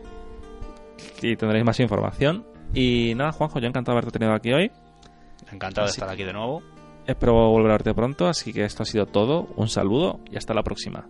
y 1.21 1.35
tendréis 1.37 1.63
más 1.63 1.79
información. 1.79 2.45
Y 2.73 3.13
nada, 3.15 3.31
Juanjo, 3.31 3.59
yo 3.59 3.67
encantado 3.67 3.95
de 3.95 3.99
haberte 3.99 4.19
tenido 4.19 4.35
aquí 4.35 4.51
hoy. 4.51 4.71
Encantado 5.51 5.85
Así 5.85 5.93
de 5.93 6.03
estar 6.03 6.09
aquí 6.13 6.23
de 6.23 6.33
nuevo. 6.33 6.61
Espero 7.07 7.33
volver 7.33 7.71
a 7.71 7.73
verte 7.75 7.93
pronto, 7.93 8.27
así 8.27 8.53
que 8.53 8.63
esto 8.63 8.83
ha 8.83 8.85
sido 8.85 9.05
todo. 9.05 9.47
Un 9.55 9.69
saludo 9.69 10.19
y 10.29 10.37
hasta 10.37 10.53
la 10.53 10.63
próxima. 10.63 11.07